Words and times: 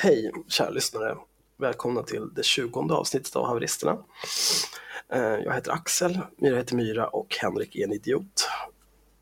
Hej 0.00 0.32
kära 0.48 0.70
lyssnare! 0.70 1.16
Välkomna 1.56 2.02
till 2.02 2.34
det 2.34 2.44
tjugonde 2.44 2.94
avsnittet 2.94 3.36
av 3.36 3.46
Haveristerna. 3.46 3.98
Eh, 5.12 5.20
jag 5.22 5.54
heter 5.54 5.72
Axel, 5.72 6.20
Myra 6.36 6.56
heter 6.56 6.76
Myra 6.76 7.08
och 7.08 7.36
Henrik 7.40 7.76
är 7.76 7.84
en 7.84 7.92
idiot. 7.92 8.48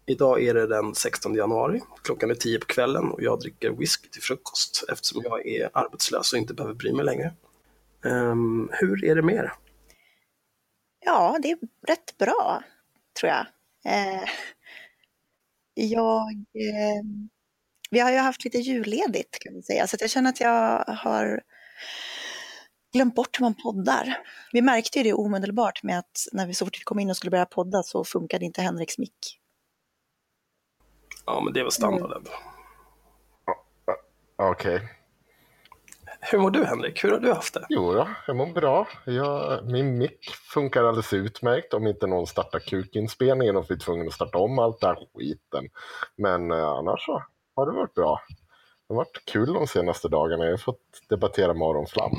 Idag 0.06 0.42
är 0.42 0.54
det 0.54 0.66
den 0.66 0.94
16 0.94 1.34
januari, 1.34 1.80
klockan 2.02 2.30
är 2.30 2.34
10 2.34 2.58
på 2.58 2.66
kvällen 2.66 3.10
och 3.10 3.22
jag 3.22 3.40
dricker 3.40 3.70
whisky 3.70 4.08
till 4.08 4.22
frukost 4.22 4.84
eftersom 4.92 5.22
jag 5.24 5.46
är 5.46 5.70
arbetslös 5.72 6.32
och 6.32 6.38
inte 6.38 6.54
behöver 6.54 6.74
bry 6.74 6.92
mig 6.92 7.04
längre. 7.04 7.32
Ehm, 8.04 8.70
hur 8.72 9.04
är 9.04 9.14
det 9.14 9.22
med 9.22 9.34
er? 9.34 9.52
Ja, 11.00 11.38
det 11.42 11.50
är 11.50 11.58
rätt 11.86 12.18
bra, 12.18 12.62
tror 13.20 13.32
jag. 13.32 13.46
Eh, 13.84 14.28
jag 15.90 16.32
eh, 16.54 17.04
vi 17.92 18.00
har 18.00 18.10
ju 18.10 18.18
haft 18.18 18.44
lite 18.44 18.58
julledigt 18.58 19.38
kan 19.38 19.52
man 19.52 19.62
säga, 19.62 19.86
så 19.86 19.96
att 19.96 20.00
jag 20.00 20.10
känner 20.10 20.30
att 20.30 20.40
jag 20.40 20.84
har 20.84 21.40
glömt 22.92 23.14
bort 23.14 23.40
hur 23.40 23.44
man 23.44 23.54
poddar. 23.54 24.18
Vi 24.52 24.62
märkte 24.62 24.98
ju 24.98 25.04
det 25.04 25.12
omedelbart 25.12 25.82
med 25.82 25.98
att 25.98 26.26
när 26.32 26.46
vi 26.46 26.54
så 26.54 26.64
fort 26.64 26.80
vi 26.80 26.84
kom 26.84 26.98
in 26.98 27.10
och 27.10 27.16
skulle 27.16 27.30
börja 27.30 27.46
podda 27.46 27.82
så 27.82 28.04
funkade 28.04 28.44
inte 28.44 28.62
Henriks 28.62 28.98
mick. 28.98 29.40
Ja, 31.26 31.40
men 31.44 31.52
det 31.52 31.60
är 31.60 31.64
väl 31.64 31.72
standarden. 31.72 32.22
Okej. 34.36 34.88
Hur 36.20 36.38
mår 36.38 36.50
du 36.50 36.64
Henrik? 36.64 37.04
Hur 37.04 37.10
har 37.10 37.18
du 37.18 37.32
haft 37.32 37.54
det? 37.54 37.66
Jo 37.68 37.92
då, 37.92 38.08
jag 38.26 38.36
mår 38.36 38.46
bra. 38.46 38.88
Jag, 39.04 39.64
min 39.70 39.98
mick 39.98 40.30
funkar 40.30 40.84
alldeles 40.84 41.12
utmärkt 41.12 41.74
om 41.74 41.86
inte 41.86 42.06
någon 42.06 42.26
startar 42.26 42.58
kukinspelningen 42.58 43.56
och 43.56 43.64
blir 43.66 43.78
tvungen 43.78 44.06
att 44.06 44.12
starta 44.12 44.38
om 44.38 44.58
allt 44.58 44.80
det 44.80 44.86
här 44.86 45.08
skiten. 45.14 45.68
Men 46.16 46.50
eh, 46.50 46.68
annars 46.68 47.04
så 47.06 47.22
har 47.56 47.66
det 47.66 47.72
varit 47.72 47.94
bra. 47.94 48.20
Det 48.88 48.94
har 48.94 48.96
varit 48.96 49.24
kul 49.24 49.52
de 49.52 49.66
senaste 49.66 50.08
dagarna. 50.08 50.44
Jag 50.44 50.52
har 50.52 50.56
fått 50.56 51.00
debattera 51.08 51.54
med 51.54 51.68
Aron 51.68 51.86
Flam. 51.86 52.12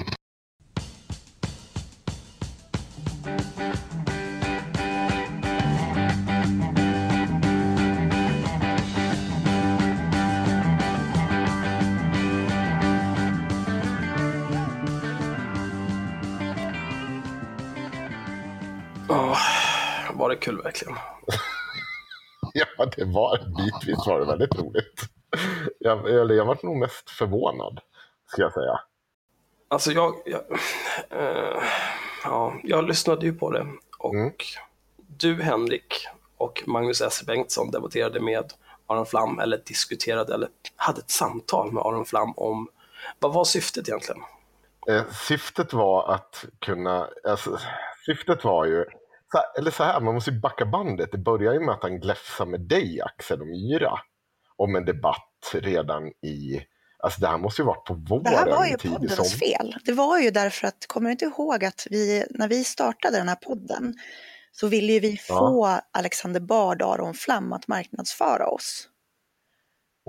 Var 20.13 20.29
det 20.29 20.35
kul 20.35 20.61
verkligen? 20.63 20.95
Ja, 22.55 22.85
det 22.97 23.05
var 23.05 23.37
bitvis 23.37 24.07
var 24.07 24.19
det 24.19 24.25
väldigt 24.25 24.55
roligt. 24.59 25.01
Jag, 25.79 26.09
eller 26.09 26.35
jag 26.35 26.45
var 26.45 26.57
nog 26.63 26.77
mest 26.77 27.09
förvånad, 27.09 27.79
ska 28.25 28.41
jag 28.41 28.53
säga. 28.53 28.79
Alltså 29.67 29.91
jag, 29.91 30.15
jag, 30.25 30.41
eh, 31.09 31.63
ja, 32.23 32.53
jag 32.63 32.87
lyssnade 32.87 33.25
ju 33.25 33.33
på 33.33 33.51
det 33.51 33.67
och 33.97 34.13
Mm. 34.13 34.31
du 34.97 35.41
Henrik 35.41 36.07
och 36.37 36.63
Magnus 36.65 37.01
S. 37.01 37.23
Bengtsson 37.27 37.71
debatterade 37.71 38.19
med 38.19 38.53
Aron 38.87 39.05
Flam, 39.05 39.39
eller 39.39 39.57
diskuterade, 39.65 40.33
eller 40.33 40.49
hade 40.75 40.99
ett 40.99 41.11
samtal 41.11 41.71
med 41.71 41.81
Aron 41.83 42.05
Flam 42.05 42.33
om 42.37 42.67
vad 43.19 43.33
var 43.33 43.45
syftet 43.45 43.87
egentligen? 43.89 44.21
Eh, 44.89 45.03
syftet 45.11 45.73
var 45.73 46.13
att 46.13 46.45
kunna, 46.59 47.07
alltså, 47.27 47.57
syftet 48.05 48.43
var 48.43 48.65
ju, 48.65 48.85
så 49.31 49.39
eller 49.59 49.71
så 49.71 49.83
här, 49.83 49.99
man 49.99 50.13
måste 50.13 50.31
ju 50.31 50.39
backa 50.39 50.65
bandet. 50.65 51.11
Det 51.11 51.17
börjar 51.17 51.53
ju 51.53 51.59
med 51.59 51.75
att 51.75 51.83
han 51.83 51.99
gläfsar 51.99 52.45
med 52.45 52.59
dig 52.61 53.01
Axel 53.01 53.41
och 53.41 53.47
Myra 53.47 53.99
om 54.55 54.75
en 54.75 54.85
debatt 54.85 55.51
redan 55.53 56.07
i, 56.07 56.61
alltså 57.03 57.21
det 57.21 57.27
här 57.27 57.37
måste 57.37 57.61
ju 57.61 57.65
varit 57.65 57.85
på 57.85 57.93
våren. 57.93 58.23
Det 58.23 58.29
här 58.29 58.45
var 58.45 58.65
ju 58.65 58.77
poddens 58.77 59.15
sommar. 59.15 59.29
fel. 59.29 59.75
Det 59.85 59.91
var 59.93 60.19
ju 60.19 60.31
därför 60.31 60.67
att, 60.67 60.87
kommer 60.87 61.07
du 61.09 61.11
inte 61.11 61.25
ihåg 61.25 61.65
att 61.65 61.87
vi, 61.89 62.25
när 62.29 62.47
vi 62.47 62.63
startade 62.63 63.17
den 63.17 63.27
här 63.29 63.35
podden, 63.35 63.93
så 64.51 64.67
ville 64.67 64.93
ju 64.93 64.99
vi 64.99 65.19
Ja. 65.29 65.35
få 65.35 65.79
Alexander 65.91 66.39
Bard 66.39 66.81
och 66.81 66.93
Aron 66.93 67.13
Flam 67.13 67.53
att 67.53 67.67
marknadsföra 67.67 68.47
oss. 68.47 68.89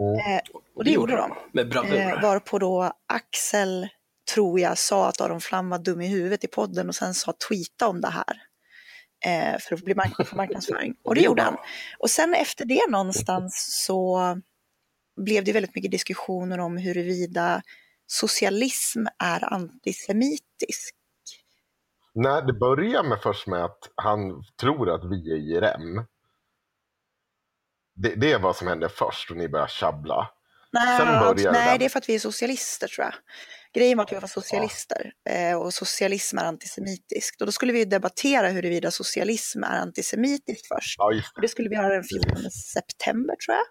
Mm. 0.01 0.15
Eh, 0.37 0.41
och 0.75 0.85
det 0.85 0.91
gjorde 0.91 1.17
de. 1.17 1.33
Med 1.53 1.69
bravur. 1.69 2.01
Eh, 2.01 2.23
varpå 2.23 2.59
då 2.59 2.93
Axel, 3.07 3.89
tror 4.35 4.61
jag, 4.61 4.79
sa 4.79 5.09
att 5.09 5.21
Aron 5.21 5.41
Flam 5.41 5.71
var 5.71 5.79
dum 5.79 6.01
i 6.01 6.09
huvudet 6.09 6.45
i 6.45 6.47
podden 6.47 6.89
och 6.89 6.95
sen 6.95 7.15
sa 7.15 7.33
tweeta 7.49 7.89
om 7.89 8.01
det 8.01 8.09
här. 8.11 8.43
Eh, 9.25 9.59
för 9.59 9.75
att 9.75 9.83
bli 9.83 9.95
mark- 9.95 10.27
för 10.29 10.37
marknadsföring. 10.37 10.95
Och 11.03 11.15
det 11.15 11.21
gjorde 11.21 11.43
han. 11.43 11.57
Och 11.99 12.11
sen 12.11 12.35
efter 12.35 12.65
det 12.65 12.91
någonstans 12.91 13.85
så 13.87 14.21
blev 15.17 15.45
det 15.45 15.53
väldigt 15.53 15.75
mycket 15.75 15.91
diskussioner 15.91 16.59
om 16.61 16.77
huruvida 16.77 17.63
socialism 18.07 19.07
är 19.19 19.53
antisemitisk. 19.55 20.95
Nej, 22.15 22.43
det 22.47 22.53
börjar 22.53 23.03
med 23.03 23.21
först 23.23 23.47
med 23.47 23.65
att 23.65 23.79
han 23.95 24.45
tror 24.61 24.91
att 24.95 25.05
vi 25.05 25.33
är 25.33 25.37
IRM. 25.37 26.07
Det, 27.95 28.15
det 28.15 28.33
är 28.33 28.39
vad 28.39 28.57
som 28.57 28.69
hände 28.69 28.89
först 28.89 29.31
och 29.31 29.37
ni 29.37 29.49
börjar 29.49 29.67
tjabbla. 29.67 30.31
Nej, 30.73 30.99
Sen 30.99 31.07
börjar 31.07 31.53
nej 31.53 31.71
där. 31.73 31.79
det 31.79 31.85
är 31.85 31.89
för 31.89 31.99
att 31.99 32.09
vi 32.09 32.15
är 32.15 32.19
socialister 32.19 32.89
tror 32.89 33.05
jag. 33.05 33.15
Grejen 33.75 33.99
var 33.99 34.05
att 34.05 34.13
vi 34.13 34.17
var 34.19 34.29
socialister 34.29 35.13
eh, 35.31 35.57
och 35.63 35.75
socialism 35.75 36.39
är 36.39 36.45
antisemitiskt. 36.45 37.41
Och 37.41 37.47
då 37.47 37.53
skulle 37.53 37.73
vi 37.73 37.85
debattera 37.85 38.49
huruvida 38.49 38.91
socialism 38.91 39.65
är 39.65 39.79
antisemitiskt 39.79 40.67
först. 40.69 40.95
Ja, 40.99 41.13
just 41.13 41.37
Och 41.37 41.43
det 41.43 41.49
skulle 41.49 41.69
vi 41.69 41.75
göra 41.75 41.89
den 41.95 42.05
14 42.05 42.51
september 42.51 43.37
tror 43.37 43.57
jag. 43.57 43.65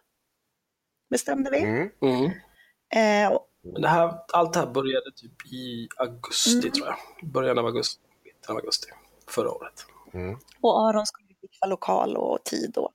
Bestämde 1.09 1.49
vi. 1.51 1.59
det. 1.59 1.65
Mm. 1.65 1.89
Mm. 2.01 3.25
Eh, 3.25 3.33
och, 3.33 3.47
Men 3.73 3.81
det 3.81 3.87
här, 3.87 4.13
allt 4.33 4.53
det 4.53 4.59
här 4.59 4.67
började 4.67 5.11
typ 5.15 5.45
i 5.53 5.87
augusti 5.97 6.59
Mm. 6.59 6.71
tror 6.71 6.87
jag. 6.87 7.29
Början 7.29 7.57
av 7.59 7.65
augusti, 7.65 8.01
mitten 8.23 8.51
av 8.51 8.57
augusti 8.57 8.87
förra 9.27 9.51
året. 9.51 9.85
Mm. 10.13 10.37
och 10.61 10.87
Aron 10.89 11.05
skulle 11.05 11.27
fixa 11.41 11.65
lokal 11.65 12.17
och 12.17 12.43
tid 12.43 12.71
då. 12.73 12.91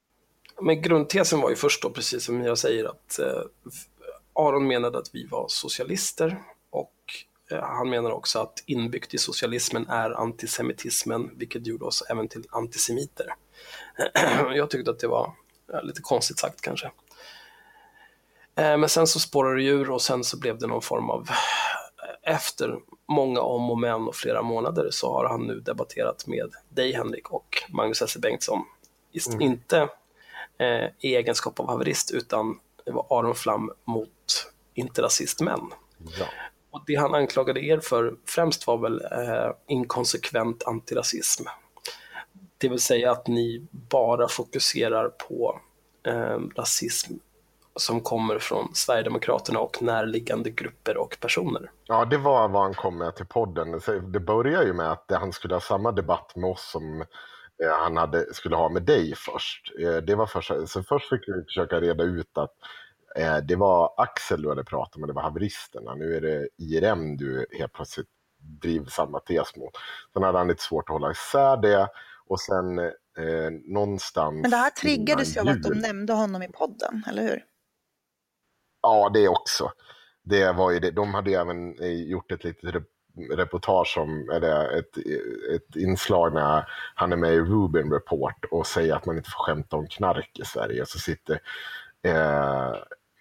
Men 0.61 0.83
grundtesen 0.83 1.41
var 1.41 1.51
ju 1.51 1.57
först 1.57 1.83
då, 1.83 1.91
precis 1.91 2.25
som 2.25 2.43
jag 2.43 2.59
säger, 2.59 2.85
att 2.85 3.19
eh, 3.19 3.43
Aron 4.33 4.67
menade 4.67 4.99
att 4.99 5.15
vi 5.15 5.27
var 5.27 5.47
socialister 5.49 6.43
och 6.79 6.95
eh, 7.51 7.63
han 7.63 7.91
menar 7.91 8.11
också 8.11 8.39
att 8.39 8.63
inbyggt 8.67 9.15
i 9.15 9.19
socialismen 9.19 9.89
är 9.89 10.11
antisemitismen, 10.11 11.31
vilket 11.37 11.67
gjorde 11.67 11.85
oss 11.85 12.03
även 12.11 12.29
till 12.29 12.45
antisemiter. 12.51 13.27
jag 14.55 14.71
tyckte 14.71 14.91
att 14.91 14.99
det 14.99 15.09
var 15.09 15.33
eh, 15.73 15.83
lite 15.83 16.01
konstigt 16.03 16.39
sagt 16.39 16.61
kanske. 16.61 16.87
Eh, 18.57 18.77
men 18.77 18.89
sen 18.89 19.07
så 19.07 19.21
spårade 19.21 19.57
det 19.57 19.69
ur 19.69 19.91
och 19.91 20.03
sen 20.03 20.25
så 20.25 20.39
blev 20.39 20.59
det 20.59 20.67
någon 20.67 20.83
form 20.83 21.11
av 21.11 21.29
efter 22.23 22.79
många 23.09 23.41
om 23.41 23.71
och 23.71 23.79
men 23.79 24.09
och 24.09 24.17
flera 24.17 24.43
månader 24.43 24.89
så 24.91 25.13
har 25.13 25.29
han 25.29 25.47
nu 25.47 25.61
debatterat 25.61 26.27
med 26.27 26.53
dig 26.69 26.93
Henrik 26.93 27.31
och 27.31 27.63
Magnus 27.69 28.03
S. 28.03 28.17
Bengtsson. 28.17 28.65
Mm. 29.29 29.41
Inte 29.41 29.89
eh, 30.59 30.85
i 30.99 31.17
egenskap 31.17 31.61
av 31.61 31.69
haverist 31.69 32.11
utan 32.11 32.61
det 32.85 32.93
var 32.93 33.07
Aron 33.11 33.35
Flam 33.35 33.71
mot 33.85 34.53
inte 34.75 35.03
rasistmän. 35.03 35.61
Ja. 36.19 36.27
Och 36.71 36.83
det 36.87 36.95
han 36.95 37.15
anklagade 37.15 37.61
er 37.61 37.81
för 37.81 38.15
främst 38.27 38.67
var 38.67 38.79
väl 38.79 39.01
eh, 39.01 39.53
inkonsekvent 39.67 40.67
antirasism. 40.67 41.45
Det 42.59 42.69
vill 42.69 42.81
säga 42.81 43.11
att 43.13 43.27
ni 43.27 43.67
bara 43.71 44.29
fokuserar 44.29 45.09
på 45.09 45.61
eh, 46.07 46.39
rasism 46.57 47.15
som 47.77 48.01
kommer 48.01 48.39
från 48.39 48.75
Sverigedemokraterna 48.75 49.61
och 49.61 49.83
närliggande 49.83 50.51
grupper 50.51 50.97
och 50.97 51.17
personer. 51.21 51.71
ja, 51.87 52.05
det 52.05 52.19
var 52.19 52.49
vad 52.49 52.63
han 52.63 52.75
kom 52.75 52.99
med 52.99 53.17
till 53.17 53.27
podden. 53.27 53.81
Det 54.13 54.21
börjar 54.21 54.63
ju 54.63 54.73
med 54.73 54.93
att 54.93 55.05
han 55.11 55.33
skulle 55.33 55.55
ha 55.55 55.61
samma 55.61 55.93
debatt 55.93 56.37
med 56.37 56.51
oss 56.51 56.71
som 56.71 57.01
eh, 57.63 57.71
han 57.83 57.97
hade, 57.97 58.35
skulle 58.35 58.57
ha 58.57 58.69
med 58.69 58.83
dig 58.83 59.15
först. 59.17 59.73
Eh, 59.81 59.97
det 59.97 60.15
var 60.15 60.27
först, 60.27 60.53
så 60.67 60.83
först 60.83 61.09
fick 61.09 61.29
vi 61.29 61.45
försöka 61.45 61.81
reda 61.81 62.05
ut 62.05 62.39
att 62.39 62.55
det 63.49 63.57
var 63.57 63.95
Axel 63.97 64.43
du 64.43 64.49
hade 64.49 64.65
pratat 64.65 65.01
med, 65.01 65.09
det 65.09 65.13
var 65.13 65.23
haveristerna. 65.23 65.95
Nu 65.95 66.17
är 66.17 66.21
det 66.21 66.49
IRM 66.57 67.17
du 67.17 67.47
helt 67.59 67.73
plötsligt 67.73 68.09
driver 68.39 68.91
samma 68.91 69.21
tes 69.21 69.57
mot. 69.57 69.73
Sen 70.13 70.23
hade 70.23 70.39
han 70.39 70.49
lite 70.49 70.63
svårt 70.63 70.89
att 70.89 70.93
hålla 70.93 71.11
isär 71.11 71.57
det 71.57 71.89
och 72.27 72.41
sen 72.41 72.79
eh, 72.79 73.51
någonstans 73.65 74.43
Men 74.43 74.51
det 74.51 74.57
här 74.57 74.71
triggades 74.71 75.37
ju 75.37 75.41
av 75.41 75.49
att 75.49 75.63
de 75.63 75.75
nämnde 75.75 76.13
honom 76.13 76.43
i 76.43 76.49
podden, 76.49 77.05
eller 77.09 77.23
hur? 77.23 77.45
Ja, 78.83 79.11
det 79.15 79.29
också. 79.29 79.73
Det 80.23 80.53
var 80.53 80.71
ju 80.71 80.79
det. 80.79 80.91
De 80.91 81.15
hade 81.15 81.31
ju 81.31 81.37
även 81.37 81.79
eh, 81.79 82.03
gjort 82.03 82.33
ett 82.33 82.45
litet 82.45 82.75
rep- 82.75 83.37
reportage 83.37 83.99
om, 83.99 84.31
eller 84.31 84.79
ett, 84.79 84.97
ett 85.55 85.77
inslag 85.77 86.35
när 86.35 86.69
han 86.95 87.13
är 87.13 87.17
med 87.17 87.35
i 87.35 87.41
Rubin 87.41 87.93
Report 87.93 88.45
och 88.51 88.67
säger 88.67 88.95
att 88.95 89.07
man 89.07 89.17
inte 89.17 89.31
får 89.31 89.45
skämta 89.45 89.77
om 89.77 89.87
knark 89.87 90.39
i 90.39 90.45
Sverige. 90.45 90.87
Så 90.87 90.99
sitter 90.99 91.41
eh, 92.03 92.75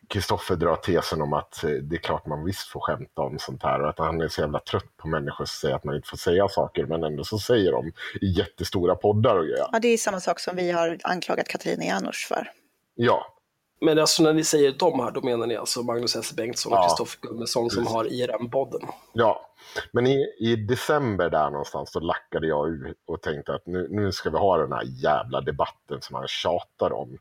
Kristoffer 0.07 0.55
drar 0.55 0.75
tesen 0.75 1.21
om 1.21 1.33
att 1.33 1.63
eh, 1.63 1.69
det 1.69 1.95
är 1.95 1.99
klart 1.99 2.25
man 2.25 2.45
visst 2.45 2.67
får 2.67 2.79
skämta 2.79 3.21
om 3.21 3.39
sånt 3.39 3.63
här 3.63 3.81
och 3.81 3.89
att 3.89 3.99
han 3.99 4.21
är 4.21 4.27
så 4.27 4.41
jävla 4.41 4.59
trött 4.59 4.97
på 4.97 5.07
människor 5.07 5.45
som 5.45 5.55
säger 5.61 5.75
att 5.75 5.83
man 5.83 5.95
inte 5.95 6.07
får 6.07 6.17
säga 6.17 6.47
saker 6.47 6.85
men 6.85 7.03
ändå 7.03 7.23
så 7.23 7.39
säger 7.39 7.71
de 7.71 7.87
i 8.21 8.27
jättestora 8.37 8.95
poddar 8.95 9.35
och 9.35 9.43
grejer. 9.45 9.67
Ja, 9.71 9.79
det 9.79 9.87
är 9.87 9.97
samma 9.97 10.19
sak 10.19 10.39
som 10.39 10.55
vi 10.55 10.71
har 10.71 10.97
anklagat 11.03 11.47
Katarina 11.47 11.83
Janouch 11.83 12.27
för. 12.29 12.51
Ja, 12.95 13.33
Men 13.81 13.99
alltså 13.99 14.23
när 14.23 14.33
ni 14.33 14.43
säger 14.43 14.75
de 14.79 14.99
här, 14.99 15.11
då 15.11 15.21
menar 15.21 15.47
ni 15.47 15.55
alltså 15.55 15.81
Magnus 15.83 16.15
S. 16.15 16.33
Bengtsson 16.35 16.71
och 16.73 16.77
Ja. 16.77 16.83
Kristoffer 16.87 17.19
Gummesson 17.21 17.69
som 17.69 17.87
har 17.87 18.05
IRM-podden? 18.05 18.87
Ja, 19.13 19.41
men 19.91 20.07
i, 20.07 20.25
i 20.39 20.55
december 20.55 21.29
där 21.29 21.49
någonstans 21.49 21.91
så 21.91 21.99
lackade 21.99 22.47
jag 22.47 22.69
ur 22.69 22.93
och 23.07 23.21
tänkte 23.21 23.53
att 23.53 23.65
nu, 23.65 23.87
nu 23.91 24.11
ska 24.11 24.29
vi 24.29 24.37
ha 24.37 24.57
den 24.57 24.71
här 24.71 24.83
jävla 24.85 25.41
debatten 25.41 26.01
som 26.01 26.15
han 26.15 26.27
tjatar 26.27 26.93
om. 26.93 27.17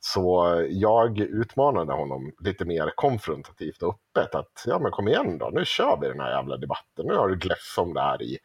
Så 0.00 0.56
jag 0.68 1.18
utmanade 1.18 1.92
honom 1.92 2.32
lite 2.40 2.64
mer 2.64 2.92
konfrontativt 2.94 3.82
och 3.82 3.98
öppet 4.16 4.34
att 4.34 4.64
ja 4.66 4.78
men 4.78 4.90
kom 4.92 5.08
igen 5.08 5.38
då, 5.38 5.50
nu 5.52 5.64
kör 5.64 5.98
vi 6.00 6.08
den 6.08 6.20
här 6.20 6.30
jävla 6.30 6.56
debatten. 6.56 7.06
Nu 7.06 7.14
har 7.14 7.28
du 7.28 7.36
gläfs 7.36 7.78
om 7.78 7.94
det 7.94 8.00
här 8.00 8.22
i 8.22 8.38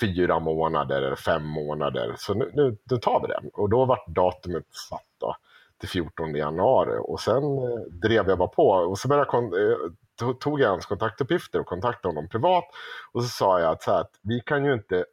fyra 0.00 0.38
månader 0.38 1.02
eller 1.02 1.16
fem 1.16 1.44
månader, 1.44 2.14
så 2.18 2.34
nu, 2.34 2.50
nu, 2.54 2.76
nu 2.90 2.96
tar 2.96 3.20
vi 3.20 3.26
den. 3.26 3.50
Och 3.52 3.70
då 3.70 3.84
var 3.84 3.98
datumet 4.06 4.64
satt 4.90 5.06
då 5.20 5.36
till 5.80 5.88
14 5.88 6.34
januari 6.34 6.98
och 7.02 7.20
sen 7.20 7.44
eh, 7.44 7.78
drev 8.02 8.28
jag 8.28 8.38
bara 8.38 8.48
på 8.48 8.68
och 8.68 8.98
så 8.98 9.08
började 9.08 9.22
jag 9.24 9.28
kon- 9.28 9.54
eh, 9.54 10.32
tog 10.40 10.60
jag 10.60 10.68
hans 10.68 10.86
kontaktuppgifter 10.86 11.60
och 11.60 11.66
kontaktade 11.66 12.14
honom 12.14 12.28
privat 12.28 12.64
och 13.12 13.22
så 13.22 13.28
sa 13.28 13.60
jag 13.60 13.72
att, 13.72 13.82
så 13.82 13.90
här, 13.90 14.00
att 14.00 14.12
vi 14.22 14.40
kan 14.40 14.64
ju 14.64 14.72
inte 14.74 15.04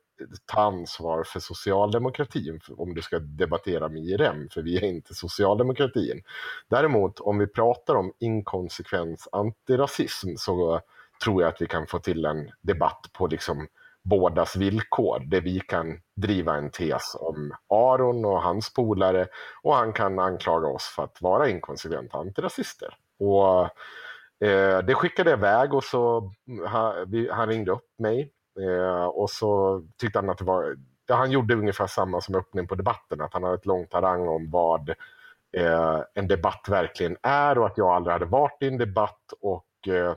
ta 0.46 0.62
ansvar 0.62 1.24
för 1.24 1.40
socialdemokratin 1.40 2.60
om 2.78 2.94
du 2.94 3.02
ska 3.02 3.20
debattera 3.20 3.90
med 3.90 4.04
IRM, 4.04 4.50
för 4.50 4.62
vi 4.62 4.78
är 4.78 4.84
inte 4.84 5.14
socialdemokratin. 5.14 6.24
Däremot 6.70 7.20
om 7.20 7.38
vi 7.38 7.48
pratar 7.48 7.96
om 7.96 8.14
inkonsekvens 8.20 9.28
antirasism 9.32 10.36
så 10.38 10.82
tror 11.24 11.42
jag 11.42 11.50
att 11.50 11.62
vi 11.62 11.68
kan 11.68 11.88
få 11.88 12.00
till 12.00 12.26
en 12.26 12.52
debatt 12.62 13.10
på 13.14 13.28
liksom 13.28 13.68
bådas 14.04 14.56
villkor, 14.56 15.20
där 15.20 15.42
vi 15.42 15.60
kan 15.60 16.00
driva 16.16 16.56
en 16.56 16.72
tes 16.72 17.16
om 17.20 17.56
Aron 17.70 18.26
och 18.26 18.42
hans 18.42 18.74
polare 18.74 19.28
och 19.64 19.76
han 19.76 19.94
kan 19.94 20.20
anklaga 20.20 20.68
oss 20.68 20.84
för 20.84 21.04
att 21.04 21.22
vara 21.22 21.50
inkonsekventa 21.50 22.18
antirasister. 22.18 22.98
Och 23.20 23.62
eh, 24.48 24.80
det 24.80 24.96
skickade 24.96 25.30
jag 25.30 25.40
iväg 25.40 25.74
och 25.74 25.84
så 25.84 26.32
ha, 26.70 26.96
vi, 27.08 27.30
han 27.32 27.48
ringde 27.48 27.72
upp 27.72 27.90
mig 28.00 28.32
eh, 28.60 29.06
och 29.06 29.30
så 29.30 29.82
tyckte 29.98 30.20
han 30.20 30.30
att 30.30 30.38
det 30.38 30.46
var 30.46 30.76
ja, 31.08 31.16
han 31.16 31.32
gjorde 31.32 31.56
ungefär 31.56 31.88
samma 31.88 32.22
som 32.22 32.36
öppning 32.36 32.68
på 32.68 32.76
debatten, 32.76 33.22
att 33.22 33.34
han 33.34 33.44
hade 33.44 33.56
ett 33.56 33.66
långt 33.66 33.94
harang 33.94 34.28
om 34.28 34.50
vad 34.52 34.90
eh, 35.58 36.02
en 36.14 36.28
debatt 36.28 36.66
verkligen 36.70 37.18
är 37.24 37.58
och 37.58 37.66
att 37.66 37.78
jag 37.78 37.88
aldrig 37.88 38.14
hade 38.14 38.26
varit 38.26 38.58
i 38.62 38.68
en 38.68 38.78
debatt 38.78 39.34
och 39.42 39.88
eh, 39.88 40.16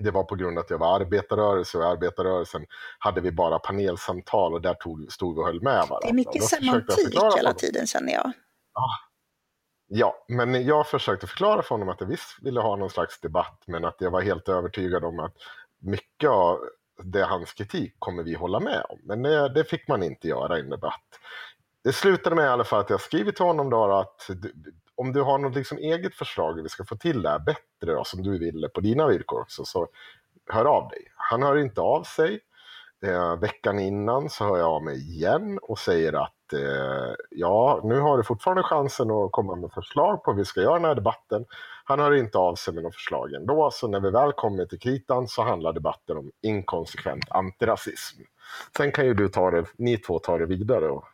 det 0.00 0.10
var 0.10 0.24
på 0.24 0.34
grund 0.34 0.58
av 0.58 0.64
att 0.64 0.70
jag 0.70 0.78
var 0.78 1.00
arbetarrörelse 1.00 1.78
och 1.78 1.84
i 1.84 1.86
arbetarrörelsen 1.86 2.66
hade 2.98 3.20
vi 3.20 3.32
bara 3.32 3.58
panelsamtal 3.58 4.54
och 4.54 4.60
där 4.60 4.74
tog, 4.74 5.12
stod 5.12 5.34
vi 5.34 5.40
och 5.40 5.46
höll 5.46 5.62
med 5.62 5.72
varandra. 5.72 5.98
Det 6.02 6.08
är 6.08 6.12
mycket 6.12 6.44
semantik 6.44 7.18
hela 7.36 7.52
tiden 7.52 7.86
känner 7.86 8.12
jag. 8.12 8.32
Ja, 9.88 10.24
men 10.28 10.66
jag 10.66 10.86
försökte 10.86 11.26
förklara 11.26 11.62
för 11.62 11.68
honom 11.68 11.88
att 11.88 12.00
jag 12.00 12.08
visst 12.08 12.38
ville 12.42 12.60
ha 12.60 12.76
någon 12.76 12.90
slags 12.90 13.20
debatt, 13.20 13.62
men 13.66 13.84
att 13.84 13.96
jag 13.98 14.10
var 14.10 14.22
helt 14.22 14.48
övertygad 14.48 15.04
om 15.04 15.20
att 15.20 15.34
mycket 15.78 16.30
av 16.30 16.58
det 17.02 17.24
hans 17.24 17.52
kritik 17.52 17.94
kommer 17.98 18.22
vi 18.22 18.34
hålla 18.34 18.60
med 18.60 18.82
om. 18.88 18.98
Men 19.02 19.22
det, 19.22 19.48
det 19.48 19.64
fick 19.64 19.88
man 19.88 20.02
inte 20.02 20.28
göra 20.28 20.58
i 20.58 20.60
en 20.60 20.70
debatt. 20.70 21.20
Det 21.84 21.92
slutade 21.92 22.36
med 22.36 22.44
i 22.44 22.48
alla 22.48 22.64
fall 22.64 22.80
att 22.80 22.90
jag 22.90 23.00
skrivit 23.00 23.36
till 23.36 23.44
honom 23.44 23.70
då 23.70 23.84
att 23.84 24.26
du, 24.28 24.52
om 24.94 25.12
du 25.12 25.22
har 25.22 25.38
något 25.38 25.54
liksom 25.54 25.78
eget 25.78 26.14
förslag 26.14 26.54
hur 26.54 26.62
vi 26.62 26.68
ska 26.68 26.84
få 26.84 26.96
till 26.96 27.22
det 27.22 27.28
här 27.28 27.38
bättre 27.38 27.92
då, 27.92 28.04
som 28.04 28.22
du 28.22 28.38
ville 28.38 28.68
på 28.68 28.80
dina 28.80 29.06
villkor 29.06 29.40
också, 29.40 29.64
så 29.64 29.88
hör 30.50 30.64
av 30.64 30.88
dig. 30.88 31.12
Han 31.16 31.42
hör 31.42 31.56
inte 31.56 31.80
av 31.80 32.02
sig. 32.02 32.40
Eh, 33.06 33.36
veckan 33.36 33.78
innan 33.78 34.30
så 34.30 34.44
hör 34.44 34.58
jag 34.58 34.68
av 34.68 34.82
mig 34.82 34.96
igen 34.96 35.58
och 35.62 35.78
säger 35.78 36.12
att 36.12 36.52
eh, 36.52 37.14
ja, 37.30 37.80
nu 37.84 38.00
har 38.00 38.16
du 38.16 38.24
fortfarande 38.24 38.62
chansen 38.62 39.10
att 39.10 39.32
komma 39.32 39.56
med 39.56 39.72
förslag 39.72 40.24
på 40.24 40.30
hur 40.30 40.38
vi 40.38 40.44
ska 40.44 40.60
göra 40.60 40.74
den 40.74 40.84
här 40.84 40.94
debatten. 40.94 41.44
Han 41.88 42.00
hör 42.00 42.14
inte 42.14 42.38
av 42.38 42.54
sig 42.54 42.74
med 42.74 42.82
några 42.82 42.92
förslag 42.92 43.32
ändå, 43.32 43.70
så 43.72 43.88
när 43.88 44.00
vi 44.00 44.10
väl 44.10 44.32
kommer 44.32 44.66
till 44.66 44.78
kritan 44.78 45.28
så 45.28 45.42
handlar 45.42 45.72
debatten 45.72 46.16
om 46.16 46.30
inkonsekvent 46.42 47.24
antirasism. 47.30 48.22
Sen 48.76 48.92
kan 48.92 49.06
ju 49.06 49.14
du 49.14 49.28
ta 49.28 49.50
det, 49.50 49.64
ni 49.76 49.98
två 49.98 50.18
ta 50.18 50.38
det 50.38 50.46
vidare 50.46 50.88
och 50.88 51.04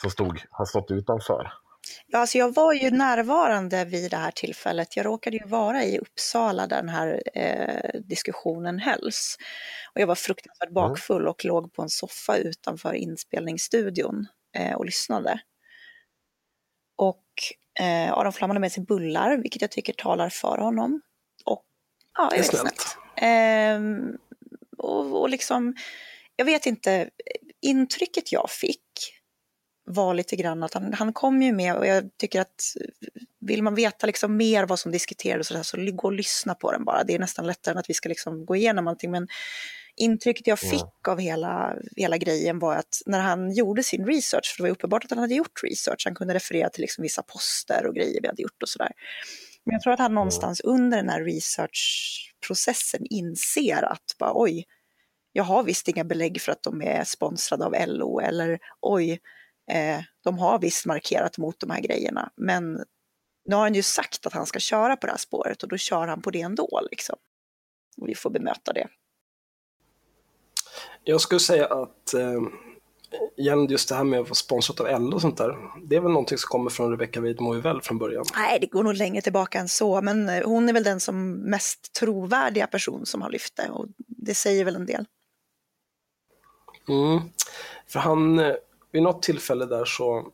som 0.00 0.10
stod, 0.10 0.42
har 0.50 0.64
stått 0.64 0.90
utanför. 0.90 1.52
Ja, 2.06 2.18
alltså 2.18 2.38
jag 2.38 2.54
var 2.54 2.72
ju 2.72 2.90
närvarande 2.90 3.84
vid 3.84 4.10
det 4.10 4.16
här 4.16 4.30
tillfället. 4.30 4.96
Jag 4.96 5.06
råkade 5.06 5.36
ju 5.36 5.46
vara 5.46 5.84
i 5.84 5.98
Uppsala 5.98 6.66
där 6.66 6.76
den 6.76 6.88
här 6.88 7.22
eh, 7.34 8.00
diskussionen 8.00 8.78
hölls. 8.78 9.36
Och 9.94 10.00
jag 10.00 10.06
var 10.06 10.14
fruktansvärt 10.14 10.70
bakfull 10.70 11.28
och 11.28 11.44
låg 11.44 11.72
på 11.72 11.82
en 11.82 11.88
soffa 11.88 12.36
utanför 12.36 12.92
inspelningsstudion 12.92 14.26
eh, 14.56 14.76
och 14.76 14.84
lyssnade. 14.84 15.40
Och 16.96 17.24
eh, 17.78 18.12
Aron 18.12 18.32
Flam 18.32 18.50
hade 18.50 18.60
med 18.60 18.72
sig 18.72 18.84
bullar, 18.84 19.36
vilket 19.36 19.62
jag 19.62 19.70
tycker 19.70 19.92
talar 19.92 20.28
för 20.28 20.58
honom. 20.58 21.00
Och, 21.44 21.64
ja, 22.18 22.28
Det 22.32 22.38
är 22.38 22.42
snällt. 22.42 22.96
Ehm, 23.16 24.18
och, 24.78 25.20
och 25.20 25.28
liksom, 25.28 25.74
jag 26.36 26.44
vet 26.44 26.66
inte, 26.66 27.10
intrycket 27.60 28.32
jag 28.32 28.50
fick 28.50 28.82
var 29.84 30.14
lite 30.14 30.36
grann 30.36 30.62
att 30.62 30.74
han, 30.74 30.92
han 30.92 31.12
kom 31.12 31.42
ju 31.42 31.52
med 31.52 31.76
och 31.76 31.86
jag 31.86 32.04
tycker 32.16 32.40
att 32.40 32.62
vill 33.40 33.62
man 33.62 33.74
veta 33.74 34.06
liksom 34.06 34.36
mer 34.36 34.66
vad 34.66 34.78
som 34.78 34.92
diskuterades 34.92 35.46
så, 35.46 35.64
så 35.64 35.76
gå 35.92 36.08
och 36.08 36.12
lyssna 36.12 36.54
på 36.54 36.72
den 36.72 36.84
bara. 36.84 37.04
Det 37.04 37.14
är 37.14 37.18
nästan 37.18 37.46
lättare 37.46 37.72
än 37.72 37.78
att 37.78 37.90
vi 37.90 37.94
ska 37.94 38.08
liksom 38.08 38.46
gå 38.46 38.56
igenom 38.56 38.88
allting. 38.88 39.10
Men 39.10 39.28
intrycket 39.98 40.46
jag 40.46 40.58
Ja. 40.62 40.70
fick 40.70 41.08
av 41.08 41.18
hela, 41.20 41.74
hela 41.96 42.16
grejen 42.18 42.58
var 42.58 42.74
att 42.76 43.02
när 43.06 43.20
han 43.20 43.52
gjorde 43.52 43.82
sin 43.82 44.06
research, 44.06 44.54
för 44.56 44.62
det 44.62 44.68
var 44.68 44.76
uppenbart 44.76 45.04
att 45.04 45.10
han 45.10 45.18
hade 45.18 45.34
gjort 45.34 45.62
research, 45.62 46.02
han 46.04 46.14
kunde 46.14 46.34
referera 46.34 46.68
till 46.68 46.80
liksom 46.80 47.02
vissa 47.02 47.22
poster 47.22 47.86
och 47.86 47.94
grejer 47.94 48.20
vi 48.22 48.28
hade 48.28 48.42
gjort 48.42 48.62
och 48.62 48.68
sådär. 48.68 48.92
Men 49.64 49.72
jag 49.72 49.82
tror 49.82 49.92
att 49.92 49.98
han 49.98 50.14
någonstans 50.14 50.60
under 50.60 50.96
den 50.96 51.08
här 51.08 51.24
researchprocessen 51.24 53.06
inser 53.10 53.82
att 53.82 54.14
bara, 54.18 54.32
oj, 54.34 54.64
jag 55.32 55.44
har 55.44 55.62
visst 55.62 55.88
inga 55.88 56.04
belägg 56.04 56.40
för 56.40 56.52
att 56.52 56.62
de 56.62 56.82
är 56.82 57.04
sponsrade 57.04 57.64
av 57.64 57.74
LO 57.86 58.20
eller 58.20 58.58
oj, 58.80 59.20
eh, 59.70 60.00
de 60.24 60.38
har 60.38 60.58
visst 60.58 60.86
markerat 60.86 61.38
mot 61.38 61.60
de 61.60 61.70
här 61.70 61.80
grejerna. 61.80 62.30
Men 62.36 62.84
nu 63.44 63.54
har 63.54 63.62
han 63.62 63.74
ju 63.74 63.82
sagt 63.82 64.26
att 64.26 64.32
han 64.32 64.46
ska 64.46 64.58
köra 64.58 64.96
på 64.96 65.06
det 65.06 65.12
här 65.12 65.18
spåret 65.18 65.62
och 65.62 65.68
då 65.68 65.76
kör 65.76 66.06
han 66.06 66.22
på 66.22 66.30
det 66.30 66.40
ändå. 66.40 66.80
Liksom. 66.90 67.16
Och 68.00 68.08
vi 68.08 68.14
får 68.14 68.30
bemöta 68.30 68.72
det. 68.72 68.88
Jag 71.10 71.20
skulle 71.20 71.40
säga 71.40 71.66
att 71.66 72.14
eh, 72.14 72.42
igen, 73.36 73.66
just 73.66 73.88
det 73.88 73.94
här 73.94 74.04
med 74.04 74.20
att 74.20 74.26
vara 74.26 74.34
sponsrat 74.34 74.80
av 74.80 75.00
LO 75.00 75.14
och 75.14 75.20
sånt 75.20 75.36
där, 75.36 75.56
det 75.82 75.96
är 75.96 76.00
väl 76.00 76.12
någonting 76.12 76.38
som 76.38 76.48
kommer 76.48 76.70
från 76.70 76.90
Rebecca 76.90 77.20
Weidmo 77.20 77.52
väl 77.52 77.82
från 77.82 77.98
början. 77.98 78.24
Nej, 78.36 78.58
det 78.60 78.66
går 78.66 78.82
nog 78.82 78.94
längre 78.94 79.22
tillbaka 79.22 79.58
än 79.58 79.68
så, 79.68 80.02
men 80.02 80.28
eh, 80.28 80.44
hon 80.44 80.68
är 80.68 80.72
väl 80.72 80.82
den 80.82 81.00
som 81.00 81.32
mest 81.32 81.92
trovärdiga 81.92 82.66
person 82.66 83.06
som 83.06 83.22
har 83.22 83.30
lyft 83.30 83.56
det 83.56 83.70
och 83.70 83.86
det 83.98 84.34
säger 84.34 84.64
väl 84.64 84.76
en 84.76 84.86
del. 84.86 85.04
Mm. 86.88 87.20
För 87.86 88.00
han, 88.00 88.38
eh, 88.38 88.54
vid 88.92 89.02
något 89.02 89.22
tillfälle 89.22 89.66
där 89.66 89.84
så, 89.84 90.26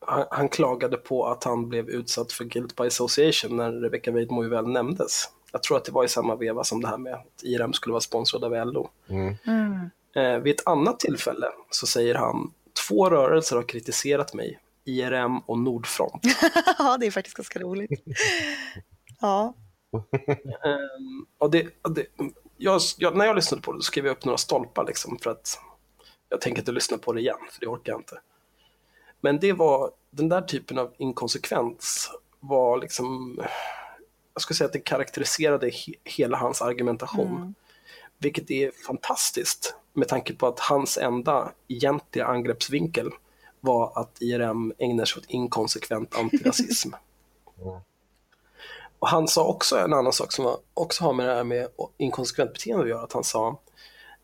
han, 0.00 0.24
han 0.30 0.48
klagade 0.48 0.96
på 0.96 1.26
att 1.26 1.44
han 1.44 1.68
blev 1.68 1.88
utsatt 1.88 2.32
för 2.32 2.44
guilt 2.44 2.76
by 2.76 2.86
association 2.86 3.56
när 3.56 3.72
Rebecca 3.72 4.10
Weidmo 4.10 4.42
väl 4.42 4.68
nämndes. 4.68 5.28
Jag 5.52 5.62
tror 5.62 5.76
att 5.76 5.84
det 5.84 5.92
var 5.92 6.04
i 6.04 6.08
samma 6.08 6.36
veva 6.36 6.64
som 6.64 6.80
det 6.82 6.88
här 6.88 6.98
med 6.98 7.14
att 7.14 7.42
IRM 7.42 7.72
skulle 7.72 7.92
vara 7.92 8.00
sponsrad 8.00 8.44
av 8.44 8.66
LO. 8.66 8.88
Mm. 9.08 9.34
Mm. 9.46 9.90
Eh, 10.14 10.38
vid 10.38 10.54
ett 10.54 10.66
annat 10.66 11.00
tillfälle 11.00 11.46
så 11.70 11.86
säger 11.86 12.14
han, 12.14 12.52
två 12.88 13.10
rörelser 13.10 13.56
har 13.56 13.62
kritiserat 13.62 14.34
mig, 14.34 14.60
IRM 14.84 15.38
och 15.38 15.58
Nordfront. 15.58 16.22
ja, 16.78 16.96
det 17.00 17.06
är 17.06 17.10
faktiskt 17.10 17.36
ganska 17.36 17.58
roligt. 17.58 17.90
Ja, 19.20 19.54
Ehm, 20.64 21.26
och 21.38 21.50
det, 21.50 21.66
det, 21.94 22.06
jag, 22.56 22.80
jag, 22.98 23.16
när 23.16 23.24
jag 23.24 23.36
lyssnade 23.36 23.62
på 23.62 23.72
det 23.72 23.78
så 23.78 23.82
skrev 23.82 24.06
jag 24.06 24.12
upp 24.12 24.24
några 24.24 24.38
stolpar 24.38 24.84
liksom 24.84 25.18
för 25.22 25.30
att 25.30 25.58
jag 26.28 26.40
tänker 26.40 26.60
inte 26.60 26.72
lyssna 26.72 26.98
på 26.98 27.12
det 27.12 27.20
igen, 27.20 27.36
för 27.50 27.60
det 27.60 27.66
orkar 27.66 27.92
jag 27.92 28.00
inte. 28.00 28.20
Men 29.20 29.40
det 29.40 29.52
var, 29.52 29.90
den 30.10 30.28
där 30.28 30.42
typen 30.42 30.78
av 30.78 30.94
inkonsekvens 30.98 32.10
var 32.40 32.78
liksom, 32.78 33.40
jag 34.34 34.42
skulle 34.42 34.56
säga 34.56 34.66
att 34.66 34.72
det 34.72 34.80
karaktäriserade 34.80 35.66
he, 35.66 35.92
hela 36.04 36.36
hans 36.36 36.62
argumentation. 36.62 37.36
Mm. 37.36 37.54
Vilket 38.18 38.50
är 38.50 38.70
fantastiskt 38.86 39.74
med 39.94 40.08
tanke 40.08 40.34
på 40.34 40.46
att 40.46 40.60
hans 40.60 40.98
enda 40.98 41.52
egentliga 41.68 42.26
angreppsvinkel 42.26 43.10
var 43.60 43.92
att 43.94 44.22
IRM 44.22 44.72
ägnar 44.78 45.04
sig 45.04 45.20
åt 45.20 45.30
inkonsekvent 45.30 46.16
antirasism. 46.16 46.90
Mm. 47.62 47.80
Och 48.98 49.08
han 49.08 49.28
sa 49.28 49.44
också 49.44 49.78
en 49.78 49.92
annan 49.92 50.12
sak 50.12 50.32
som 50.32 50.56
också 50.74 51.04
har 51.04 51.12
med 51.12 51.28
det 51.28 51.34
här 51.34 51.44
med 51.44 51.68
inkonsekvent 51.98 52.52
beteende 52.52 52.82
att 52.82 52.88
göra, 52.88 53.02
att 53.02 53.12
han 53.12 53.24
sa 53.24 53.60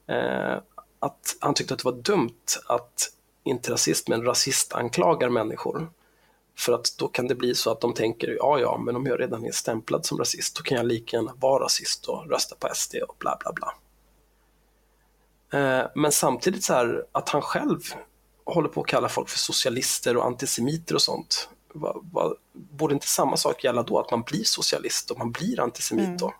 eh, 0.06 0.58
att 0.98 1.36
han 1.40 1.54
tyckte 1.54 1.74
att 1.74 1.80
det 1.80 1.90
var 1.90 2.02
dumt 2.02 2.44
att 2.66 3.12
inte 3.44 3.72
rasist 3.72 4.08
men 4.08 4.24
rasist 4.24 4.72
anklagar 4.72 5.28
människor. 5.28 5.90
För 6.58 6.72
att 6.72 6.94
då 6.98 7.08
kan 7.08 7.28
det 7.28 7.34
bli 7.34 7.54
så 7.54 7.70
att 7.70 7.80
de 7.80 7.94
tänker, 7.94 8.36
ja 8.38 8.58
ja, 8.58 8.78
men 8.78 8.96
om 8.96 9.06
jag 9.06 9.20
redan 9.20 9.44
är 9.44 9.52
stämplad 9.52 10.06
som 10.06 10.18
rasist, 10.18 10.56
då 10.56 10.62
kan 10.62 10.76
jag 10.76 10.86
lika 10.86 11.16
gärna 11.16 11.34
vara 11.36 11.64
rasist 11.64 12.06
och 12.06 12.30
rösta 12.30 12.56
på 12.56 12.68
SD 12.74 12.96
och 13.08 13.16
bla 13.18 13.36
bla 13.40 13.52
bla. 13.52 13.74
Eh, 15.52 15.82
men 15.94 16.12
samtidigt 16.12 16.64
så 16.64 16.74
här 16.74 17.04
att 17.12 17.28
han 17.28 17.42
själv 17.42 17.80
håller 18.44 18.68
på 18.68 18.80
att 18.80 18.86
kalla 18.86 19.08
folk 19.08 19.28
för 19.28 19.38
socialister 19.38 20.16
och 20.16 20.26
antisemiter 20.26 20.94
och 20.94 21.02
sånt. 21.02 21.48
borde 22.52 22.94
inte 22.94 23.06
samma 23.06 23.36
sak 23.36 23.64
gälla 23.64 23.82
då? 23.82 23.98
Att 23.98 24.10
man 24.10 24.22
blir 24.22 24.44
socialist 24.44 25.10
och 25.10 25.18
man 25.18 25.32
blir 25.32 25.60
antisemit 25.60 26.04
Mm. 26.06 26.16
då? 26.16 26.34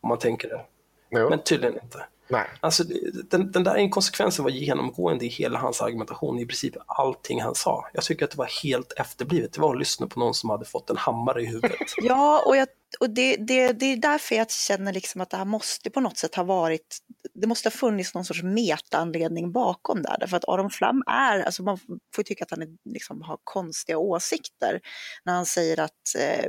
Om 0.00 0.08
man 0.08 0.18
tänker 0.18 0.48
det. 0.48 0.64
Jo. 1.10 1.30
Men 1.30 1.42
tydligen 1.42 1.74
inte. 1.82 2.04
Nej. 2.30 2.46
Alltså, 2.60 2.84
det- 2.84 3.30
den, 3.30 3.52
den 3.52 3.64
där 3.64 3.76
inkonsekvensen 3.76 4.42
var 4.44 4.50
genomgående 4.50 5.24
i 5.24 5.28
hela 5.28 5.58
hans 5.58 5.80
argumentation, 5.80 6.38
i 6.38 6.46
princip 6.46 6.74
allting 6.86 7.42
han 7.42 7.54
sa. 7.54 7.88
Jag 7.92 8.04
tycker 8.04 8.24
att 8.24 8.30
det 8.30 8.38
var 8.38 8.62
helt 8.62 8.92
efterblivet. 8.92 9.52
Det 9.52 9.60
var 9.60 9.72
att 9.72 9.78
lyssna 9.78 10.06
på 10.06 10.20
någon 10.20 10.34
som 10.34 10.50
hade 10.50 10.64
fått 10.64 10.90
en 10.90 10.96
hammare 10.96 11.42
i 11.42 11.46
huvudet. 11.46 11.78
Ja, 12.02 12.42
och, 12.46 12.56
jag, 12.56 12.68
och 13.00 13.10
det, 13.10 13.36
det, 13.36 13.72
det 13.72 13.86
är 13.86 13.96
därför 13.96 14.34
jag 14.34 14.50
känner 14.50 14.92
liksom 14.92 15.20
att 15.20 15.30
det 15.30 15.36
här 15.36 15.44
måste 15.44 15.90
på 15.90 16.00
något 16.00 16.18
sätt 16.18 16.34
ha 16.34 16.42
varit, 16.44 16.98
det 17.34 17.46
måste 17.46 17.66
ha 17.66 17.70
funnits 17.70 18.14
någon 18.14 18.24
sorts 18.24 18.42
metaanledning 18.42 19.52
bakom 19.52 20.02
där. 20.02 20.16
Därför 20.20 20.36
att 20.36 20.48
Aron 20.48 20.70
Flam 20.70 21.02
är, 21.06 21.40
alltså 21.42 21.62
man 21.62 21.78
får 22.14 22.22
tycka 22.22 22.44
att 22.44 22.50
han 22.50 22.62
är, 22.62 22.68
liksom, 22.84 23.22
har 23.22 23.38
konstiga 23.44 23.98
åsikter 23.98 24.80
när 25.24 25.32
han 25.32 25.46
säger 25.46 25.80
att 25.80 26.14
eh, 26.18 26.44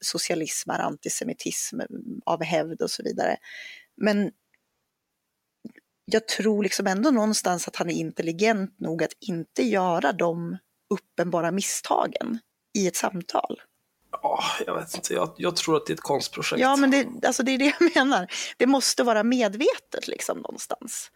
socialism 0.00 0.70
är 0.70 0.78
antisemitism 0.78 1.80
av 2.26 2.42
hävd 2.44 2.82
och 2.82 2.90
så 2.90 3.02
vidare. 3.02 3.36
Men 3.96 4.30
jag 6.04 6.28
tror 6.28 6.62
liksom 6.62 6.86
ändå 6.86 7.10
någonstans 7.10 7.68
att 7.68 7.76
han 7.76 7.90
är 7.90 7.94
intelligent 7.94 8.80
nog 8.80 9.02
att 9.02 9.12
inte 9.20 9.62
göra 9.62 10.12
de 10.12 10.58
uppenbara 10.90 11.50
misstagen 11.50 12.38
i 12.78 12.86
ett 12.86 12.96
samtal. 12.96 13.60
Ja, 14.22 14.42
jag 14.66 14.74
vet 14.74 14.94
inte, 14.94 15.14
jag, 15.14 15.32
jag 15.36 15.56
tror 15.56 15.76
att 15.76 15.86
det 15.86 15.92
är 15.92 15.94
ett 15.94 16.00
konstprojekt. 16.00 16.60
Ja, 16.60 16.76
men 16.76 16.90
det, 16.90 17.26
alltså 17.26 17.42
det 17.42 17.52
är 17.52 17.58
det 17.58 17.74
jag 17.80 17.94
menar. 17.96 18.26
Det 18.56 18.66
måste 18.66 19.02
vara 19.02 19.22
medvetet 19.22 20.08
liksom 20.08 20.38
någonstans. 20.38 21.10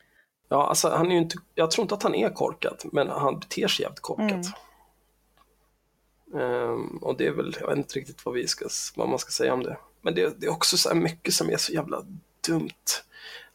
Ja, 0.49 0.67
alltså, 0.67 0.89
han 0.89 1.13
är 1.13 1.17
inte, 1.17 1.37
jag 1.55 1.71
tror 1.71 1.83
inte 1.83 1.95
att 1.95 2.03
han 2.03 2.15
är 2.15 2.31
korkad, 2.31 2.83
men 2.93 3.09
han 3.09 3.39
beter 3.39 3.69
sig 3.69 3.83
jävligt 3.83 4.01
korkat. 4.01 4.31
Mm. 4.31 4.43
Ehm, 6.35 6.97
och 6.97 7.17
det 7.17 7.27
är 7.27 7.33
väl, 7.33 7.57
jag 7.61 7.69
vet 7.69 7.77
inte 7.77 7.99
riktigt 7.99 8.25
vad, 8.25 8.35
vi 8.35 8.47
ska, 8.47 8.69
vad 8.97 9.09
man 9.09 9.19
ska 9.19 9.31
säga 9.31 9.53
om 9.53 9.63
det. 9.63 9.77
Men 10.03 10.15
det, 10.15 10.41
det 10.41 10.47
är 10.47 10.51
också 10.51 10.77
så 10.77 10.95
mycket 10.95 11.35
som 11.35 11.51
är 11.51 11.57
så 11.57 11.73
jävla 11.73 12.05
dumt. 12.47 12.71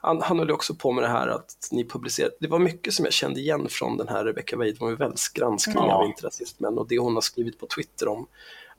Han, 0.06 0.22
han 0.22 0.40
höll 0.40 0.52
också 0.52 0.76
på 0.76 0.92
med 0.92 1.04
det 1.04 1.08
här 1.08 1.28
att 1.28 1.68
ni 1.72 1.86
publicerade, 1.86 2.36
det 2.40 2.48
var 2.48 2.60
mycket 2.60 2.94
som 2.94 3.06
jag 3.06 3.14
kände 3.14 3.40
igen 3.40 3.68
från 3.70 3.98
den 3.98 4.08
här 4.08 4.26
Rebecca 4.26 4.58
Weidenfelds 4.58 5.30
granskning 5.30 5.76
Ja. 5.76 5.94
av 5.94 6.06
interrasismen 6.06 6.78
och 6.78 6.88
det 6.88 6.98
hon 6.98 7.14
har 7.14 7.22
skrivit 7.22 7.60
på 7.60 7.68
Twitter 7.76 8.08
om 8.08 8.28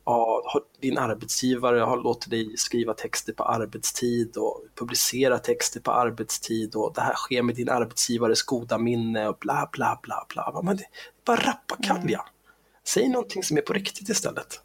ja, 0.04 0.42
din 0.80 0.98
arbetsgivare 0.98 1.80
har 1.80 1.96
låtit 1.96 2.30
dig 2.30 2.56
skriva 2.56 2.94
texter 2.94 3.32
på 3.32 3.44
arbetstid 3.44 4.36
och 4.36 4.60
publicera 4.74 5.38
texter 5.38 5.80
på 5.80 5.90
arbetstid 5.90 6.74
och 6.74 6.92
det 6.94 7.00
här 7.00 7.14
sker 7.14 7.42
med 7.42 7.54
din 7.54 7.68
arbetsgivares 7.68 8.42
goda 8.42 8.78
minne 8.78 9.28
och 9.28 9.36
bla 9.40 9.68
bla 9.72 10.00
bla 10.02 10.26
bla. 10.28 10.60
Men 10.62 10.76
det 10.76 10.84
bara 11.24 11.36
rappakalja. 11.36 12.24
Säg 12.86 13.08
någonting 13.08 13.42
som 13.42 13.56
är 13.56 13.60
på 13.62 13.72
riktigt 13.72 14.08
istället. 14.08 14.60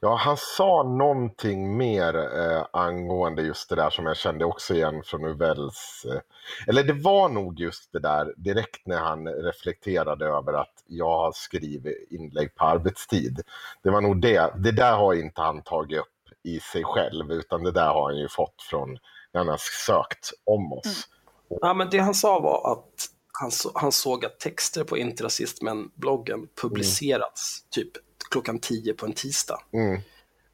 Ja, 0.00 0.16
han 0.16 0.36
sa 0.36 0.82
någonting 0.82 1.76
mer 1.76 2.14
eh, 2.16 2.66
angående 2.70 3.42
just 3.42 3.68
det 3.68 3.76
där 3.76 3.90
som 3.90 4.06
jag 4.06 4.16
kände 4.16 4.44
också 4.44 4.74
igen 4.74 5.02
från 5.04 5.24
Uvells... 5.24 6.06
Eh, 6.10 6.20
eller 6.66 6.84
det 6.84 6.92
var 6.92 7.28
nog 7.28 7.60
just 7.60 7.92
det 7.92 7.98
där 7.98 8.34
direkt 8.36 8.86
när 8.86 8.98
han 8.98 9.28
reflekterade 9.28 10.26
över 10.26 10.52
att 10.52 10.74
jag 10.86 11.18
har 11.18 11.32
skrivit 11.32 12.08
inlägg 12.10 12.54
på 12.54 12.64
arbetstid. 12.64 13.40
Det 13.82 13.90
var 13.90 14.00
nog 14.00 14.20
det. 14.20 14.52
Det 14.56 14.72
där 14.72 14.96
har 14.96 15.14
inte 15.14 15.40
han 15.40 15.62
tagit 15.62 16.00
upp 16.00 16.06
i 16.42 16.60
sig 16.60 16.84
själv 16.84 17.32
utan 17.32 17.62
det 17.62 17.72
där 17.72 17.88
har 17.88 18.02
han 18.02 18.20
ju 18.20 18.28
fått 18.28 18.62
från 18.70 18.98
när 19.32 19.38
han 19.38 19.48
har 19.48 19.60
sökt 19.86 20.30
om 20.44 20.72
oss. 20.72 21.08
Ja, 21.48 21.74
men 21.74 21.90
det 21.90 21.98
han 21.98 22.14
sa 22.14 22.40
var 22.40 22.72
att 22.72 23.08
han, 23.32 23.50
så, 23.50 23.70
han 23.74 23.92
såg 23.92 24.24
att 24.24 24.40
texter 24.40 24.84
på 24.84 24.96
Interrasismen-bloggen 24.96 26.48
publicerats 26.62 27.64
typ 27.70 27.90
klockan 28.30 28.58
10 28.58 28.94
på 28.94 29.06
en 29.06 29.12
tisdag. 29.12 29.60
Mm. 29.72 30.00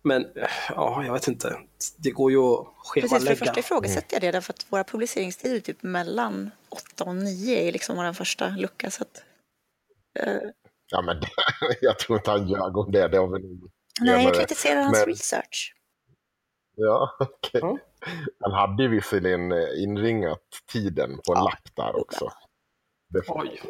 Men 0.03 0.23
eh, 0.37 0.49
ja, 0.69 1.05
jag 1.07 1.13
vet 1.13 1.29
inte. 1.29 1.59
Det 1.99 2.11
går 2.11 2.31
ju 2.31 2.39
att 2.39 2.67
Precis, 2.95 2.95
för 2.95 3.01
det 3.01 3.09
schemalägga. 3.09 3.37
första 3.37 3.61
ifrågasätter 3.61 4.15
jag 4.15 4.23
det 4.23 4.31
därför 4.31 4.53
att 4.53 4.67
våra 4.73 4.85
publiceringstider 4.85 5.57
är 5.57 5.61
typ 5.61 5.83
mellan 5.83 6.51
8 6.95 7.05
och 7.05 7.17
9 7.17 7.69
är 7.69 7.73
liksom 7.73 7.97
vår 7.97 8.13
första 8.13 8.49
lucka. 8.49 8.91
Så 8.91 9.03
att, 9.03 9.23
eh, 10.19 10.37
Ja, 10.91 11.03
men 11.03 11.17
jag 11.81 11.99
tror 11.99 12.19
inte 12.19 12.31
han 12.31 12.49
ljög 12.49 12.77
om 12.77 12.93
det. 12.93 13.09
det 13.09 13.19
har 13.19 13.27
väl... 13.29 13.43
nej, 14.01 14.15
jag 14.15 14.25
men- 14.25 14.33
kritiserar 14.35 14.83
hans 14.83 14.99
men- 14.99 15.07
research. 15.07 15.75
Ja, 16.77 17.17
okej. 17.21 17.61
Ja. 17.63 17.79
Han 18.41 18.53
hade 18.53 18.83
ju 18.83 18.89
visserligen 18.89 19.53
eh, 19.53 19.83
inringat 19.83 20.43
tiden 20.73 21.11
på 21.27 21.33
en 21.33 21.39
Ja, 21.39 21.45
lapp 21.45 21.75
där 21.77 22.01
också. 22.01 22.29
Det 23.09 23.23
Oj. 23.29 23.61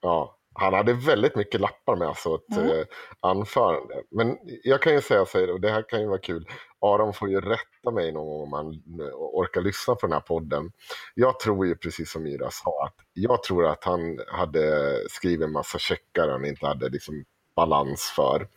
Ja, 0.00 0.36
han 0.54 0.74
hade 0.74 0.92
väldigt 0.92 1.36
mycket 1.36 1.60
lappar 1.60 1.96
med, 1.96 2.08
alltså 2.08 2.34
ett 2.34 2.56
Mm. 2.56 2.70
eh, 2.70 2.84
anförande. 3.20 4.02
Men 4.10 4.38
jag 4.64 4.82
kan 4.82 4.92
ju 4.94 5.00
säga 5.00 5.26
så 5.26 5.38
här, 5.38 5.50
och 5.50 5.60
det 5.60 5.70
här 5.70 5.88
kan 5.88 6.00
ju 6.00 6.06
vara 6.06 6.18
kul. 6.18 6.46
Aron 6.80 7.12
får 7.14 7.28
ju 7.30 7.40
rätta 7.40 7.90
mig 7.92 8.12
någon 8.12 8.26
gång 8.26 8.42
om 8.42 8.52
han 8.52 8.66
eh, 9.06 9.14
orkar 9.14 9.60
lyssna 9.60 9.94
på 9.94 10.06
den 10.06 10.12
här 10.12 10.20
podden. 10.20 10.72
Jag 11.14 11.40
tror 11.40 11.66
ju 11.66 11.76
precis 11.76 12.12
som 12.12 12.22
Myra 12.22 12.50
sa, 12.50 12.84
att 12.84 12.94
jag 13.12 13.42
tror 13.42 13.66
att 13.66 13.84
han 13.84 14.18
hade 14.28 14.94
skrivit 15.10 15.44
en 15.46 15.52
massa 15.52 15.78
checkar 15.78 16.28
han 16.28 16.44
inte 16.44 16.66
hade 16.66 16.88
liksom 16.88 17.24
balans 17.56 18.12
för. 18.16 18.48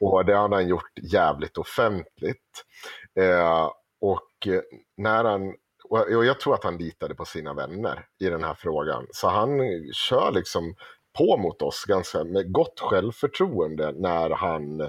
Och 0.00 0.24
det 0.24 0.36
hade 0.36 0.56
han 0.56 0.68
gjort 0.68 0.98
jävligt 1.12 1.58
offentligt. 1.58 2.64
Eh, 3.20 3.70
och 4.00 4.46
eh, 4.46 4.60
när 4.96 5.24
han, 5.24 5.54
och 5.88 5.98
och 6.16 6.24
jag 6.24 6.40
tror 6.40 6.54
att 6.54 6.64
han 6.64 6.76
litade 6.76 7.14
på 7.14 7.24
sina 7.24 7.54
vänner 7.54 8.06
i 8.20 8.28
den 8.28 8.44
här 8.44 8.54
frågan. 8.54 9.06
Så 9.10 9.28
han 9.28 9.60
kör 9.92 10.32
liksom 10.32 10.74
på 11.18 11.36
mot 11.36 11.62
oss 11.62 11.84
ganska 11.84 12.24
med 12.24 12.52
gott 12.52 12.80
självförtroende 12.80 13.92
när 13.92 14.30
han 14.30 14.80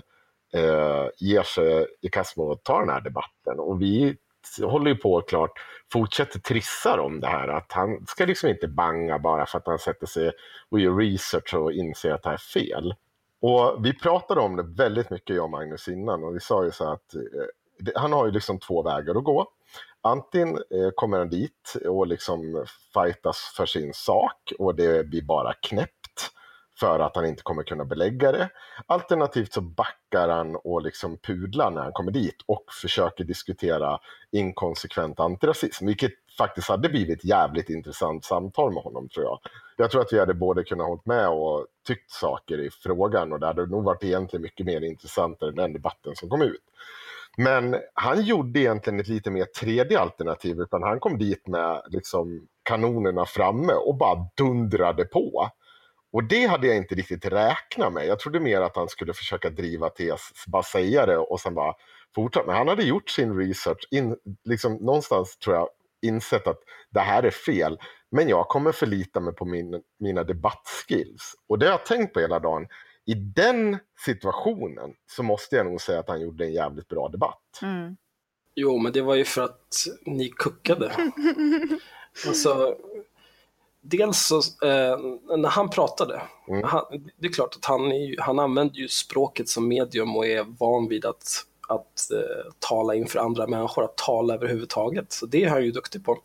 eh, 0.54 1.08
ger 1.18 1.44
sig 1.44 1.88
i 2.02 2.10
kast 2.10 2.38
med 2.38 2.46
att 2.46 2.64
ta 2.64 2.80
den 2.80 2.90
här 2.90 3.02
debatten. 3.02 3.60
Och 3.60 3.82
vi 3.82 4.18
håller 4.64 4.92
ju 4.92 4.98
på 4.98 5.22
klart, 5.22 5.52
fortsätter 5.92 6.40
trissa 6.40 7.02
om 7.02 7.20
det 7.20 7.28
här. 7.28 7.48
Att 7.48 7.72
han 7.72 8.06
ska 8.08 8.26
liksom 8.26 8.50
inte 8.50 8.68
banga 8.68 9.20
bara 9.20 9.46
för 9.46 9.58
att 9.58 9.68
han 9.68 9.80
sätter 9.80 10.08
sig 10.08 10.32
och 10.70 10.80
gör 10.80 10.96
research 10.96 11.54
och 11.54 11.72
inser 11.72 12.12
att 12.12 12.24
det 12.24 12.30
här 12.30 12.34
är 12.36 12.62
fel. 12.62 12.96
Och 13.42 13.86
vi 13.86 13.94
pratade 13.94 14.42
om 14.42 14.56
det 14.56 14.64
väldigt 14.64 15.10
mycket, 15.10 15.36
jag 15.36 15.44
och 15.44 15.52
Magnus, 15.52 15.88
innan. 15.88 16.24
Och 16.24 16.36
vi 16.36 16.40
sa 16.40 16.66
ju 16.66 16.72
så 16.72 16.86
här 16.86 16.94
att 16.94 17.16
eh, 17.16 17.22
han 17.96 18.14
har 18.14 18.26
ju 18.26 18.32
liksom 18.32 18.60
två 18.60 18.84
vägar 18.84 19.16
att 19.16 19.24
gå. 19.24 19.48
Antingen 20.02 20.56
eh, 20.56 20.90
kommer 20.96 21.18
han 21.18 21.30
dit 21.30 21.74
och 21.86 22.08
liksom 22.08 22.66
fightas 22.94 23.54
för 23.58 23.66
sin 23.66 23.94
sak 23.94 24.54
och 24.60 24.76
det 24.76 25.08
blir 25.08 25.22
bara 25.22 25.54
knäppt 25.54 25.97
för 26.80 27.00
att 27.00 27.16
han 27.16 27.26
inte 27.26 27.44
kommer 27.44 27.64
kunna 27.64 27.86
belägga 27.86 28.32
det. 28.32 28.50
Alternativt 28.86 29.54
så 29.54 29.62
backar 29.62 30.30
han 30.30 30.56
och 30.56 30.82
liksom 30.82 31.18
pudlar 31.18 31.72
när 31.72 31.82
han 31.82 31.92
kommer 31.92 32.12
dit 32.12 32.36
och 32.46 32.64
försöker 32.82 33.24
diskutera 33.24 34.00
inkonsekvent 34.32 35.20
antirasism, 35.20 35.86
vilket 35.86 36.12
faktiskt 36.38 36.70
hade 36.70 36.90
blivit 36.90 37.20
ett 37.20 37.26
jävligt 37.26 37.70
intressant 37.70 38.26
samtal 38.26 38.74
med 38.74 38.84
honom 38.84 39.10
tror 39.10 39.26
jag. 39.26 39.40
Jag 39.78 39.92
tror 39.92 40.02
att 40.02 40.14
vi 40.14 40.20
hade 40.20 40.34
både 40.34 40.64
kunnat 40.64 40.88
hålla 40.88 41.02
med 41.06 41.30
och 41.30 41.66
tyckt 41.88 42.12
saker 42.12 42.60
i 42.60 42.70
frågan 42.70 43.34
och 43.34 43.40
det 43.40 43.48
hade 43.48 43.66
nog 43.66 43.84
varit 43.84 44.04
egentligen 44.04 44.42
mycket 44.42 44.66
mer 44.66 44.82
intressant 44.82 45.42
än 45.42 45.56
den 45.56 45.74
debatten 45.74 46.16
som 46.16 46.30
kom 46.30 46.42
ut. 46.42 46.64
Men 47.38 47.76
han 47.94 48.22
gjorde 48.22 48.60
egentligen 48.60 49.00
ett 49.00 49.08
lite 49.08 49.32
mer 49.32 49.46
tredje 49.46 50.00
alternativ, 50.00 50.60
utan 50.60 50.84
han 50.84 51.00
kom 51.00 51.18
dit 51.18 51.48
med 51.48 51.82
liksom 51.88 52.48
kanonerna 52.64 53.26
framme 53.26 53.74
och 53.74 53.98
bara 53.98 54.28
dundrade 54.38 55.06
på. 55.06 55.50
Och 56.12 56.24
det 56.24 56.46
hade 56.46 56.68
jag 56.68 56.78
inte 56.78 56.96
riktigt 56.96 57.26
räknat 57.26 57.94
med. 57.94 58.08
Jag 58.08 58.20
trodde 58.20 58.40
mer 58.40 58.62
att 58.62 58.76
han 58.76 58.90
skulle 58.90 59.14
försöka 59.14 59.50
driva 59.50 59.90
tes, 59.90 60.32
bara 60.48 60.64
säga 60.64 61.06
det 61.06 61.18
och 61.18 61.40
sen 61.40 61.54
bara 61.54 61.74
fortsätta. 62.16 62.46
Men 62.46 62.56
han 62.56 62.68
hade 62.68 62.84
gjort 62.84 63.10
sin 63.10 63.38
research, 63.38 63.88
in, 63.92 64.18
liksom 64.44 64.74
någonstans 64.74 65.38
tror 65.38 65.56
jag 65.56 65.70
insett 66.02 66.48
att 66.48 66.60
det 66.90 67.00
här 67.00 67.24
är 67.24 67.32
fel. 67.32 67.80
Men 68.12 68.30
jag 68.30 68.48
kommer 68.48 68.72
förlita 68.72 69.20
mig 69.20 69.34
på 69.34 69.46
min, 69.46 69.82
mina 70.00 70.24
debattskills. 70.24 71.34
Och 71.48 71.60
det 71.60 71.66
har 71.66 71.72
jag 71.72 71.86
tänkt 71.86 72.14
på 72.14 72.20
hela 72.20 72.40
dagen. 72.40 72.68
I 73.06 73.14
den 73.14 73.78
situationen 74.06 74.94
så 75.12 75.24
måste 75.24 75.56
jag 75.56 75.66
nog 75.66 75.82
säga 75.82 76.00
att 76.00 76.10
han 76.10 76.22
gjorde 76.22 76.46
en 76.46 76.54
jävligt 76.54 76.88
bra 76.88 77.10
debatt. 77.10 77.60
Mm. 77.62 77.98
Jo, 78.56 78.78
men 78.78 78.92
det 78.92 79.02
var 79.02 79.16
ju 79.16 79.26
för 79.26 79.42
att 79.42 79.74
ni 80.06 80.30
kuckade. 80.30 80.92
alltså, 82.28 82.78
dels 83.82 84.26
så, 84.28 84.38
eh, 84.38 84.98
när 85.38 85.50
han 85.50 85.70
pratade, 85.70 86.22
Mm. 86.48 86.64
han, 86.64 86.84
det 87.18 87.28
är 87.28 87.32
klart 87.34 87.56
att 87.56 87.66
han, 87.66 87.92
är 87.92 88.22
han 88.22 88.40
använder 88.40 88.76
ju 88.76 88.88
språket 88.88 89.50
som 89.50 89.68
medium 89.68 90.16
och 90.18 90.26
är 90.26 90.44
van 90.60 90.88
vid 90.88 91.06
att, 91.06 91.44
att 91.68 92.12
eh, 92.12 92.52
tala 92.60 92.96
inför 92.96 93.20
andra 93.20 93.48
människor, 93.48 93.84
att 93.84 93.98
tala 93.98 94.34
överhuvudtaget. 94.34 95.12
Så 95.14 95.26
det 95.26 95.44
är 95.44 95.50
han 95.50 95.64
ju 95.64 95.72
duktig 95.72 96.06
på. 96.06 96.18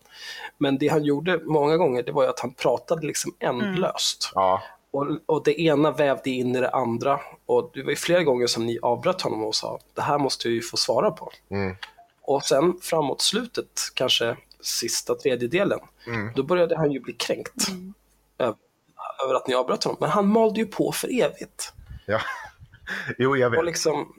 Men 0.59 0.79
det 0.79 0.89
han 0.89 1.05
gjorde 1.05 1.41
många 1.45 1.77
gånger, 1.77 2.03
det 2.03 2.13
var 2.13 2.23
ju 2.23 2.29
att 2.29 2.41
han 2.41 2.55
pratade 2.55 3.07
liksom 3.07 3.35
ändlöst. 3.39 4.31
Ja, 4.35 4.63
Och, 4.91 5.07
och 5.27 5.43
det 5.45 5.61
ena 5.61 5.91
vävde 5.91 6.31
in 6.31 6.57
i 6.57 6.61
det 6.61 6.71
andra. 6.71 7.21
Och 7.47 7.71
det 7.75 7.83
var 7.83 7.91
ju 7.91 7.97
flera 7.97 8.23
gånger 8.23 8.47
som 8.47 8.67
ni 8.67 8.79
avbröt 8.83 9.23
honom 9.23 9.45
och 9.45 9.55
sa, 9.55 9.79
det 9.95 10.03
här 10.03 10.19
måste 10.19 10.49
jag 10.49 10.55
ju 10.55 10.63
få 10.63 10.77
svara 10.77 11.11
på. 11.11 11.31
mm, 11.51 11.77
Och 12.23 12.43
sen 12.43 12.79
framåt 12.83 13.21
slutet, 13.21 13.81
kanske 13.95 14.37
sista 14.63 15.15
tredjedelen, 15.15 15.81
mm. 16.07 16.33
då 16.35 16.43
började 16.43 16.77
han 16.77 16.93
ju 16.93 17.01
bli 17.01 17.13
kränkt 17.13 17.69
över, 18.39 18.57
över 19.25 19.35
att 19.35 19.47
ni 19.47 19.55
avbröt 19.55 19.85
honom. 19.85 19.99
Men 20.01 20.11
han 20.11 20.27
malde 20.27 20.61
ju 20.61 20.67
på 20.67 20.93
för 20.93 21.09
evigt. 21.23 21.73
Ja. 22.07 22.21
Jo, 23.19 23.37
jag 23.37 23.51
vet. 23.51 23.59
Och 23.59 23.65
liksom, 23.65 24.15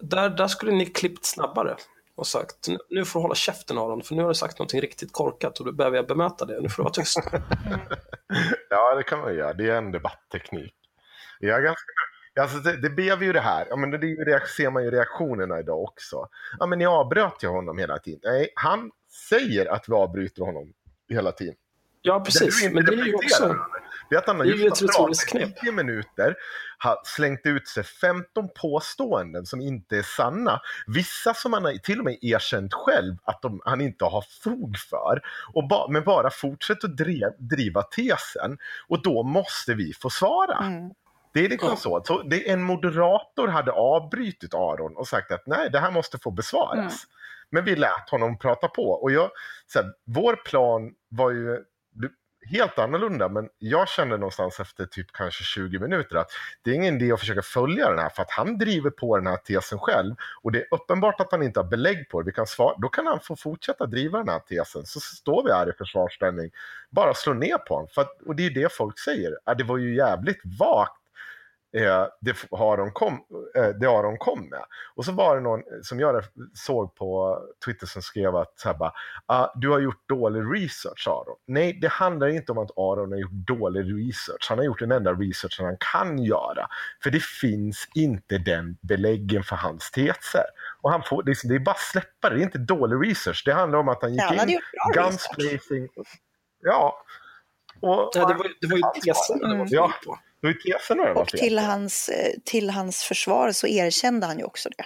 där, 0.00 0.30
där 0.30 0.48
skulle 0.48 0.72
ni 0.72 0.86
klippt 0.86 1.24
snabbare 1.24 1.76
och 2.14 2.26
sagt 2.26 2.68
nu 2.90 3.04
får 3.04 3.20
du 3.20 3.22
hålla 3.22 3.34
käften 3.34 3.78
Aron 3.78 4.02
för 4.02 4.14
nu 4.14 4.22
har 4.22 4.28
du 4.28 4.34
sagt 4.34 4.58
någonting 4.58 4.80
riktigt 4.80 5.12
korkat 5.12 5.58
och 5.58 5.66
då 5.66 5.72
behöver 5.72 5.96
jag 5.96 6.06
bemöta 6.06 6.44
det. 6.44 6.60
Nu 6.60 6.68
får 6.68 6.82
du 6.82 6.84
vara 6.84 6.92
tyst. 6.92 7.18
Ja, 8.70 8.94
det 8.94 9.02
kan 9.02 9.20
man 9.20 9.34
göra. 9.34 9.52
Det 9.52 9.70
är 9.70 9.76
en 9.76 9.92
debattteknik. 9.92 10.74
Jag 11.40 11.58
är 11.58 11.62
ganska... 11.62 11.84
Alltså 12.40 12.58
det, 12.58 12.76
det 12.76 12.90
blev 12.90 13.22
ju 13.22 13.32
det 13.32 13.40
här, 13.40 13.66
ja, 13.70 13.76
men 13.76 13.90
det 13.90 13.96
är 13.96 14.08
ju 14.08 14.24
reak- 14.24 14.46
ser 14.46 14.70
man 14.70 14.84
ju 14.84 14.90
reaktionerna 14.90 15.60
idag 15.60 15.82
också. 15.82 16.28
Ja, 16.58 16.66
men 16.66 16.78
ni 16.78 16.86
avbröt 16.86 17.42
ju 17.42 17.48
honom 17.48 17.78
hela 17.78 17.98
tiden. 17.98 18.20
Nej, 18.24 18.52
han 18.54 18.90
säger 19.28 19.66
att 19.66 19.88
vi 19.88 19.92
avbryter 19.92 20.42
honom 20.42 20.72
hela 21.08 21.32
tiden. 21.32 21.54
Ja, 22.02 22.18
Det 22.18 22.24
precis. 22.24 22.62
inte 22.62 22.74
Men 22.74 22.84
det 22.84 22.92
är 22.92 23.06
ju 23.06 23.14
också... 23.14 23.56
Det 24.10 24.16
är 24.16 24.20
att 24.20 24.26
han 24.26 24.36
har 24.36 24.44
det 24.44 24.50
just 24.52 24.96
pratat 24.96 25.22
i 25.22 25.26
knep. 25.26 25.60
10 25.60 25.72
minuter, 25.72 26.34
har 26.78 27.00
slängt 27.04 27.46
ut 27.46 27.68
sig 27.68 27.84
15 27.84 28.48
påståenden 28.54 29.46
som 29.46 29.60
inte 29.60 29.98
är 29.98 30.02
sanna. 30.02 30.60
Vissa 30.86 31.34
som 31.34 31.52
han 31.52 31.64
har 31.64 31.72
till 31.72 31.98
och 31.98 32.04
med 32.04 32.18
erkänt 32.22 32.74
själv 32.74 33.16
att 33.24 33.42
de, 33.42 33.60
han 33.64 33.80
inte 33.80 34.04
har 34.04 34.24
fog 34.42 34.78
för. 34.78 35.20
Och 35.54 35.68
ba, 35.68 35.88
men 35.88 36.04
bara 36.04 36.30
fortsätter 36.30 36.88
att 36.88 36.96
driva, 36.96 37.30
driva 37.38 37.82
tesen. 37.82 38.58
Och 38.88 39.02
då 39.02 39.22
måste 39.22 39.74
vi 39.74 39.92
få 39.92 40.10
svara. 40.10 40.58
Mm. 40.58 40.90
Det 41.32 41.44
är 41.44 41.48
liksom 41.48 41.68
Ja. 41.68 41.76
så. 41.76 42.02
så 42.04 42.22
det, 42.22 42.50
en 42.50 42.62
moderator 42.62 43.48
hade 43.48 43.72
avbrytit 43.72 44.54
Aron 44.54 44.96
och 44.96 45.08
sagt 45.08 45.32
att 45.32 45.46
nej, 45.46 45.70
det 45.70 45.78
här 45.78 45.90
måste 45.90 46.18
få 46.18 46.30
besvaras. 46.30 46.78
Mm. 46.78 46.90
Men 47.50 47.64
vi 47.64 47.76
lät 47.76 48.10
honom 48.10 48.38
prata 48.38 48.68
på. 48.68 48.90
Och 48.90 49.10
jag, 49.12 49.30
så 49.66 49.78
här, 49.78 49.92
vår 50.04 50.36
plan 50.36 50.94
var 51.08 51.30
ju 51.30 51.64
helt 52.50 52.78
annorlunda, 52.78 53.28
men 53.28 53.48
jag 53.58 53.88
kände 53.88 54.16
någonstans 54.16 54.60
efter 54.60 54.86
typ 54.86 55.12
kanske 55.12 55.44
20 55.44 55.78
minuter 55.78 56.16
att 56.16 56.30
det 56.62 56.70
är 56.70 56.74
ingen 56.74 56.96
idé 56.96 57.12
att 57.12 57.20
försöka 57.20 57.42
följa 57.42 57.90
den 57.90 57.98
här, 57.98 58.08
för 58.08 58.22
att 58.22 58.30
han 58.30 58.58
driver 58.58 58.90
på 58.90 59.16
den 59.16 59.26
här 59.26 59.36
tesen 59.36 59.78
själv. 59.78 60.14
Och 60.42 60.52
det 60.52 60.58
är 60.58 60.66
uppenbart 60.70 61.20
att 61.20 61.32
han 61.32 61.42
inte 61.42 61.60
har 61.60 61.64
belägg 61.64 62.08
på 62.08 62.20
det. 62.20 62.26
Vi 62.26 62.32
kan 62.32 62.46
svara, 62.46 62.74
då 62.78 62.88
kan 62.88 63.06
han 63.06 63.20
få 63.20 63.36
fortsätta 63.36 63.86
driva 63.86 64.18
den 64.18 64.28
här 64.28 64.38
tesen. 64.38 64.86
Så 64.86 65.00
står 65.00 65.44
vi 65.44 65.52
här 65.52 65.70
i 65.70 65.72
försvarsställning, 65.72 66.50
bara 66.90 67.14
slå 67.14 67.32
ner 67.34 67.58
på 67.58 67.74
honom. 67.74 67.88
För 67.94 68.02
att, 68.02 68.22
och 68.26 68.36
det 68.36 68.46
är 68.46 68.50
det 68.50 68.72
folk 68.72 68.98
säger. 68.98 69.54
Det 69.58 69.64
var 69.64 69.78
ju 69.78 69.96
jävligt 69.96 70.40
vagt 70.58 71.01
eh, 71.76 72.06
det, 72.20 72.36
Aron 72.50 72.92
kom, 72.92 73.24
eh, 73.56 73.68
det 73.68 73.86
Aron 73.86 74.18
kom 74.18 74.40
med. 74.50 74.64
Och 74.94 75.04
så 75.04 75.12
var 75.12 75.34
det 75.36 75.40
någon 75.42 75.62
som 75.82 76.00
jag 76.00 76.24
såg 76.54 76.94
på 76.94 77.38
Twitter 77.64 77.86
som 77.86 78.02
skrev 78.02 78.36
att 78.36 78.52
så 78.60 78.68
här 78.68 78.76
bara, 78.76 78.92
ah, 79.26 79.48
du 79.54 79.70
har 79.70 79.78
gjort 79.80 80.08
dålig 80.08 80.62
research 80.62 81.08
Aron. 81.08 81.36
Nej, 81.46 81.78
det 81.80 81.88
handlar 81.88 82.28
inte 82.28 82.52
om 82.52 82.58
att 82.58 82.70
Aron 82.78 83.12
har 83.12 83.18
gjort 83.18 83.30
dålig 83.32 83.80
research. 84.08 84.46
Han 84.48 84.58
har 84.58 84.64
gjort 84.64 84.78
den 84.80 84.92
enda 84.92 85.12
researchen 85.12 85.66
han 85.66 85.76
kan 85.92 86.18
göra. 86.18 86.66
För 87.02 87.10
det 87.10 87.22
finns 87.22 87.88
inte 87.94 88.38
den 88.38 88.76
beläggen 88.82 89.42
för 89.42 89.56
hans 89.56 89.90
teser. 89.90 90.44
Och 90.82 90.90
han 90.90 91.02
får, 91.02 91.22
det, 91.22 91.30
är, 91.30 91.48
det 91.48 91.54
är 91.54 91.58
bara 91.58 91.76
släppa 91.92 92.28
det, 92.30 92.34
det 92.34 92.40
är 92.40 92.44
inte 92.44 92.58
dålig 92.58 93.10
research. 93.10 93.42
Det 93.46 93.52
handlar 93.52 93.78
om 93.78 93.88
att 93.88 94.02
han 94.02 94.12
gick 94.12 94.22
Ja, 94.22 94.34
han 94.38 94.48
in, 94.48 94.54
gjort 94.54 94.94
bra 94.94 95.02
guns 95.02 95.28
research. 95.36 95.68
blazing. 95.68 95.88
Ja. 96.62 96.96
Och, 97.80 98.10
Ja, 98.14 98.28
det 98.28 98.34
var, 98.34 98.46
det 98.60 98.66
var 98.66 98.76
ju 98.76 98.82
tesen 99.14 99.38
det 99.38 99.56
var 99.58 99.66
fel 99.66 99.74
Ja. 99.74 99.92
på. 100.06 100.18
Det 100.42 101.14
var 101.14 101.22
Och 101.22 101.28
till 101.28 101.58
hans, 101.58 102.08
eh, 102.08 102.32
till 102.44 102.70
hans 102.70 103.02
försvar 103.02 103.52
så 103.52 103.66
erkände 103.66 104.26
han 104.26 104.38
ju 104.38 104.44
också 104.44 104.68
det. 104.68 104.84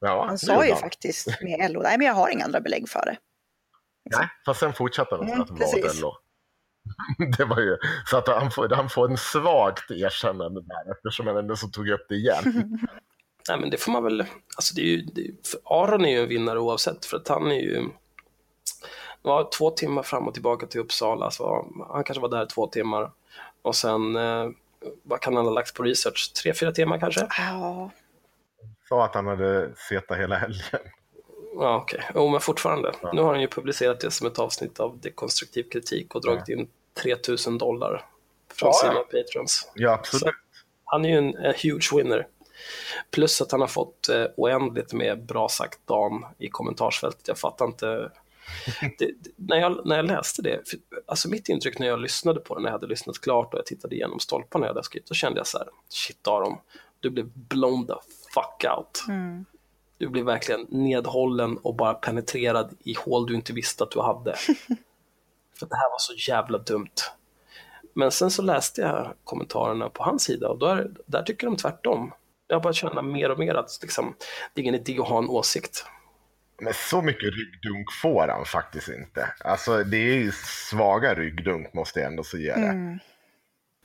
Ja, 0.00 0.24
Han 0.26 0.38
sa 0.38 0.64
ju 0.66 0.72
han. 0.72 0.80
faktiskt 0.80 1.26
med 1.42 1.70
LO, 1.70 1.82
nej 1.82 1.98
men 1.98 2.06
jag 2.06 2.14
har 2.14 2.28
inga 2.30 2.44
andra 2.44 2.60
belägg 2.60 2.88
för 2.88 3.04
det. 3.06 3.16
Nej, 4.16 4.28
fast 4.46 4.60
sen 4.60 4.72
fortsatte 4.72 5.14
han 5.14 5.28
Mm, 5.28 5.40
att 5.40 5.46
det 5.48 5.52
var 5.54 5.72
precis. 5.72 6.00
LO. 6.00 6.12
Det 7.38 7.44
var 7.44 7.60
ju, 7.60 7.76
så 8.06 8.16
att 8.16 8.28
han 8.28 8.50
får, 8.50 8.68
han 8.68 8.88
får 8.90 9.10
en 9.10 9.16
svagt 9.16 9.90
erkännande 9.90 10.60
där 10.62 10.92
eftersom 10.92 11.26
han 11.26 11.36
ändå 11.36 11.56
så 11.56 11.68
tog 11.68 11.88
upp 11.88 12.06
det 12.08 12.14
igen. 12.14 12.42
Nej, 13.48 13.60
men 13.60 13.70
det 13.70 13.78
får 13.78 13.92
man 13.92 14.04
väl... 14.04 14.20
Alltså 14.56 14.74
det 14.74 14.80
är 14.80 14.84
ju, 14.86 15.02
det, 15.02 15.20
är- 15.20 15.34
för 15.50 15.60
Aron 15.64 16.04
är 16.04 16.10
ju 16.10 16.22
en 16.22 16.28
vinnare 16.28 16.58
oavsett, 16.60 17.04
för 17.06 17.16
att 17.16 17.28
han 17.28 17.46
är 17.52 17.60
ju... 17.60 17.88
Var 19.22 19.50
två 19.58 19.70
timmar 19.70 20.02
fram 20.02 20.28
och 20.28 20.34
tillbaka 20.34 20.66
till 20.66 20.80
Uppsala, 20.80 21.30
så 21.30 21.66
han 21.92 22.04
kanske 22.04 22.20
var 22.22 22.28
där 22.28 22.46
två 22.46 22.66
timmar. 22.66 23.12
Och 23.62 23.76
sen, 23.76 24.16
eh, 24.16 24.48
vad 25.02 25.20
kan 25.20 25.36
han 25.36 25.44
ha 25.44 25.52
lagt 25.52 25.74
på 25.74 25.82
research? 25.82 26.32
Tre, 26.42 26.54
fyra 26.54 26.72
timmar 26.72 26.98
kanske? 26.98 27.26
Ja, 27.38 27.90
Sa 28.88 29.04
att 29.04 29.14
han 29.14 29.26
hade 29.26 29.70
seta 29.88 30.14
hela 30.14 30.36
helgen. 30.36 30.78
Ja, 31.54 31.76
okej. 31.76 32.04
Jo, 32.14 32.28
men 32.28 32.40
fortfarande. 32.40 32.92
Ja. 33.02 33.12
Nu 33.12 33.22
har 33.22 33.32
han 33.32 33.40
ju 33.40 33.48
publicerat 33.48 34.00
det 34.00 34.10
som 34.10 34.26
ett 34.26 34.38
avsnitt 34.38 34.80
av 34.80 35.00
dekonstruktiv 35.00 35.62
kritik 35.72 36.14
och 36.14 36.20
dragit 36.22 36.48
in 36.48 36.68
3000 37.02 37.58
dollar 37.58 38.06
från 38.54 38.66
Ja, 38.68 38.72
sina 38.72 38.94
ja. 38.94 39.04
patrons. 39.22 39.72
Ja, 39.74 39.92
absolut. 39.92 40.34
Han 40.84 41.04
är 41.04 41.08
ju 41.08 41.18
en, 41.18 41.34
en 41.34 41.54
huge 41.62 41.90
winner. 41.96 42.26
Plus 43.10 43.40
att 43.40 43.52
han 43.52 43.60
har 43.60 43.68
fått 43.68 44.08
eh, 44.08 44.24
oändligt 44.36 44.92
med 44.92 45.26
bra 45.26 45.48
sagt 45.48 45.78
Dan 45.86 46.26
i 46.38 46.48
kommentarsfältet. 46.48 47.28
Jag 47.28 47.38
fattar 47.38 47.64
inte. 47.64 48.10
Det, 48.98 49.10
när, 49.36 49.56
jag, 49.56 49.86
när 49.86 49.96
jag 49.96 50.06
läste 50.06 50.42
det, 50.42 50.68
för, 50.70 50.78
alltså 51.06 51.28
mitt 51.28 51.48
intryck 51.48 51.78
när 51.78 51.86
jag 51.86 52.00
lyssnade 52.00 52.40
på 52.40 52.54
det, 52.54 52.60
när 52.60 52.68
jag 52.68 52.72
hade 52.72 52.86
lyssnat 52.86 53.18
klart 53.18 53.54
och 53.54 53.58
jag 53.58 53.66
tittade 53.66 53.94
igenom 53.94 54.20
stolparna 54.20 54.66
jag 54.66 54.74
hade 54.74 54.84
skrivit, 54.84 55.08
då 55.08 55.14
kände 55.14 55.40
jag 55.40 55.46
så 55.46 55.58
här, 55.58 55.68
shit 55.88 56.28
Aron, 56.28 56.56
du 57.00 57.10
blev 57.10 57.28
blown 57.34 57.86
the 57.86 57.94
fuck 58.34 58.64
out. 58.76 59.04
mm. 59.08 59.44
Du 59.98 60.08
blev 60.08 60.24
verkligen 60.24 60.66
nedhållen 60.68 61.56
och 61.56 61.74
bara 61.74 61.94
penetrerad 61.94 62.76
i 62.84 62.94
hål 62.94 63.26
du 63.26 63.34
inte 63.34 63.52
visste 63.52 63.84
att 63.84 63.90
du 63.90 64.00
hade. 64.00 64.34
För 65.58 65.66
det 65.66 65.76
här 65.76 65.90
var 65.90 65.98
så 65.98 66.30
jävla 66.30 66.58
dumt. 66.58 66.94
Men 67.94 68.10
sen 68.10 68.30
så 68.30 68.42
läste 68.42 68.80
jag 68.80 69.14
kommentarerna 69.24 69.88
på 69.88 70.02
hans 70.02 70.22
sida 70.22 70.48
och 70.48 70.58
där, 70.58 70.90
där 71.06 71.22
tycker 71.22 71.46
de 71.46 71.56
tvärtom. 71.56 72.12
Jag 72.46 72.62
bara 72.62 72.72
känner 72.72 73.02
mer 73.02 73.30
och 73.30 73.38
mer 73.38 73.54
att 73.54 73.78
liksom, 73.82 74.14
det 74.54 74.60
är 74.60 74.62
ingen 74.62 74.74
idé 74.74 74.98
att 74.98 75.08
ha 75.08 75.18
en 75.18 75.28
åsikt. 75.28 75.84
Men 76.60 76.72
så 76.74 77.02
mycket 77.02 77.22
ryggdunk 77.34 77.92
får 78.02 78.28
han 78.28 78.44
faktiskt 78.44 78.88
inte. 78.88 79.32
Alltså 79.38 79.84
det 79.84 79.96
är 79.96 80.14
ju 80.14 80.32
svaga 80.70 81.14
ryggdunk 81.14 81.74
måste 81.74 82.00
jag 82.00 82.06
ändå 82.06 82.24
säga 82.24 82.56
det. 82.56 82.66
Mm. 82.66 82.98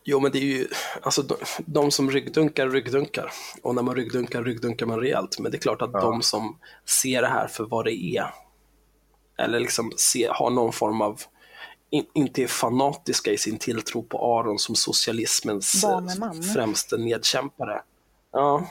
Jo, 0.07 0.19
men 0.19 0.31
det 0.31 0.37
är 0.37 0.43
ju, 0.43 0.67
alltså 1.01 1.21
de, 1.21 1.35
de 1.65 1.91
som 1.91 2.11
ryggdunkar, 2.11 2.69
ryggdunkar. 2.69 3.31
Och 3.61 3.75
när 3.75 3.81
man 3.81 3.95
ryggdunkar, 3.95 4.43
ryggdunkar 4.43 4.85
man 4.85 4.99
rejält. 4.99 5.39
Men 5.39 5.51
det 5.51 5.57
är 5.57 5.59
klart 5.59 5.81
att 5.81 5.89
Ja. 5.93 6.01
de 6.01 6.21
som 6.21 6.59
ser 6.85 7.21
det 7.21 7.27
här 7.27 7.47
för 7.47 7.63
vad 7.63 7.85
det 7.85 7.95
är, 8.17 8.25
eller 9.37 9.59
liksom 9.59 9.91
se, 9.97 10.27
har 10.31 10.49
någon 10.49 10.73
form 10.73 11.01
av, 11.01 11.21
in, 11.89 12.05
inte 12.13 12.43
är 12.43 12.47
fanatiska 12.47 13.31
i 13.31 13.37
sin 13.37 13.57
tilltro 13.57 14.03
på 14.03 14.39
Aron 14.39 14.59
som 14.59 14.75
socialismens 14.75 15.85
främste 16.53 16.97
nedkämpare. 16.97 17.81
Ja, 18.31 18.69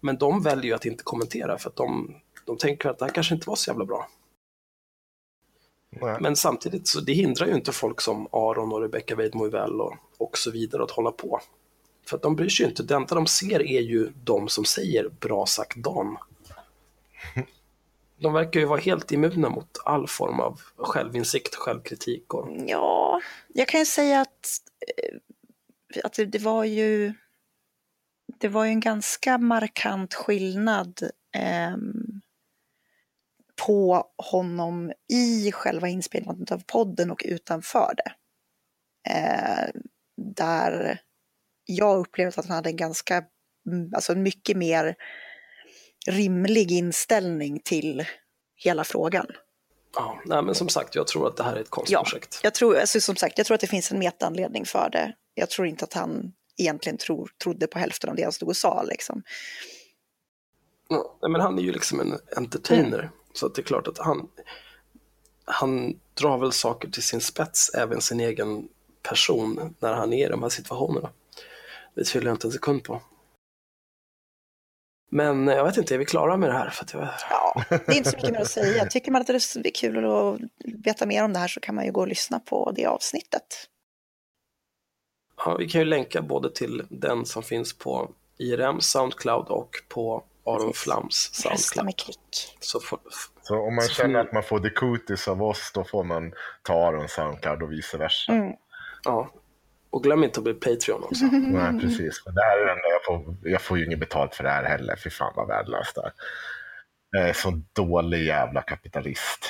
men 0.00 0.16
de 0.18 0.42
väljer 0.42 0.64
ju 0.64 0.74
att 0.74 0.86
inte 0.86 1.04
kommentera 1.04 1.58
för 1.58 1.70
att 1.70 1.76
de, 1.76 2.14
de 2.44 2.58
tänker 2.58 2.88
att 2.88 2.98
det 2.98 3.04
här 3.04 3.12
kanske 3.12 3.34
inte 3.34 3.48
var 3.48 3.56
så 3.56 3.70
jävla 3.70 3.84
bra. 3.84 4.08
Nej. 6.00 6.16
Men 6.20 6.36
samtidigt 6.36 6.88
så 6.88 7.00
det 7.00 7.12
hindrar 7.12 7.46
ju 7.46 7.54
inte 7.54 7.72
folk 7.72 8.00
som 8.00 8.28
Aron 8.32 8.72
och 8.72 8.80
Rebecca 8.80 9.14
Weidmoivell 9.14 9.80
och, 9.80 9.96
och 10.18 10.38
så 10.38 10.50
vidare 10.50 10.82
att 10.82 10.90
hålla 10.90 11.12
på. 11.12 11.40
För 12.06 12.16
att 12.16 12.22
de 12.22 12.36
bryr 12.36 12.48
sig 12.48 12.64
ju 12.64 12.70
inte. 12.70 12.82
Det 12.82 12.94
enda 12.94 13.14
de 13.14 13.26
ser 13.26 13.62
är 13.62 13.80
ju 13.80 14.12
de 14.24 14.48
som 14.48 14.64
säger 14.64 15.08
bra 15.08 15.46
sagt 15.46 15.76
Dan. 15.76 16.16
De 18.16 18.32
verkar 18.32 18.60
ju 18.60 18.66
vara 18.66 18.80
helt 18.80 19.12
immuna 19.12 19.48
mot 19.48 19.78
all 19.84 20.08
form 20.08 20.40
av 20.40 20.60
självinsikt, 20.76 21.54
självkritik 21.54 22.34
och 22.34 22.48
Ja, 22.66 23.20
jag 23.48 23.68
kan 23.68 23.80
ju 23.80 23.86
säga 23.86 24.20
att, 24.20 24.48
eh, 24.96 25.18
att 26.04 26.12
det, 26.12 26.24
det 26.24 26.38
var 26.38 26.64
ju 26.64 27.14
det 28.38 28.48
var 28.48 28.64
ju 28.64 28.70
en 28.70 28.80
ganska 28.80 29.38
markant 29.38 30.14
skillnad 30.14 31.00
ehm, 31.32 32.21
på 33.66 34.06
honom 34.16 34.92
i 35.12 35.52
själva 35.52 35.88
inspelningen 35.88 36.46
av 36.50 36.62
podden 36.66 37.10
och 37.10 37.22
utanför 37.24 37.94
det. 37.96 38.12
Eh, 39.10 39.68
där 40.16 41.00
jag 41.64 41.98
upplevde 41.98 42.40
att 42.40 42.46
han 42.46 42.56
hade 42.56 42.70
en 42.70 42.76
ganska, 42.76 43.24
mm, 43.66 43.94
alltså 43.94 44.12
en 44.12 44.22
mycket 44.22 44.56
mer 44.56 44.96
rimlig 46.06 46.72
inställning 46.72 47.60
till 47.64 48.04
hela 48.56 48.84
frågan. 48.84 49.26
ja, 49.94 50.20
nej, 50.26 50.42
men 50.42 50.54
som 50.54 50.68
sagt, 50.68 50.94
jag 50.94 51.06
tror 51.06 51.28
att 51.28 51.36
det 51.36 51.42
här 51.42 51.56
är 51.56 51.60
ett 51.60 51.70
konstprojekt. 51.70 52.40
Jag 52.42 52.54
tror, 52.54 52.78
alltså 52.78 53.00
som 53.00 53.16
sagt, 53.16 53.38
jag 53.38 53.46
tror 53.46 53.54
att 53.54 53.60
det 53.60 53.66
finns 53.66 53.92
en 53.92 53.98
metaanledning 53.98 54.66
för 54.66 54.90
det. 54.92 55.14
Jag 55.34 55.50
tror 55.50 55.66
inte 55.66 55.84
att 55.84 55.92
han 55.92 56.32
egentligen 56.56 56.98
tror, 56.98 57.30
trodde 57.42 57.66
på 57.66 57.78
hälften 57.78 58.10
av 58.10 58.16
det 58.16 58.22
han 58.22 58.32
stod 58.32 58.48
och 58.48 58.56
sa. 58.56 58.82
Liksom. 58.82 59.22
Ja, 60.88 61.28
men 61.28 61.40
han 61.40 61.58
är 61.58 61.62
ju 61.62 61.72
liksom 61.72 62.00
en 62.00 62.18
entertainer. 62.36 63.10
Så 63.32 63.48
det 63.48 63.60
är 63.60 63.64
klart 63.64 63.88
att 63.88 63.98
han, 63.98 64.28
han 65.44 66.00
drar 66.14 66.38
väl 66.38 66.52
saker 66.52 66.88
till 66.88 67.02
sin 67.02 67.20
spets, 67.20 67.74
även 67.74 68.00
sin 68.00 68.20
egen 68.20 68.68
person, 69.02 69.74
när 69.78 69.92
han 69.92 70.12
är 70.12 70.26
i 70.26 70.30
de 70.30 70.42
här 70.42 70.50
situationerna. 70.50 71.10
Det 71.94 72.04
tvivlar 72.04 72.30
jag 72.30 72.34
inte 72.34 72.46
en 72.46 72.52
sekund 72.52 72.84
på. 72.84 73.02
Men 75.10 75.48
eh, 75.48 75.54
jag 75.54 75.64
vet 75.64 75.76
inte, 75.76 75.94
är 75.94 75.98
vi 75.98 76.04
klara 76.04 76.36
med 76.36 76.48
det 76.48 76.52
här? 76.52 76.70
För 76.70 76.84
att 76.84 76.92
jag, 76.92 77.08
Ja, 77.30 77.64
det 77.68 77.88
är 77.88 77.96
inte 77.96 78.10
så 78.10 78.16
mycket 78.16 78.32
mer 78.32 78.40
att 78.40 78.50
säga. 78.50 78.86
Tycker 78.86 79.12
man 79.12 79.20
att 79.20 79.26
det 79.26 79.34
är 79.34 79.74
kul 79.74 80.04
att 80.04 80.40
veta 80.84 81.06
mer 81.06 81.24
om 81.24 81.32
det 81.32 81.38
här 81.38 81.48
så 81.48 81.60
kan 81.60 81.74
man 81.74 81.84
ju 81.84 81.92
gå 81.92 82.00
och 82.00 82.08
lyssna 82.08 82.40
på 82.40 82.72
det 82.76 82.86
avsnittet. 82.86 83.68
ja, 85.36 85.56
vi 85.56 85.68
kan 85.68 85.80
ju 85.80 85.84
länka 85.84 86.22
både 86.22 86.52
till 86.52 86.82
den 86.88 87.26
som 87.26 87.42
finns 87.42 87.78
på 87.78 88.10
IRM 88.38 88.80
Soundcloud 88.80 89.48
och 89.48 89.70
på 89.88 90.24
Aron 90.46 90.58
Precis. 90.66 90.82
Flams 90.82 91.30
Rösta 91.44 91.48
Soundcloud. 91.56 91.84
med 91.84 91.96
klick. 91.98 92.56
Så 92.60 92.80
får, 92.80 92.98
Så 93.42 93.60
om 93.60 93.74
man 93.74 93.84
Så 93.84 93.94
känner 93.94 94.20
att 94.20 94.32
man 94.32 94.42
får 94.42 94.60
the 94.60 94.70
cooties 94.70 95.28
av 95.28 95.42
oss, 95.42 95.70
då 95.74 95.84
får 95.84 96.04
man 96.04 96.32
ta 96.62 96.86
Aron 96.88 97.08
Soundcloud 97.08 97.62
och 97.62 97.72
vice 97.72 97.98
versa. 97.98 98.32
Mm. 98.32 98.52
ja. 99.04 99.30
Och 99.90 100.02
glöm 100.02 100.24
inte 100.24 100.40
att 100.40 100.44
bli 100.44 100.54
Patreon 100.54 101.02
också. 101.04 101.24
Nej, 101.32 101.80
precis. 101.80 102.22
Men 102.24 102.34
det 102.34 102.42
här 102.42 102.58
är 102.58 102.64
det 102.66 102.72
enda 102.72 102.88
jag 102.88 103.04
får. 103.04 103.36
Jag 103.42 103.62
får 103.62 103.78
ju 103.78 103.86
inget 103.86 104.00
betalt 104.00 104.34
för 104.34 104.44
det 104.44 104.50
här 104.50 104.64
heller. 104.64 104.96
Fy 104.96 105.10
fan 105.10 105.32
vad 105.36 105.48
värdelöst 105.48 105.94
det 105.94 106.00
är. 106.02 106.12
Jag 107.26 107.36
så 107.36 107.60
dålig 107.72 108.24
jävla 108.26 108.62
kapitalist. 108.62 109.46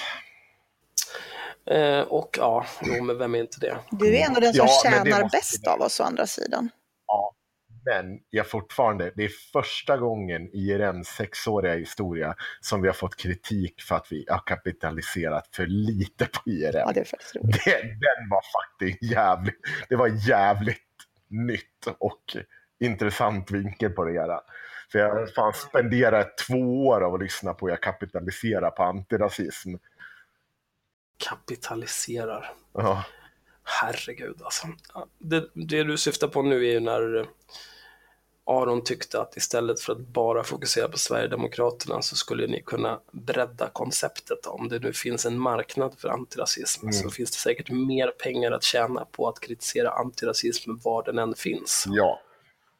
Eh, 1.70 2.00
och 2.00 2.36
ja, 2.38 2.66
jo, 2.82 3.04
men 3.04 3.18
vem 3.18 3.34
är 3.34 3.38
inte 3.38 3.60
det? 3.60 3.76
Du 3.90 4.16
är 4.16 4.26
ändå 4.26 4.40
den 4.40 4.54
som 4.54 4.66
Ja, 4.66 4.90
tjänar 4.90 5.28
bäst 5.32 5.60
vi- 5.66 5.68
av 5.70 5.80
oss 5.80 6.00
å 6.00 6.04
andra 6.04 6.26
sidan. 6.26 6.70
Ja, 7.06 7.34
men 7.84 8.20
jag 8.30 8.50
fortfarande, 8.50 9.12
det 9.16 9.24
är 9.24 9.30
första 9.52 9.96
gången 9.96 10.48
i 10.52 10.58
IRMs 10.58 11.08
sexåriga 11.08 11.74
historia 11.74 12.34
som 12.60 12.82
vi 12.82 12.88
har 12.88 12.94
fått 12.94 13.16
kritik 13.16 13.82
för 13.82 13.94
att 13.94 14.12
vi 14.12 14.26
har 14.28 14.42
kapitaliserat 14.46 15.48
för 15.56 15.66
lite 15.66 16.26
på 16.26 16.50
IRM. 16.50 16.72
Ja, 16.74 16.92
det 16.94 17.00
är 17.00 17.04
faktiskt 17.04 17.36
roligt. 17.36 17.64
det, 17.64 17.82
den 17.82 18.28
var 18.30 18.42
faktiskt 18.62 19.02
jävligt, 19.02 19.60
det 19.88 19.96
var 19.96 20.28
jävligt 20.28 20.78
nytt 21.28 21.86
och 21.98 22.36
intressant 22.80 23.50
vinkel 23.50 23.90
på 23.90 24.04
det 24.04 24.12
hela. 24.12 24.40
För 24.92 24.98
jag 24.98 25.34
fan 25.34 25.52
spenderat 25.52 26.38
två 26.38 26.86
år 26.86 27.00
av 27.00 27.14
att 27.14 27.20
lyssna 27.20 27.54
på 27.54 27.66
hur 27.66 27.72
jag 27.72 27.82
kapitaliserar 27.82 28.70
på 28.70 28.82
antirasism. 28.82 29.74
Kapitaliserar. 31.18 32.52
Ja, 32.72 33.04
Herregud 33.64 34.42
alltså. 34.42 34.66
Det, 35.18 35.48
det 35.54 35.84
du 35.84 35.98
syftar 35.98 36.28
på 36.28 36.42
nu 36.42 36.66
är 36.66 36.72
ju 36.72 36.80
när 36.80 37.26
Aron 38.44 38.84
tyckte 38.84 39.20
att 39.20 39.36
istället 39.36 39.80
för 39.80 39.92
att 39.92 39.98
bara 39.98 40.44
fokusera 40.44 40.88
på 40.88 40.98
Sverigedemokraterna 40.98 42.02
så 42.02 42.16
skulle 42.16 42.46
ni 42.46 42.62
kunna 42.62 43.00
bredda 43.12 43.68
konceptet. 43.68 44.46
Om 44.46 44.68
det 44.68 44.78
nu 44.78 44.92
finns 44.92 45.26
en 45.26 45.38
marknad 45.38 45.94
för 45.98 46.08
antirasism 46.08 46.92
så 46.92 47.10
finns 47.10 47.30
det 47.30 47.36
säkert 47.36 47.70
mer 47.70 48.08
pengar 48.08 48.52
att 48.52 48.62
tjäna 48.62 49.04
på 49.04 49.28
att 49.28 49.40
kritisera 49.40 49.90
antirasism 49.90 50.70
var 50.84 51.02
den 51.02 51.18
än 51.18 51.34
finns. 51.34 51.84
ja. 51.88 52.20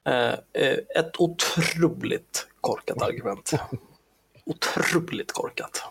Eh, 0.05 0.33
eh, 0.33 0.79
ett 0.97 1.21
otroligt 1.21 2.49
korkat 2.61 3.03
argument. 3.03 3.53
Otroligt 4.47 5.33
korkat. 5.33 5.85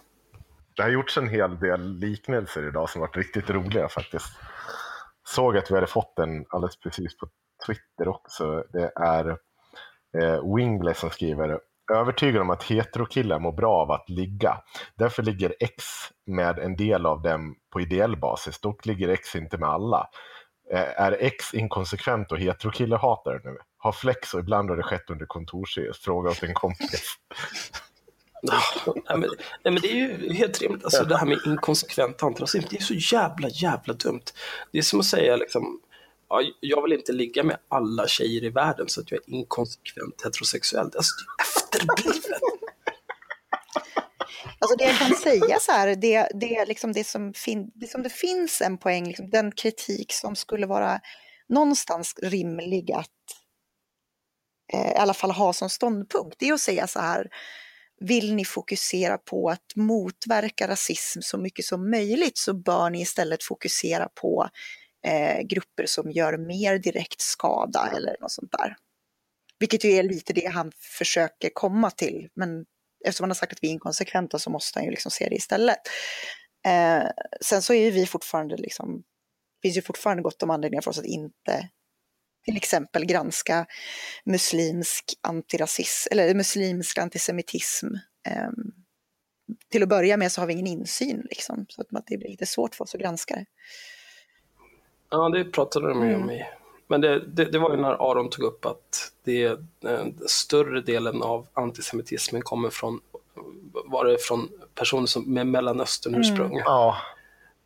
Det 0.76 0.84
har 0.84 0.90
gjorts 0.90 1.18
en 1.18 1.30
hel 1.30 1.60
del 1.60 1.94
liknelser 1.98 2.68
idag 2.68 2.90
som 2.90 3.02
varit 3.02 3.18
riktigt 3.18 3.50
roliga 3.50 3.90
faktiskt. 3.90 4.28
Såg 5.24 5.58
att 5.58 5.72
vi 5.72 5.76
hade 5.76 5.88
fått 5.88 6.20
en 6.20 6.46
alldeles 6.50 6.78
precis 6.78 7.18
på 7.18 7.30
Twitter 7.66 8.08
också. 8.08 8.64
Det 8.74 8.92
är 8.96 9.38
eh, 10.18 10.56
Wingley 10.56 10.94
som 10.94 11.10
skriver 11.10 11.60
Övertygad 11.94 12.42
om 12.42 12.50
att 12.50 12.64
heterokillar 12.64 13.40
mår 13.40 13.52
bra 13.52 13.82
av 13.82 13.92
att 13.92 14.10
ligga. 14.10 14.58
Därför 14.96 15.24
ligger 15.24 15.56
X 15.60 15.84
med 16.26 16.60
en 16.60 16.76
del 16.76 17.06
av 17.06 17.22
dem 17.22 17.56
på 17.74 17.82
ideell 17.82 18.18
basis. 18.18 18.60
Dock 18.60 18.86
ligger 18.86 19.10
X 19.10 19.36
inte 19.36 19.58
med 19.58 19.70
alla. 19.70 20.08
Eh, 20.74 21.02
är 21.02 21.18
X 21.20 21.54
inkonsekvent 21.54 22.32
och 22.32 22.40
heterokillar 22.40 22.98
hatar 22.98 23.34
det 23.34 23.50
nu? 23.50 23.58
Har 23.78 23.92
flex 23.92 24.34
och 24.34 24.40
ibland 24.40 24.70
har 24.70 24.78
det 24.78 24.84
skett 24.84 25.10
under 25.10 25.26
kontorsres. 25.26 25.98
Fråga 25.98 26.30
åt 26.30 26.44
en 26.44 26.54
kompis. 26.54 27.16
Ah, 28.52 28.94
nej, 28.96 29.18
men, 29.18 29.30
nej, 29.64 29.74
men 29.74 29.76
det 29.76 29.92
är 29.92 29.96
ju 29.96 30.34
helt 30.34 30.62
rimligt. 30.62 30.84
Alltså, 30.84 31.04
det 31.04 31.18
här 31.18 31.26
med 31.26 31.38
inkonsekvent 31.46 32.24
antirasism, 32.24 32.68
det 32.70 32.78
är 32.78 32.82
så 32.82 33.16
jävla, 33.16 33.50
jävla 33.50 33.94
dumt. 33.94 34.24
Det 34.72 34.78
är 34.78 34.82
som 34.82 35.00
att 35.00 35.06
säga 35.06 35.36
liksom, 35.36 35.80
ja, 36.32 36.42
jag 36.60 36.82
vill 36.82 36.94
inte 36.94 37.12
ligga 37.12 37.44
med 37.44 37.58
alla 37.68 38.08
tjejer 38.08 38.44
i 38.44 38.50
världen 38.50 38.90
så 38.90 39.02
att 39.02 39.12
jag 39.12 39.20
är 39.28 39.34
inkonsekvent 39.34 40.22
heterosexuell. 40.24 40.86
Alltså, 40.86 41.14
det 41.72 41.78
är 41.78 41.86
efterblivet. 41.86 42.42
Alltså 44.60 44.76
det 44.78 44.84
jag 44.84 44.98
kan 44.98 45.16
säga 45.16 45.60
så 45.60 45.72
här, 45.72 45.96
det, 45.96 46.28
det, 46.34 46.56
är 46.56 46.66
liksom 46.66 46.94
det, 46.94 47.04
som 47.04 47.34
fin, 47.34 47.72
det 47.76 47.88
som 47.88 48.04
det 48.04 48.10
finns 48.10 48.62
en 48.62 48.78
poäng, 48.78 49.08
liksom 49.08 49.30
den 49.30 49.52
kritik 49.52 50.14
som 50.14 50.36
skulle 50.36 50.68
vara 50.68 51.00
någonstans 51.50 52.16
rimlig 52.22 52.92
att 52.92 53.08
eh, 54.74 54.92
i 54.92 54.96
alla 54.96 55.14
fall 55.14 55.32
ha 55.32 55.54
som 55.54 55.70
ståndpunkt, 55.70 56.36
det 56.40 56.50
är 56.50 56.54
att 56.54 56.60
säga 56.60 56.88
så 56.88 57.00
här, 57.00 57.28
vill 58.00 58.36
ni 58.36 58.46
fokusera 58.46 59.18
på 59.18 59.50
att 59.50 59.76
motverka 59.76 60.68
rasism 60.68 61.22
så 61.22 61.38
mycket 61.38 61.66
som 61.66 61.92
möjligt 61.92 62.38
så 62.38 62.54
bör 62.54 62.90
ni 62.90 63.02
istället 63.02 63.44
fokusera 63.44 64.10
på 64.22 64.50
eh, 65.08 65.42
grupper 65.42 65.86
som 65.86 66.12
gör 66.12 66.38
mer 66.38 66.78
direkt 66.78 67.22
skada 67.22 67.92
eller 67.96 68.16
något 68.22 68.32
sånt 68.32 68.52
där. 68.52 68.76
Vilket 69.60 69.84
ju 69.84 69.92
är 69.92 70.04
lite 70.04 70.34
det 70.34 70.46
han 70.46 70.72
försöker 70.98 71.50
komma 71.54 71.92
till, 71.92 72.30
men 72.36 72.66
eftersom 73.06 73.24
han 73.24 73.30
har 73.30 73.36
sagt 73.36 73.54
att 73.54 73.64
vi 73.64 73.68
är 73.68 73.72
inkonsekventa 73.72 74.40
så 74.40 74.50
måste 74.50 74.80
han 74.80 74.86
ju 74.86 74.92
liksom 74.92 75.12
se 75.12 75.30
det 75.30 75.36
istället. 75.36 75.80
Eh, 76.68 77.04
sen 77.42 77.62
så 77.62 77.74
är 77.74 77.84
ju 77.84 77.92
vi 77.92 78.06
fortfarande 78.06 78.58
liksom, 78.58 79.04
finns 79.62 79.78
ju 79.78 79.82
fortfarande 79.82 80.24
gott 80.24 80.44
om 80.44 80.50
anledningar 80.50 80.82
för 80.82 80.92
oss 80.92 81.00
att 81.00 81.06
inte 81.06 81.70
till 82.46 82.58
exempel 82.58 83.06
granska 83.06 83.66
muslimsk 84.26 85.14
antirasism 85.22 86.08
eller 86.12 86.36
muslimsk 86.36 86.98
antisemitism. 86.98 87.88
Eh, 88.28 88.50
till 89.72 89.84
att 89.84 89.90
börja 89.90 90.18
med 90.18 90.32
så 90.32 90.42
har 90.42 90.48
vi 90.48 90.54
ingen 90.54 90.68
insyn 90.68 91.28
liksom, 91.30 91.66
så 91.70 91.82
att 91.82 92.08
det 92.08 92.18
blir 92.18 92.30
lite 92.30 92.46
svårt 92.46 92.76
för 92.76 92.84
oss 92.84 92.96
att 92.96 93.02
granska 93.02 93.36
det. 93.36 93.46
Ja, 95.12 95.30
det 95.30 95.44
pratade 95.44 95.90
de 95.90 96.10
ju 96.10 96.16
om 96.16 96.30
i... 96.32 96.46
Men 96.88 97.02
det, 97.02 97.20
det, 97.20 97.46
det 97.46 97.60
var 97.60 97.72
ju 97.72 97.78
när 97.78 98.12
Aron 98.12 98.30
tog 98.30 98.46
upp 98.46 98.66
att 98.66 99.12
det, 99.24 99.44
eh, 99.46 100.06
större 100.28 100.82
delen 100.82 101.22
av 101.22 101.48
antisemitismen 101.54 102.42
kommer 102.42 102.70
från, 102.70 103.00
var 103.86 104.06
det 104.06 104.18
från 104.18 104.50
personer 104.76 105.06
som, 105.06 105.34
med 105.34 105.48
mellanösternursprung. 105.48 106.58
Ja, 106.58 106.98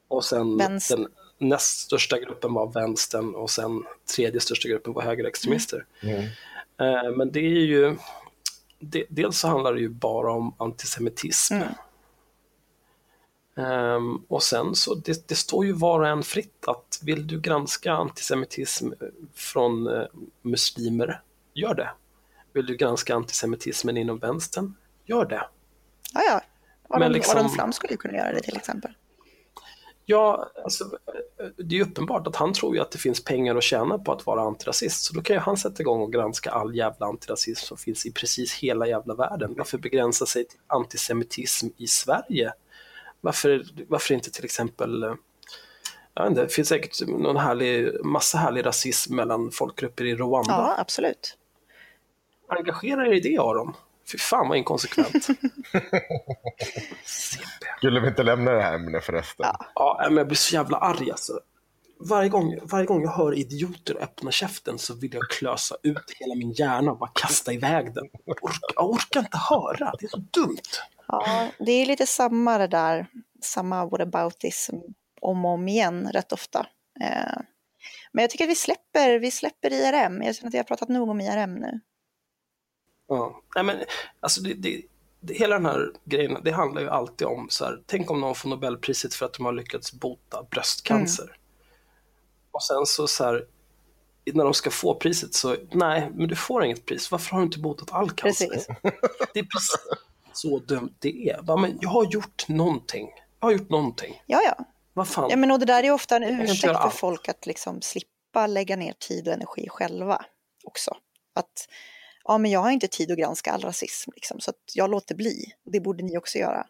Och 0.08 0.25
sen 0.25 0.58
Vänster. 0.58 0.97
den 0.97 1.08
näst 1.38 1.79
största 1.79 2.19
gruppen 2.19 2.53
var 2.53 2.67
vänstern 2.67 3.36
och 3.36 3.49
sen 3.49 3.84
tredje 4.15 4.39
största 4.39 4.67
gruppen 4.67 4.93
var 4.93 5.01
högerextremister. 5.01 5.86
Mm. 6.01 6.23
Eh, 6.79 7.12
men 7.15 7.31
det 7.31 7.39
är 7.39 7.65
ju, 7.65 7.95
dels 9.10 9.39
så 9.39 9.47
handlar 9.47 9.73
det 9.73 9.79
ju 9.79 9.89
bara 9.89 10.31
om 10.31 10.55
antisemitism. 10.58 11.53
Mm. 11.53 11.67
Ehm, 13.58 14.18
och 14.28 14.44
sen 14.44 14.76
så, 14.76 14.96
det, 14.96 15.28
det 15.28 15.36
står 15.36 15.65
ju 15.65 15.72
var 15.72 16.00
och 16.00 16.08
en 16.08 16.24
fritt 16.24 16.68
att 16.68 17.00
vill 17.04 17.28
du 17.28 17.41
granska 17.41 17.94
antisemitism 17.94 18.91
från 19.34 19.88
eh, 19.88 20.06
muslimer, 20.41 21.22
gör 21.54 21.74
det. 21.74 21.89
Vill 22.54 22.65
du 22.65 22.76
granska 22.78 23.15
antisemitismen 23.15 23.98
inom 23.98 24.18
vänstern, 24.18 24.74
gör 25.06 25.26
det. 25.26 25.48
Ja, 26.13 26.22
ja. 26.30 26.41
Aron, 26.89 27.00
Men 27.00 27.12
liksom- 27.12 27.39
Aron 27.39 27.50
Flam 27.50 27.74
skulle 27.74 27.94
ju 27.94 27.98
kunna 27.98 28.18
göra 28.18 28.34
det 28.34 28.41
till 28.41 28.58
exempel. 28.58 28.91
Ja, 30.08 30.52
alltså, 30.63 30.86
det 31.58 31.76
är 31.76 31.78
ju 31.78 31.84
uppenbart 31.84 32.28
att 32.28 32.36
han 32.36 32.54
tror 32.54 32.76
ju 32.76 32.82
att 32.82 32.91
det 32.91 32.98
finns 32.98 33.24
pengar 33.24 33.56
att 33.56 33.63
tjäna 33.63 33.98
på 33.98 34.12
att 34.12 34.26
vara 34.26 34.41
antirasist, 34.41 35.04
så 35.04 35.13
då 35.13 35.22
kan 35.22 35.36
ju 35.36 35.39
han 35.39 35.58
sätta 35.58 35.82
igång 35.82 36.02
och 36.02 36.13
granska 36.13 36.52
all 36.52 36.76
jävla 36.76 37.06
antirasism 37.06 37.65
som 37.65 37.78
finns 37.78 38.06
i 38.06 38.12
precis 38.12 38.54
hela 38.54 38.88
jävla 38.88 39.13
världen. 39.15 39.54
Varför 39.58 39.78
begränsa 39.78 40.26
sig 40.26 40.46
till 40.46 40.60
antisemitism 40.68 41.68
i 41.78 41.88
Sverige? 41.88 42.54
Varför, 43.21 43.65
varför 43.88 44.13
inte 44.13 44.32
till 44.32 44.45
exempel, 44.45 45.04
eh, 45.04 45.13
jag 46.13 46.28
inte, 46.28 46.41
det 46.41 46.49
finns 46.49 46.67
säkert 46.67 47.08
någon 47.08 47.38
härlig, 47.38 48.06
massa 48.06 48.38
härlig 48.38 48.65
rasism 48.65 49.15
mellan 49.15 49.51
folkgrupper 49.51 50.06
i 50.06 50.15
Rwanda. 50.15 50.51
Ja, 50.51 50.75
absolut. 50.78 51.38
Engagera 52.49 53.08
er 53.08 53.13
i 53.13 53.19
det 53.19 53.38
Aron. 53.38 53.73
Fy 54.12 54.17
fan 54.17 54.49
vad 54.49 54.58
inkonsekvent. 54.58 55.28
Skulle 57.78 57.99
vi 57.99 58.08
inte 58.08 58.23
lämna 58.23 58.51
det 58.51 58.62
här 58.62 58.75
ämnet 58.75 59.04
förresten? 59.04 59.45
Ja. 59.49 59.65
Ja, 59.75 60.06
men 60.10 60.17
jag 60.17 60.28
blir 60.28 60.38
så 60.38 60.56
jävla 60.56 60.78
arg 60.78 61.12
alltså. 61.12 61.39
Varje 61.99 62.30
gång, 62.30 62.60
varje 62.63 62.86
gång 62.86 63.01
jag 63.01 63.12
hör 63.12 63.34
idioter 63.34 63.97
öppna 64.01 64.32
käften 64.32 64.80
så 64.80 64.93
vill 64.93 65.13
jag 65.13 65.30
klösa 65.30 65.75
ut 65.84 66.12
hela 66.19 66.36
min 66.36 66.51
hjärna 66.51 66.91
och 66.91 66.97
bara 66.97 67.12
kasta 67.13 67.54
iväg 67.54 67.93
den. 67.93 68.10
Jag 68.25 68.43
orkar, 68.43 68.60
jag 68.75 68.89
orkar 68.89 69.19
inte 69.19 69.38
höra, 69.38 69.93
det 69.99 70.06
är 70.06 70.10
så 70.10 70.23
dumt. 70.32 70.58
Ja, 71.08 71.50
det 71.60 71.72
är 71.72 71.86
lite 71.86 72.06
samma 72.06 72.58
det 72.58 72.68
där, 72.68 73.08
samma 73.41 73.86
whataboutism 73.86 74.76
om 75.22 75.46
och 75.46 75.52
om 75.52 75.68
igen 75.68 76.10
rätt 76.12 76.32
ofta. 76.32 76.68
Eh, 77.02 77.41
men 78.12 78.22
jag 78.22 78.30
tycker 78.30 78.44
att 78.44 78.52
vi 78.52 78.56
släpper, 78.56 79.20
vi 79.20 79.32
släpper 79.32 79.74
IRM. 79.74 80.22
Jag 80.22 80.36
känner 80.36 80.48
att 80.48 80.54
jag 80.54 80.60
har 80.60 80.68
pratat 80.68 80.89
nog 80.89 81.10
om 81.10 81.22
IRM 81.22 81.56
nu. 81.56 81.80
Ja. 83.08 83.41
Nej, 83.56 83.63
men, 83.63 83.78
alltså 84.20 84.41
det, 84.41 84.54
det, 84.54 84.82
det, 85.20 85.34
hela 85.34 85.56
den 85.56 85.65
här 85.65 85.91
grejen, 86.04 86.38
det 86.44 86.52
handlar 86.52 86.82
ju 86.82 86.89
alltid 86.89 87.28
om 87.28 87.48
så 87.50 87.65
här, 87.65 87.84
tänk 87.86 88.12
om 88.12 88.22
någon 88.22 88.36
får 88.36 88.50
Nobelpriset 88.50 89.13
för 89.13 89.26
att 89.26 89.34
de 89.34 89.46
har 89.46 89.54
lyckats 89.54 89.94
bota 89.94 90.44
bröstcancer. 90.52 91.38
Och 92.52 92.63
sen 92.63 92.86
så, 92.86 93.08
så 93.08 93.24
här, 93.24 93.46
när 94.34 94.44
de 94.44 94.54
ska 94.54 94.72
få 94.72 94.96
priset 94.96 95.34
så, 95.34 95.56
nej, 95.72 96.12
men 96.15 96.28
du 96.28 96.36
får 96.36 96.65
inget 96.65 96.86
pris. 96.86 97.12
Varför 97.12 97.32
har 97.32 97.39
du 97.39 97.46
inte 97.46 97.60
botat 97.60 97.91
all 97.91 98.12
cancer? 98.12 98.48
Precis. 98.48 98.68
Det 99.34 99.39
är 99.39 99.44
precis 99.44 99.76
så 100.38 100.60
dumt 100.60 100.95
det 101.00 101.30
är. 101.30 101.41
Bara, 101.41 101.58
men 101.58 101.78
jag 101.82 101.89
har 101.89 102.06
gjort 102.06 102.48
någonting. 102.48 103.10
Jag 103.39 103.48
har 103.48 103.52
gjort 103.52 103.69
någonting. 103.69 104.21
Ja, 104.26 104.41
ja. 104.45 104.65
Vad 104.93 105.08
fan? 105.08 105.30
ja 105.30 105.36
men 105.36 105.52
och 105.52 105.60
det 105.60 105.65
där 105.65 105.84
är 105.84 105.91
ofta 105.91 106.15
en 106.15 106.41
ursäkt 106.41 106.62
för 106.62 106.74
allt. 106.74 106.93
folk 106.93 107.30
att 107.30 107.45
liksom 107.45 107.82
slippa 107.82 108.48
lägga 108.48 108.76
ner 108.76 108.93
tid 109.00 109.28
och 109.28 109.34
energi 109.34 109.69
själva 109.69 110.26
också. 110.63 110.98
Att, 111.36 111.67
ja 112.24 112.38
men 112.38 112.52
jag 112.52 112.60
har 112.60 112.71
inte 112.71 112.88
tid 112.88 113.12
att 113.12 113.17
granska 113.17 113.52
all 113.52 113.62
rasism, 113.62 114.12
liksom, 114.15 114.39
så 114.39 114.50
att 114.50 114.62
jag 114.74 114.89
låter 114.89 115.15
bli. 115.15 115.45
Det 115.65 115.80
borde 115.80 116.04
ni 116.04 116.17
också 116.17 116.38
göra. 116.38 116.67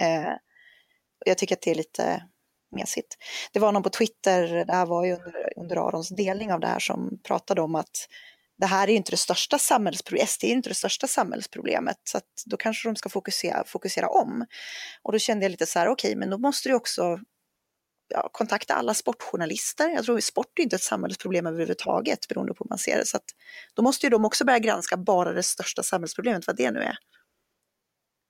Eh, 0.00 0.32
jag 1.26 1.38
tycker 1.38 1.54
att 1.56 1.62
det 1.62 1.70
är 1.70 1.74
lite 1.74 2.22
mesigt. 2.76 3.16
Det 3.52 3.58
var 3.58 3.72
någon 3.72 3.82
på 3.82 3.90
Twitter, 3.90 4.64
det 4.64 4.72
här 4.72 4.86
var 4.86 5.04
ju 5.04 5.12
under, 5.12 5.58
under 5.58 5.76
Arons 5.76 6.08
delning 6.08 6.52
av 6.52 6.60
det 6.60 6.66
här, 6.66 6.78
som 6.78 7.20
pratade 7.22 7.60
om 7.62 7.74
att 7.74 8.08
det 8.58 8.66
här 8.66 8.88
är 8.88 8.92
inte 8.92 9.10
det 9.10 9.16
största 9.16 9.58
samhällsproblemet, 9.58 10.30
SD 10.30 10.44
är 10.44 10.48
inte 10.48 10.68
det 10.68 10.74
största 10.74 11.06
samhällsproblemet, 11.06 11.96
så 12.04 12.18
att 12.18 12.42
då 12.46 12.56
kanske 12.56 12.88
de 12.88 12.96
ska 12.96 13.08
fokusera, 13.08 13.64
fokusera 13.64 14.08
om. 14.08 14.46
Och 15.02 15.12
då 15.12 15.18
kände 15.18 15.44
jag 15.44 15.50
lite 15.50 15.66
så 15.66 15.78
här, 15.78 15.86
okej, 15.88 16.08
okay, 16.08 16.18
men 16.18 16.30
då 16.30 16.38
måste 16.38 16.68
du 16.68 16.74
också 16.74 17.20
ja, 18.08 18.28
kontakta 18.32 18.74
alla 18.74 18.94
sportjournalister. 18.94 19.88
Jag 19.88 20.04
tror 20.04 20.20
sport 20.20 20.58
är 20.58 20.62
inte 20.62 20.76
ett 20.76 20.82
samhällsproblem 20.82 21.46
överhuvudtaget 21.46 22.28
beroende 22.28 22.54
på 22.54 22.64
hur 22.64 22.68
man 22.68 22.78
ser 22.78 22.98
det. 22.98 23.06
Så 23.06 23.16
att, 23.16 23.24
då 23.74 23.82
måste 23.82 24.06
ju 24.06 24.10
de 24.10 24.24
också 24.24 24.44
börja 24.44 24.58
granska 24.58 24.96
bara 24.96 25.32
det 25.32 25.42
största 25.42 25.82
samhällsproblemet, 25.82 26.46
vad 26.46 26.56
det 26.56 26.70
nu 26.70 26.80
är. 26.80 26.96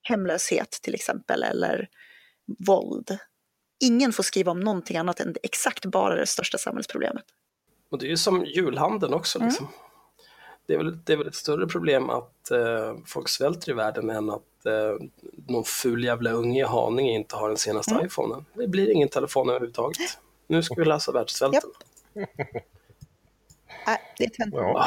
Hemlöshet 0.03 0.71
till 0.71 0.95
exempel 0.95 1.43
eller 1.43 1.89
våld. 2.67 3.19
Ingen 3.81 4.13
får 4.13 4.23
skriva 4.23 4.53
om 4.53 4.61
någonting 4.61 4.97
annat 4.97 5.21
än 5.21 5.35
exakt 5.43 5.87
bara 5.87 6.15
det 6.15 6.27
största 6.27 6.59
samhällsproblemet. 6.59 7.25
Och 7.91 7.99
det 7.99 8.07
är 8.07 8.11
ju 8.11 8.17
som 8.17 8.45
julhandeln 8.45 9.15
också. 9.15 9.39
Mm. 9.39 9.49
Liksom. 9.49 9.67
Mm. 9.67 9.88
Det, 10.69 10.75
är 10.75 10.79
väl, 10.79 11.05
det 11.05 11.13
är 11.13 11.17
väl 11.17 11.29
ett 11.29 11.35
större 11.35 11.67
problem 11.67 12.11
att 12.11 12.51
eh, 12.51 12.97
folk 13.07 13.29
svälter 13.29 13.71
i 13.71 13.75
världen 13.75 14.11
än 14.11 14.31
att 14.31 14.67
eh, 14.67 15.07
någon 15.47 15.65
ful 15.65 16.05
jävla 16.05 16.31
unge 16.31 16.61
i 16.61 16.65
Haninge 16.65 17.13
inte 17.13 17.37
har 17.37 17.49
den 17.49 17.57
senaste 17.57 17.95
mm. 17.95 18.07
iPhonen. 18.07 18.45
Det 18.55 18.69
blir 18.69 18.91
ingen 18.91 19.09
telefon 19.09 19.49
överhuvudtaget. 19.49 20.19
Nu 20.47 20.63
ska 20.63 20.75
vi 20.75 20.85
lösa 20.85 21.13
världssvälten. 21.13 21.71
Yep. 22.15 22.29
äh, 23.87 23.97
det 24.19 24.25
är 24.25 24.49
ja. 24.53 24.87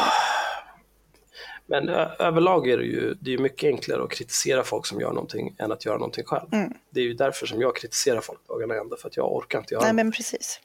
Men 1.65 1.89
överlag 2.19 2.67
är 2.67 2.77
det 2.77 2.83
ju 2.83 3.13
det 3.13 3.33
är 3.33 3.37
mycket 3.37 3.67
enklare 3.67 4.03
att 4.03 4.11
kritisera 4.11 4.63
folk 4.63 4.85
som 4.85 4.99
gör 4.99 5.13
någonting 5.13 5.55
än 5.59 5.71
att 5.71 5.85
göra 5.85 5.97
någonting 5.97 6.25
själv. 6.25 6.53
Mm. 6.53 6.73
Det 6.89 6.99
är 6.99 7.03
ju 7.03 7.13
därför 7.13 7.45
som 7.45 7.61
jag 7.61 7.75
kritiserar 7.75 8.21
folk 8.21 8.47
dagarna 8.47 8.75
ända, 8.75 8.97
för 8.97 9.07
att 9.07 9.17
jag 9.17 9.33
orkar 9.33 9.59
inte 9.59 9.73
göra 9.73 9.83
Nej, 9.83 9.93
men 9.93 10.11
precis. 10.11 10.59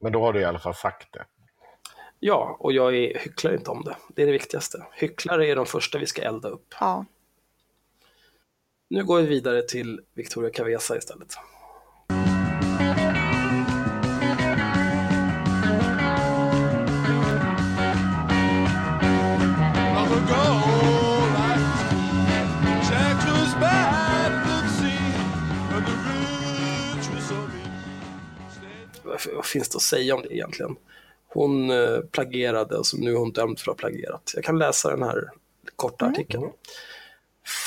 Men 0.00 0.12
då 0.12 0.20
har 0.20 0.32
du 0.32 0.40
i 0.40 0.44
alla 0.44 0.58
fall 0.58 0.74
sagt 0.74 1.12
det. 1.12 1.24
Ja, 2.24 2.56
och 2.60 2.72
jag 2.72 2.96
är, 2.96 3.18
hycklar 3.18 3.54
inte 3.54 3.70
om 3.70 3.84
det. 3.84 3.96
Det 4.14 4.22
är 4.22 4.26
det 4.26 4.32
viktigaste. 4.32 4.86
Hycklare 4.92 5.46
är 5.46 5.56
de 5.56 5.66
första 5.66 5.98
vi 5.98 6.06
ska 6.06 6.22
elda 6.22 6.48
upp. 6.48 6.74
Ja. 6.80 7.04
Nu 8.88 9.04
går 9.04 9.20
vi 9.20 9.26
vidare 9.26 9.62
till 9.62 10.00
Victoria 10.14 10.50
Cavesa 10.50 10.96
istället. 10.96 11.34
Vad 29.34 29.46
finns 29.46 29.68
det 29.68 29.76
att 29.76 29.82
säga 29.82 30.14
om 30.14 30.22
det 30.22 30.34
egentligen? 30.34 30.76
Hon 31.32 31.70
eh, 31.70 31.98
plagierade 32.00 32.76
och 32.76 32.86
så 32.86 32.96
nu 32.96 33.12
är 33.12 33.16
hon 33.16 33.32
dömd 33.32 33.58
för 33.58 33.72
att 33.72 33.80
ha 33.80 33.88
plagierat. 33.88 34.32
Jag 34.34 34.44
kan 34.44 34.58
läsa 34.58 34.90
den 34.90 35.02
här 35.02 35.30
korta 35.76 36.04
mm. 36.04 36.12
artikeln. 36.12 36.50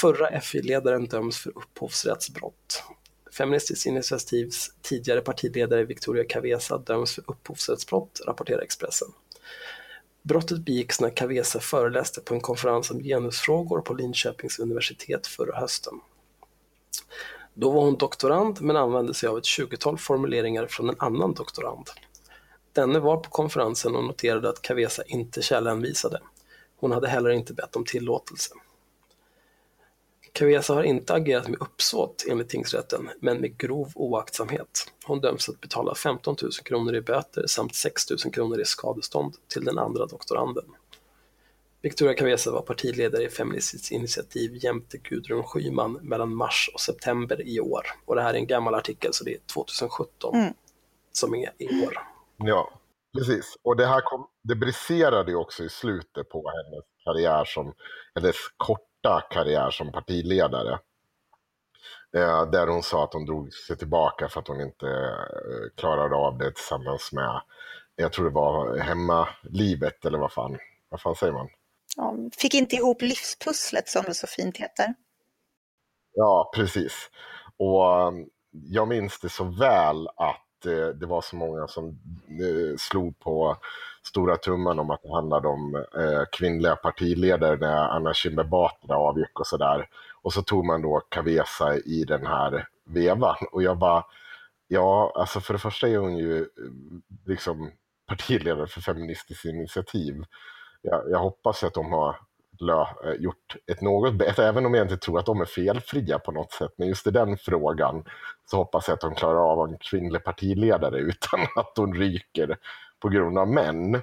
Förra 0.02 0.42
FI-ledaren 0.42 1.06
döms 1.06 1.38
för 1.38 1.58
upphovsrättsbrott. 1.58 2.84
Feministiskt 3.38 3.86
initiativs 3.86 4.72
tidigare 4.82 5.22
partiledare 5.22 5.84
Victoria 5.84 6.24
Cavesa 6.30 6.78
döms 6.78 7.16
för 7.16 7.24
upphovsrättsbrott, 7.28 8.22
rapporterar 8.28 8.62
Expressen. 8.62 9.08
Brottet 10.22 10.60
begicks 10.60 11.02
när 11.02 11.10
Cavesa 11.10 11.60
föreläste 11.60 12.22
på 12.22 12.34
en 12.34 12.42
konferens 12.42 12.92
om 12.92 13.04
genusfrågor 13.04 13.82
på 13.82 13.94
Linköpings 13.94 14.60
universitet 14.60 15.28
förra 15.28 15.60
hösten. 15.60 15.94
Då 17.54 17.72
var 17.72 17.82
hon 17.82 17.98
doktorand 17.98 18.62
men 18.62 18.76
använde 18.76 19.14
sig 19.14 19.30
av 19.30 19.38
ett 19.38 19.44
20-tal 19.44 19.98
formuleringar 19.98 20.68
från 20.68 20.90
en 20.90 20.96
annan 21.00 21.34
doktorand. 21.34 21.90
Denne 22.76 23.00
var 23.00 23.18
på 23.18 23.30
konferensen 23.30 23.96
och 23.96 24.04
noterade 24.04 24.50
att 24.50 24.62
Cavesa 24.62 25.04
inte 25.04 25.42
källhänvisade. 25.42 26.22
Hon 26.78 26.92
hade 26.92 27.08
heller 27.08 27.30
inte 27.30 27.54
bett 27.54 27.76
om 27.76 27.86
tillåtelse. 27.86 28.54
Cavesa 30.32 30.74
har 30.74 30.84
inte 30.84 31.14
agerat 31.14 31.48
med 31.48 31.62
uppsåt 31.62 32.26
enligt 32.30 32.50
tingsrätten, 32.50 33.10
men 33.20 33.38
med 33.38 33.58
grov 33.58 33.92
oaktsamhet. 33.96 34.92
Hon 35.06 35.22
döms 35.22 35.50
att 35.50 35.62
betala 35.62 35.96
15 35.96 36.36
000 36.42 36.52
kronor 36.52 36.96
i 36.96 37.02
böter 37.02 37.48
samt 37.48 37.76
6 37.76 38.10
000 38.10 38.20
kronor 38.34 38.62
i 38.62 38.66
skadestånd 38.66 39.34
till 39.48 39.66
den 39.66 39.78
andra 39.78 40.06
doktoranden. 40.06 40.66
Victoria 41.82 42.14
Cavesa 42.14 42.52
var 42.52 42.62
partiledare 42.62 43.24
i 43.24 43.30
Feministiskt 43.30 43.92
initiativ 43.92 44.64
jämte 44.64 44.98
Gudrun 44.98 45.44
Schyman 45.44 45.94
mellan 45.94 46.36
mars 46.36 46.70
och 46.74 46.82
september 46.82 47.48
i 47.48 47.60
år. 47.60 47.84
Och 48.06 48.16
det 48.16 48.22
här 48.22 48.34
är 48.34 48.38
en 48.38 48.48
gammal 48.48 48.76
artikel 48.76 49.14
så 49.14 49.24
det 49.24 49.34
är 49.34 49.40
2017 49.54 50.36
mm. 50.36 50.54
som 51.12 51.36
är 51.36 51.52
i 51.58 51.86
år. 51.86 52.15
Ja, 52.38 52.70
precis. 53.18 53.58
Och 53.64 53.76
det 53.76 53.86
här 53.86 54.02
kom, 54.02 54.28
det 54.42 54.56
briserade 54.56 55.32
ju 55.32 55.38
också 55.38 55.64
i 55.64 55.70
slutet 55.70 56.30
på 56.30 56.52
hennes 56.52 56.86
karriär 57.04 57.46
som, 57.46 57.74
eller 58.16 58.36
korta 58.58 59.22
karriär 59.30 59.72
som 59.72 59.92
partiledare. 59.92 60.80
Eh, 62.16 62.50
där 62.50 62.68
hon 62.68 62.84
sa 62.84 63.04
att 63.04 63.14
hon 63.14 63.26
drog 63.26 63.54
sig 63.54 63.78
tillbaka 63.78 64.30
för 64.30 64.40
att 64.40 64.48
hon 64.48 64.62
inte 64.62 64.88
eh, 64.88 65.76
klarade 65.76 66.16
av 66.16 66.38
det 66.38 66.52
tillsammans 66.52 67.12
med, 67.12 67.42
jag 67.96 68.14
tror 68.14 68.26
det 68.26 68.36
var 68.36 68.78
hemmalivet 68.78 70.06
eller 70.06 70.18
vad 70.18 70.32
fan, 70.32 70.58
vad 70.90 71.02
fan 71.02 71.16
säger 71.16 71.34
man? 71.34 71.50
Ja, 71.98 72.16
fick 72.38 72.54
inte 72.54 72.76
ihop 72.76 73.02
livspusslet 73.02 73.90
som 73.90 74.04
det 74.06 74.14
så 74.14 74.28
fint 74.28 74.58
heter. 74.58 74.94
Ja, 76.14 76.52
precis. 76.56 77.10
Och 77.58 78.08
um, 78.08 78.30
jag 78.52 78.88
minns 78.88 79.20
det 79.20 79.30
så 79.30 79.44
väl 79.44 80.08
att 80.08 80.45
det, 80.66 80.94
det 80.94 81.06
var 81.06 81.22
så 81.22 81.36
många 81.36 81.68
som 81.68 81.88
eh, 82.30 82.78
slog 82.78 83.20
på 83.20 83.58
stora 84.04 84.38
tumman 84.38 84.80
om 84.80 84.90
att 84.90 85.02
det 85.04 85.14
handlade 85.14 85.48
om 85.48 85.76
eh, 85.76 86.24
kvinnliga 86.32 86.76
partiledare 86.76 87.58
när 87.58 87.88
Anna 87.88 88.14
Kinberg 88.14 88.48
Batra 88.48 88.98
avgick 88.98 89.40
och 89.40 89.48
sådär. 89.48 89.88
Och 90.22 90.34
så 90.34 90.42
tog 90.42 90.66
man 90.66 90.82
då 90.82 91.00
Kavesa 91.10 91.78
i 91.78 92.04
den 92.08 92.26
här 92.26 92.68
vevan 92.86 93.36
och 93.52 93.64
jag 93.64 93.78
bara, 93.78 94.04
ja, 94.68 95.12
alltså 95.16 95.40
för 95.40 95.54
det 95.54 95.60
första 95.60 95.88
är 95.88 95.98
hon 95.98 96.18
ju 96.18 96.42
eh, 96.42 96.46
liksom 97.26 97.72
partiledare 98.08 98.68
för 98.68 98.82
Feministiskt 98.82 99.46
initiativ. 99.46 100.24
Jag, 100.82 101.04
jag 101.10 101.20
hoppas 101.20 101.64
att 101.64 101.74
de 101.74 101.92
har 101.92 102.16
gjort 103.20 103.56
ett 103.72 103.82
något 103.82 104.14
bättre, 104.14 104.48
även 104.48 104.66
om 104.66 104.74
jag 104.74 104.86
inte 104.86 104.98
tror 104.98 105.20
att 105.20 105.26
de 105.26 105.42
är 105.42 105.46
felfria 105.46 106.20
på 106.20 106.32
något 106.32 106.52
sätt. 106.52 106.72
Men 106.78 106.88
just 106.88 107.08
i 107.08 107.12
den 107.12 107.38
frågan 107.38 108.04
så 108.52 108.58
hoppas 108.58 108.88
jag 108.88 108.96
att 108.96 109.02
de 109.02 109.16
klarar 109.16 109.52
av 109.52 109.70
en 109.70 109.78
kvinnlig 109.78 110.24
partiledare 110.24 110.98
utan 111.00 111.40
att 111.56 111.74
hon 111.76 111.94
ryker 111.94 112.58
på 113.00 113.10
grund 113.10 113.38
av 113.38 113.48
män. 113.48 114.02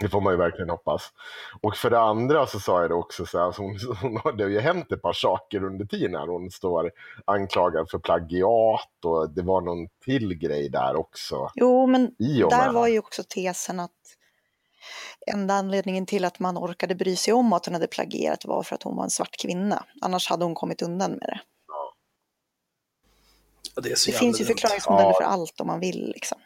Det 0.00 0.08
får 0.08 0.20
man 0.20 0.32
ju 0.32 0.36
verkligen 0.36 0.70
hoppas. 0.70 1.12
Och 1.60 1.76
för 1.76 1.90
det 1.90 2.00
andra 2.00 2.46
så 2.46 2.60
sa 2.60 2.80
jag 2.80 2.90
det 2.90 2.94
också 2.94 3.26
så 3.26 3.38
här, 3.38 3.44
alltså 3.44 3.62
hon, 3.62 3.78
hon, 4.22 4.36
det 4.36 4.44
har 4.44 4.50
ju 4.50 4.60
hänt 4.60 4.92
ett 4.92 5.02
par 5.02 5.12
saker 5.12 5.64
under 5.64 5.84
tiden 5.84 6.14
här. 6.14 6.26
Hon 6.26 6.50
står 6.50 6.90
anklagad 7.24 7.90
för 7.90 7.98
plagiat 7.98 9.04
och 9.04 9.30
det 9.30 9.42
var 9.42 9.60
någon 9.60 9.88
till 10.04 10.34
grej 10.34 10.68
där 10.68 10.96
också. 10.96 11.50
Jo, 11.54 11.86
men 11.86 12.14
där 12.50 12.72
var 12.72 12.88
ju 12.88 12.98
också 12.98 13.22
tesen 13.28 13.80
att 13.80 14.17
enda 15.32 15.54
anledningen 15.54 16.06
till 16.06 16.24
att 16.24 16.38
man 16.38 16.58
orkade 16.58 16.94
bry 16.94 17.16
sig 17.16 17.34
om 17.34 17.52
att 17.52 17.66
hon 17.66 17.74
hade 17.74 17.86
plagierat 17.86 18.44
var 18.44 18.62
för 18.62 18.74
att 18.74 18.82
hon 18.82 18.96
var 18.96 19.04
en 19.04 19.10
svart 19.10 19.36
kvinna. 19.36 19.84
Annars 20.00 20.28
hade 20.28 20.44
hon 20.44 20.54
kommit 20.54 20.82
undan 20.82 21.10
med 21.10 21.20
det. 21.20 21.40
Ja, 23.74 23.82
det, 23.82 23.88
det 24.06 24.12
finns 24.12 24.40
ju 24.40 24.44
förklaringsmodeller 24.44 25.10
ja. 25.10 25.16
för 25.20 25.24
allt 25.24 25.60
om 25.60 25.66
man 25.66 25.80
vill. 25.80 26.12
Liksom. 26.14 26.38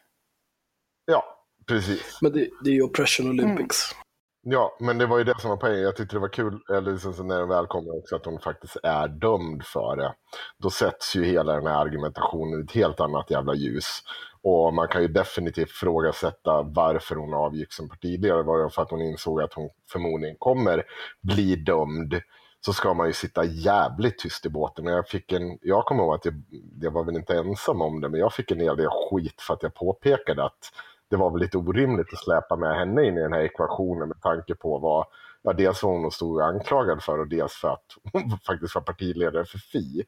Ja, 1.05 1.24
precis. 1.66 2.18
Men 2.20 2.33
det, 2.33 2.48
det 2.64 2.70
är 2.70 2.74
ju 2.74 2.83
Oppression 2.83 3.31
Olympics. 3.31 3.92
Mm. 3.92 4.02
Ja, 4.44 4.76
men 4.81 4.98
det 4.98 5.07
var 5.07 5.18
ju 5.18 5.24
det 5.24 5.40
som 5.40 5.50
var 5.50 5.57
poängen. 5.57 5.81
Jag 5.83 5.96
tyckte 5.96 6.16
det 6.16 6.20
var 6.20 6.33
kul, 6.33 6.61
eller 6.70 6.92
liksom 6.92 7.26
när 7.26 7.38
den 7.38 7.48
väl 7.48 7.66
kommer 7.66 7.98
också, 7.98 8.16
att 8.16 8.24
hon 8.24 8.40
faktiskt 8.40 8.76
är 8.83 9.09
dömd 9.09 9.64
för 9.64 9.96
det. 9.96 10.14
Då 10.59 10.70
sätts 10.70 11.16
ju 11.16 11.24
hela 11.24 11.52
den 11.52 11.66
här 11.66 11.81
argumentationen 11.81 12.61
i 12.61 12.64
ett 12.64 12.72
helt 12.72 13.00
annat 13.00 13.31
jävla 13.31 13.55
ljus. 13.55 14.02
Och 14.42 14.74
man 14.74 14.88
kan 14.88 15.02
ju 15.02 15.09
definitivt 15.09 15.70
frågasätta 15.70 16.62
varför 16.62 17.16
hon 17.16 17.35
avgick 17.35 17.72
som 17.72 17.88
partiledare. 17.88 18.42
Var 18.42 18.64
det 18.64 18.70
för 18.70 18.83
att 18.83 18.90
hon 18.90 19.02
insåg 19.02 19.42
att 19.42 19.55
hon 19.55 19.70
förmodligen 19.92 20.37
kommer 20.38 20.85
bli 21.20 21.57
dömd 21.57 22.22
så 22.64 22.72
ska 22.72 22.94
man 22.94 23.07
ju 23.07 23.12
sitta 23.12 23.44
jävligt 23.44 24.18
tyst 24.18 24.46
i 24.46 24.48
båten. 24.48 24.87
Jag, 24.87 25.09
fick 25.09 25.33
en, 25.33 25.59
jag 25.62 25.85
kommer 25.85 26.02
ihåg 26.02 26.14
att 26.14 26.24
jag, 26.24 26.42
jag 26.81 26.90
var 26.90 27.05
väl 27.05 27.16
inte 27.16 27.35
ensam 27.35 27.83
om 27.83 28.00
det, 28.00 28.09
men 28.09 28.20
jag 28.20 28.33
fick 28.33 28.50
en 28.50 28.61
hel 28.61 28.76
del 28.76 28.88
skit 28.90 29.40
för 29.40 29.55
att 29.55 29.62
jag 29.62 29.74
påpekade 29.74 30.44
att 30.44 30.72
det 31.11 31.16
var 31.16 31.31
väl 31.31 31.40
lite 31.40 31.59
orimligt 31.59 32.12
att 32.12 32.18
släpa 32.18 32.57
med 32.57 32.76
henne 32.76 33.07
in 33.07 33.18
i 33.18 33.22
den 33.22 33.33
här 33.33 33.40
ekvationen 33.40 34.09
med 34.09 34.20
tanke 34.20 34.55
på 34.55 34.78
vad, 34.78 35.07
ja, 35.42 35.52
dels 35.52 35.83
vad 35.83 35.92
hon 35.92 36.11
stod 36.11 36.42
anklagad 36.42 37.02
för 37.02 37.18
och 37.18 37.28
dels 37.28 37.52
för 37.52 37.68
att 37.68 37.87
hon 38.12 38.38
faktiskt 38.46 38.74
var 38.74 38.83
partiledare 38.83 39.44
för 39.44 39.59
Fi. 39.59 40.05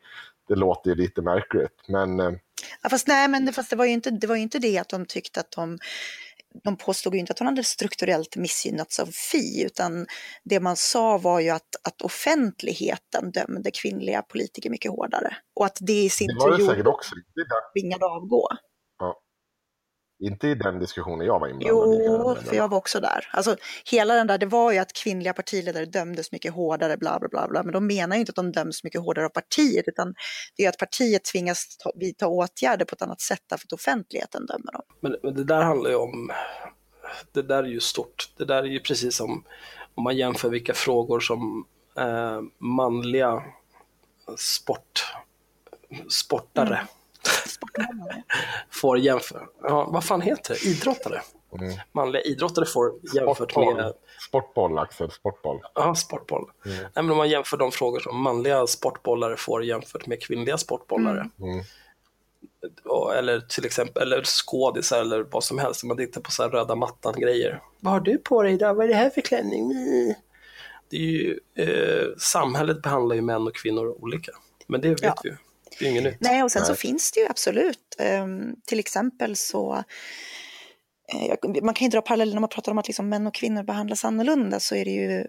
Det 0.48 0.54
låter 0.54 0.90
ju 0.90 0.96
lite 0.96 1.22
märkligt, 1.22 1.82
men... 1.88 2.20
Eh, 2.20 2.32
Ja, 2.82 2.88
fast 2.88 3.06
nej, 3.06 3.28
men 3.28 3.44
det, 3.44 3.52
fast 3.52 3.70
det 3.70 3.76
var 3.76 3.84
ju 3.84 3.92
inte 3.92 4.10
det, 4.10 4.26
var 4.26 4.36
ju 4.36 4.42
inte 4.42 4.58
det 4.58 4.78
att 4.78 4.88
de 4.88 5.06
tyckte 5.06 5.40
att 5.40 5.50
de 5.50 5.78
de 6.64 6.76
påstod 6.76 7.14
ju 7.14 7.20
inte 7.20 7.32
att 7.32 7.38
hon 7.38 7.48
hade 7.48 7.64
strukturellt 7.64 8.36
missgynnats 8.36 9.00
av 9.00 9.06
Fi, 9.06 9.64
utan 9.64 10.06
det 10.44 10.60
man 10.60 10.76
sa 10.76 11.18
var 11.18 11.40
ju 11.40 11.50
att, 11.50 11.76
att 11.84 12.02
offentligheten 12.02 13.30
dömde 13.30 13.70
kvinnliga 13.70 14.22
politiker 14.22 14.70
mycket 14.70 14.90
hårdare. 14.90 15.36
Och 15.54 15.66
att 15.66 15.78
det 15.80 16.04
i 16.04 16.08
sin 16.10 16.28
tur 16.28 16.58
gjorde 16.58 16.88
också. 16.88 17.14
tvingade 17.72 18.06
avgå. 18.06 18.48
Inte 20.18 20.48
i 20.48 20.54
den 20.54 20.78
diskussionen 20.78 21.26
jag 21.26 21.40
var 21.40 21.48
inblandad 21.48 22.00
i. 22.00 22.04
Jo, 22.06 22.34
för 22.34 22.56
jag 22.56 22.68
var 22.68 22.78
också 22.78 23.00
där. 23.00 23.28
Alltså, 23.32 23.56
hela 23.90 24.14
den 24.14 24.26
där, 24.26 24.38
det 24.38 24.46
var 24.46 24.72
ju 24.72 24.78
att 24.78 24.92
kvinnliga 24.92 25.32
partiledare 25.32 25.84
dömdes 25.84 26.32
mycket 26.32 26.54
hårdare, 26.54 26.96
bla 26.96 27.18
bla 27.18 27.28
bla. 27.28 27.48
bla. 27.48 27.62
Men 27.62 27.72
de 27.72 27.86
menar 27.86 28.16
ju 28.16 28.20
inte 28.20 28.30
att 28.30 28.36
de 28.36 28.52
döms 28.52 28.84
mycket 28.84 29.00
hårdare 29.00 29.26
av 29.26 29.28
partiet, 29.28 29.88
utan 29.88 30.14
det 30.56 30.64
är 30.64 30.68
att 30.68 30.78
partiet 30.78 31.24
tvingas 31.24 31.76
ta, 31.76 31.92
vidta 31.94 32.28
åtgärder 32.28 32.84
på 32.84 32.94
ett 32.94 33.02
annat 33.02 33.20
sätt 33.20 33.42
därför 33.50 33.66
att 33.66 33.72
offentligheten 33.72 34.46
dömer 34.46 34.72
dem. 34.72 34.82
Men, 35.00 35.16
men 35.22 35.34
det 35.34 35.44
där 35.44 35.62
handlar 35.62 35.90
ju 35.90 35.96
om, 35.96 36.30
det 37.32 37.42
där 37.42 37.62
är 37.62 37.68
ju 37.68 37.80
stort. 37.80 38.32
Det 38.36 38.44
där 38.44 38.62
är 38.62 38.66
ju 38.66 38.80
precis 38.80 39.16
som 39.16 39.44
om 39.94 40.04
man 40.04 40.16
jämför 40.16 40.48
vilka 40.48 40.74
frågor 40.74 41.20
som 41.20 41.66
eh, 41.98 42.40
manliga 42.58 43.42
sport, 44.36 45.14
sportare 46.08 46.74
mm 46.74 46.86
får 48.70 48.98
jämföra, 48.98 49.42
ja, 49.62 49.88
vad 49.92 50.04
fan 50.04 50.20
heter 50.20 50.54
det, 50.54 50.68
idrottare? 50.70 51.22
Mm. 51.60 51.74
Manliga 51.92 52.22
idrottare 52.22 52.66
får 52.66 52.92
jämfört 53.14 53.50
sportboll. 53.50 53.76
med... 53.76 53.92
Sportboll, 54.28 54.78
Axel, 54.78 55.10
sportboll. 55.10 55.60
Ja, 55.74 55.94
sportboll. 55.94 56.50
Mm. 56.66 56.78
Nej, 56.78 56.90
men 56.94 57.10
om 57.10 57.16
man 57.16 57.28
jämför 57.28 57.56
de 57.56 57.72
frågor 57.72 58.00
som 58.00 58.22
manliga 58.22 58.66
sportbollare 58.66 59.36
får 59.36 59.64
jämfört 59.64 60.06
med 60.06 60.22
kvinnliga 60.22 60.58
sportbollare. 60.58 61.28
Mm. 61.40 61.52
mm. 61.52 61.64
Eller 63.18 63.40
till 63.40 63.66
exempel 63.66 64.02
eller 64.02 64.22
skådisar 64.24 65.00
eller 65.00 65.26
vad 65.30 65.44
som 65.44 65.58
helst, 65.58 65.82
om 65.82 65.88
man 65.88 65.96
tittar 65.96 66.20
på 66.20 66.30
så 66.30 66.48
röda 66.48 66.74
mattan-grejer. 66.74 67.62
Vad 67.80 67.92
har 67.92 68.00
du 68.00 68.18
på 68.18 68.42
dig 68.42 68.52
idag? 68.52 68.74
Vad 68.74 68.84
är 68.84 68.88
det 68.88 68.94
här 68.94 69.10
för 69.10 69.20
klänning? 69.20 69.72
Det 70.90 70.96
är 70.96 71.00
ju, 71.00 71.40
eh, 71.54 72.06
samhället 72.18 72.82
behandlar 72.82 73.16
ju 73.16 73.22
män 73.22 73.46
och 73.46 73.54
kvinnor 73.54 73.96
olika, 74.00 74.32
men 74.66 74.80
det 74.80 74.88
vet 74.88 75.02
ja. 75.02 75.14
vi 75.22 75.28
ju. 75.28 75.36
Det 75.78 75.86
är 75.86 75.90
inget 75.90 76.02
nytt. 76.02 76.16
Nej, 76.20 76.42
och 76.42 76.52
sen 76.52 76.62
Nej. 76.62 76.66
så 76.66 76.74
finns 76.74 77.12
det 77.12 77.20
ju 77.20 77.26
absolut. 77.26 77.96
Um, 77.98 78.56
till 78.66 78.78
exempel 78.78 79.36
så 79.36 79.84
uh, 81.14 81.62
man 81.62 81.74
kan 81.74 81.84
ju 81.84 81.90
dra 81.90 82.02
paralleller 82.02 82.32
när 82.32 82.40
man 82.40 82.50
pratar 82.50 82.72
om 82.72 82.78
att 82.78 82.86
liksom 82.86 83.08
män 83.08 83.26
och 83.26 83.34
kvinnor 83.34 83.62
behandlas 83.62 84.04
annorlunda 84.04 84.60
så 84.60 84.74
är 84.74 84.84
det 84.84 84.90
ju 84.90 85.20
uh, 85.20 85.26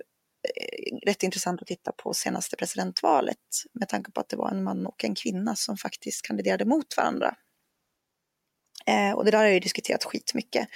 rätt 1.05 1.23
intressant 1.23 1.61
att 1.61 1.67
titta 1.67 1.91
på 1.91 2.13
senaste 2.13 2.55
presidentvalet 2.55 3.37
med 3.73 3.89
tanke 3.89 4.11
på 4.11 4.21
att 4.21 4.29
det 4.29 4.37
var 4.37 4.49
en 4.49 4.63
man 4.63 4.85
och 4.85 5.05
en 5.05 5.15
kvinna 5.15 5.55
som 5.55 5.77
faktiskt 5.77 6.21
kandiderade 6.21 6.65
mot 6.65 6.97
varandra. 6.97 7.35
Uh, 8.89 9.11
och 9.11 9.25
det 9.25 9.31
där 9.31 9.37
har 9.37 9.47
ju 9.47 9.59
diskuterats 9.59 10.05
skitmycket. 10.05 10.67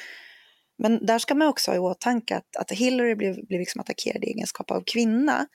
Men 0.78 1.06
där 1.06 1.20
ska 1.20 1.36
man 1.36 1.48
också 1.48 1.72
ha 1.72 1.76
i 1.76 1.80
åtanke 1.80 2.36
att, 2.36 2.56
att 2.56 2.72
Hillary 2.72 3.16
blev, 3.16 3.48
blev 3.48 3.60
liksom 3.60 3.82
attackerad 3.82 4.24
i 4.24 4.28
egenskap 4.28 4.72
av 4.72 4.84
kvinna. 4.86 5.48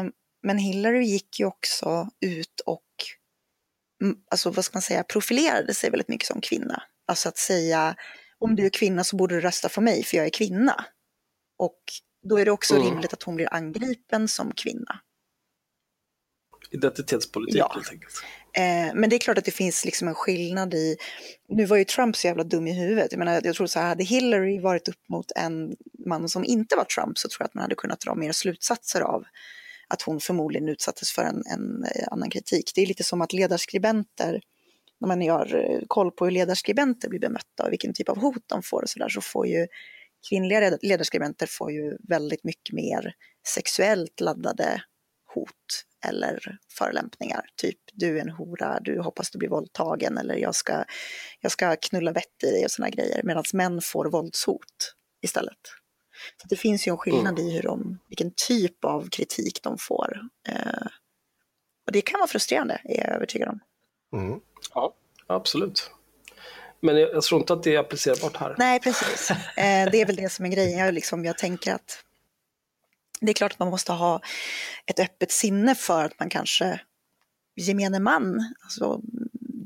Um, 0.00 0.12
men 0.42 0.58
Hillary 0.58 1.04
gick 1.04 1.40
ju 1.40 1.46
också 1.46 2.08
ut 2.20 2.60
och 2.66 2.84
mm, 4.02 4.16
alltså 4.30 4.50
vad 4.50 4.64
ska 4.64 4.76
man 4.76 4.82
säga, 4.82 5.04
profilerade 5.04 5.74
sig 5.74 5.90
väldigt 5.90 6.08
mycket 6.08 6.26
som 6.26 6.40
kvinna. 6.40 6.82
Alltså 7.06 7.28
att 7.28 7.38
säga 7.38 7.96
om 8.38 8.56
du 8.56 8.66
är 8.66 8.70
kvinna 8.70 9.04
så 9.04 9.16
borde 9.16 9.34
du 9.34 9.40
rösta 9.40 9.68
för 9.68 9.82
mig 9.82 10.04
för 10.04 10.16
jag 10.16 10.26
är 10.26 10.30
kvinna. 10.30 10.84
Och 11.58 11.80
då 12.28 12.38
är 12.38 12.44
det 12.44 12.50
också 12.50 12.74
mm. 12.74 12.86
rimligt 12.86 13.12
att 13.12 13.22
hon 13.22 13.36
blir 13.36 13.54
angripen 13.54 14.28
som 14.28 14.52
kvinna. 14.52 15.00
Identitetspolitik 16.70 17.56
ja. 17.56 17.72
helt 17.74 17.90
enkelt. 17.90 18.14
Eh, 18.56 18.94
men 18.94 19.10
det 19.10 19.16
är 19.16 19.18
klart 19.20 19.38
att 19.38 19.44
det 19.44 19.50
finns 19.50 19.84
liksom 19.84 20.08
en 20.08 20.14
skillnad 20.14 20.74
i, 20.74 20.96
nu 21.48 21.64
var 21.64 21.76
ju 21.76 21.84
Trump 21.84 22.16
så 22.16 22.26
jävla 22.26 22.44
dum 22.44 22.66
i 22.66 22.72
huvudet, 22.72 23.12
jag 23.12 23.18
menar 23.18 23.40
jag 23.44 23.54
tror 23.54 23.66
så 23.66 23.78
här, 23.78 23.88
hade 23.88 24.04
Hillary 24.04 24.60
varit 24.60 24.88
upp 24.88 25.08
mot 25.08 25.26
en 25.36 25.76
man 26.06 26.28
som 26.28 26.44
inte 26.44 26.76
var 26.76 26.84
Trump 26.84 27.18
så 27.18 27.28
tror 27.28 27.36
jag 27.40 27.46
att 27.46 27.54
man 27.54 27.62
hade 27.62 27.74
kunnat 27.74 28.00
dra 28.00 28.14
mer 28.14 28.32
slutsatser 28.32 29.00
av 29.00 29.24
att 29.90 30.02
hon 30.02 30.20
förmodligen 30.20 30.68
utsattes 30.68 31.12
för 31.12 31.22
en, 31.22 31.42
en 31.46 31.84
eh, 31.84 32.08
annan 32.10 32.30
kritik. 32.30 32.72
Det 32.74 32.82
är 32.82 32.86
lite 32.86 33.04
som 33.04 33.20
att 33.20 33.32
ledarskribenter, 33.32 34.40
när 35.00 35.08
man 35.08 35.22
gör 35.22 35.54
eh, 35.54 35.80
koll 35.86 36.10
på 36.10 36.24
hur 36.24 36.32
ledarskribenter 36.32 37.08
blir 37.08 37.20
bemötta 37.20 37.64
och 37.64 37.72
vilken 37.72 37.94
typ 37.94 38.08
av 38.08 38.18
hot 38.18 38.44
de 38.46 38.62
får 38.62 38.82
och 38.82 38.88
sådär, 38.88 39.08
så 39.08 39.20
får 39.20 39.46
ju 39.46 39.66
kvinnliga 40.28 40.78
ledarskribenter 40.82 41.46
får 41.46 41.72
ju 41.72 41.96
väldigt 42.08 42.44
mycket 42.44 42.74
mer 42.74 43.14
sexuellt 43.46 44.20
laddade 44.20 44.82
hot 45.34 45.84
eller 46.06 46.58
förolämpningar. 46.78 47.46
Typ 47.56 47.78
du 47.92 48.18
är 48.18 48.20
en 48.20 48.30
hora, 48.30 48.80
du 48.80 49.00
hoppas 49.00 49.30
du 49.30 49.38
blir 49.38 49.48
våldtagen 49.48 50.18
eller 50.18 50.34
jag 50.34 50.54
ska, 50.54 50.84
jag 51.40 51.52
ska 51.52 51.76
knulla 51.76 52.12
vett 52.12 52.44
i 52.44 52.50
dig 52.50 52.64
och 52.64 52.70
sådana 52.70 52.90
grejer. 52.90 53.20
Medan 53.24 53.44
män 53.52 53.80
får 53.82 54.10
våldshot 54.10 54.94
istället. 55.22 55.79
Så 56.42 56.48
det 56.48 56.56
finns 56.56 56.86
ju 56.88 56.90
en 56.90 56.98
skillnad 56.98 57.38
mm. 57.38 57.46
i 57.46 57.56
hur 57.56 57.62
de, 57.62 57.98
vilken 58.08 58.32
typ 58.48 58.84
av 58.84 59.08
kritik 59.08 59.62
de 59.62 59.78
får. 59.78 60.20
Eh, 60.48 60.86
och 61.86 61.92
det 61.92 62.00
kan 62.00 62.20
vara 62.20 62.28
frustrerande, 62.28 62.80
är 62.84 62.98
jag 62.98 63.14
övertygad 63.16 63.48
om. 63.48 63.60
Mm. 64.18 64.40
Ja, 64.74 64.94
absolut. 65.26 65.90
Men 66.80 66.96
jag, 66.96 67.14
jag, 67.14 67.22
tror 67.22 67.40
inte 67.40 67.52
att 67.52 67.62
det 67.62 67.74
är 67.74 67.78
applicerbart 67.78 68.36
här. 68.36 68.54
Nej, 68.58 68.80
precis. 68.80 69.30
Eh, 69.30 69.90
det 69.90 70.00
är 70.00 70.06
väl 70.06 70.16
det 70.16 70.32
som 70.32 70.44
är 70.44 70.48
grejen. 70.48 70.78
Jag, 70.78 70.94
liksom, 70.94 71.24
jag 71.24 71.38
tänker 71.38 71.74
att 71.74 72.04
det 73.20 73.30
är 73.30 73.34
klart 73.34 73.52
att 73.52 73.58
man 73.58 73.70
måste 73.70 73.92
ha 73.92 74.20
ett 74.86 75.00
öppet 75.00 75.32
sinne 75.32 75.74
för 75.74 76.04
att 76.04 76.18
man 76.18 76.30
kanske 76.30 76.80
gemene 77.56 78.00
man 78.00 78.54
alltså, 78.62 79.00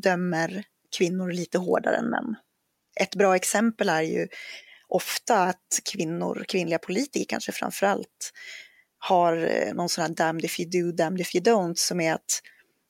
dömer 0.03 0.65
kvinnor 0.99 1.33
lite 1.33 1.59
hårdare 1.59 1.97
än 1.97 2.11
män. 2.11 2.37
Ett 3.01 3.15
bra 3.15 3.37
exempel 3.37 3.89
är 3.89 4.03
ju 4.03 4.29
ofta 4.89 5.43
att 5.43 5.81
kvinnor, 5.93 6.45
kvinnliga 6.49 6.79
politiker 6.79 7.27
kanske 7.29 7.53
framför 7.53 7.87
allt, 7.87 8.33
har 8.99 9.37
eh, 9.37 9.75
någon 9.75 9.89
sån 9.89 10.03
här 10.03 10.09
damned 10.09 10.45
if 10.45 10.61
you 10.61 10.71
do, 10.71 10.93
damned 10.93 11.21
if 11.21 11.35
you 11.35 11.45
don't, 11.45 11.75
som 11.75 12.01
är 12.01 12.15
att 12.15 12.41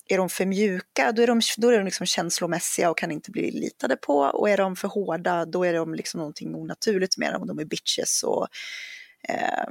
är 0.07 0.19
de 0.19 0.29
för 0.29 0.47
mjuka, 0.47 1.13
då 1.13 1.23
är 1.23 1.27
de, 1.27 1.41
då 1.57 1.69
är 1.69 1.79
de 1.79 1.85
liksom 1.85 2.07
känslomässiga 2.07 2.91
och 2.91 2.99
kan 2.99 3.11
inte 3.11 3.31
bli 3.31 3.51
litade 3.51 3.97
på. 3.97 4.19
Och 4.19 4.51
är 4.51 4.57
de 4.57 4.77
för 4.77 4.89
hårda, 4.89 5.45
då 5.45 5.65
är 5.65 5.75
de 5.75 5.95
liksom 5.95 6.19
någonting 6.19 6.55
onaturligt 6.55 7.19
med 7.19 7.33
dem. 7.33 7.47
De 7.47 7.59
är 7.59 7.65
bitches 7.65 8.23
och 8.23 8.49
eh, 9.29 9.65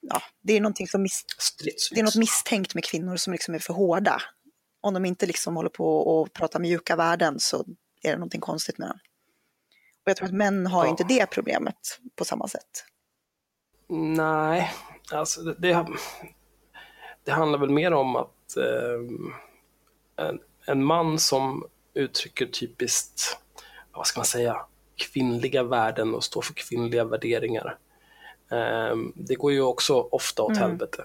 ja, 0.00 0.22
det 0.42 0.52
är 0.52 0.60
någonting 0.60 0.88
som 0.88 1.02
mis 1.02 1.24
det 1.90 2.00
är 2.00 2.04
något 2.04 2.16
misstänkt 2.16 2.74
med 2.74 2.84
kvinnor 2.84 3.16
som 3.16 3.32
liksom 3.32 3.54
är 3.54 3.58
för 3.58 3.74
hårda. 3.74 4.22
Om 4.80 4.94
de 4.94 5.04
inte 5.04 5.26
liksom 5.26 5.56
håller 5.56 5.70
på 5.70 5.98
och 5.98 6.32
pratar 6.32 6.60
mjuka 6.60 6.96
värden 6.96 7.40
så 7.40 7.64
är 8.02 8.10
det 8.10 8.16
någonting 8.16 8.40
konstigt 8.40 8.78
med 8.78 8.88
dem. 8.88 8.98
Och 10.04 10.10
jag 10.10 10.16
tror 10.16 10.28
att 10.28 10.34
män 10.34 10.66
har 10.66 10.84
ja. 10.84 10.90
inte 10.90 11.04
det 11.04 11.26
problemet 11.26 12.00
på 12.16 12.24
samma 12.24 12.48
sätt. 12.48 12.84
Nej, 13.88 14.72
alltså 15.12 15.42
det, 15.42 15.54
det, 15.58 15.86
det 17.24 17.30
handlar 17.30 17.58
väl 17.58 17.70
mer 17.70 17.92
om 17.92 18.16
att 18.16 18.56
eh, 18.56 20.26
en, 20.26 20.40
en, 20.66 20.84
man 20.84 21.18
som 21.18 21.66
uttrycker 21.94 22.46
typiskt, 22.46 23.38
vad 23.92 24.06
ska 24.06 24.18
man 24.18 24.26
säga, 24.26 24.66
kvinnliga 24.96 25.62
värden 25.62 26.14
och 26.14 26.24
står 26.24 26.42
för 26.42 26.54
kvinnliga 26.54 27.04
värderingar. 27.04 27.78
Eh, 28.50 28.96
det 29.14 29.34
går 29.34 29.52
ju 29.52 29.62
också 29.62 30.00
ofta 30.00 30.42
åt 30.42 30.56
mm. 30.56 30.62
helvete. 30.62 31.04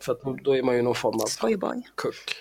För 0.00 0.38
då 0.42 0.56
är 0.56 0.62
man 0.62 0.76
ju 0.76 0.82
någon 0.82 0.94
form 0.94 1.20
av 1.20 1.26
kuck. 1.94 2.36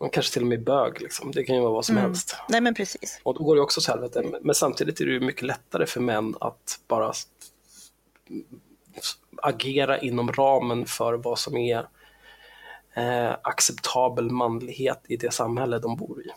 Man 0.00 0.10
kanske 0.10 0.32
till 0.32 0.42
och 0.42 0.48
med 0.48 0.64
bög, 0.64 1.00
liksom. 1.00 1.30
det 1.32 1.44
kan 1.44 1.56
ju 1.56 1.62
vara 1.62 1.72
vad 1.72 1.84
som 1.84 1.96
mm. 1.96 2.10
helst. 2.10 2.36
Nej 2.48 2.60
men 2.60 2.74
precis. 2.74 3.20
Och 3.22 3.34
då 3.34 3.44
går 3.44 3.56
det 3.56 3.62
också 3.62 3.80
åt 3.80 3.86
helvete. 3.86 4.38
Men 4.40 4.54
samtidigt 4.54 5.00
är 5.00 5.06
det 5.06 5.12
ju 5.12 5.20
mycket 5.20 5.42
lättare 5.42 5.86
för 5.86 6.00
män 6.00 6.34
att 6.40 6.80
bara 6.88 7.12
agera 9.36 9.98
inom 9.98 10.32
ramen 10.32 10.86
för 10.86 11.14
vad 11.14 11.38
som 11.38 11.56
är 11.56 11.88
eh, 12.94 13.32
acceptabel 13.42 14.30
manlighet 14.30 15.00
i 15.08 15.16
det 15.16 15.30
samhälle 15.30 15.78
de 15.78 15.96
bor 15.96 16.20
i. 16.22 16.30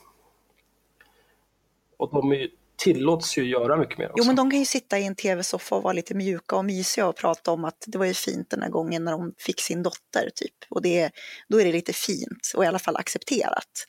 Och 1.98 2.10
de 2.14 2.32
är 2.32 2.36
ju 2.36 2.50
tillåts 2.78 3.38
ju 3.38 3.44
göra 3.44 3.78
mycket 3.78 3.98
mer 3.98 4.06
också. 4.06 4.16
Jo, 4.18 4.26
men 4.26 4.36
de 4.36 4.52
kan 4.52 4.60
ju 4.60 4.66
sitta 4.66 5.00
i 5.00 5.06
en 5.06 5.16
tv-soffa 5.16 5.76
och 5.76 5.84
vara 5.84 5.94
lite 5.94 6.16
mjuka 6.16 6.56
och 6.56 6.66
mysiga 6.66 7.08
och 7.08 7.16
prata 7.16 7.52
om 7.52 7.66
att 7.66 7.84
det 7.88 7.98
var 7.98 8.06
ju 8.06 8.14
fint 8.14 8.50
den 8.50 8.62
här 8.62 8.70
gången 8.70 9.04
när 9.04 9.12
de 9.12 9.34
fick 9.38 9.62
sin 9.62 9.84
dotter, 9.84 10.30
typ. 10.36 10.56
Och 10.70 10.82
det, 10.82 11.12
då 11.50 11.62
är 11.62 11.66
det 11.66 11.72
lite 11.72 11.94
fint 11.94 12.52
och 12.56 12.64
i 12.64 12.68
alla 12.68 12.80
fall 12.80 12.96
accepterat. 12.96 13.88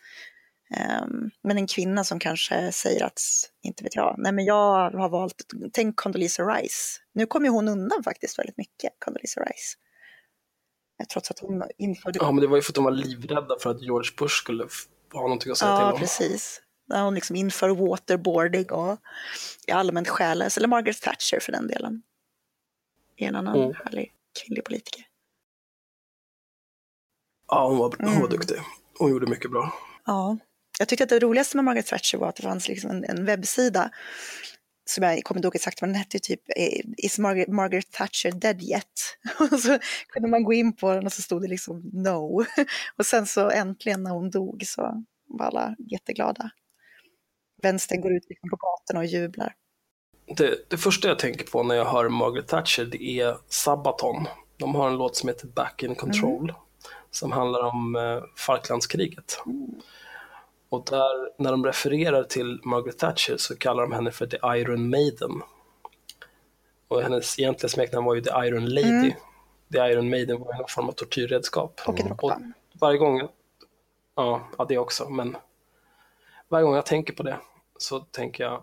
Um, 1.03 1.31
men 1.43 1.59
en 1.59 1.67
kvinna 1.67 2.05
som 2.05 2.19
kanske 2.19 2.73
säger 2.73 3.05
att, 3.05 3.21
inte 3.63 3.85
vet 3.85 3.97
jag, 3.97 4.15
nej 4.19 4.33
men 4.33 4.45
jag 4.45 4.91
har 4.91 5.09
valt, 5.09 5.35
tänk 5.73 5.97
Condoleezza 5.97 6.43
Rice. 6.43 7.01
Nu 7.15 7.27
kommer 7.27 7.49
hon 7.49 7.69
undan 7.69 8.03
faktiskt 8.03 8.39
väldigt 8.39 8.57
mycket, 8.57 8.93
Condoleezza 8.99 9.41
Rice. 9.41 9.77
Trots 11.13 11.31
att 11.31 11.39
hon 11.39 11.63
införde... 11.79 12.19
Ja, 12.23 12.33
men 12.33 12.41
det 12.41 12.47
var 12.47 12.57
ju 12.57 12.63
för 12.63 12.71
att 12.71 12.75
de 12.75 12.85
var 12.85 12.91
livrädda 12.91 13.57
för 13.61 13.71
att 13.71 13.83
George 13.83 14.11
Bush 14.19 14.35
skulle 14.35 14.69
ha 15.13 15.23
någonting 15.23 15.53
att 15.53 15.59
säga 15.59 15.71
ja, 15.71 15.77
till 15.77 15.85
om. 15.85 15.93
Ja, 15.93 15.99
precis 15.99 16.61
när 16.89 17.03
hon 17.03 17.15
liksom 17.15 17.37
inför 17.37 17.69
waterboarding 17.69 18.71
och 18.71 18.99
är 19.67 19.75
allmänt 19.75 20.09
själlös. 20.09 20.57
Eller 20.57 20.69
Margaret 20.69 21.01
Thatcher 21.01 21.41
för 21.41 21.53
den 21.53 21.67
delen. 21.67 22.03
En 23.17 23.37
annan 23.37 23.57
mm. 23.57 23.75
härlig 23.85 24.13
kvinnlig 24.43 24.65
politiker. 24.65 25.05
Ja, 27.49 27.69
hon 27.69 27.79
var, 27.79 27.95
hon 27.99 28.07
var 28.07 28.17
mm. 28.17 28.31
duktig. 28.31 28.57
Hon 28.99 29.11
gjorde 29.11 29.27
mycket 29.27 29.51
bra. 29.51 29.73
Ja. 30.07 30.39
Jag 30.79 30.89
tyckte 30.89 31.05
att 31.05 31.11
det 31.11 31.19
roligaste 31.19 31.57
med 31.57 31.65
Margaret 31.65 31.87
Thatcher 31.87 32.19
var 32.19 32.29
att 32.29 32.37
det 32.37 32.43
fanns 32.43 32.69
liksom 32.69 32.91
en, 32.91 33.05
en 33.05 33.25
webbsida 33.25 33.91
som 34.91 35.05
jag 35.05 35.25
kommer 35.25 35.39
inte 35.39 35.47
ihåg 35.47 35.57
exakt 35.57 35.81
vad 35.81 35.89
den 35.89 35.95
hette, 35.95 36.19
typ 36.19 36.41
Is 36.97 37.19
Margaret, 37.19 37.49
Margaret 37.49 37.91
Thatcher 37.91 38.33
dead 38.33 38.63
yet? 38.63 38.85
Och 39.53 39.61
så 39.61 39.79
kunde 40.09 40.29
man 40.29 40.45
gå 40.45 40.53
in 40.53 40.77
på 40.77 40.95
den 40.95 41.07
och 41.07 41.13
så 41.13 41.23
stod 41.23 41.43
det 41.43 41.49
liksom 41.49 41.91
no. 41.93 42.45
Och 42.97 43.07
sen 43.07 43.27
så 43.27 43.51
äntligen 43.51 44.03
när 44.03 44.11
hon 44.11 44.31
dog 44.31 44.63
så 44.67 45.05
var 45.29 45.47
alla 45.47 45.77
jätteglada. 45.79 46.51
Vänstern 47.63 48.01
går 48.01 48.13
ut 48.13 48.25
liksom 48.29 48.51
på 48.51 48.57
gatorna 48.57 49.01
och 49.01 49.07
jublar. 49.07 49.55
Det, 50.37 50.71
det 50.71 50.77
första 50.77 51.09
jag 51.09 51.19
tänker 51.19 51.47
på 51.47 51.63
när 51.63 51.75
jag 51.75 51.85
hör 51.85 52.09
Margaret 52.09 52.49
Thatcher 52.49 52.85
det 52.85 53.03
är 53.03 53.37
Sabaton. 53.49 54.27
De 54.57 54.75
har 54.75 54.89
en 54.89 54.97
låt 54.97 55.17
som 55.17 55.29
heter 55.29 55.47
Back 55.47 55.83
in 55.83 55.95
Control 55.95 56.43
mm. 56.43 56.57
som 57.11 57.33
handlar 57.33 57.63
om 57.63 57.97
eh, 57.97 58.23
Falklandskriget. 58.37 59.43
Mm. 59.47 59.81
Och 60.69 60.85
där, 60.91 61.43
när 61.43 61.51
de 61.51 61.67
refererar 61.67 62.25
till 62.25 62.61
Margaret 62.65 62.99
Thatcher 62.99 63.37
så 63.37 63.57
kallar 63.57 63.83
de 63.83 63.93
henne 63.93 64.11
för 64.11 64.27
The 64.27 64.39
Iron 64.61 64.91
Maiden. 64.91 65.43
Och 66.89 67.03
hennes 67.03 67.39
egentliga 67.39 67.69
smeknamn 67.69 68.07
var 68.07 68.15
ju 68.15 68.21
The 68.21 68.31
Iron 68.47 68.69
Lady. 68.69 68.89
Mm. 68.89 69.13
The 69.73 69.79
Iron 69.79 70.11
Maiden 70.11 70.41
var 70.41 70.55
en 70.55 70.65
form 70.69 70.89
av 70.89 70.93
tortyrredskap. 70.93 71.81
Och, 71.87 72.25
och 72.25 72.33
varje 72.81 72.99
gång, 72.99 73.29
ja, 74.15 74.49
ja 74.59 74.65
det 74.69 74.79
också, 74.79 75.09
men 75.09 75.37
varje 76.49 76.65
gång 76.65 76.75
jag 76.75 76.87
tänker 76.87 77.13
på 77.13 77.23
det 77.23 77.41
så 77.79 78.01
tänker 78.01 78.45
jag, 78.45 78.63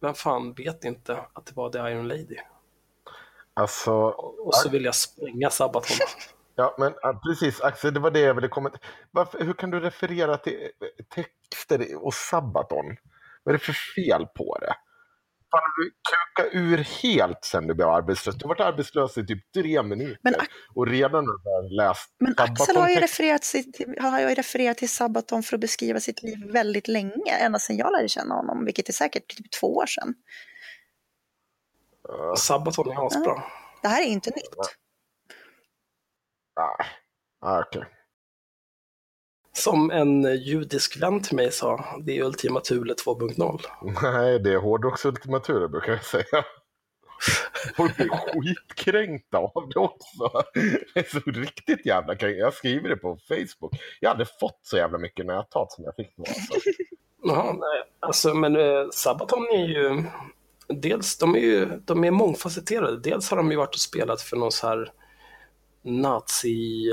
vem 0.00 0.14
fan 0.14 0.52
vet 0.52 0.84
inte 0.84 1.18
att 1.32 1.46
det 1.46 1.56
var 1.56 1.70
The 1.70 1.78
Iron 1.78 2.08
Lady? 2.08 2.36
Alltså, 3.54 3.92
och 4.44 4.54
så 4.54 4.68
vill 4.68 4.84
jag 4.84 4.94
spränga 4.94 5.50
Sabaton. 5.50 5.96
Ja, 6.60 6.74
men 6.78 6.92
precis 7.20 7.60
Axel, 7.60 7.94
det 7.94 8.00
var 8.00 8.10
det 8.10 8.20
jag 8.20 8.34
ville 8.34 8.48
komma 8.48 8.70
till. 8.70 8.80
Varför, 9.10 9.44
hur 9.44 9.52
kan 9.52 9.70
du 9.70 9.80
referera 9.80 10.36
till 10.36 10.70
texter 11.08 12.04
och 12.04 12.14
Sabaton? 12.14 12.96
Vad 13.42 13.54
är 13.54 13.58
det 13.58 13.64
för 13.64 13.72
fel 13.72 14.26
på 14.26 14.58
det? 14.60 14.74
Fan, 15.50 15.62
du 15.76 15.90
kukat 15.90 16.54
ur 16.54 16.78
helt 17.02 17.44
sen 17.44 17.66
du 17.66 17.74
blev 17.74 17.88
arbetslös. 17.88 18.36
Du 18.36 18.44
har 18.44 18.48
varit 18.48 18.60
arbetslös 18.60 19.18
i 19.18 19.26
typ 19.26 19.52
tre 19.52 19.82
minuter 19.82 20.18
men, 20.22 20.34
och 20.74 20.86
redan 20.86 21.26
har 21.26 21.62
du 21.62 21.76
läst 21.76 22.14
Men 22.18 22.34
Axel 22.36 22.76
har 22.76 22.88
ju, 22.88 22.96
refererat 22.96 23.42
till, 23.42 23.94
har 24.00 24.20
ju 24.20 24.34
refererat 24.34 24.78
till 24.78 24.88
Sabaton 24.88 25.42
för 25.42 25.56
att 25.56 25.60
beskriva 25.60 26.00
sitt 26.00 26.22
liv 26.22 26.52
väldigt 26.52 26.88
länge, 26.88 27.32
ända 27.40 27.58
sedan 27.58 27.76
jag 27.76 27.92
lärde 27.92 28.08
känna 28.08 28.34
honom, 28.34 28.64
vilket 28.64 28.88
är 28.88 28.92
säkert 28.92 29.36
typ 29.36 29.50
två 29.60 29.76
år 29.76 29.86
sedan. 29.86 30.14
Uh, 32.08 32.34
Sabaton 32.34 32.88
är 32.88 33.06
asbra. 33.06 33.22
Ja. 33.24 33.50
Det 33.82 33.88
här 33.88 34.02
är 34.02 34.06
inte 34.06 34.30
nytt. 34.30 34.56
Nej, 36.56 36.66
ah, 37.40 37.60
okej. 37.60 37.80
Okay. 37.80 37.97
Som 39.58 39.90
en 39.90 40.36
judisk 40.36 41.02
vän 41.02 41.22
till 41.22 41.36
mig 41.36 41.52
sa, 41.52 41.84
det 42.06 42.18
är 42.18 42.22
Ultima 42.22 42.60
Thule 42.60 42.94
2.0. 42.94 43.60
Nej, 44.02 44.38
det 44.38 44.52
är 44.52 44.56
hårdrocks 44.56 45.04
Ultima 45.04 45.40
Thule 45.40 45.68
brukar 45.68 45.92
jag 45.92 46.04
säga. 46.04 46.44
Folk 47.76 47.96
blir 47.96 48.08
skitkränkta 48.08 49.38
av 49.38 49.68
det 49.74 49.80
också. 49.80 50.44
Det 50.94 51.00
är 51.00 51.20
så 51.20 51.30
riktigt 51.30 51.86
jävla 51.86 52.16
kränkt. 52.16 52.38
Jag 52.38 52.54
skriver 52.54 52.88
det 52.88 52.96
på 52.96 53.18
Facebook. 53.28 53.72
Jag 54.00 54.10
hade 54.10 54.26
fått 54.40 54.60
så 54.62 54.76
jävla 54.76 54.98
mycket 54.98 55.26
näthat 55.26 55.72
som 55.72 55.84
jag 55.84 55.96
fick 55.96 56.16
då. 56.16 56.22
Alltså. 56.22 56.70
Jaha, 57.22 57.52
nej. 57.52 57.82
Alltså, 58.00 58.34
men 58.34 58.56
äh, 58.56 58.88
Sabaton 58.92 59.42
är 59.52 59.66
ju... 59.66 60.04
Dels, 60.68 61.18
de 61.18 61.34
är 61.34 61.40
ju 61.40 61.66
de 61.84 62.04
är 62.04 62.10
mångfacetterade. 62.10 63.00
Dels 63.00 63.30
har 63.30 63.36
de 63.36 63.50
ju 63.50 63.56
varit 63.56 63.74
och 63.74 63.80
spelat 63.80 64.22
för 64.22 64.36
någon 64.36 64.52
så 64.52 64.66
här 64.66 64.92
nazi, 65.88 66.90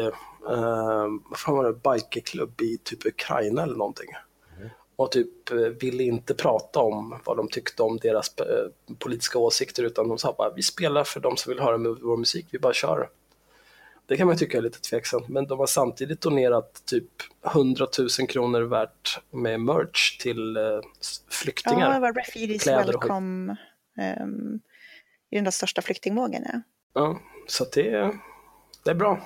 eh, 0.50 1.08
vad 1.46 1.56
var 1.56 1.64
det, 1.64 1.74
bikerklubb 1.74 2.62
i 2.62 2.78
typ 2.78 3.06
Ukraina 3.06 3.64
eller 3.64 3.76
någonting. 3.76 4.10
Mm. 4.58 4.70
Och 4.96 5.12
typ 5.12 5.52
eh, 5.52 5.58
ville 5.58 6.04
inte 6.04 6.34
prata 6.34 6.80
om 6.80 7.20
vad 7.26 7.38
de 7.38 7.48
tyckte 7.48 7.84
om 7.84 7.98
deras 7.98 8.38
eh, 8.38 8.96
politiska 9.00 9.40
åsikter 9.40 9.84
utan 9.84 10.08
de 10.08 10.18
sa 10.18 10.36
bara 10.38 10.54
vi 10.56 10.62
spelar 10.62 11.04
för 11.04 11.20
de 11.20 11.38
som 11.38 11.50
vill 11.50 11.60
höra 11.60 11.78
vår 11.78 12.18
musik, 12.18 12.48
vi 12.52 12.60
bara 12.60 12.74
kör. 12.74 13.10
Det 14.08 14.18
kan 14.18 14.28
man 14.28 14.38
tycka 14.38 14.58
är 14.58 14.62
lite 14.62 14.82
tveksamt, 14.82 15.28
men 15.28 15.48
de 15.48 15.60
har 15.60 15.68
samtidigt 15.68 16.22
donerat 16.22 16.86
typ 16.86 17.12
100 17.46 17.88
000 18.20 18.28
kronor 18.28 18.62
värt 18.62 19.22
med 19.32 19.60
merch 19.60 20.18
till 20.18 20.58
eh, 20.58 20.64
flyktingar. 21.30 21.88
Ja, 21.88 21.94
det 21.94 22.00
var 22.00 22.14
Refugees 22.14 22.68
Welcome 22.68 23.56
um, 24.22 24.60
i 25.30 25.36
den 25.36 25.44
där 25.44 25.52
största 25.52 25.82
flyktingvågen. 25.82 26.44
Ja, 26.46 26.62
ja 26.94 27.20
så 27.48 27.66
det, 27.74 28.12
det 28.86 28.92
är 28.92 28.96
bra. 28.96 29.20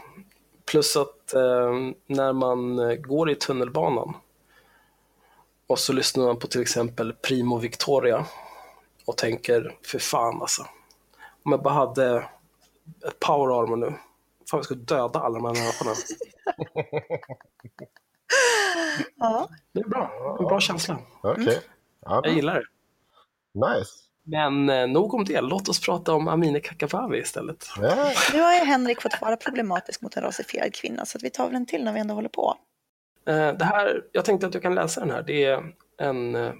Plus 0.66 0.97
att 0.97 1.34
eh, 1.34 1.74
när 2.07 2.34
man 2.34 2.80
eh, 2.80 2.95
går 2.95 3.32
i 3.32 3.36
tunnelbanan 3.36 4.18
och 5.68 5.80
så 5.80 5.93
lyssnar 5.93 6.26
man 6.26 6.39
på 6.39 6.47
till 6.47 6.62
exempel 6.62 7.14
Primo 7.14 7.57
Victoria 7.57 8.26
och 9.05 9.18
tänker, 9.18 9.78
för 9.86 9.99
fan 9.99 10.41
alltså. 10.41 10.62
Om 11.43 11.51
jag 11.51 11.62
bara 11.62 11.74
hade 11.74 12.18
ett 13.07 13.20
power 13.20 13.64
armor 13.64 13.78
nu, 13.78 13.88
fan 14.49 14.57
jag 14.57 14.66
skulle 14.66 14.82
döda 14.82 15.20
alla 15.20 15.39
de 15.39 15.45
här 15.45 15.53
människorna. 15.53 15.91
ja. 19.16 19.49
Det 19.72 19.80
är 19.80 19.88
bra, 19.88 20.38
en 20.39 20.45
bra 20.45 20.60
känsla. 20.60 20.99
Okay. 21.24 21.57
Ja, 22.01 22.22
jag 22.24 22.34
gillar 22.34 22.55
det. 22.55 22.66
Nice. 23.68 24.09
Men 24.32 24.70
eh, 24.70 24.88
nog 24.88 25.14
om 25.14 25.26
det, 25.26 25.42
låt 25.42 25.70
oss 25.70 25.82
prata 25.82 26.14
om 26.14 26.28
Amineh 26.28 26.62
Kakabaveh 26.62 27.20
istället. 27.20 27.66
Ja. 27.82 28.14
Nu 28.34 28.42
har 28.42 28.54
ju 28.54 28.60
Henrik 28.60 29.02
fått 29.02 29.22
vara 29.22 29.38
problematisk 29.38 30.02
mot 30.02 30.18
en 30.18 30.24
rasifierad 30.24 30.74
kvinna, 30.74 31.06
så 31.06 31.20
vi 31.22 31.30
tar 31.30 31.46
väl 31.46 31.56
en 31.56 31.66
till 31.66 31.84
när 31.84 31.94
vi 31.94 32.00
ändå 32.00 32.14
håller 32.14 32.30
på. 32.30 32.56
Eh, 33.26 33.54
det 33.54 33.66
här, 33.66 34.04
jag 34.12 34.26
tänkte 34.26 34.48
att 34.48 34.54
du 34.54 34.60
kan 34.60 34.76
läsa 34.76 35.00
den 35.00 35.12
här. 35.12 35.24
Det 35.28 35.44
är 35.44 35.74
en 35.98 36.36
eh, 36.36 36.54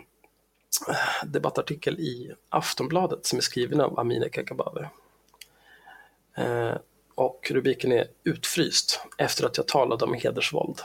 debattartikel 1.26 2.00
i 2.00 2.34
Aftonbladet 2.50 3.26
som 3.26 3.38
är 3.38 3.42
skriven 3.42 3.82
av 3.82 4.00
Amineh 4.00 4.30
Kakabaveh. 4.30 4.88
Och 7.16 7.52
rubriken 7.52 7.92
är 7.92 8.08
Utfryst 8.24 9.02
efter 9.18 9.46
att 9.46 9.58
jag 9.58 9.68
talade 9.68 10.06
om 10.06 10.14
hedersvåld. 10.14 10.82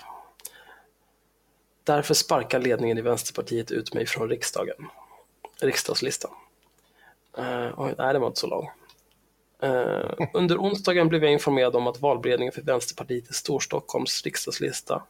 Därför 1.84 2.14
sparkar 2.14 2.60
ledningen 2.60 2.98
i 2.98 3.00
Vänsterpartiet 3.00 3.70
ut 3.70 3.94
mig 3.94 4.06
från 4.06 4.28
riksdagen, 4.28 4.86
riksdagslistan. 5.60 6.30
Uh, 7.38 7.72
oj, 7.76 7.94
nej, 7.98 8.12
den 8.12 8.20
var 8.20 8.28
inte 8.28 8.40
så 8.40 8.46
lång. 8.46 8.70
Uh, 9.64 9.70
eh, 9.70 10.28
under 10.34 10.58
onsdagen 10.58 11.08
blev 11.08 11.22
jag 11.22 11.32
informerad 11.32 11.76
om 11.76 11.86
att 11.86 12.00
valberedningen 12.00 12.52
för 12.52 12.62
Vänsterpartiet 12.62 13.30
i 13.30 13.34
Storstockholms 13.34 14.22
riksdagslista 14.24 15.02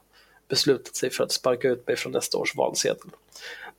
beslutat 0.49 0.97
sig 0.97 1.11
för 1.11 1.25
att 1.25 1.33
sparka 1.33 1.69
ut 1.69 1.87
mig 1.87 1.97
från 1.97 2.13
nästa 2.13 2.39
års 2.39 2.57
valsedel. 2.57 3.11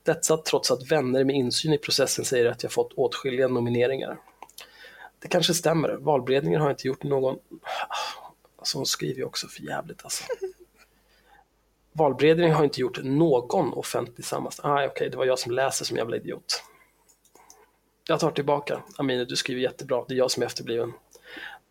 Detta 0.04 0.38
trots 0.38 0.72
att 0.72 0.92
vänner 0.92 1.24
med 1.24 1.36
insyn 1.36 1.74
i 1.74 1.78
processen 1.78 2.26
säger 2.26 2.46
att 2.46 2.64
jag 2.64 2.72
fått 2.72 2.94
åtskilliga 2.94 3.48
nomineringar. 3.48 4.18
Det 5.20 5.28
kanske 5.28 5.54
stämmer, 5.54 5.90
valberedningen 5.90 6.62
har 6.62 6.70
inte 6.70 6.88
gjort 6.88 7.04
någon... 7.04 7.38
Alltså 8.58 8.78
hon 8.78 8.86
skriver 8.86 9.16
ju 9.16 9.24
också 9.24 9.48
för 9.48 9.64
jävligt 9.64 10.04
alltså. 10.04 10.24
Valberedningen 11.92 12.56
har 12.56 12.64
inte 12.64 12.82
gjort 12.82 13.04
någon 13.04 13.74
offentlig 13.74 14.26
sammanställning. 14.26 14.74
Ah, 14.74 14.86
okej, 14.86 14.92
okay, 14.92 15.10
det 15.10 15.18
var 15.18 15.26
jag 15.26 15.40
som 15.40 15.52
läser 15.52 15.86
som 15.86 15.98
jävla 15.98 16.16
idiot. 16.16 16.64
Jag 18.08 18.20
tar 18.20 18.32
tillbaka. 18.32 18.84
Amineh, 18.98 19.28
du 19.28 19.36
skriver 19.36 19.62
jättebra. 19.62 20.06
Det 20.08 20.14
är 20.14 20.18
jag 20.18 20.32
som 20.32 20.44
är 20.44 20.48
efterbliven. 20.48 20.94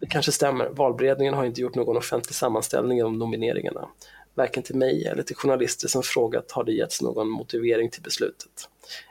Det 0.00 0.06
kanske 0.06 0.32
stämmer. 0.32 0.68
Valberedningen 0.68 1.34
har 1.34 1.44
inte 1.44 1.60
gjort 1.60 1.74
någon 1.74 1.96
offentlig 1.96 2.34
sammanställning 2.34 3.04
om 3.04 3.18
nomineringarna. 3.18 3.88
Varken 4.34 4.62
till 4.62 4.76
mig 4.76 5.06
eller 5.06 5.22
till 5.22 5.36
journalister 5.36 5.88
som 5.88 6.02
frågat 6.02 6.52
har 6.52 6.64
det 6.64 6.72
getts 6.72 7.02
någon 7.02 7.28
motivering 7.28 7.90
till 7.90 8.02
beslutet. 8.02 8.68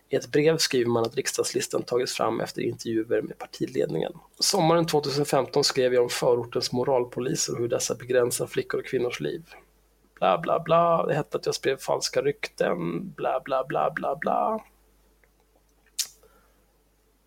I 0.09 0.15
ett 0.15 0.31
brev 0.31 0.57
skriver 0.57 0.89
man 0.89 1.03
att 1.03 1.15
riksdagslistan 1.15 1.83
tagits 1.83 2.13
fram 2.13 2.41
efter 2.41 2.61
intervjuer 2.61 3.21
med 3.21 3.37
partiledningen. 3.37 4.13
Sommaren 4.39 4.85
2015 4.85 5.63
skrev 5.63 5.93
jag 5.93 6.03
om 6.03 6.09
förortens 6.09 6.71
moralpoliser 6.71 7.53
och 7.53 7.59
hur 7.59 7.67
dessa 7.67 7.95
begränsar 7.95 8.47
flickor 8.47 8.79
och 8.79 8.85
kvinnors 8.85 9.19
liv. 9.19 9.43
Bla, 10.19 10.37
bla, 10.37 10.59
bla. 10.59 11.05
Det 11.05 11.13
hette 11.13 11.37
att 11.37 11.45
jag 11.45 11.55
spred 11.55 11.81
falska 11.81 12.21
rykten. 12.21 13.09
Bla, 13.09 13.41
bla, 13.45 13.65
bla, 13.67 13.91
bla, 13.95 14.15
bla. 14.15 14.63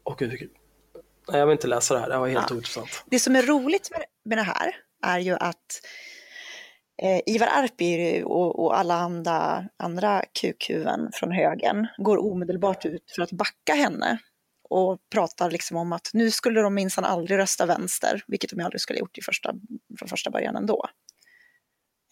Och 0.06 0.18
gud, 0.18 0.50
Nej, 1.28 1.40
jag 1.40 1.46
vill 1.46 1.52
inte 1.52 1.66
läsa 1.66 1.94
det 1.94 2.00
här, 2.00 2.08
det 2.08 2.18
var 2.18 2.28
helt 2.28 2.46
ja. 2.50 2.54
ointressant. 2.54 3.04
Det 3.06 3.18
som 3.18 3.36
är 3.36 3.42
roligt 3.42 3.90
med, 3.90 4.04
med 4.24 4.38
det 4.38 4.42
här 4.42 4.76
är 5.02 5.18
ju 5.18 5.34
att 5.34 5.80
eh, 7.02 7.20
Ivar 7.34 7.46
Arpi 7.46 8.22
och, 8.24 8.64
och, 8.64 8.78
alla 8.78 8.94
andra, 8.94 9.64
andra 9.76 10.22
kukhuvuden 10.40 11.10
från 11.12 11.32
högen 11.32 11.86
går 11.98 12.32
omedelbart 12.32 12.86
ut 12.86 13.12
för 13.14 13.22
att 13.22 13.32
backa 13.32 13.74
henne 13.74 14.18
och 14.68 14.98
pratar 15.12 15.50
liksom 15.50 15.76
om 15.76 15.92
att 15.92 16.10
nu 16.12 16.30
skulle 16.30 16.60
de 16.60 16.74
minsann 16.74 17.04
aldrig 17.04 17.38
rösta 17.38 17.66
vänster, 17.66 18.24
vilket 18.26 18.50
de 18.50 18.62
aldrig 18.62 18.80
skulle 18.80 18.96
ha 18.96 19.00
gjort 19.00 19.18
i 19.18 19.22
första, 19.22 19.54
från 19.98 20.08
första 20.08 20.30
början 20.30 20.56
ändå. 20.56 20.86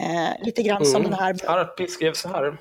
Eh, 0.03 0.45
lite 0.47 0.62
grann 0.62 0.82
mm. 0.82 0.92
som 0.92 1.03
den 1.03 1.12
här... 1.14 1.51
Arpi 1.51 1.86
skrev 1.86 2.12
så 2.12 2.28
här. 2.28 2.59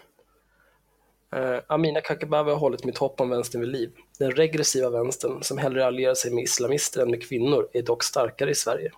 Uh, 1.36 1.59
Amina 1.67 2.01
Kakabaveh 2.01 2.53
har 2.53 2.59
hållit 2.59 2.86
mitt 2.86 2.97
hopp 2.97 3.21
om 3.21 3.29
vänstern 3.29 3.61
vid 3.61 3.69
liv. 3.69 3.91
Den 4.19 4.31
regressiva 4.31 4.89
vänstern, 4.89 5.43
som 5.43 5.57
hellre 5.57 5.86
allierar 5.86 6.15
sig 6.15 6.31
med 6.31 6.43
islamister 6.43 7.01
än 7.01 7.11
med 7.11 7.27
kvinnor, 7.27 7.69
är 7.73 7.81
dock 7.81 8.03
starkare 8.03 8.51
i 8.51 8.55
Sverige. 8.55 8.91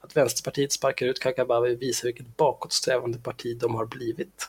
Att 0.00 0.16
Vänsterpartiet 0.16 0.72
sparkar 0.72 1.06
ut 1.06 1.20
Kakabaveh 1.20 1.78
visar 1.78 2.08
vilket 2.08 2.36
bakåtsträvande 2.36 3.18
parti 3.18 3.58
de 3.60 3.74
har 3.74 3.86
blivit. 3.86 4.48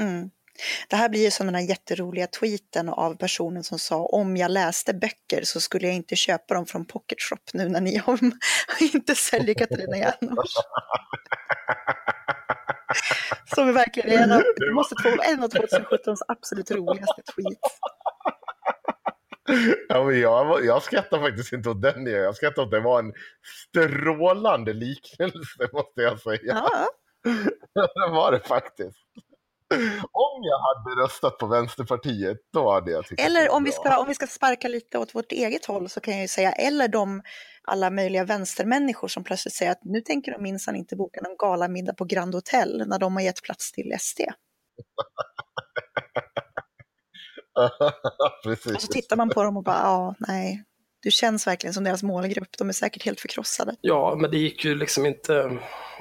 Mm. 0.00 0.30
Det 0.88 0.96
här 0.96 1.08
blir 1.08 1.24
ju 1.24 1.30
som 1.30 1.46
den 1.46 1.54
här 1.54 1.62
jätteroliga 1.62 2.26
tweeten 2.26 2.88
av 2.88 3.16
personen 3.16 3.64
som 3.64 3.78
sa 3.78 4.04
om 4.04 4.36
jag 4.36 4.50
läste 4.50 4.94
böcker 4.94 5.42
så 5.44 5.60
skulle 5.60 5.86
jag 5.86 5.96
inte 5.96 6.16
köpa 6.16 6.54
dem 6.54 6.66
från 6.66 6.84
Pocket 6.84 7.20
Shop 7.20 7.36
nu 7.52 7.68
när 7.68 7.80
ni 7.80 8.02
inte 8.94 9.14
säljer 9.14 9.54
Katarina 9.54 9.96
Janouch. 9.96 10.54
Som 13.54 13.68
är 13.68 13.72
verkligen 13.72 14.22
en 14.22 14.32
av, 14.32 14.42
måste 14.72 14.94
få 15.02 15.08
en 15.08 15.42
av 15.42 15.50
2017s 15.50 16.16
absolut 16.28 16.70
roligaste 16.70 17.22
tweets. 17.22 17.78
Ja, 19.88 20.04
men 20.04 20.20
jag, 20.20 20.64
jag 20.64 20.82
skrattar 20.82 21.20
faktiskt 21.20 21.52
inte 21.52 21.70
åt 21.70 21.82
den. 21.82 22.06
Jag 22.06 22.36
skrattar 22.36 22.62
åt 22.62 22.70
det 22.70 22.80
var 22.80 22.98
en 22.98 23.12
strålande 23.68 24.72
liknelse 24.72 25.68
måste 25.72 26.00
jag 26.00 26.20
säga. 26.20 26.40
Ja. 26.44 26.86
det 27.74 28.12
var 28.12 28.32
det 28.32 28.40
faktiskt. 28.40 28.98
Om 30.12 30.42
jag 30.42 30.58
hade 30.58 31.02
röstat 31.02 31.38
på 31.38 31.46
Vänsterpartiet, 31.46 32.38
då 32.52 32.72
hade 32.72 32.90
jag 32.90 33.06
tyckt 33.06 33.20
Eller 33.20 33.50
om 33.50 33.64
vi, 33.64 33.72
ska, 33.72 33.98
om 33.98 34.08
vi 34.08 34.14
ska 34.14 34.26
sparka 34.26 34.68
lite 34.68 34.98
åt 34.98 35.14
vårt 35.14 35.32
eget 35.32 35.66
håll 35.66 35.88
så 35.88 36.00
kan 36.00 36.14
jag 36.14 36.22
ju 36.22 36.28
säga, 36.28 36.52
eller 36.52 36.88
de 36.88 37.22
alla 37.62 37.90
möjliga 37.90 38.24
vänstermänniskor 38.24 39.08
som 39.08 39.24
plötsligt 39.24 39.54
säger 39.54 39.72
att 39.72 39.84
nu 39.84 40.00
tänker 40.00 40.32
de 40.32 40.42
minsann 40.42 40.76
inte 40.76 40.96
boka 40.96 41.20
någon 41.20 41.36
galamiddag 41.38 41.94
på 41.94 42.04
Grand 42.04 42.34
Hotel 42.34 42.84
när 42.86 42.98
de 42.98 43.16
har 43.16 43.22
gett 43.22 43.42
plats 43.42 43.72
till 43.72 43.96
SD. 44.00 44.20
Precis. 48.44 48.74
Och 48.74 48.82
så 48.82 48.92
tittar 48.92 49.16
man 49.16 49.28
på 49.28 49.42
dem 49.42 49.56
och 49.56 49.64
bara, 49.64 49.78
ja, 49.78 50.14
nej, 50.18 50.64
du 51.02 51.10
känns 51.10 51.46
verkligen 51.46 51.74
som 51.74 51.84
deras 51.84 52.02
målgrupp. 52.02 52.58
De 52.58 52.68
är 52.68 52.72
säkert 52.72 53.04
helt 53.04 53.20
förkrossade. 53.20 53.76
Ja, 53.80 54.16
men 54.20 54.30
det 54.30 54.38
gick 54.38 54.64
ju 54.64 54.74
liksom 54.74 55.06
inte... 55.06 55.58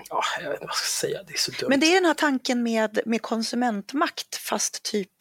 Ja, 0.10 0.24
jag 0.42 0.50
vet 0.50 0.54
inte 0.54 0.66
vad 0.66 0.70
jag 0.70 0.76
ska 0.76 1.08
säga, 1.08 1.24
det 1.24 1.34
är 1.34 1.38
så 1.38 1.52
dumt. 1.52 1.70
Men 1.70 1.80
det 1.80 1.86
är 1.86 1.96
den 1.96 2.06
här 2.06 2.14
tanken 2.14 2.64
med, 2.64 3.00
med 3.06 3.22
konsumentmakt, 3.22 4.36
fast 4.36 4.84
typ 4.84 5.12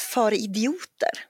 för 0.00 0.34
idioter. 0.34 1.26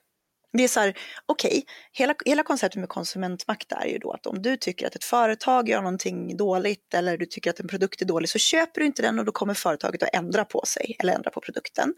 Det 0.53 0.63
är 0.63 0.67
så 0.67 0.79
här, 0.79 0.97
okej, 1.25 1.49
okay, 1.49 1.63
hela, 1.91 2.15
hela 2.25 2.43
konceptet 2.43 2.79
med 2.79 2.89
konsumentmakt 2.89 3.71
är 3.71 3.85
ju 3.85 3.97
då 3.97 4.11
att 4.11 4.25
om 4.25 4.41
du 4.41 4.57
tycker 4.57 4.87
att 4.87 4.95
ett 4.95 5.03
företag 5.03 5.69
gör 5.69 5.81
någonting 5.81 6.37
dåligt 6.37 6.93
eller 6.93 7.17
du 7.17 7.25
tycker 7.25 7.49
att 7.49 7.59
en 7.59 7.67
produkt 7.67 8.01
är 8.01 8.05
dålig 8.05 8.29
så 8.29 8.39
köper 8.39 8.81
du 8.81 8.87
inte 8.87 9.01
den 9.01 9.19
och 9.19 9.25
då 9.25 9.31
kommer 9.31 9.53
företaget 9.53 10.03
att 10.03 10.09
ändra 10.13 10.45
på 10.45 10.63
sig 10.65 10.95
eller 10.99 11.13
ändra 11.13 11.31
på 11.31 11.41
produkten. 11.41 11.93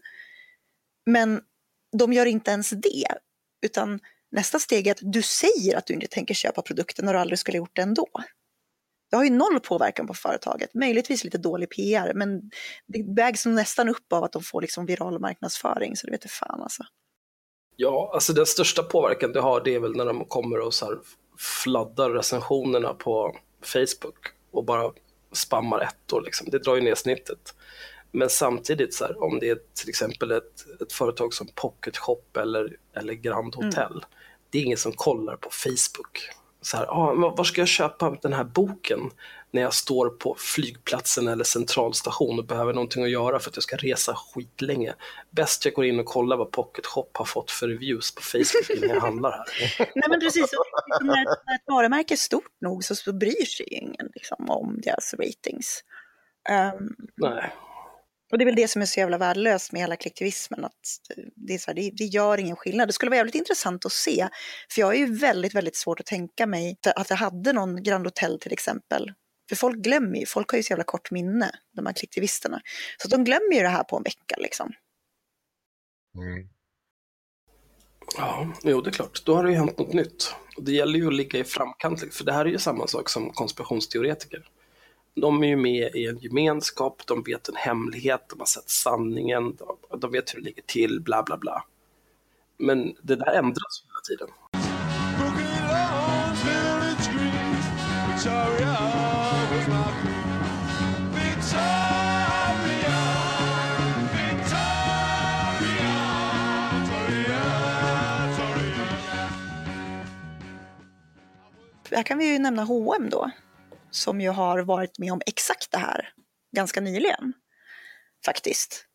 Men 1.06 1.40
de 1.98 2.12
gör 2.12 2.26
inte 2.26 2.50
ens 2.50 2.70
det, 2.70 3.06
utan 3.62 4.00
nästa 4.30 4.58
steg 4.58 4.86
är 4.86 4.90
att 4.90 4.98
du 5.02 5.22
säger 5.22 5.76
att 5.76 5.86
du 5.86 5.94
inte 5.94 6.06
tänker 6.06 6.34
köpa 6.34 6.62
produkten 6.62 7.04
när 7.04 7.12
du 7.12 7.18
aldrig 7.18 7.38
skulle 7.38 7.58
gjort 7.58 7.76
det 7.76 7.82
ändå. 7.82 8.08
Det 9.10 9.16
har 9.16 9.24
ju 9.24 9.30
noll 9.30 9.60
påverkan 9.60 10.06
på 10.06 10.14
företaget, 10.14 10.74
möjligtvis 10.74 11.24
lite 11.24 11.38
dålig 11.38 11.70
PR, 11.70 12.12
men 12.14 12.50
det 12.86 13.14
vägs 13.16 13.46
nästan 13.46 13.88
upp 13.88 14.12
av 14.12 14.24
att 14.24 14.32
de 14.32 14.42
får 14.42 14.60
liksom 14.60 14.86
viral 14.86 15.20
marknadsföring, 15.20 15.96
så 15.96 16.06
det 16.06 16.12
vet 16.12 16.30
fan 16.30 16.62
alltså. 16.62 16.82
Ja, 17.76 18.10
alltså 18.14 18.32
den 18.32 18.46
största 18.46 18.82
påverkan 18.82 19.32
det 19.32 19.40
har 19.40 19.64
det 19.64 19.74
är 19.74 19.80
väl 19.80 19.96
när 19.96 20.06
de 20.06 20.24
kommer 20.24 20.60
och 20.60 20.74
så 20.74 21.00
fladdar 21.38 22.10
recensionerna 22.10 22.94
på 22.94 23.36
Facebook 23.62 24.18
och 24.50 24.64
bara 24.64 24.92
spammar 25.32 25.80
ettor 25.80 26.22
liksom. 26.22 26.48
Det 26.50 26.58
drar 26.58 26.74
ju 26.74 26.80
ner 26.80 26.94
snittet. 26.94 27.54
Men 28.12 28.30
samtidigt, 28.30 28.94
så 28.94 29.04
här, 29.04 29.22
om 29.22 29.38
det 29.38 29.48
är 29.48 29.58
till 29.74 29.88
exempel 29.88 30.30
ett, 30.30 30.80
ett 30.82 30.92
företag 30.92 31.34
som 31.34 31.48
Pocket 31.54 31.96
Shop 31.96 32.22
eller, 32.38 32.76
eller 32.96 33.14
Grand 33.14 33.54
mm. 33.54 33.66
Hotel, 33.66 33.92
mm. 33.92 34.04
det 34.50 34.58
är 34.58 34.62
ingen 34.62 34.78
som 34.78 34.92
kollar 34.92 35.36
på 35.36 35.50
Facebook. 35.50 36.30
Så 36.64 36.76
här, 36.76 36.84
ah, 36.84 37.32
var 37.36 37.44
ska 37.44 37.60
jag 37.60 37.68
köpa 37.68 38.16
den 38.22 38.32
här 38.32 38.44
boken 38.44 39.10
när 39.50 39.62
jag 39.62 39.74
står 39.74 40.08
på 40.08 40.36
flygplatsen 40.38 41.28
eller 41.28 41.44
centralstation 41.44 42.38
och 42.38 42.44
behöver 42.44 42.72
någonting 42.72 43.04
att 43.04 43.10
göra 43.10 43.38
för 43.38 43.50
att 43.50 43.56
jag 43.56 43.62
ska 43.62 43.76
resa 43.76 44.14
skitlänge. 44.14 44.94
Bäst 45.30 45.64
jag 45.64 45.74
går 45.74 45.84
in 45.84 46.00
och 46.00 46.06
kollar 46.06 46.36
vad 46.36 46.50
Pocket 46.50 46.86
Shop 46.86 47.08
har 47.12 47.24
fått 47.24 47.50
för 47.50 47.68
reviews 47.68 48.14
på 48.14 48.22
Facebook 48.22 48.70
innan 48.76 48.94
jag 48.94 49.00
handlar 49.00 49.30
här. 49.30 49.44
Nej 49.94 50.04
men 50.08 50.20
precis, 50.20 50.52
när, 51.00 51.24
när 51.24 51.54
ett 51.54 51.64
varumärke 51.66 52.14
är 52.14 52.16
stort 52.16 52.60
nog 52.60 52.84
så, 52.84 52.94
så 52.94 53.12
bryr 53.12 53.44
sig 53.44 53.66
ingen 53.66 54.10
liksom, 54.14 54.50
om 54.50 54.80
deras 54.80 55.14
ratings. 55.14 55.84
Um, 56.78 56.96
Nej. 57.16 57.52
Och 58.34 58.38
det 58.38 58.44
är 58.44 58.46
väl 58.46 58.54
det 58.54 58.68
som 58.68 58.82
är 58.82 58.86
så 58.86 59.00
jävla 59.00 59.18
värdelöst 59.18 59.72
med 59.72 59.80
hela 59.80 59.96
kollektivismen, 59.96 60.64
att 60.64 60.72
det, 61.34 61.54
är 61.54 61.58
så 61.58 61.70
här, 61.70 61.74
det, 61.74 61.90
det, 61.94 62.04
gör 62.04 62.38
ingen 62.38 62.56
skillnad. 62.56 62.88
Det 62.88 62.92
skulle 62.92 63.10
vara 63.10 63.16
jävligt 63.16 63.34
intressant 63.34 63.86
att 63.86 63.92
se, 63.92 64.28
för 64.70 64.80
jag 64.80 64.94
är 64.94 64.98
ju 64.98 65.14
väldigt, 65.14 65.54
väldigt 65.54 65.76
svårt 65.76 66.00
att 66.00 66.06
tänka 66.06 66.46
mig 66.46 66.76
att 66.96 67.10
jag 67.10 67.16
hade 67.16 67.52
någon 67.52 67.82
Grand 67.82 68.06
Hotel 68.06 68.38
till 68.40 68.52
exempel. 68.52 69.12
För 69.48 69.56
folk 69.56 69.76
glömmer 69.76 70.18
ju, 70.18 70.26
folk 70.26 70.50
har 70.50 70.56
ju 70.56 70.62
så 70.62 70.72
jävla 70.72 70.84
kort 70.84 71.10
minne, 71.10 71.50
de 71.76 71.86
här 71.86 71.92
kollektivisterna. 71.92 72.60
Så 72.98 73.08
de 73.08 73.24
glömmer 73.24 73.54
ju 73.54 73.62
det 73.62 73.68
här 73.68 73.84
på 73.84 73.96
en 73.96 74.02
vecka 74.02 74.36
liksom. 74.38 74.72
Mm. 76.16 76.48
Ja, 78.16 78.52
jo 78.62 78.80
det 78.80 78.90
är 78.90 78.92
klart, 78.92 79.24
då 79.24 79.34
har 79.34 79.44
det 79.44 79.50
ju 79.50 79.56
hänt 79.56 79.78
något 79.78 79.92
nytt. 79.92 80.34
Och 80.56 80.64
det 80.64 80.72
gäller 80.72 80.98
ju 80.98 81.06
att 81.06 81.14
ligga 81.14 81.38
i 81.38 81.44
framkant, 81.44 82.14
för 82.14 82.24
det 82.24 82.32
här 82.32 82.44
är 82.44 82.50
ju 82.50 82.58
samma 82.58 82.86
sak 82.86 83.08
som 83.08 83.30
konspirationsteoretiker 83.30 84.44
de 85.16 85.42
är 85.42 85.48
ju 85.48 85.56
med 85.56 85.94
i 85.94 86.06
en 86.06 86.18
gemenskap, 86.18 87.06
de 87.06 87.22
vet 87.22 87.48
en 87.48 87.56
hemlighet, 87.56 88.28
de 88.28 88.38
har 88.38 88.46
sett 88.46 88.70
sanningen, 88.70 89.56
de, 89.56 89.98
de 90.00 90.12
vet 90.12 90.34
hur 90.34 90.38
det 90.38 90.44
ligger 90.44 90.62
till, 90.62 91.00
bla 91.00 91.22
bla 91.22 91.36
bla. 91.36 91.64
Men 92.56 92.96
det 93.02 93.16
där 93.16 93.32
ändras 93.32 93.84
hela 93.86 94.00
tiden. 94.08 94.28
Här 111.90 112.02
kan 112.02 112.18
vi 112.18 112.32
ju 112.32 112.38
nämna 112.38 112.64
H&M 112.64 113.08
då 113.10 113.30
som 113.94 114.20
ju 114.20 114.30
har 114.30 114.58
varit 114.58 114.98
med 114.98 115.12
om 115.12 115.20
exakt 115.26 115.70
det 115.70 115.78
här 115.78 116.08
ganska 116.56 116.80
nyligen. 116.80 117.32
Faktiskt. 118.24 118.86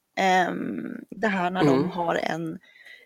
Um, 0.50 0.96
det 1.10 1.28
här 1.28 1.52
när 1.52 1.62
mm. 1.62 1.74
de 1.74 1.92
har 1.92 2.16
en, 2.16 2.60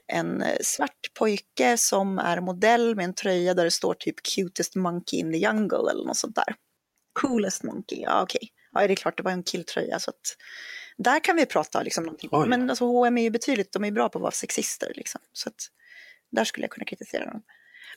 en 0.08 0.44
svart 0.62 1.14
pojke 1.20 1.78
som 1.78 2.20
är 2.20 2.42
modell 2.42 2.96
med 2.96 3.06
en 3.06 3.14
tröja 3.14 3.54
där 3.54 3.64
det 3.64 3.72
står 3.72 3.94
typ 3.94 4.16
cutest 4.36 4.76
monkey 4.76 5.20
in 5.20 5.32
the 5.32 5.38
jungle 5.38 5.92
eller 5.92 6.06
något 6.06 6.18
sånt 6.18 6.36
där. 6.36 6.56
Coolest 7.22 7.64
monkey, 7.64 8.02
ja 8.02 8.22
okej. 8.22 8.40
Okay. 8.42 8.50
Ja 8.82 8.88
det 8.88 8.94
är 8.94 8.96
klart 8.96 9.18
det 9.18 9.24
var 9.24 9.32
en 9.32 9.44
killtröja 9.44 10.00
så 10.00 10.10
att 10.10 10.38
där 10.98 11.20
kan 11.20 11.36
vi 11.36 11.46
prata 11.46 11.82
liksom 11.82 12.04
någonting. 12.04 12.30
Oj. 12.34 12.48
Men 12.48 12.70
alltså 12.70 12.86
H&M 12.86 13.18
är 13.18 13.24
ju 13.24 13.30
betydligt, 13.30 13.72
de 13.72 13.84
är 13.84 13.92
bra 13.92 14.10
på 14.10 14.18
att 14.18 14.22
vara 14.22 14.32
sexister 14.32 14.92
liksom. 14.96 15.22
Så 15.34 15.50
att 15.50 15.56
där 16.32 16.44
skulle 16.44 16.64
jag 16.64 16.72
kunna 16.72 16.86
kritisera 16.86 17.26
dem. 17.26 17.44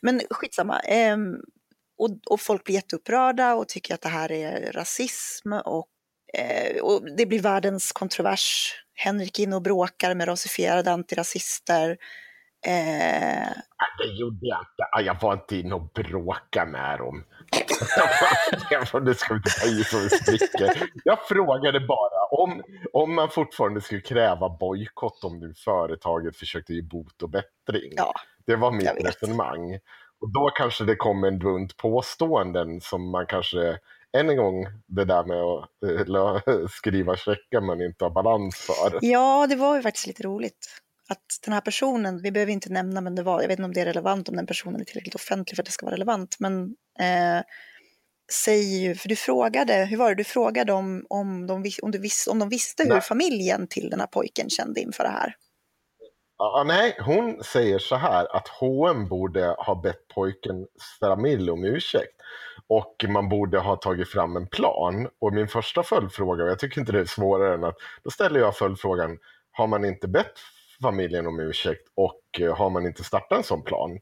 Men 0.01 0.22
skitsamma. 0.30 0.80
Um, 1.14 1.40
och, 1.99 2.11
och 2.26 2.40
folk 2.40 2.64
blir 2.64 2.74
jätteupprörda 2.74 3.55
och 3.55 3.68
tycker 3.68 3.94
att 3.94 4.03
det 4.03 4.09
här 4.09 4.32
är 4.32 4.72
rasism 4.72 5.53
och, 5.53 5.86
eh, 6.34 6.82
och 6.82 7.16
det 7.16 7.26
blir 7.26 7.42
världens 7.42 7.92
kontrovers. 7.92 8.74
Henrik 8.94 9.38
in 9.38 9.53
och 9.53 9.62
bråkar 9.62 10.14
med 10.14 10.28
rasifierade 10.28 10.92
antirasister. 10.92 11.90
Eh... 12.66 13.49
Det 13.99 14.12
gjorde 14.18 14.38
jag 14.40 14.59
inte. 14.59 15.11
Jag 15.11 15.20
var 15.20 15.32
inte 15.32 15.57
inne 15.57 15.74
och 15.74 15.90
bråkade 15.94 16.70
med 16.70 16.99
dem. 16.99 17.24
det 19.05 19.14
ska 19.14 19.34
vi 19.34 19.36
inte 19.36 19.51
ta 19.61 19.66
i 19.66 19.84
så 19.84 20.32
mycket. 20.32 20.88
Jag 21.05 21.28
frågade 21.28 21.80
bara 21.80 22.26
om, 22.30 22.62
om 22.92 23.14
man 23.14 23.30
fortfarande 23.30 23.80
skulle 23.80 24.01
kräva 24.01 24.49
bojkott 24.49 25.24
om 25.24 25.38
nu 25.38 25.55
företaget 25.64 26.36
försökte 26.36 26.72
ge 26.72 26.82
bot 26.82 27.22
och 27.22 27.30
bättring. 27.30 27.92
Ja, 27.97 28.12
det 28.47 28.57
var 28.57 28.72
mitt 28.72 29.07
resonemang. 29.07 29.78
Och 30.21 30.33
då 30.33 30.51
kanske 30.51 30.85
det 30.85 30.97
kom 30.97 31.25
en 31.25 31.39
bunt 31.39 31.77
påståenden 31.77 32.81
som 32.81 33.11
man 33.11 33.27
kanske, 33.27 33.79
än 34.17 34.31
en 34.31 34.37
gång, 34.37 34.67
det 34.87 35.05
där 35.05 35.25
med 35.25 35.41
att 35.41 36.53
eh, 36.53 36.67
skriva 36.71 37.17
checkar 37.17 37.61
man 37.61 37.83
inte 37.83 38.05
har 38.05 38.11
balans 38.11 38.57
för. 38.57 38.99
Ja, 39.03 39.47
det 39.47 39.57
var 39.57 39.77
ju 39.77 39.83
faktiskt 39.83 40.07
lite 40.07 40.23
roligt. 40.23 40.83
Att 41.09 41.45
den 41.45 41.55
här 41.55 41.61
personen, 41.61 42.23
vi 42.23 42.33
behöver 42.33 42.53
inte 42.53 42.73
nämna, 42.73 43.01
men 43.01 43.14
det 43.14 43.23
var, 43.23 43.41
jag 43.41 43.49
vet 43.49 43.59
inte 43.59 43.67
om 43.67 43.73
det 43.73 43.81
är 43.81 43.87
relevant, 43.87 44.29
om 44.29 44.37
den 44.37 44.47
personen 44.47 44.81
är 44.81 44.85
tillräckligt 44.85 45.14
offentlig 45.14 45.57
för 45.57 45.62
att 45.62 45.67
det 45.67 45.73
ska 45.73 45.87
vara 45.87 45.95
relevant, 45.95 46.37
men 46.39 46.62
eh, 47.01 47.45
säger 48.33 48.79
ju, 48.79 48.95
för 48.95 49.09
du 49.09 49.17
frågade, 49.17 49.75
hur 49.85 49.97
var 49.97 50.09
det, 50.09 50.14
du 50.14 50.25
frågade 50.25 50.73
om, 50.73 51.07
om, 51.09 51.47
de, 51.47 51.71
om, 51.83 51.91
du 51.91 51.99
vis, 51.99 52.27
om 52.27 52.39
de 52.39 52.49
visste 52.49 52.83
hur 52.83 52.91
Nej. 52.91 53.01
familjen 53.01 53.69
till 53.69 53.91
den 53.91 54.01
här 54.01 54.07
pojken 54.07 54.51
kände 54.51 54.81
inför 54.81 55.05
det 55.05 55.11
här. 55.11 55.35
Ja, 56.39 56.64
nej, 56.66 56.97
hon 57.01 57.43
säger 57.45 57.78
så 57.78 57.97
här 57.97 58.37
att 58.37 58.49
H&M 58.49 59.09
borde 59.09 59.57
ha 59.59 59.74
bett 59.74 60.09
pojken 60.14 60.66
Stramil 60.80 61.51
om 61.51 61.64
ursäkt. 61.64 62.12
Och 62.68 63.05
man 63.09 63.28
borde 63.28 63.59
ha 63.59 63.76
tagit 63.76 64.09
fram 64.09 64.37
en 64.37 64.47
plan. 64.47 65.09
Och 65.18 65.32
min 65.32 65.49
första 65.49 65.82
följdfråga, 65.82 66.45
och 66.45 66.51
jag 66.51 66.59
tycker 66.59 66.80
inte 66.80 66.93
det 66.93 67.01
är 67.01 67.05
svårare 67.05 67.55
än 67.55 67.64
att, 67.64 67.76
då 68.05 68.11
ställer 68.11 68.41
jag 68.41 68.57
följdfrågan, 68.57 69.18
har 69.53 69.66
man 69.66 69.84
inte 69.84 70.09
bett 70.09 70.32
familjen 70.82 71.26
om 71.26 71.41
ursäkt 71.41 71.89
och 71.95 72.41
eh, 72.41 72.57
har 72.57 72.70
man 72.70 72.87
inte 72.87 73.05
startat 73.05 73.39
en 73.39 73.45
sån 73.45 73.62
plan? 73.62 73.99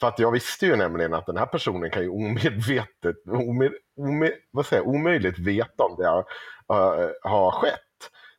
För 0.00 0.08
att 0.08 0.18
jag 0.18 0.32
visste 0.32 0.66
ju 0.66 0.76
nämligen 0.76 1.14
att 1.14 1.26
den 1.26 1.36
här 1.36 1.46
personen 1.46 1.90
kan 1.90 2.02
ju 2.02 2.08
omedvetet, 2.08 3.16
omed, 3.26 3.72
omed, 3.96 4.32
vad 4.50 4.66
säger, 4.66 4.82
omöjligt 4.86 5.38
veta 5.38 5.84
om 5.84 5.96
det 5.96 6.06
har, 6.06 6.24
uh, 6.72 7.10
har 7.22 7.50
skett. 7.50 7.87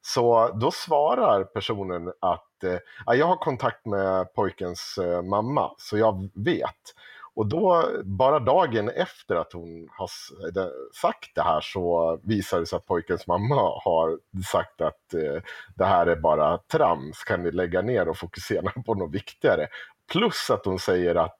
Så 0.01 0.51
då 0.53 0.71
svarar 0.71 1.43
personen 1.43 2.13
att 2.19 2.63
eh, 2.63 3.15
jag 3.17 3.25
har 3.25 3.35
kontakt 3.35 3.85
med 3.85 4.33
pojkens 4.33 4.97
eh, 4.97 5.21
mamma, 5.21 5.71
så 5.77 5.97
jag 5.97 6.29
vet. 6.33 6.93
Och 7.39 7.47
då, 7.47 7.85
bara 8.03 8.39
dagen 8.39 8.89
efter 8.89 9.35
att 9.35 9.53
hon 9.53 9.89
har 9.91 10.09
eh, 10.57 10.69
sagt 11.01 11.35
det 11.35 11.41
här 11.41 11.61
så 11.61 12.19
visar 12.23 12.59
det 12.59 12.65
sig 12.65 12.77
att 12.77 12.85
pojkens 12.85 13.27
mamma 13.27 13.55
har 13.83 14.19
sagt 14.51 14.81
att 14.81 15.13
eh, 15.13 15.41
det 15.75 15.85
här 15.85 16.07
är 16.07 16.15
bara 16.15 16.57
trams, 16.57 17.23
kan 17.23 17.43
ni 17.43 17.51
lägga 17.51 17.81
ner 17.81 18.09
och 18.09 18.17
fokusera 18.17 18.71
på 18.85 18.93
något 18.93 19.15
viktigare? 19.15 19.67
Plus 20.11 20.49
att 20.49 20.65
hon 20.65 20.79
säger 20.79 21.15
att 21.15 21.37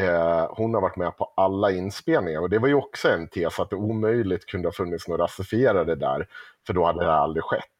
eh, 0.00 0.46
hon 0.50 0.74
har 0.74 0.80
varit 0.80 0.96
med 0.96 1.16
på 1.16 1.32
alla 1.36 1.70
inspelningar 1.70 2.40
och 2.40 2.50
det 2.50 2.58
var 2.58 2.68
ju 2.68 2.74
också 2.74 3.08
en 3.08 3.28
tes 3.28 3.60
att 3.60 3.70
det 3.70 3.76
omöjligt 3.76 4.46
kunde 4.46 4.68
ha 4.68 4.72
funnits 4.72 5.08
några 5.08 5.24
rasifierade 5.24 5.94
där, 5.94 6.26
för 6.66 6.74
då 6.74 6.84
hade 6.84 7.04
det 7.04 7.14
aldrig 7.14 7.44
skett. 7.44 7.75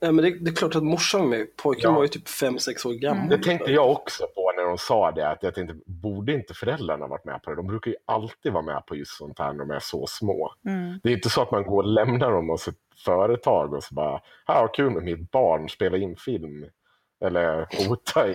Nej, 0.00 0.12
men 0.12 0.24
det, 0.24 0.38
det, 0.38 0.50
är 0.50 0.54
klart 0.54 0.76
att 0.76 0.82
morsan 0.82 1.20
var 1.20 1.28
med. 1.28 1.56
Pojken 1.56 1.90
ja. 1.90 1.96
var 1.96 2.02
ju 2.02 2.08
typ 2.08 2.26
5-6 2.26 2.86
år 2.86 2.92
gammal. 2.92 3.24
Mm. 3.24 3.28
Det 3.28 3.44
tänkte 3.44 3.72
jag 3.72 3.90
också 3.90 4.26
på 4.34 4.52
när 4.56 4.64
de 4.64 4.78
sa 4.78 5.10
det. 5.12 5.28
Att 5.28 5.42
jag 5.42 5.54
tänkte, 5.54 5.76
borde 5.86 6.32
inte 6.32 6.54
föräldrarna 6.54 7.06
varit 7.06 7.24
med 7.24 7.42
på 7.42 7.50
det? 7.50 7.56
De 7.56 7.66
brukar 7.66 7.90
ju 7.90 7.96
alltid 8.04 8.52
vara 8.52 8.62
med 8.62 8.86
på 8.86 8.96
just 8.96 9.16
sånt 9.16 9.38
här 9.38 9.52
när 9.52 9.58
de 9.58 9.70
är 9.70 9.80
så 9.80 10.06
små. 10.06 10.52
Mm. 10.66 11.00
Det 11.02 11.08
är 11.08 11.14
inte 11.14 11.30
så 11.30 11.42
att 11.42 11.50
man 11.50 11.64
går 11.64 11.82
och 11.82 11.88
lämnar 11.88 12.30
dem 12.30 12.48
hos 12.48 12.68
ett 12.68 12.78
företag 13.04 13.74
och 13.74 13.84
så 13.84 13.94
bara, 13.94 14.20
ja 14.46 14.68
kul 14.68 14.90
med 14.90 15.02
mitt 15.02 15.30
barn, 15.30 15.68
spela 15.68 15.96
in 15.96 16.16
film. 16.16 16.66
Eller 17.24 17.66
hota 17.88 18.26
det. 18.26 18.34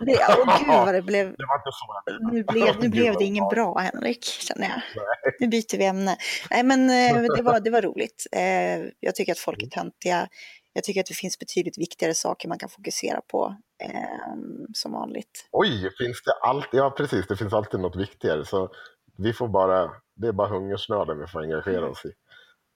det 0.00 0.18
åh 0.28 0.58
gud 0.58 0.66
vad 0.66 0.94
det 0.94 1.02
blev. 1.02 1.26
Det 1.36 1.46
var 1.46 1.56
inte 1.56 1.70
så. 1.72 2.32
Nu 2.32 2.44
blev, 2.44 2.82
nu 2.82 2.88
blev 2.88 3.14
det 3.18 3.24
ingen 3.24 3.48
bra 3.48 3.78
Henrik, 3.78 4.24
känner 4.24 4.68
jag. 4.68 4.82
Nej. 4.96 5.34
Nu 5.40 5.48
byter 5.48 5.78
vi 5.78 5.84
ämne. 5.84 6.16
Nej 6.50 6.62
men 6.62 6.90
eh, 6.90 7.22
det 7.36 7.42
var, 7.42 7.60
det 7.60 7.70
var 7.70 7.82
roligt. 7.82 8.26
Eh, 8.32 8.78
jag 9.00 9.14
tycker 9.14 9.32
att 9.32 9.38
folk 9.38 9.58
är 9.58 9.62
mm. 9.62 9.70
töntiga. 9.70 10.28
Jag 10.72 10.84
tycker 10.84 11.00
att 11.00 11.06
det 11.06 11.14
finns 11.14 11.38
betydligt 11.38 11.78
viktigare 11.78 12.14
saker 12.14 12.48
man 12.48 12.58
kan 12.58 12.68
fokusera 12.68 13.20
på 13.20 13.56
eh, 13.82 14.34
som 14.74 14.92
vanligt. 14.92 15.48
Oj, 15.52 15.90
finns 15.98 16.22
det 16.22 16.32
alltid? 16.32 16.80
Ja, 16.80 16.90
precis. 16.90 17.26
Det 17.26 17.36
finns 17.36 17.52
alltid 17.52 17.80
något 17.80 17.96
viktigare. 17.96 18.44
Så 18.44 18.70
vi 19.18 19.32
får 19.32 19.48
bara, 19.48 19.90
det 20.16 20.28
är 20.28 20.32
bara 20.32 20.48
hungersnöden 20.48 21.18
vi 21.18 21.26
får 21.26 21.42
engagera 21.42 21.78
mm. 21.78 21.90
oss 21.90 22.04
i. 22.04 22.12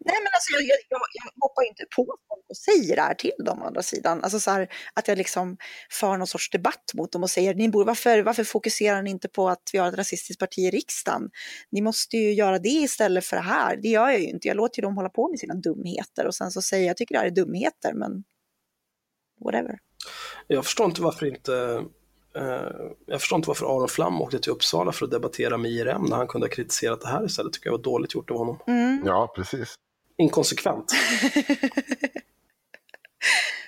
Nej, 0.07 0.17
men 0.23 0.31
alltså 0.35 0.53
jag, 0.53 0.63
jag, 0.63 1.01
jag, 1.13 1.31
hoppar 1.41 1.69
inte 1.69 1.85
på 1.97 2.05
folk 2.05 2.45
och 2.49 2.57
säger 2.57 2.97
det 2.97 3.03
här 3.03 3.15
till 3.15 3.33
dem 3.45 3.63
å 3.63 3.67
andra 3.67 3.83
sidan. 3.83 4.25
Alltså 4.25 4.41
så 4.41 4.51
här, 4.51 4.69
att 4.95 5.09
jag 5.09 5.19
liksom 5.19 5.57
för 5.91 6.17
någon 6.17 6.27
sorts 6.27 6.51
debatt 6.51 6.85
mot 6.95 7.13
dem 7.13 7.23
och 7.23 7.31
säger 7.31 7.55
ni 7.55 7.69
borde, 7.69 7.87
varför, 7.87 8.23
varför 8.23 8.45
fokuserar 8.45 9.03
ni 9.03 9.11
inte 9.11 9.29
på 9.29 9.49
att 9.49 9.71
vi 9.73 9.79
har 9.79 9.89
ett 9.89 9.95
rasistiskt 9.95 10.41
parti 10.41 10.59
i 10.59 10.71
riksdagen? 10.71 11.31
Ni 11.71 11.81
måste 11.81 12.17
ju 12.17 12.33
göra 12.33 12.59
det 12.59 12.69
istället 12.69 13.25
för 13.25 13.37
det 13.37 13.43
här. 13.43 13.77
Det 13.77 13.89
gör 13.89 14.09
jag 14.11 14.21
ju 14.21 14.27
inte. 14.27 14.49
Jag 14.49 14.57
låter 14.57 14.79
ju 14.79 14.83
dem 14.83 14.97
hålla 14.97 15.09
på 15.09 15.29
med 15.29 15.39
sina 15.39 15.55
dumheter 15.55 16.27
och 16.27 16.35
sen 16.35 16.51
så 16.51 16.63
säger 16.63 16.85
jag, 16.85 16.91
jag 16.91 16.97
tycker 16.97 17.15
det 17.15 17.19
här 17.19 17.27
är 17.27 17.31
dumheter, 17.31 17.93
men 17.95 18.25
whatever. 19.45 19.79
Jag 20.47 20.65
förstår 20.65 20.87
inte 20.87 21.03
varför 21.03 21.27
inte 21.27 21.85
jag 23.07 23.21
förstår 23.21 23.37
inte 23.37 23.49
varför 23.49 23.67
Aron 23.67 23.89
Flam 23.89 24.23
åkte 24.23 24.39
till 24.39 24.53
Uppsala 24.53 24.93
för 24.93 25.05
att 25.05 25.11
debattera 25.11 25.57
med 25.59 25.71
IRM 25.71 26.03
när 26.03 26.17
han 26.17 26.27
kunde 26.27 26.47
ha 26.47 26.53
kritiserat 26.53 27.01
det 27.01 27.09
här 27.09 27.25
istället. 27.25 27.53
tycker 27.53 27.67
jag 27.67 27.77
var 27.77 27.83
dåligt 27.83 28.15
gjort 28.15 28.31
av 28.31 28.37
honom. 28.37 28.59
Mm. 28.67 29.03
Ja, 29.07 29.33
precis 29.37 29.79
inkonsekvent. 30.17 30.93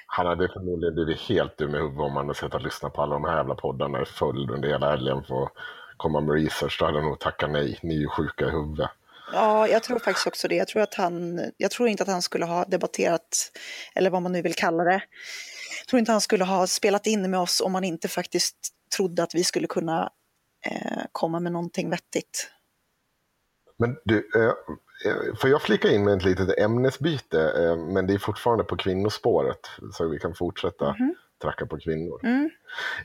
Han 0.07 0.27
hade 0.27 0.49
förmodligen 0.49 0.95
blivit 0.95 1.21
helt 1.21 1.59
dum 1.59 1.75
i 1.75 1.79
huvudet 1.79 2.01
om 2.01 2.17
han 2.17 2.27
hade 2.27 2.39
sett 2.39 2.55
att 2.55 2.63
lyssna 2.63 2.91
på 2.91 3.03
alla 3.03 3.15
de 3.15 3.25
här 3.25 3.37
jävla 3.37 3.55
poddarna 3.55 4.03
i 4.03 4.05
följd 4.05 4.51
under 4.51 4.69
hela 4.69 4.91
helgen 4.91 5.25
för 5.25 5.43
att 5.43 5.53
komma 5.97 6.21
med 6.21 6.35
research. 6.35 6.77
Då 6.79 6.85
hade 6.85 6.99
han 6.99 7.09
nog 7.09 7.19
tackat 7.19 7.51
nej. 7.51 7.79
Ni 7.83 7.95
är 7.95 7.99
ju 8.01 8.09
sjuka 8.09 8.45
i 8.45 8.51
huvudet. 8.51 8.91
Ja, 9.33 9.69
jag 9.69 9.83
tror 9.83 9.99
faktiskt 9.99 10.27
också 10.27 10.49
det. 10.49 10.55
Jag 10.55 10.69
tror, 10.69 10.83
att 10.83 10.95
han, 10.95 11.41
jag 11.57 11.71
tror 11.71 11.89
inte 11.89 12.03
att 12.03 12.09
han 12.09 12.23
skulle 12.23 12.45
ha 12.45 12.65
debatterat, 12.65 13.53
eller 13.95 14.11
vad 14.11 14.23
man 14.23 14.33
nu 14.33 14.43
vill 14.43 14.55
kalla 14.55 14.85
det. 14.85 15.03
Jag 15.79 15.87
tror 15.89 15.99
inte 15.99 16.13
han 16.13 16.21
skulle 16.21 16.45
ha 16.45 16.67
spelat 16.67 17.07
in 17.07 17.31
med 17.31 17.41
oss 17.41 17.61
om 17.61 17.75
han 17.75 17.85
inte 17.85 18.09
faktiskt 18.09 18.57
trodde 18.97 19.23
att 19.23 19.35
vi 19.35 19.45
skulle 19.45 19.67
kunna 19.67 20.13
eh, 20.67 21.03
komma 21.13 21.41
med 21.41 21.53
någonting 21.53 21.91
vettigt. 21.91 22.51
Men 23.79 23.97
du, 24.05 24.17
eh, 24.17 24.53
Eh, 25.05 25.35
får 25.35 25.51
jag 25.51 25.63
flika 25.63 25.89
in 25.89 26.05
med 26.05 26.17
ett 26.17 26.25
litet 26.25 26.59
ämnesbyte, 26.59 27.41
eh, 27.41 27.77
men 27.77 28.07
det 28.07 28.15
är 28.15 28.19
fortfarande 28.19 28.65
på 28.65 28.77
kvinnospåret, 28.77 29.61
så 29.93 30.09
vi 30.09 30.19
kan 30.19 30.35
fortsätta 30.35 30.89
mm. 30.89 31.15
tracka 31.43 31.67
på 31.67 31.79
kvinnor. 31.79 32.21
Mm. 32.23 32.51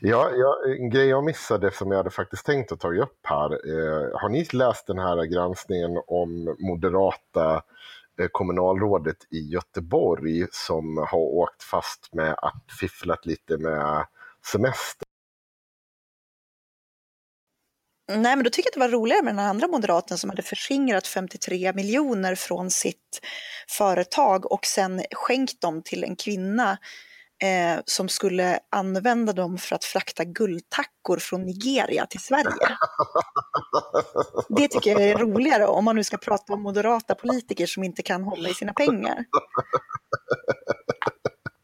Ja, 0.00 0.30
ja, 0.34 0.56
en 0.78 0.90
grej 0.90 1.06
jag 1.06 1.24
missade 1.24 1.70
som 1.70 1.90
jag 1.90 1.96
hade 1.96 2.10
faktiskt 2.10 2.46
tänkt 2.46 2.72
att 2.72 2.80
ta 2.80 2.94
upp 2.94 3.18
här. 3.22 3.50
Eh, 3.52 4.20
har 4.20 4.28
ni 4.28 4.48
läst 4.52 4.86
den 4.86 4.98
här 4.98 5.24
granskningen 5.24 6.02
om 6.06 6.56
moderata 6.58 7.62
Eh, 8.20 8.28
kommunalrådet 8.32 9.16
i 9.30 9.38
Göteborg 9.38 10.46
som 10.50 10.96
har 10.96 11.18
åkt 11.18 11.62
fast 11.62 12.08
med 12.12 12.34
att 12.38 12.64
fifflat 12.80 13.26
lite 13.26 13.58
med 13.58 14.06
semester? 14.52 15.06
Nej, 18.08 18.36
men 18.36 18.44
då 18.44 18.50
tycker 18.50 18.66
jag 18.66 18.70
att 18.70 18.90
det 18.90 18.96
var 18.96 19.00
roligare 19.00 19.22
med 19.22 19.34
den 19.34 19.44
andra 19.44 19.68
moderaten 19.68 20.18
som 20.18 20.30
hade 20.30 20.42
förskingrat 20.42 21.06
53 21.06 21.72
miljoner 21.72 22.34
från 22.34 22.70
sitt 22.70 23.20
företag 23.68 24.52
och 24.52 24.66
sen 24.66 25.02
skänkt 25.12 25.60
dem 25.60 25.82
till 25.82 26.04
en 26.04 26.16
kvinna 26.16 26.78
eh, 27.42 27.80
som 27.84 28.08
skulle 28.08 28.58
använda 28.70 29.32
dem 29.32 29.58
för 29.58 29.76
att 29.76 29.84
frakta 29.84 30.24
guldtackor 30.24 31.18
från 31.18 31.42
Nigeria 31.42 32.06
till 32.06 32.20
Sverige. 32.20 32.76
Det 34.48 34.68
tycker 34.68 34.90
jag 34.90 35.02
är 35.02 35.18
roligare 35.18 35.66
om 35.66 35.84
man 35.84 35.96
nu 35.96 36.04
ska 36.04 36.16
prata 36.16 36.52
om 36.52 36.62
moderata 36.62 37.14
politiker 37.14 37.66
som 37.66 37.84
inte 37.84 38.02
kan 38.02 38.22
hålla 38.22 38.48
i 38.48 38.54
sina 38.54 38.72
pengar. 38.72 39.24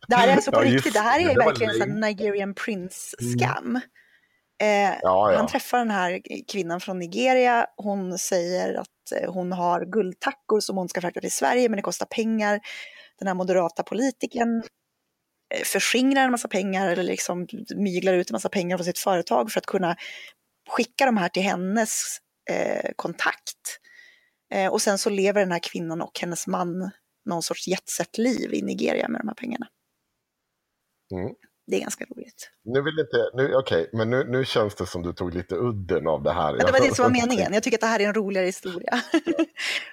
Det 0.08 0.16
här 0.16 0.28
är 0.28 0.32
alltså 0.32 0.52
på 0.52 0.64
ja, 0.64 0.70
riktigt, 0.70 0.92
det 0.92 1.00
här 1.00 1.20
är 1.20 1.28
det 1.28 1.34
verkligen 1.34 1.82
en 1.82 2.00
Nigerian 2.00 2.54
Prince-scam. 2.54 3.66
Mm. 3.66 3.82
Eh, 4.62 4.98
ja, 5.02 5.32
ja. 5.32 5.36
Han 5.36 5.46
träffar 5.46 5.78
den 5.78 5.90
här 5.90 6.20
kvinnan 6.52 6.80
från 6.80 6.98
Nigeria. 6.98 7.66
Hon 7.76 8.18
säger 8.18 8.74
att 8.74 9.22
eh, 9.22 9.32
hon 9.32 9.52
har 9.52 9.84
guldtackor 9.84 10.60
som 10.60 10.76
hon 10.76 10.88
ska 10.88 11.00
frakta 11.00 11.20
till 11.20 11.32
Sverige, 11.32 11.68
men 11.68 11.76
det 11.76 11.82
kostar 11.82 12.06
pengar. 12.06 12.60
Den 13.18 13.28
här 13.28 13.34
moderata 13.34 13.82
politikern 13.82 14.62
Eh, 15.54 15.62
förskingrar 15.64 16.24
en 16.24 16.30
massa 16.30 16.48
pengar 16.48 16.88
eller 16.88 17.02
liksom 17.02 17.46
myglar 17.76 18.14
ut 18.14 18.30
en 18.30 18.34
massa 18.34 18.48
pengar 18.48 18.76
från 18.76 18.84
sitt 18.84 18.98
företag 18.98 19.52
för 19.52 19.58
att 19.58 19.66
kunna 19.66 19.96
skicka 20.68 21.06
de 21.06 21.16
här 21.16 21.28
till 21.28 21.42
hennes 21.42 22.18
eh, 22.50 22.90
kontakt. 22.96 23.80
Eh, 24.54 24.72
och 24.72 24.82
sen 24.82 24.98
så 24.98 25.10
lever 25.10 25.40
den 25.40 25.52
här 25.52 25.58
kvinnan 25.62 26.00
och 26.00 26.20
hennes 26.20 26.46
man 26.46 26.90
någon 27.24 27.42
sorts 27.42 27.68
jetset-liv 27.68 28.54
i 28.54 28.62
Nigeria 28.62 29.08
med 29.08 29.20
de 29.20 29.28
här 29.28 29.34
pengarna. 29.34 29.66
Mm 31.12 31.34
det 31.68 31.76
är 31.76 31.80
ganska 31.80 32.04
roligt. 32.04 32.50
Nu 32.64 32.82
vill 32.82 32.98
inte, 32.98 33.30
nu, 33.34 33.54
okej, 33.54 33.82
okay, 33.82 33.98
men 33.98 34.10
nu, 34.10 34.24
nu 34.24 34.44
känns 34.44 34.74
det 34.74 34.86
som 34.86 35.02
du 35.02 35.12
tog 35.12 35.34
lite 35.34 35.54
udden 35.54 36.06
av 36.06 36.22
det 36.22 36.32
här. 36.32 36.52
Men 36.52 36.66
det 36.66 36.72
var 36.72 36.80
det 36.80 36.94
som 36.94 37.02
var 37.02 37.10
meningen. 37.10 37.52
Jag 37.52 37.62
tycker 37.62 37.76
att 37.76 37.80
det 37.80 37.86
här 37.86 38.00
är 38.00 38.06
en 38.06 38.14
roligare 38.14 38.46
historia. 38.46 39.02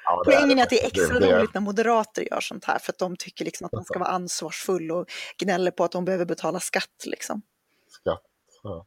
Ja, 0.06 0.24
Poängen 0.26 0.60
är 0.60 0.64
att 0.64 0.70
det 0.70 0.84
är 0.84 0.88
extra 0.88 1.20
det, 1.20 1.26
det. 1.26 1.38
roligt 1.38 1.54
när 1.54 1.62
moderater 1.62 2.22
gör 2.32 2.40
sånt 2.40 2.66
här, 2.66 2.80
för 2.80 2.92
att 2.92 2.98
de 2.98 3.16
tycker 3.16 3.46
liksom 3.46 3.66
att 3.66 3.74
man 3.74 3.86
ska 3.86 4.00
vara 4.00 4.10
ansvarsfull 4.10 4.92
och 4.92 5.06
gnäller 5.38 5.72
på 5.72 5.84
att 5.84 5.92
de 5.92 6.06
behöver 6.06 6.26
betala 6.26 6.60
skatt. 6.60 7.04
Liksom. 7.06 7.42
Skatt, 7.90 8.22
ja. 8.64 8.86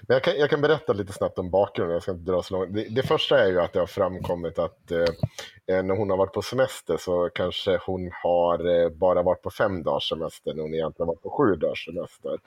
Men 0.00 0.14
jag 0.14 0.22
kan, 0.22 0.36
jag 0.38 0.50
kan 0.50 0.60
berätta 0.60 0.92
lite 0.92 1.12
snabbt 1.12 1.38
om 1.38 1.50
bakgrunden, 1.50 1.92
jag 1.92 2.02
ska 2.02 2.12
inte 2.12 2.32
dra 2.32 2.42
så 2.42 2.54
långt. 2.54 2.74
Det, 2.74 2.88
det 2.88 3.02
första 3.02 3.38
är 3.38 3.48
ju 3.48 3.60
att 3.60 3.72
det 3.72 3.78
har 3.78 3.86
framkommit 3.86 4.58
att 4.58 4.90
eh, 4.90 4.98
eh 5.66 5.82
när 5.82 5.96
hon 5.96 6.10
har 6.10 6.16
varit 6.16 6.32
på 6.32 6.42
semester 6.42 6.96
så 6.96 7.30
kanske 7.34 7.78
hon 7.86 8.10
har 8.22 8.82
eh, 8.82 8.88
bara 8.88 9.22
varit 9.22 9.42
på 9.42 9.50
fem 9.50 9.82
dagars 9.82 10.08
semester 10.08 10.54
när 10.54 10.62
hon 10.62 10.74
egentligen 10.74 11.06
varit 11.06 11.22
på 11.22 11.30
sju 11.30 11.56
dagars 11.56 11.84
semester. 11.84 12.38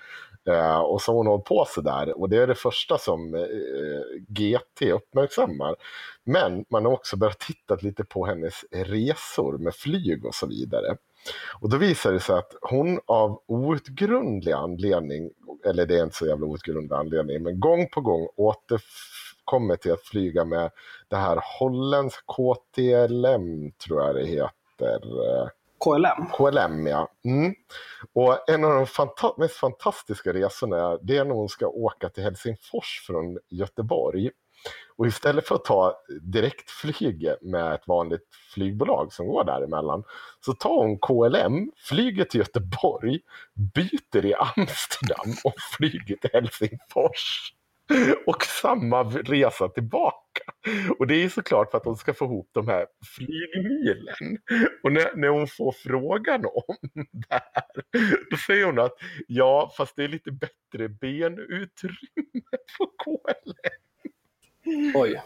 Eh, 0.48 0.80
och 0.80 1.02
så 1.02 1.12
har 1.12 1.18
hon 1.18 1.28
hållit 1.28 1.46
på 1.46 1.66
sådär 1.68 2.22
och 2.22 2.30
det 2.30 2.38
är 2.38 2.48
det 2.48 2.56
första 2.56 2.98
som 2.98 3.36
eh, 3.36 3.42
eh 3.42 4.04
GT 4.28 4.82
uppmärksammar. 4.82 5.76
Men 6.24 6.66
man 6.70 6.86
har 6.86 6.92
också 6.92 7.18
börjat 7.18 7.40
titta 7.40 7.76
lite 7.76 8.04
på 8.04 8.26
hennes 8.26 8.66
resor 8.72 9.58
med 9.58 9.76
flyg 9.76 10.26
och 10.26 10.36
så 10.36 10.48
vidare. 10.48 10.98
Och 11.60 11.70
då 11.70 11.78
visar 11.78 12.12
det 12.12 12.20
sig 12.20 12.36
att 12.36 12.54
hon 12.62 13.00
av 13.06 13.42
outgrundlig 13.48 14.52
anledning, 14.52 15.30
eller 15.66 15.86
det 15.86 16.00
är 16.00 16.04
inte 16.04 16.16
så 16.16 16.28
jävla 16.28 16.46
outgrundlig 16.46 16.96
anledning, 16.96 17.44
men 17.44 17.60
gång 17.60 17.90
på 17.90 18.02
gång 18.02 18.28
återkommer 18.36 19.76
till 19.76 19.92
att 19.92 20.04
flyga 20.04 20.46
med 20.46 20.72
det 21.08 21.16
här 21.16 21.40
holländsk 21.60 22.26
KTLM, 22.26 23.72
tror 23.72 24.02
jag 24.02 24.16
det 24.16 24.26
heter. 24.26 25.00
KLM? 25.84 26.26
KLM, 26.32 26.88
ja. 26.88 27.12
Mm. 27.26 27.54
Och 28.14 28.50
en 28.50 28.64
av 28.64 28.74
de 28.74 28.88
fanta 28.88 29.34
mest 29.38 29.56
fantastiska 29.56 30.34
resorna 30.34 30.98
det 31.02 31.18
är 31.18 31.26
när 31.26 31.36
hon 31.36 31.50
ska 31.50 31.68
åka 31.68 32.10
till 32.10 32.24
Helsingfors 32.24 33.04
från 33.08 33.40
Göteborg. 33.50 34.32
Och 35.04 35.08
istället 35.08 35.48
för 35.48 35.56
att 35.56 35.66
ta 35.66 35.96
direktflyget 36.22 37.42
med 37.42 37.74
ett 37.74 37.88
vanligt 37.88 38.28
flygbolag 38.54 39.14
som 39.14 39.28
går 39.28 39.44
däremellan 39.44 40.04
så 40.40 40.54
tar 40.54 40.84
hon 40.84 41.00
KLM, 41.00 41.72
flyger 41.78 42.26
till 42.26 42.40
Göteborg, 42.40 43.20
byter 43.76 44.26
i 44.26 44.34
Amsterdam 44.34 45.36
och 45.44 45.54
flyger 45.78 46.16
till 46.16 46.30
Helsingfors. 46.34 47.54
Och 48.26 48.44
samma 48.44 49.04
resa 49.04 49.70
tillbaka. 49.70 50.44
Och 51.00 51.08
det 51.08 51.24
är 51.24 51.30
såklart 51.30 51.72
för 51.72 51.78
att 51.78 51.86
hon 51.86 51.98
ska 51.98 52.14
få 52.14 52.26
ihop 52.26 52.50
de 52.52 52.68
här 52.68 52.86
flygmilen. 53.16 54.38
Och 54.84 54.92
när, 54.92 55.16
när 55.16 55.28
hon 55.28 55.48
får 55.48 55.72
frågan 55.72 56.46
om 56.46 56.76
det 56.94 57.26
här, 57.30 57.64
då 58.32 58.38
säger 58.38 58.66
hon 58.66 58.80
att 58.80 58.94
ja, 59.28 59.74
fast 59.78 59.96
det 59.96 60.04
är 60.04 60.08
lite 60.08 60.32
bättre 60.32 60.90
benutrymme 60.90 62.58
på 62.78 62.86
KLM. 63.04 63.83
Oj. 64.96 65.22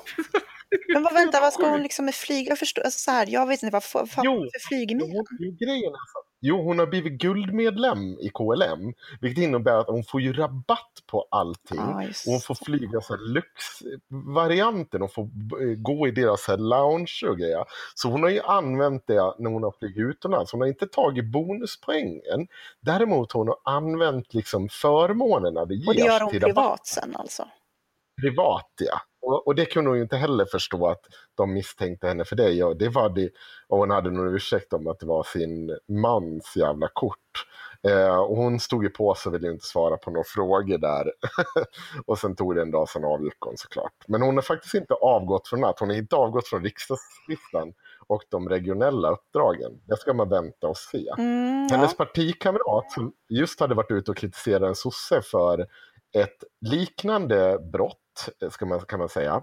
Men 0.93 1.03
vad, 1.03 1.13
vänta, 1.13 1.41
vad 1.41 1.53
ska 1.53 1.69
hon 1.69 1.83
liksom 1.83 2.05
med 2.05 2.15
flyg? 2.15 2.47
Jag 2.47 2.59
förstår, 2.59 2.81
alltså 2.81 2.99
så 2.99 3.11
här, 3.11 3.27
jag 3.29 3.47
vet 3.47 3.63
inte 3.63 3.73
vad 3.73 3.83
för, 3.83 4.05
för, 4.05 4.21
Jo, 4.25 4.49
för 4.53 4.67
flygmil. 4.67 5.11
Jo, 5.13 5.23
jo, 5.39 5.55
grejen 5.59 5.93
är 5.93 6.11
så. 6.13 6.23
Jo, 6.41 6.63
hon 6.63 6.79
har 6.79 6.87
blivit 6.87 7.13
guldmedlem 7.13 8.19
i 8.19 8.29
KLM, 8.29 8.93
vilket 9.21 9.43
innebär 9.43 9.77
att 9.77 9.87
hon 9.87 10.03
får 10.03 10.21
ju 10.21 10.33
rabatt 10.33 10.91
på 11.11 11.27
allting. 11.31 11.81
Just 12.07 12.27
Och 12.27 12.31
hon 12.31 12.41
får 12.41 12.55
flyga 12.55 13.01
så 13.01 13.15
här 13.15 13.21
lyxvarianten 13.33 15.01
och 15.01 15.13
får 15.13 15.27
gå 15.75 16.07
i 16.07 16.11
deras 16.11 16.43
så 16.43 16.51
här 16.51 16.57
lounge 16.57 17.23
och 17.29 17.37
grejer. 17.37 17.65
Så 17.95 18.09
hon 18.09 18.23
har 18.23 18.29
ju 18.29 18.41
använt 18.41 19.07
det 19.07 19.33
när 19.39 19.49
hon 19.49 19.63
har 19.63 19.73
flugit 19.79 19.97
utomlands. 19.97 20.51
Hon 20.51 20.61
har 20.61 20.67
inte 20.67 20.87
tagit 20.87 21.25
bonuspoängen. 21.25 22.47
Däremot 22.81 23.31
har 23.31 23.39
hon 23.43 23.53
använt 23.63 24.33
liksom 24.33 24.69
förmånerna 24.69 25.65
det 25.65 25.75
ges 25.75 25.87
Och 25.87 25.95
det 25.95 26.01
gör 26.01 26.19
hon 26.19 26.31
till 26.31 26.41
privat 26.41 26.65
rabatt. 26.65 26.87
sen 26.87 27.15
alltså? 27.15 27.47
Privat, 28.21 28.71
ja. 28.81 29.01
Och, 29.21 29.47
och 29.47 29.55
det 29.55 29.65
kunde 29.65 29.89
hon 29.89 29.97
ju 29.97 30.03
inte 30.03 30.17
heller 30.17 30.45
förstå 30.45 30.87
att 30.87 31.01
de 31.35 31.53
misstänkte 31.53 32.07
henne 32.07 32.25
för 32.25 32.35
det. 32.35 32.49
Ja, 32.49 32.73
det 32.73 32.89
var 32.89 33.09
det. 33.09 33.29
Och 33.67 33.77
hon 33.77 33.89
hade 33.89 34.11
någon 34.11 34.35
ursäkt 34.35 34.73
om 34.73 34.87
att 34.87 34.99
det 34.99 35.05
var 35.05 35.23
sin 35.23 35.77
mans 35.87 36.55
jävla 36.55 36.87
kort. 36.93 37.17
Eh, 37.87 38.17
och 38.17 38.37
hon 38.37 38.59
stod 38.59 38.83
ju 38.83 38.89
på 38.89 39.15
sig 39.15 39.29
och 39.29 39.35
ville 39.35 39.51
inte 39.51 39.65
svara 39.65 39.97
på 39.97 40.11
några 40.11 40.23
frågor 40.23 40.77
där. 40.77 41.11
och 42.05 42.19
sen 42.19 42.35
tog 42.35 42.55
det 42.55 42.61
en 42.61 42.71
dag, 42.71 42.89
sen 42.89 43.05
avgick 43.05 43.37
hon 43.39 43.57
såklart. 43.57 43.93
Men 44.07 44.21
hon 44.21 44.35
har 44.35 44.41
faktiskt 44.41 44.73
inte 44.73 44.93
avgått 44.93 45.47
från 45.47 45.63
att 45.63 45.79
Hon 45.79 45.89
har 45.89 45.95
inte 45.95 46.15
avgått 46.15 46.47
från 46.47 46.63
riksdagslistan 46.63 47.73
och 48.07 48.23
de 48.29 48.49
regionella 48.49 49.11
uppdragen. 49.11 49.71
Det 49.85 49.97
ska 49.97 50.13
man 50.13 50.29
vänta 50.29 50.67
och 50.67 50.77
se. 50.77 51.05
Mm, 51.17 51.67
Hennes 51.71 51.95
ja. 51.97 52.05
partikamrat 52.05 52.91
som 52.91 53.13
just 53.29 53.59
hade 53.59 53.75
varit 53.75 53.91
ute 53.91 54.11
och 54.11 54.17
kritiserat 54.17 54.67
en 54.67 54.75
sosse 54.75 55.21
för 55.21 55.67
ett 56.21 56.43
liknande 56.61 57.59
brott, 57.71 58.29
ska 58.49 58.65
man, 58.65 58.79
kan 58.79 58.99
man 58.99 59.09
säga, 59.09 59.41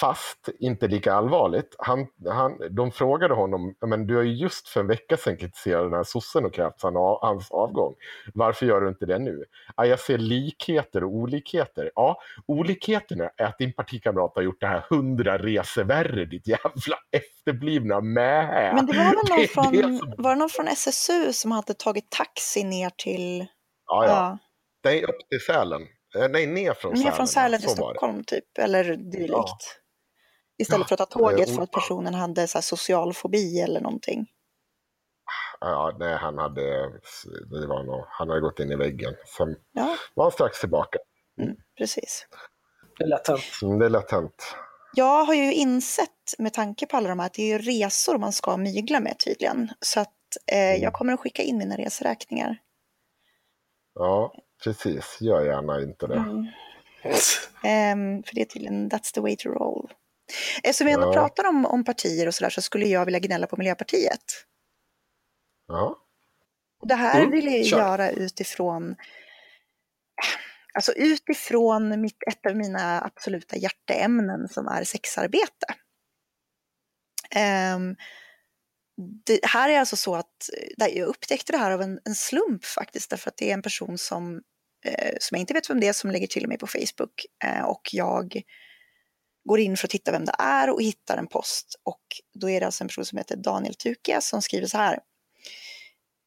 fast 0.00 0.48
inte 0.60 0.88
lika 0.88 1.12
allvarligt. 1.14 1.74
Han, 1.78 2.06
han, 2.28 2.58
de 2.70 2.92
frågade 2.92 3.34
honom, 3.34 3.74
men 3.86 4.06
du 4.06 4.16
har 4.16 4.22
ju 4.22 4.32
just 4.34 4.68
för 4.68 4.80
en 4.80 4.86
vecka 4.86 5.16
sedan 5.16 5.36
kritiserat 5.36 5.82
den 5.84 5.92
här 5.92 6.04
sossen 6.04 6.44
och 6.44 6.54
krävt 6.54 6.82
hans 7.20 7.50
avgång. 7.50 7.94
Varför 8.34 8.66
gör 8.66 8.80
du 8.80 8.88
inte 8.88 9.06
det 9.06 9.18
nu? 9.18 9.44
Ja, 9.76 9.86
jag 9.86 10.00
ser 10.00 10.18
likheter 10.18 11.04
och 11.04 11.10
olikheter. 11.14 11.90
Ja, 11.94 12.20
olikheterna 12.46 13.30
är 13.36 13.44
att 13.44 13.58
din 13.58 13.72
partikamrat 13.72 14.32
har 14.34 14.42
gjort 14.42 14.60
det 14.60 14.66
här 14.66 14.84
hundra 14.90 15.38
resor 15.38 15.84
värre, 15.84 16.24
ditt 16.24 16.46
jävla 16.48 16.96
efterblivna 17.12 18.00
mähä. 18.00 18.72
Men 18.74 18.86
det 18.86 18.92
var 18.92 19.04
väl 19.04 19.14
Det 19.24 19.30
någon 19.34 19.40
är 19.42 19.46
från, 19.46 19.72
det 19.72 19.98
som- 19.98 20.14
var 20.18 20.30
det 20.30 20.36
någon 20.38 20.48
från 20.48 20.68
SSU 20.68 21.32
som 21.32 21.50
hade 21.50 21.74
tagit 21.74 22.10
taxi 22.10 22.64
ner 22.64 22.90
till... 22.96 23.46
Ja, 23.86 24.04
ja. 24.06 24.10
Ja, 24.10 24.38
Nej, 24.84 25.04
upp 25.04 25.28
till 25.30 25.40
Sälen. 25.40 25.80
Eh, 26.16 26.28
Nej, 26.30 26.46
ner 26.46 26.74
från 26.74 26.92
Sälen. 26.96 27.04
ner 27.04 27.16
från 27.16 27.28
Sälen 27.28 27.60
till. 27.60 27.68
Stockholm 27.70 28.24
typ, 28.24 28.58
eller 28.58 28.84
dylikt. 28.96 29.30
Ja. 29.32 29.46
Istället 30.58 30.88
för 30.88 30.94
att 31.02 31.10
ta 31.10 31.18
tåget 31.18 31.48
eh, 31.48 31.54
för 31.54 31.62
att 31.62 31.70
personen 31.70 32.14
hade 32.14 32.46
så 32.48 32.58
här 32.58 32.62
social 32.62 33.14
fobi 33.14 33.60
eller 33.60 33.80
någonting. 33.80 34.26
Ja, 35.60 35.96
nej, 35.98 36.16
han 36.16 36.38
hade, 36.38 36.62
det 37.50 37.66
var 37.66 37.82
nog, 37.82 38.04
han 38.08 38.28
hade 38.28 38.40
gått 38.40 38.60
in 38.60 38.72
i 38.72 38.76
väggen. 38.76 39.14
Sen 39.36 39.56
Ja, 39.72 39.96
var 40.14 40.24
han 40.24 40.32
strax 40.32 40.60
tillbaka. 40.60 40.98
precis. 41.78 42.26
Det 42.98 43.04
är 43.04 43.08
hänt. 43.28 43.42
Så 43.60 43.78
det 43.78 43.84
är 43.84 43.90
lätt 43.90 44.10
hänt. 44.10 44.54
Jag 44.96 45.24
har 45.24 45.34
ju 45.34 45.52
insett 45.54 46.10
med 46.38 46.52
tanke 46.52 46.86
på 46.86 46.96
alla 46.96 47.08
de 47.08 47.18
här 47.18 47.26
att 47.26 47.34
det 47.34 47.42
är 47.42 47.46
ju 47.46 47.58
resor 47.58 48.18
man 48.18 48.32
ska 48.32 48.56
mygla 48.56 49.00
med 49.00 49.18
tydligen. 49.24 49.70
Så 49.80 50.00
att 50.00 50.08
eh, 50.52 50.58
Mm. 50.70 50.82
jag 50.82 50.92
kommer 50.92 51.12
att 51.12 51.20
skicka 51.20 51.42
in 51.42 51.58
mina 51.58 51.76
reseräkningar. 51.76 52.56
Ja, 53.94 54.34
precis. 54.64 55.18
Gör 55.20 55.44
gärna 55.44 55.80
inte 55.82 56.06
det. 56.06 56.14
Mm. 56.16 56.46
Ehm, 57.64 58.22
för 58.22 58.34
det 58.34 58.40
är 58.40 58.44
tydligen, 58.44 58.90
that's 58.90 59.14
the 59.14 59.20
way 59.20 59.36
to 59.36 59.48
roll. 59.48 59.92
Eftersom 60.62 60.86
vi 60.86 60.92
ändå 60.92 61.06
Ja. 61.06 61.12
pratar 61.12 61.46
om, 61.48 61.66
om 61.66 61.84
partier 61.84 62.26
och 62.26 62.34
sådär 62.34 62.50
så 62.50 62.62
skulle 62.62 62.86
jag 62.86 63.04
vilja 63.04 63.20
gnälla 63.20 63.46
på 63.46 63.56
Miljöpartiet. 63.56 64.24
Ja, 65.68 65.98
Och 66.80 66.88
det 66.88 66.94
här 66.94 67.18
Mm, 67.18 67.30
vill 67.30 67.46
jag 67.54 67.66
kör. 67.66 67.78
göra 67.78 68.10
utifrån, 68.10 68.96
alltså 70.74 70.92
utifrån 70.92 72.00
mitt, 72.00 72.16
ett 72.30 72.46
av 72.46 72.56
mina 72.56 73.02
absoluta 73.04 73.56
hjärteämnen 73.56 74.48
som 74.48 74.68
är 74.68 74.84
sexarbete. 74.84 75.66
Ehm, 77.30 77.96
det 79.26 79.40
här 79.44 79.68
är 79.68 79.78
alltså 79.80 79.96
så 79.96 80.14
att 80.14 80.50
jag 80.76 81.06
upptäckte 81.08 81.52
det 81.52 81.58
här 81.58 81.70
av 81.70 81.82
en, 81.82 82.00
en 82.04 82.14
slump 82.14 82.64
faktiskt, 82.64 83.10
därför 83.10 83.30
att 83.30 83.36
det 83.36 83.50
är 83.50 83.54
en 83.54 83.62
person 83.62 83.98
som, 83.98 84.42
eh, 84.84 85.12
som 85.20 85.34
jag 85.34 85.40
inte 85.40 85.54
vet 85.54 85.70
vem 85.70 85.80
det 85.80 85.88
är 85.88 85.92
som 85.92 86.10
lägger 86.10 86.26
till 86.26 86.48
mig 86.48 86.58
på 86.58 86.66
Facebook 86.66 87.26
eh, 87.44 87.64
och 87.64 87.88
jag 87.92 88.42
går 89.48 89.60
in 89.60 89.76
för 89.76 89.86
att 89.86 89.90
titta 89.90 90.12
vem 90.12 90.24
det 90.24 90.34
är 90.38 90.70
och 90.70 90.82
hittar 90.82 91.16
en 91.16 91.26
post 91.26 91.80
och 91.84 92.02
då 92.34 92.50
är 92.50 92.60
det 92.60 92.66
alltså 92.66 92.84
en 92.84 92.88
person 92.88 93.04
som 93.04 93.18
heter 93.18 93.36
Daniel 93.36 93.74
Tukia 93.74 94.20
som 94.20 94.42
skriver 94.42 94.66
så 94.66 94.76
här. 94.76 94.98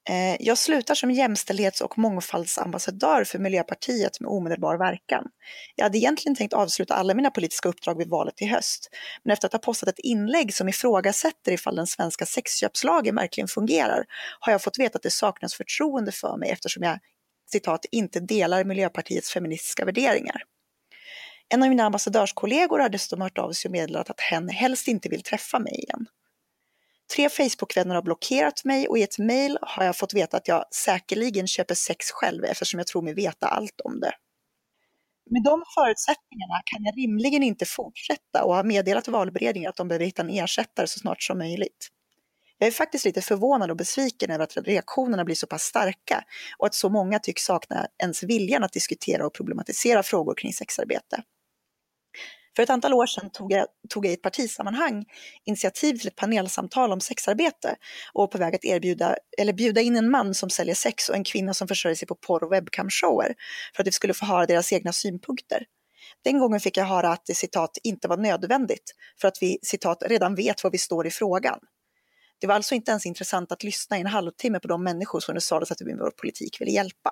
Eh, 0.09 0.35
Jag 0.39 0.57
slutar 0.57 0.95
som 0.95 1.11
jämställdhets 1.11 1.81
och 1.81 1.97
mångfaldsambassadör 1.97 3.23
för 3.23 3.39
Miljöpartiet 3.39 4.19
med 4.19 4.29
omedelbar 4.29 4.77
verkan. 4.77 5.23
Jag 5.75 5.85
hade 5.85 5.97
egentligen 5.97 6.35
tänkt 6.35 6.53
avsluta 6.53 6.93
alla 6.93 7.13
mina 7.13 7.31
politiska 7.31 7.69
uppdrag 7.69 7.97
vid 7.97 8.09
valet 8.09 8.41
i 8.41 8.45
höst, 8.45 8.89
men 9.23 9.33
efter 9.33 9.45
att 9.45 9.53
ha 9.53 9.59
postat 9.59 9.89
ett 9.89 9.99
inlägg 9.99 10.53
som 10.53 10.69
ifrågasätter 10.69 11.51
ifall 11.51 11.75
den 11.75 11.87
svenska 11.87 12.25
sexköpslagen 12.25 13.15
verkligen 13.15 13.47
fungerar 13.47 14.05
har 14.39 14.51
jag 14.51 14.61
fått 14.61 14.79
veta 14.79 14.95
att 14.95 15.03
det 15.03 15.11
saknas 15.11 15.53
förtroende 15.53 16.11
för 16.11 16.37
mig 16.37 16.49
eftersom 16.49 16.83
jag 16.83 16.99
citat, 17.51 17.85
inte 17.91 18.19
delar 18.19 18.63
Miljöpartiets 18.63 19.31
feministiska 19.31 19.85
värderingar. 19.85 20.43
En 21.49 21.63
av 21.63 21.69
mina 21.69 21.83
ambassadörskollegor 21.83 22.79
har 22.79 22.89
dessutom 22.89 23.21
hört 23.21 23.37
av 23.37 23.51
sig 23.51 23.69
och 23.69 23.71
meddelat 23.71 24.09
att 24.09 24.21
hen 24.21 24.49
helst 24.49 24.87
inte 24.87 25.09
vill 25.09 25.23
träffa 25.23 25.59
mig 25.59 25.73
igen. 25.73 26.07
Tre 27.15 27.29
Facebookvänner 27.29 27.95
har 27.95 28.01
blockerat 28.01 28.65
mig 28.65 28.87
och 28.87 28.97
i 28.97 29.03
ett 29.03 29.17
mejl 29.17 29.57
har 29.61 29.83
jag 29.83 29.97
fått 29.97 30.13
veta 30.13 30.37
att 30.37 30.47
jag 30.47 30.65
säkerligen 30.73 31.47
köper 31.47 31.75
sex 31.75 32.11
själv 32.11 32.43
eftersom 32.43 32.77
jag 32.77 32.87
tror 32.87 33.01
mig 33.01 33.13
veta 33.13 33.47
allt 33.47 33.81
om 33.83 33.99
det. 33.99 34.11
Med 35.29 35.43
de 35.43 35.63
förutsättningarna 35.75 36.61
kan 36.65 36.83
jag 36.83 36.97
rimligen 36.97 37.43
inte 37.43 37.65
fortsätta 37.65 38.43
och 38.43 38.55
har 38.55 38.63
meddelat 38.63 39.07
valberedningen 39.07 39.69
att 39.69 39.75
de 39.75 39.87
behöver 39.87 40.05
hitta 40.05 40.21
en 40.21 40.29
ersättare 40.29 40.87
så 40.87 40.99
snart 40.99 41.23
som 41.23 41.37
möjligt. 41.37 41.87
Jag 42.59 42.67
är 42.67 42.71
faktiskt 42.71 43.05
lite 43.05 43.21
förvånad 43.21 43.71
och 43.71 43.77
besviken 43.77 44.31
över 44.31 44.43
att 44.43 44.57
reaktionerna 44.57 45.25
blir 45.25 45.35
så 45.35 45.47
pass 45.47 45.63
starka 45.63 46.23
och 46.57 46.65
att 46.65 46.75
så 46.75 46.89
många 46.89 47.19
tycks 47.19 47.43
sakna 47.43 47.87
ens 48.01 48.23
viljan 48.23 48.63
att 48.63 48.73
diskutera 48.73 49.25
och 49.25 49.33
problematisera 49.33 50.03
frågor 50.03 50.35
kring 50.35 50.53
sexarbete. 50.53 51.23
För 52.55 52.63
ett 52.63 52.69
antal 52.69 52.93
år 52.93 53.05
sedan 53.05 53.29
tog 53.29 53.51
jag, 53.51 53.67
tog 53.89 54.05
jag 54.05 54.11
i 54.11 54.13
ett 54.13 54.21
partisammanhang 54.21 55.05
initiativ 55.45 55.97
till 55.97 56.07
ett 56.07 56.15
panelsamtal 56.15 56.91
om 56.91 57.01
sexarbete 57.01 57.75
och 58.13 58.21
var 58.21 58.27
på 58.27 58.37
väg 58.37 58.55
att 58.55 58.65
erbjuda, 58.65 59.15
eller 59.37 59.53
bjuda 59.53 59.81
in 59.81 59.95
en 59.95 60.09
man 60.09 60.33
som 60.33 60.49
säljer 60.49 60.75
sex 60.75 61.09
och 61.09 61.15
en 61.15 61.23
kvinna 61.23 61.53
som 61.53 61.67
försörjer 61.67 61.95
sig 61.95 62.07
på 62.07 62.15
porr 62.15 62.43
och 62.43 62.51
webcamshower 62.51 63.35
för 63.75 63.83
att 63.83 63.87
vi 63.87 63.91
skulle 63.91 64.13
få 64.13 64.25
höra 64.25 64.45
deras 64.45 64.73
egna 64.73 64.93
synpunkter. 64.93 65.65
Den 66.23 66.39
gången 66.39 66.59
fick 66.59 66.77
jag 66.77 66.85
höra 66.85 67.09
att 67.09 67.25
det 67.25 67.35
citat 67.35 67.77
inte 67.83 68.07
var 68.07 68.17
nödvändigt 68.17 68.95
för 69.21 69.27
att 69.27 69.37
vi 69.41 69.59
citat 69.61 70.03
redan 70.05 70.35
vet 70.35 70.63
var 70.63 70.71
vi 70.71 70.77
står 70.77 71.07
i 71.07 71.11
frågan. 71.11 71.59
Det 72.39 72.47
var 72.47 72.55
alltså 72.55 72.75
inte 72.75 72.91
ens 72.91 73.05
intressant 73.05 73.51
att 73.51 73.63
lyssna 73.63 73.97
i 73.97 74.01
en 74.01 74.07
halvtimme 74.07 74.59
på 74.59 74.67
de 74.67 74.83
människor 74.83 75.19
som 75.19 75.35
det 75.35 75.41
sades 75.41 75.71
att 75.71 75.81
vi 75.81 75.85
med 75.85 75.97
vår 75.97 76.11
politik 76.11 76.61
ville 76.61 76.71
hjälpa. 76.71 77.11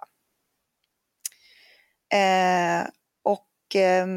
Eh, 2.14 2.88
och 3.24 3.76
eh, 3.76 4.08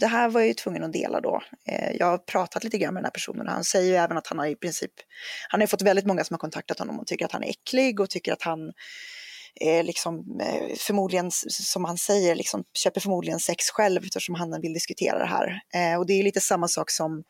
det 0.00 0.06
här 0.06 0.28
var 0.28 0.40
jag 0.40 0.48
ju 0.48 0.54
tvungen 0.54 0.84
att 0.84 0.92
dela 0.92 1.20
då. 1.20 1.42
Eh, 1.68 1.96
jag 1.96 2.06
har 2.06 2.18
pratat 2.18 2.64
lite 2.64 2.78
grann 2.78 2.94
med 2.94 3.00
den 3.00 3.06
här 3.06 3.10
personen 3.10 3.46
och 3.46 3.52
han 3.52 3.64
säger 3.64 3.90
ju 3.90 3.96
även 3.96 4.16
att 4.16 4.26
han 4.26 4.38
har 4.38 4.46
i 4.46 4.56
princip, 4.56 4.92
han 5.48 5.60
har 5.60 5.66
fått 5.66 5.82
väldigt 5.82 6.06
många 6.06 6.24
som 6.24 6.34
har 6.34 6.38
kontaktat 6.38 6.78
honom 6.78 7.00
och 7.00 7.06
tycker 7.06 7.24
att 7.24 7.32
han 7.32 7.44
är 7.44 7.48
äcklig 7.48 8.00
och 8.00 8.10
tycker 8.10 8.32
att 8.32 8.42
han 8.42 8.72
eh, 9.60 9.84
liksom, 9.84 10.40
eh, 10.40 10.76
förmodligen, 10.76 11.30
som 11.48 11.84
han 11.84 11.98
säger, 11.98 12.34
liksom, 12.34 12.64
köper 12.74 13.00
förmodligen 13.00 13.40
sex 13.40 13.70
själv 13.70 14.04
eftersom 14.04 14.34
han 14.34 14.60
vill 14.60 14.72
diskutera 14.72 15.18
det 15.18 15.26
här. 15.26 15.60
Eh, 15.74 15.98
och 15.98 16.06
det 16.06 16.12
är 16.12 16.22
lite 16.22 16.40
samma 16.40 16.68
sak 16.68 16.90
som 16.90 17.22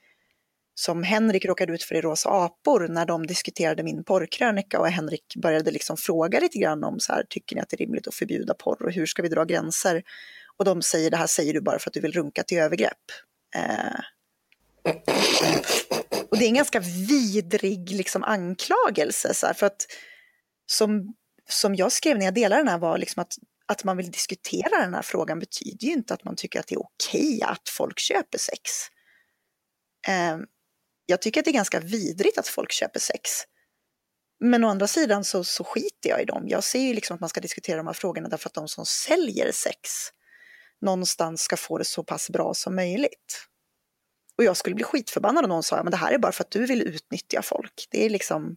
som 0.80 1.02
Henrik 1.02 1.44
råkade 1.44 1.72
ut 1.72 1.82
för 1.82 1.94
i 1.94 2.00
Rosa 2.00 2.30
apor 2.30 2.88
när 2.88 3.06
de 3.06 3.26
diskuterade 3.26 3.82
min 3.82 4.04
porrkrönika 4.04 4.80
och 4.80 4.88
Henrik 4.88 5.36
började 5.42 5.70
liksom 5.70 5.96
fråga 5.96 6.40
lite 6.40 6.58
grann 6.58 6.84
om 6.84 7.00
så 7.00 7.12
här, 7.12 7.24
tycker 7.28 7.56
ni 7.56 7.62
att 7.62 7.68
det 7.68 7.76
är 7.76 7.78
rimligt 7.78 8.08
att 8.08 8.14
förbjuda 8.14 8.54
porr 8.54 8.82
och 8.82 8.92
hur 8.92 9.06
ska 9.06 9.22
vi 9.22 9.28
dra 9.28 9.44
gränser? 9.44 10.02
Och 10.56 10.64
de 10.64 10.82
säger 10.82 11.10
det 11.10 11.16
här 11.16 11.26
säger 11.26 11.52
du 11.52 11.60
bara 11.60 11.78
för 11.78 11.90
att 11.90 11.94
du 11.94 12.00
vill 12.00 12.12
runka 12.12 12.42
till 12.42 12.58
övergrepp. 12.58 12.96
Eh. 13.56 14.00
Och 16.30 16.38
det 16.38 16.44
är 16.44 16.48
en 16.48 16.54
ganska 16.54 16.80
vidrig 17.08 17.90
liksom, 17.90 18.24
anklagelse. 18.24 19.34
Så 19.34 19.46
här, 19.46 19.54
för 19.54 19.66
att 19.66 19.86
som, 20.66 21.14
som 21.48 21.74
jag 21.74 21.92
skrev 21.92 22.18
när 22.18 22.24
jag 22.24 22.34
delade 22.34 22.60
den 22.60 22.68
här 22.68 22.78
var 22.78 22.98
liksom 22.98 23.22
att, 23.22 23.34
att 23.66 23.84
man 23.84 23.96
vill 23.96 24.10
diskutera 24.10 24.80
den 24.80 24.94
här 24.94 25.02
frågan 25.02 25.38
betyder 25.38 25.86
ju 25.86 25.92
inte 25.92 26.14
att 26.14 26.24
man 26.24 26.36
tycker 26.36 26.60
att 26.60 26.66
det 26.66 26.74
är 26.74 26.82
okej 26.82 27.42
att 27.42 27.68
folk 27.68 27.98
köper 27.98 28.38
sex. 28.38 28.70
Eh, 30.08 30.38
jag 31.10 31.22
tycker 31.22 31.40
att 31.40 31.44
det 31.44 31.50
är 31.50 31.52
ganska 31.52 31.80
vidrigt 31.80 32.38
att 32.38 32.48
folk 32.48 32.72
köper 32.72 33.00
sex. 33.00 33.30
Men 34.40 34.64
å 34.64 34.68
andra 34.68 34.86
sidan 34.86 35.24
så, 35.24 35.44
så 35.44 35.64
skiter 35.64 36.10
jag 36.10 36.22
i 36.22 36.24
dem. 36.24 36.48
Jag 36.48 36.64
ser 36.64 36.80
ju 36.80 36.94
liksom 36.94 37.14
att 37.14 37.20
man 37.20 37.28
ska 37.28 37.40
diskutera 37.40 37.76
de 37.76 37.86
här 37.86 37.94
frågorna 37.94 38.28
därför 38.28 38.48
att 38.48 38.54
de 38.54 38.68
som 38.68 38.86
säljer 38.86 39.52
sex 39.52 39.80
någonstans 40.80 41.42
ska 41.42 41.56
få 41.56 41.78
det 41.78 41.84
så 41.84 42.04
pass 42.04 42.30
bra 42.30 42.54
som 42.54 42.76
möjligt. 42.76 43.46
Och 44.38 44.44
jag 44.44 44.56
skulle 44.56 44.74
bli 44.74 44.84
skitförbannad 44.84 45.44
om 45.44 45.48
någon 45.48 45.62
sa, 45.62 45.82
men 45.82 45.90
det 45.90 45.96
här 45.96 46.12
är 46.12 46.18
bara 46.18 46.32
för 46.32 46.44
att 46.44 46.50
du 46.50 46.66
vill 46.66 46.82
utnyttja 46.82 47.42
folk. 47.42 47.86
Det 47.90 48.06
är 48.06 48.10
liksom, 48.10 48.56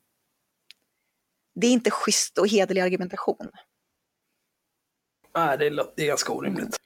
det 1.56 1.68
är 1.68 1.72
inte 1.72 1.92
schysst 1.92 2.38
och 2.38 2.48
hederlig 2.48 2.82
argumentation. 2.82 3.50
Nej, 5.36 5.58
det 5.58 5.66
är, 5.66 5.94
det 5.96 6.04
är 6.04 6.08
ganska 6.08 6.34
orimligt. 6.34 6.78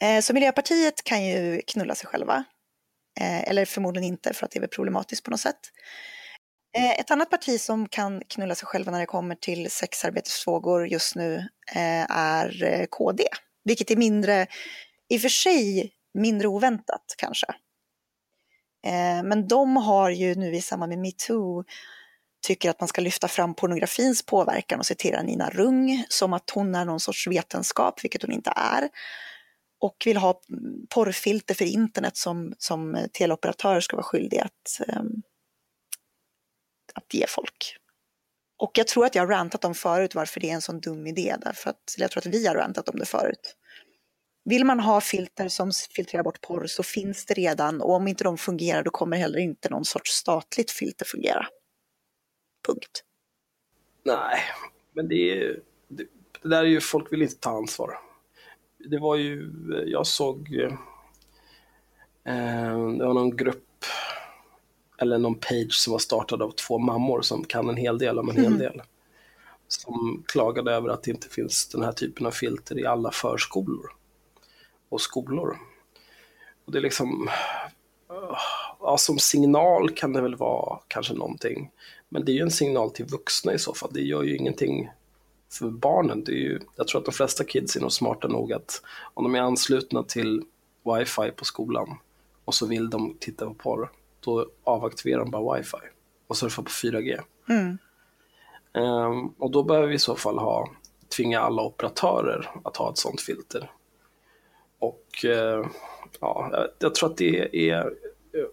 Eh, 0.00 0.20
så 0.20 0.34
Miljöpartiet 0.34 1.04
kan 1.04 1.24
ju 1.24 1.62
knulla 1.66 1.94
sig 1.94 2.06
själva. 2.06 2.44
Eh, 3.20 3.48
eller 3.48 3.64
förmodligen 3.64 4.08
inte, 4.08 4.32
för 4.32 4.44
att 4.44 4.50
det 4.50 4.58
är 4.58 4.60
väl 4.60 4.70
problematiskt 4.70 5.24
på 5.24 5.30
något 5.30 5.40
sätt. 5.40 5.60
Eh, 6.76 7.00
ett 7.00 7.10
annat 7.10 7.30
parti 7.30 7.60
som 7.60 7.88
kan 7.88 8.22
knulla 8.28 8.54
sig 8.54 8.66
själva 8.66 8.92
när 8.92 9.00
det 9.00 9.06
kommer 9.06 9.34
till 9.34 9.70
sexarbetesfrågor 9.70 10.86
just 10.86 11.16
nu 11.16 11.36
eh, 11.74 12.10
är 12.10 12.86
KD. 12.86 13.24
Vilket 13.64 13.90
är 13.90 13.96
mindre, 13.96 14.46
i 15.08 15.16
och 15.16 15.20
för 15.20 15.28
sig 15.28 15.92
mindre 16.14 16.48
oväntat 16.48 17.14
kanske. 17.18 17.46
Men 19.24 19.48
de 19.48 19.76
har 19.76 20.10
ju 20.10 20.34
nu 20.34 20.54
i 20.54 20.60
samband 20.60 20.90
med 20.90 20.98
metoo 20.98 21.64
tycker 22.44 22.70
att 22.70 22.80
man 22.80 22.88
ska 22.88 23.00
lyfta 23.00 23.28
fram 23.28 23.54
pornografins 23.54 24.26
påverkan 24.26 24.78
och 24.78 24.86
citera 24.86 25.22
Nina 25.22 25.50
Rung 25.50 26.04
som 26.08 26.32
att 26.32 26.50
hon 26.50 26.74
är 26.74 26.84
någon 26.84 27.00
sorts 27.00 27.26
vetenskap, 27.26 28.04
vilket 28.04 28.22
hon 28.22 28.32
inte 28.32 28.52
är. 28.56 28.88
Och 29.78 29.96
vill 30.06 30.16
ha 30.16 30.40
porrfilter 30.88 31.54
för 31.54 31.64
internet 31.64 32.16
som, 32.16 32.54
som 32.58 33.06
teleoperatörer 33.12 33.80
ska 33.80 33.96
vara 33.96 34.04
skyldiga 34.04 34.44
att, 34.44 34.88
um, 34.98 35.22
att 36.94 37.14
ge 37.14 37.26
folk. 37.28 37.76
Och 38.56 38.78
jag 38.78 38.86
tror 38.86 39.06
att 39.06 39.14
jag 39.14 39.22
har 39.22 39.28
rantat 39.28 39.64
om 39.64 39.74
förut 39.74 40.14
varför 40.14 40.40
det 40.40 40.50
är 40.50 40.54
en 40.54 40.62
sån 40.62 40.80
dum 40.80 41.06
idé, 41.06 41.36
därför 41.40 41.70
att 41.70 41.94
jag 41.98 42.10
tror 42.10 42.20
att 42.20 42.34
vi 42.34 42.46
har 42.46 42.54
rantat 42.54 42.88
om 42.88 42.98
det 42.98 43.06
förut. 43.06 43.56
Vill 44.44 44.64
man 44.64 44.80
ha 44.80 45.00
filter 45.00 45.48
som 45.48 45.72
filtrerar 45.96 46.22
bort 46.22 46.40
porr 46.40 46.66
så 46.66 46.82
finns 46.82 47.26
det 47.26 47.34
redan 47.34 47.80
och 47.80 47.94
om 47.94 48.08
inte 48.08 48.24
de 48.24 48.38
fungerar 48.38 48.82
då 48.82 48.90
kommer 48.90 49.16
heller 49.16 49.38
inte 49.38 49.68
någon 49.68 49.84
sorts 49.84 50.10
statligt 50.10 50.70
filter 50.70 51.04
fungera. 51.04 51.46
Punkt. 52.66 53.04
Nej, 54.02 54.40
men 54.92 55.08
det 55.08 55.14
är 55.14 55.60
det, 55.88 56.06
det 56.42 56.48
där 56.48 56.64
är 56.64 56.68
ju, 56.68 56.80
folk 56.80 57.12
vill 57.12 57.22
inte 57.22 57.36
ta 57.36 57.50
ansvar. 57.50 57.98
Det 58.84 58.98
var 58.98 59.16
ju, 59.16 59.50
jag 59.86 60.06
såg, 60.06 60.54
eh, 60.54 60.72
det 62.98 63.06
var 63.06 63.14
någon 63.14 63.36
grupp 63.36 63.84
eller 64.98 65.18
någon 65.18 65.34
page 65.34 65.74
som 65.74 65.92
var 65.92 65.98
startad 65.98 66.42
av 66.42 66.50
två 66.50 66.78
mammor 66.78 67.22
som 67.22 67.44
kan 67.44 67.68
en 67.68 67.76
hel 67.76 67.98
del 67.98 68.18
om 68.18 68.28
en 68.28 68.36
hel 68.36 68.46
mm. 68.46 68.58
del. 68.58 68.82
Som 69.68 70.24
klagade 70.26 70.72
över 70.72 70.88
att 70.88 71.02
det 71.02 71.10
inte 71.10 71.28
finns 71.28 71.68
den 71.68 71.82
här 71.82 71.92
typen 71.92 72.26
av 72.26 72.30
filter 72.30 72.78
i 72.78 72.86
alla 72.86 73.10
förskolor 73.10 73.90
och 74.88 75.00
skolor. 75.00 75.56
Och 76.64 76.72
det 76.72 76.78
är 76.78 76.82
liksom, 76.82 77.28
ja, 78.80 78.96
som 78.98 79.18
signal 79.18 79.90
kan 79.90 80.12
det 80.12 80.20
väl 80.20 80.36
vara 80.36 80.78
kanske 80.88 81.14
någonting. 81.14 81.70
Men 82.08 82.24
det 82.24 82.32
är 82.32 82.34
ju 82.34 82.42
en 82.42 82.50
signal 82.50 82.90
till 82.90 83.06
vuxna 83.06 83.54
i 83.54 83.58
så 83.58 83.74
fall. 83.74 83.90
Det 83.92 84.00
gör 84.00 84.22
ju 84.22 84.36
ingenting 84.36 84.90
för 85.58 85.70
barnen. 85.70 86.24
Det 86.24 86.32
är 86.32 86.36
ju, 86.36 86.60
jag 86.76 86.88
tror 86.88 87.00
att 87.00 87.04
de 87.04 87.12
flesta 87.12 87.44
kids 87.44 87.76
är 87.76 87.80
nog 87.80 87.92
smarta 87.92 88.28
nog 88.28 88.52
att 88.52 88.82
om 89.14 89.24
de 89.24 89.34
är 89.34 89.40
anslutna 89.40 90.02
till 90.02 90.42
wifi 90.84 91.30
på 91.30 91.44
skolan 91.44 91.98
och 92.44 92.54
så 92.54 92.66
vill 92.66 92.90
de 92.90 93.16
titta 93.20 93.46
på 93.46 93.54
porr, 93.54 93.90
då 94.20 94.46
avaktiverar 94.64 95.18
de 95.18 95.30
bara 95.30 95.56
wifi 95.58 95.76
och 96.26 96.36
surfar 96.36 96.62
på 96.62 96.70
4G. 96.70 97.20
Mm. 97.48 97.78
Um, 98.72 99.34
och 99.38 99.50
då 99.50 99.62
behöver 99.62 99.88
vi 99.88 99.94
i 99.94 99.98
så 99.98 100.16
fall 100.16 100.38
ha, 100.38 100.70
tvinga 101.16 101.40
alla 101.40 101.62
operatörer 101.62 102.50
att 102.64 102.76
ha 102.76 102.90
ett 102.90 102.98
sånt 102.98 103.20
filter. 103.20 103.70
Och 104.78 105.24
uh, 105.24 105.66
ja, 106.20 106.48
jag, 106.52 106.68
jag 106.78 106.94
tror 106.94 107.10
att 107.10 107.16
det 107.16 107.70
är 107.70 107.92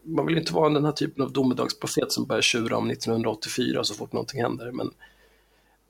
man 0.04 0.26
vill 0.26 0.38
inte 0.38 0.54
vara 0.54 0.70
den 0.70 0.86
här 0.86 0.92
typen 0.92 1.24
av 1.24 1.32
domedagsprofet 1.32 2.12
som 2.12 2.26
börjar 2.26 2.42
tjura 2.42 2.78
om 2.78 2.90
1984 2.90 3.84
så 3.84 3.94
fort 3.94 4.14
någonting 4.14 4.42
händer, 4.42 4.72
men 4.72 4.92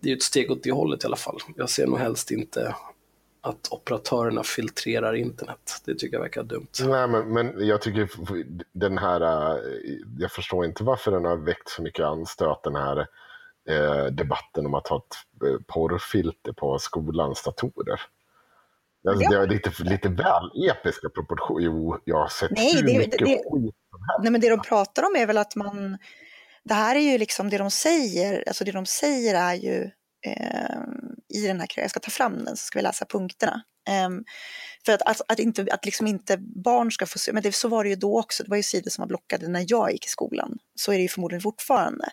det 0.01 0.11
är 0.11 0.15
ett 0.15 0.23
steg 0.23 0.51
åt 0.51 0.63
det 0.63 0.71
hållet 0.71 1.03
i 1.03 1.07
alla 1.07 1.15
fall. 1.15 1.37
Jag 1.55 1.69
ser 1.69 1.87
nog 1.87 1.99
helst 1.99 2.31
inte 2.31 2.75
att 3.41 3.67
operatörerna 3.71 4.43
filtrerar 4.43 5.13
internet. 5.13 5.81
Det 5.85 5.95
tycker 5.95 6.15
jag 6.15 6.21
verkar 6.21 6.43
dumt. 6.43 6.67
Nej, 6.85 7.07
men, 7.07 7.33
men 7.33 7.67
jag 7.67 7.81
tycker 7.81 8.09
den 8.71 8.97
här, 8.97 9.21
äh, 9.21 9.59
jag 10.17 10.31
förstår 10.31 10.65
inte 10.65 10.83
varför 10.83 11.11
den 11.11 11.25
har 11.25 11.37
väckt 11.37 11.69
så 11.69 11.81
mycket 11.81 12.05
anstöt, 12.05 12.63
den 12.63 12.75
här 12.75 13.07
eh, 13.69 14.05
debatten 14.05 14.65
om 14.65 14.73
att 14.73 14.87
ha 14.87 14.97
ett 14.97 15.47
äh, 15.49 15.57
porrfilter 15.67 16.53
på 16.53 16.79
skolans 16.79 17.43
datorer. 17.43 18.01
Alltså, 19.07 19.29
det 19.29 19.37
är 19.37 19.47
lite, 19.47 19.83
lite 19.83 20.09
väl 20.09 20.69
episka 20.69 21.09
proportioner. 21.09 21.65
Jo, 21.65 21.97
jag 22.03 22.17
har 22.17 22.27
sett 22.27 22.51
Nej, 22.51 22.75
hur 22.75 22.87
det, 22.87 22.97
mycket 22.97 23.19
det, 23.19 23.25
skit 23.25 23.75
som 23.89 24.01
helst. 24.09 24.21
Nej, 24.21 24.31
men 24.31 24.41
det 24.41 24.49
de 24.49 24.61
pratar 24.61 25.03
om 25.03 25.15
är 25.15 25.27
väl 25.27 25.37
att 25.37 25.55
man... 25.55 25.97
Det 26.69 26.73
här 26.73 26.95
är 26.95 27.11
ju 27.11 27.17
liksom 27.17 27.49
det 27.49 27.57
de 27.57 27.71
säger, 27.71 28.43
alltså 28.47 28.63
det 28.63 28.71
de 28.71 28.85
säger 28.85 29.35
är 29.35 29.53
ju 29.53 29.91
eh, 30.25 30.79
i 31.33 31.47
den 31.47 31.59
här, 31.59 31.67
jag 31.75 31.89
ska 31.89 31.99
ta 31.99 32.11
fram 32.11 32.45
den 32.45 32.57
så 32.57 32.65
ska 32.65 32.79
vi 32.79 32.83
läsa 32.83 33.05
punkterna. 33.05 33.63
Eh, 33.89 34.09
för 34.85 34.93
att, 34.93 35.01
att, 35.01 35.21
att, 35.27 35.39
inte, 35.39 35.67
att 35.71 35.85
liksom 35.85 36.07
inte 36.07 36.37
barn 36.37 36.91
ska 36.91 37.05
få 37.05 37.19
se, 37.19 37.33
men 37.33 37.43
det, 37.43 37.51
så 37.51 37.67
var 37.67 37.83
det 37.83 37.89
ju 37.89 37.95
då 37.95 38.19
också, 38.19 38.43
det 38.43 38.49
var 38.49 38.57
ju 38.57 38.63
sidor 38.63 38.91
som 38.91 39.01
var 39.01 39.07
blockade 39.07 39.47
när 39.47 39.65
jag 39.67 39.91
gick 39.91 40.05
i 40.05 40.09
skolan. 40.09 40.57
Så 40.75 40.91
är 40.91 40.95
det 40.95 41.01
ju 41.01 41.09
förmodligen 41.09 41.41
fortfarande. 41.41 42.09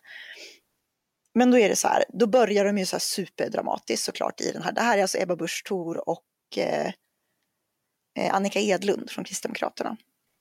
Men 1.35 1.51
då 1.51 1.59
är 1.59 1.69
det 1.69 1.77
så 1.77 1.89
här, 1.89 2.05
då 2.09 2.27
börjar 2.27 2.65
de 2.65 2.79
ju 2.79 2.87
så 2.87 2.97
här 2.97 3.01
superdramatiskt 3.01 4.05
såklart 4.05 4.41
i 4.41 4.53
den 4.53 4.63
här. 4.63 4.73
Det 4.73 4.81
här 4.81 4.99
är 4.99 5.03
alltså 5.03 5.19
Ebba 5.19 5.37
Busch 5.37 5.65
Thor 5.69 6.09
och 6.09 6.25
eh, 6.57 6.93
eh 8.19 8.35
Annika 8.35 8.61
Edlund 8.61 9.11
från 9.11 9.25
Kristdemokraterna. 9.25 9.97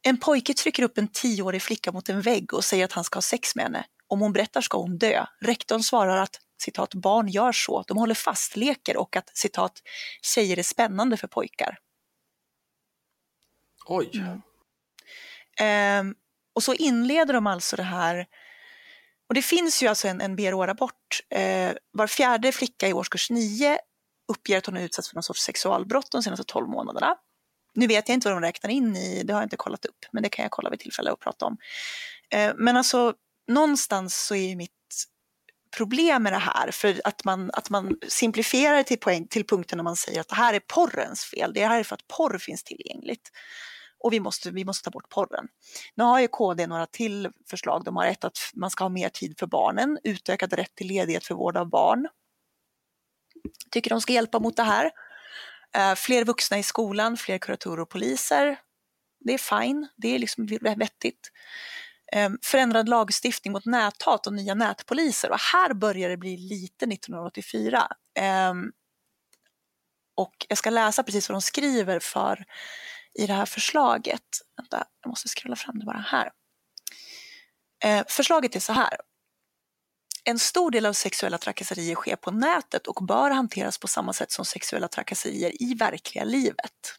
En 0.05 0.17
pojke 0.19 0.53
trycker 0.53 0.83
upp 0.83 0.97
en 0.97 1.07
tioårig 1.07 1.61
flicka 1.61 1.91
mot 1.91 2.09
en 2.09 2.21
vägg 2.21 2.53
och 2.53 2.63
säger 2.63 2.85
att 2.85 2.91
han 2.91 3.03
ska 3.03 3.17
ha 3.17 3.21
sex 3.21 3.55
med 3.55 3.65
henne. 3.65 3.85
Om 4.07 4.21
hon 4.21 4.33
berättar 4.33 4.61
ska 4.61 4.77
hon 4.77 4.97
dö. 4.97 5.25
Rektorn 5.41 5.83
svarar 5.83 6.17
att 6.17 6.39
citat, 6.61 6.93
barn 6.93 7.27
gör 7.27 7.51
så, 7.51 7.83
de 7.87 7.97
håller 7.97 8.15
fast, 8.15 8.55
leker 8.55 8.97
och 8.97 9.15
att 9.15 9.37
citat, 9.37 9.81
tjejer 10.21 10.59
är 10.59 10.63
spännande 10.63 11.17
för 11.17 11.27
pojkar. 11.27 11.79
Oj. 13.85 14.11
Mm. 14.13 14.41
Ehm, 15.59 16.15
och 16.53 16.63
så 16.63 16.73
inleder 16.73 17.33
de 17.33 17.47
alltså 17.47 17.75
det 17.75 17.83
här 17.83 18.27
och 19.27 19.33
det 19.33 19.41
finns 19.41 19.83
ju 19.83 19.87
alltså 19.87 20.07
en, 20.07 20.21
en 20.21 20.35
BRÅ-rapport. 20.35 21.21
Eh, 21.29 21.71
var 21.91 22.07
fjärde 22.07 22.51
flicka 22.51 22.87
i 22.87 22.93
årskurs 22.93 23.29
9 23.29 23.79
uppger 24.27 24.57
att 24.57 24.65
hon 24.65 24.75
har 24.75 24.83
utsatts 24.83 25.09
för 25.09 25.15
någon 25.15 25.23
sorts 25.23 25.41
sexualbrott 25.41 26.11
de 26.11 26.23
senaste 26.23 26.43
12 26.43 26.69
månaderna. 26.69 27.15
Nu 27.73 27.87
vet 27.87 28.09
jag 28.09 28.13
inte 28.13 28.27
vad 28.27 28.41
de 28.41 28.47
räknar 28.47 28.69
in 28.69 28.95
i, 28.95 29.23
det 29.23 29.33
har 29.33 29.41
jag 29.41 29.45
inte 29.45 29.57
kollat 29.57 29.85
upp, 29.85 30.05
men 30.11 30.23
det 30.23 30.29
kan 30.29 30.43
jag 30.43 30.51
kolla 30.51 30.69
vid 30.69 30.79
tillfälle 30.79 31.11
och 31.11 31.19
prata 31.19 31.45
om. 31.45 31.57
Eh, 32.29 32.53
men 32.55 32.77
alltså, 32.77 33.13
någonstans 33.47 34.25
så 34.25 34.35
är 34.35 34.49
ju 34.49 34.55
mitt 34.55 34.71
problem 35.77 36.23
med 36.23 36.33
det 36.33 36.37
här, 36.37 36.71
för 36.71 37.01
att 37.03 37.23
man, 37.23 37.51
att 37.53 37.69
man 37.69 37.97
simplifierar 38.07 38.83
till, 38.83 38.99
poäng, 38.99 39.27
till 39.27 39.47
punkten 39.47 39.77
när 39.77 39.83
man 39.83 39.95
säger 39.95 40.21
att 40.21 40.27
det 40.27 40.35
här 40.35 40.53
är 40.53 40.59
porrens 40.59 41.25
fel, 41.25 41.53
det 41.53 41.67
här 41.67 41.79
är 41.79 41.83
för 41.83 41.95
att 41.95 42.07
porr 42.07 42.37
finns 42.37 42.63
tillgängligt. 42.63 43.31
Och 43.99 44.13
vi 44.13 44.19
måste, 44.19 44.51
vi 44.51 44.65
måste 44.65 44.83
ta 44.83 44.91
bort 44.91 45.09
porren. 45.09 45.47
Nu 45.95 46.03
har 46.03 46.19
ju 46.19 46.27
KD 46.27 46.67
några 46.67 46.85
till 46.85 47.29
förslag. 47.49 47.83
De 47.83 47.95
har 47.95 48.05
ett 48.05 48.23
att 48.23 48.39
man 48.53 48.69
ska 48.69 48.83
ha 48.83 48.89
mer 48.89 49.09
tid 49.09 49.39
för 49.39 49.47
barnen, 49.47 49.99
utökad 50.03 50.53
rätt 50.53 50.75
till 50.75 50.87
ledighet 50.87 51.25
för 51.25 51.35
vård 51.35 51.57
av 51.57 51.69
barn. 51.69 52.07
Tycker 53.71 53.89
de 53.89 54.01
ska 54.01 54.13
hjälpa 54.13 54.39
mot 54.39 54.55
det 54.55 54.63
här. 54.63 54.85
Uh, 55.77 55.95
fler 55.95 56.25
vuxna 56.25 56.57
i 56.57 56.63
skolan, 56.63 57.17
fler 57.17 57.37
kuratorer 57.37 57.79
och 57.79 57.89
poliser. 57.89 58.59
Det 59.19 59.33
är 59.33 59.61
fine, 59.61 59.87
det 59.97 60.15
är 60.15 60.19
liksom 60.19 60.45
vettigt. 60.77 61.31
Ehm, 62.11 62.37
förändrad 62.41 62.89
lagstiftning 62.89 63.51
mot 63.51 63.65
näthat 63.65 64.27
och 64.27 64.33
nya 64.33 64.53
nätpoliser. 64.53 65.31
Och 65.31 65.39
här 65.39 65.73
börjar 65.73 66.09
det 66.09 66.17
bli 66.17 66.37
lite 66.37 66.85
1984. 66.85 67.87
Ehm, 68.19 68.71
och 70.15 70.45
jag 70.49 70.57
ska 70.57 70.69
läsa 70.69 71.03
precis 71.03 71.29
vad 71.29 71.35
de 71.35 71.41
skriver 71.41 71.99
för 71.99 72.45
i 73.19 73.27
det 73.27 73.33
här 73.33 73.45
förslaget. 73.45 74.21
Vänta, 74.57 74.87
jag 75.01 75.09
måste 75.09 75.27
skrulla 75.27 75.55
fram 75.55 75.79
det 75.79 75.85
bara 75.85 76.05
här. 76.07 76.31
Ehm, 77.83 78.03
förslaget 78.07 78.55
är 78.55 78.59
så 78.59 78.73
här. 78.73 78.97
En 80.23 80.39
stor 80.39 80.71
del 80.71 80.85
av 80.85 80.93
sexuella 80.93 81.37
trakasserier 81.37 81.95
sker 81.95 82.15
på 82.15 82.31
nätet 82.31 82.87
och 82.87 83.05
bör 83.05 83.29
hanteras 83.29 83.77
på 83.77 83.87
samma 83.87 84.13
sätt 84.13 84.31
som 84.31 84.45
sexuella 84.45 84.87
trakasserier 84.87 85.61
i 85.61 85.73
verkliga 85.73 86.23
livet. 86.23 86.97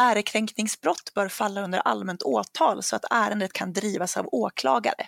Ärekränkningsbrott 0.00 1.14
bör 1.14 1.28
falla 1.28 1.62
under 1.62 1.78
allmänt 1.78 2.22
åtal 2.22 2.82
så 2.82 2.96
att 2.96 3.04
ärendet 3.10 3.52
kan 3.52 3.72
drivas 3.72 4.16
av 4.16 4.28
åklagare. 4.32 5.06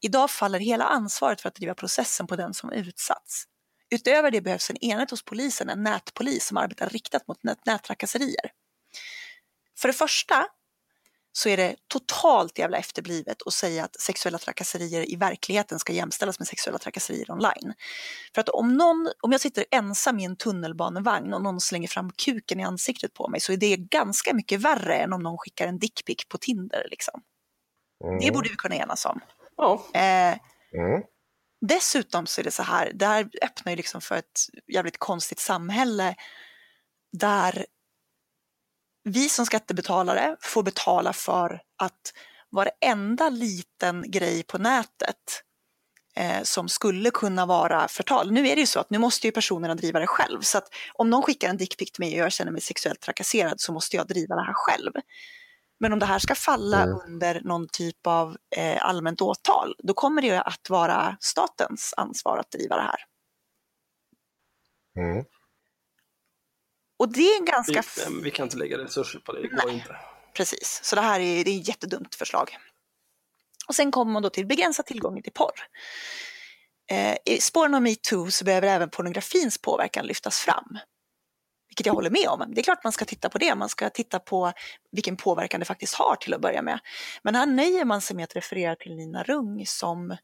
Idag 0.00 0.30
faller 0.30 0.58
hela 0.58 0.84
ansvaret 0.84 1.40
för 1.40 1.48
att 1.48 1.54
driva 1.54 1.74
processen 1.74 2.26
på 2.26 2.36
den 2.36 2.54
som 2.54 2.72
utsatts. 2.72 3.44
Utöver 3.90 4.30
det 4.30 4.40
behövs 4.40 4.70
en 4.70 4.84
enhet 4.84 5.10
hos 5.10 5.24
polisen, 5.24 5.68
en 5.68 5.82
nätpolis 5.82 6.46
som 6.46 6.56
arbetar 6.56 6.88
riktat 6.88 7.28
mot 7.28 7.42
nät 7.42 7.66
nättrakasserier. 7.66 8.52
För 9.78 9.88
det 9.88 9.94
första 9.94 10.46
så 11.38 11.48
är 11.48 11.56
det 11.56 11.76
totalt 11.88 12.58
jävla 12.58 12.78
efterblivet 12.78 13.36
att 13.46 13.52
säga 13.52 13.84
att 13.84 14.00
sexuella 14.00 14.38
trakasserier 14.38 15.12
i 15.12 15.16
verkligheten 15.16 15.78
ska 15.78 15.92
jämställas 15.92 16.38
med 16.38 16.48
sexuella 16.48 16.78
trakasserier 16.78 17.30
online. 17.30 17.74
För 18.34 18.40
att 18.40 18.48
om, 18.48 18.74
någon, 18.74 19.10
om 19.20 19.32
jag 19.32 19.40
sitter 19.40 19.64
ensam 19.70 20.18
i 20.18 20.24
en 20.24 20.36
tunnelbanevagn 20.36 21.34
och 21.34 21.42
någon 21.42 21.60
slänger 21.60 21.88
fram 21.88 22.10
kuken 22.10 22.60
i 22.60 22.64
ansiktet 22.64 23.14
på 23.14 23.28
mig 23.28 23.40
så 23.40 23.52
är 23.52 23.56
det 23.56 23.76
ganska 23.76 24.34
mycket 24.34 24.60
värre 24.60 24.94
än 24.94 25.12
om 25.12 25.22
någon 25.22 25.38
skickar 25.38 25.66
en 25.66 25.78
dickpic 25.78 26.28
på 26.28 26.38
Tinder. 26.38 26.86
Liksom. 26.90 27.22
Mm. 28.04 28.20
Det 28.20 28.32
borde 28.32 28.48
vi 28.48 28.56
kunna 28.56 28.76
enas 28.76 29.06
om. 29.06 29.20
Ja, 29.56 29.86
Eh, 29.94 30.38
Mm. 30.74 31.02
Dessutom 31.60 32.26
så 32.26 32.40
är 32.40 32.44
det 32.44 32.50
så 32.50 32.62
här, 32.62 32.92
det 32.94 33.06
här 33.06 33.30
öppnar 33.42 33.72
ju 33.72 33.76
liksom 33.76 34.00
för 34.00 34.14
ett 34.14 34.40
jävligt 34.72 34.98
konstigt 34.98 35.38
samhälle 35.38 36.14
där 37.12 37.66
vi 39.04 39.28
som 39.28 39.46
skattebetalare 39.46 40.36
får 40.40 40.62
betala 40.62 41.12
för 41.12 41.62
att 41.78 42.12
varenda 42.50 43.28
liten 43.28 44.10
grej 44.10 44.42
på 44.42 44.58
nätet 44.58 45.42
eh, 46.16 46.42
som 46.42 46.68
skulle 46.68 47.10
kunna 47.10 47.46
vara 47.46 47.88
förtal. 47.88 48.30
Nu 48.32 48.48
är 48.48 48.54
det 48.54 48.60
ju 48.60 48.66
så 48.66 48.80
att 48.80 48.90
nu 48.90 48.98
måste 48.98 49.26
ju 49.26 49.32
personerna 49.32 49.74
driva 49.74 50.00
det 50.00 50.06
själv 50.06 50.40
så 50.40 50.58
att 50.58 50.68
om 50.94 51.10
någon 51.10 51.22
skickar 51.22 51.48
en 51.48 51.56
dickpic 51.56 51.92
till 51.92 52.04
mig 52.04 52.12
och 52.12 52.24
jag 52.24 52.32
känner 52.32 52.52
mig 52.52 52.60
sexuellt 52.60 53.00
trakasserad 53.00 53.60
så 53.60 53.72
måste 53.72 53.96
jag 53.96 54.06
driva 54.06 54.34
det 54.34 54.42
här 54.44 54.54
själv. 54.54 54.92
Men 55.80 55.92
om 55.92 55.98
det 55.98 56.06
här 56.06 56.18
ska 56.18 56.34
falla 56.34 56.82
Mm. 56.82 56.98
under 57.06 57.40
någon 57.40 57.68
typ 57.72 58.06
av 58.06 58.36
eh, 58.56 58.84
allmänt 58.86 59.20
åtal, 59.20 59.74
då 59.78 59.94
kommer 59.94 60.22
det 60.22 60.28
ju 60.28 60.34
att 60.34 60.70
vara 60.70 61.16
statens 61.20 61.94
ansvar 61.96 62.38
att 62.38 62.50
driva 62.50 62.76
det 62.76 62.82
här. 62.82 63.00
Mm. 64.96 65.24
Och 66.98 67.12
det 67.12 67.20
är 67.20 67.38
en 67.38 67.44
vi, 67.44 67.50
ganska... 67.50 67.82
nej, 67.96 68.10
men 68.10 68.22
vi 68.22 68.30
kan 68.30 68.46
inte 68.46 68.56
lägga 68.56 68.78
resurser 68.78 69.18
på 69.18 69.32
det, 69.32 69.42
det 69.42 69.48
går 69.48 69.70
inte. 69.70 69.96
Precis, 70.34 70.80
så 70.84 70.96
det 70.96 71.02
här 71.02 71.20
är, 71.20 71.44
det 71.44 71.50
är 71.50 71.60
ett 71.60 71.68
jättedumt 71.68 72.14
förslag. 72.14 72.56
Och 73.68 73.74
sen 73.74 73.90
kommer 73.90 74.12
man 74.12 74.22
då 74.22 74.30
till 74.30 74.46
begränsad 74.46 74.86
tillgång 74.86 75.22
till 75.22 75.32
porr. 75.32 75.60
Eh, 76.90 77.16
I 77.24 77.40
spåren 77.40 77.74
av 77.74 77.82
metoo 77.82 78.30
så 78.30 78.44
behöver 78.44 78.68
även 78.68 78.90
pornografins 78.90 79.58
påverkan 79.58 80.06
lyftas 80.06 80.38
fram. 80.38 80.78
Vilket 81.68 81.86
jag 81.86 81.94
håller 81.94 82.10
med 82.10 82.28
om. 82.28 82.54
Det 82.54 82.60
är 82.60 82.62
klart 82.62 82.84
man 82.84 82.92
ska 82.92 83.04
titta 83.04 83.28
på 83.28 83.38
det, 83.38 83.54
man 83.54 83.68
ska 83.68 83.90
titta 83.90 84.18
på 84.18 84.52
vilken 84.92 85.16
påverkan 85.16 85.60
det 85.60 85.66
faktiskt 85.66 85.94
har 85.94 86.16
till 86.16 86.34
att 86.34 86.40
börja 86.40 86.62
med. 86.62 86.80
Men 87.22 87.34
här 87.34 87.46
nöjer 87.46 87.84
man 87.84 88.00
sig 88.00 88.16
med 88.16 88.24
att 88.24 88.36
referera 88.36 88.76
till 88.76 88.96
Nina 88.96 89.22
Rung 89.22 89.66
som 89.66 90.16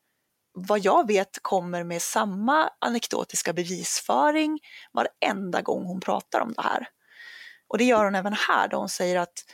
vad 0.54 0.78
jag 0.78 1.06
vet 1.06 1.38
kommer 1.42 1.84
med 1.84 2.02
samma 2.02 2.70
anekdotiska 2.78 3.52
bevisföring 3.52 4.60
varenda 4.92 5.62
gång 5.62 5.84
hon 5.84 6.00
pratar 6.00 6.40
om 6.40 6.52
det 6.52 6.62
här. 6.62 6.88
Och 7.68 7.78
det 7.78 7.84
gör 7.84 8.04
hon 8.04 8.14
även 8.14 8.32
här 8.32 8.68
då 8.68 8.76
hon 8.76 8.88
säger 8.88 9.18
att 9.18 9.44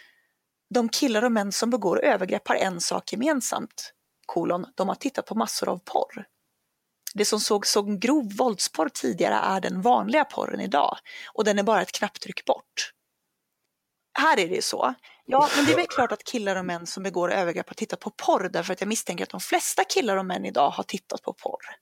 de 0.74 0.88
killar 0.88 1.24
och 1.24 1.32
män 1.32 1.52
som 1.52 1.70
begår 1.70 2.04
övergrepp 2.04 2.48
har 2.48 2.54
en 2.54 2.80
sak 2.80 3.12
gemensamt, 3.12 3.92
kolon, 4.26 4.66
de 4.74 4.88
har 4.88 4.94
tittat 4.94 5.26
på 5.26 5.34
massor 5.34 5.68
av 5.68 5.78
porr. 5.84 6.26
Det 7.14 7.24
som 7.24 7.40
såg 7.40 7.66
som 7.66 8.00
grov 8.00 8.32
våldsporr 8.36 8.88
tidigare 8.88 9.34
är 9.34 9.60
den 9.60 9.82
vanliga 9.82 10.24
porren 10.24 10.60
idag 10.60 10.98
och 11.34 11.44
den 11.44 11.58
är 11.58 11.62
bara 11.62 11.82
ett 11.82 11.92
knapptryck 11.92 12.44
bort. 12.44 12.92
Här 14.12 14.38
är 14.38 14.48
det 14.48 14.54
ju 14.54 14.62
så. 14.62 14.94
Ja, 15.26 15.48
men 15.56 15.64
det 15.64 15.72
är 15.72 15.76
väl 15.76 15.86
klart 15.86 16.12
att 16.12 16.24
killar 16.24 16.56
och 16.56 16.64
män 16.64 16.86
som 16.86 17.02
begår 17.02 17.32
övergrepp 17.32 17.68
har 17.68 17.74
tittat 17.74 18.00
på 18.00 18.10
porr 18.10 18.48
därför 18.52 18.72
att 18.72 18.80
jag 18.80 18.88
misstänker 18.88 19.24
att 19.24 19.30
de 19.30 19.40
flesta 19.40 19.84
killar 19.84 20.16
och 20.16 20.26
män 20.26 20.44
idag 20.44 20.70
har 20.70 20.84
tittat 20.84 21.22
på 21.22 21.32
porr. 21.32 21.76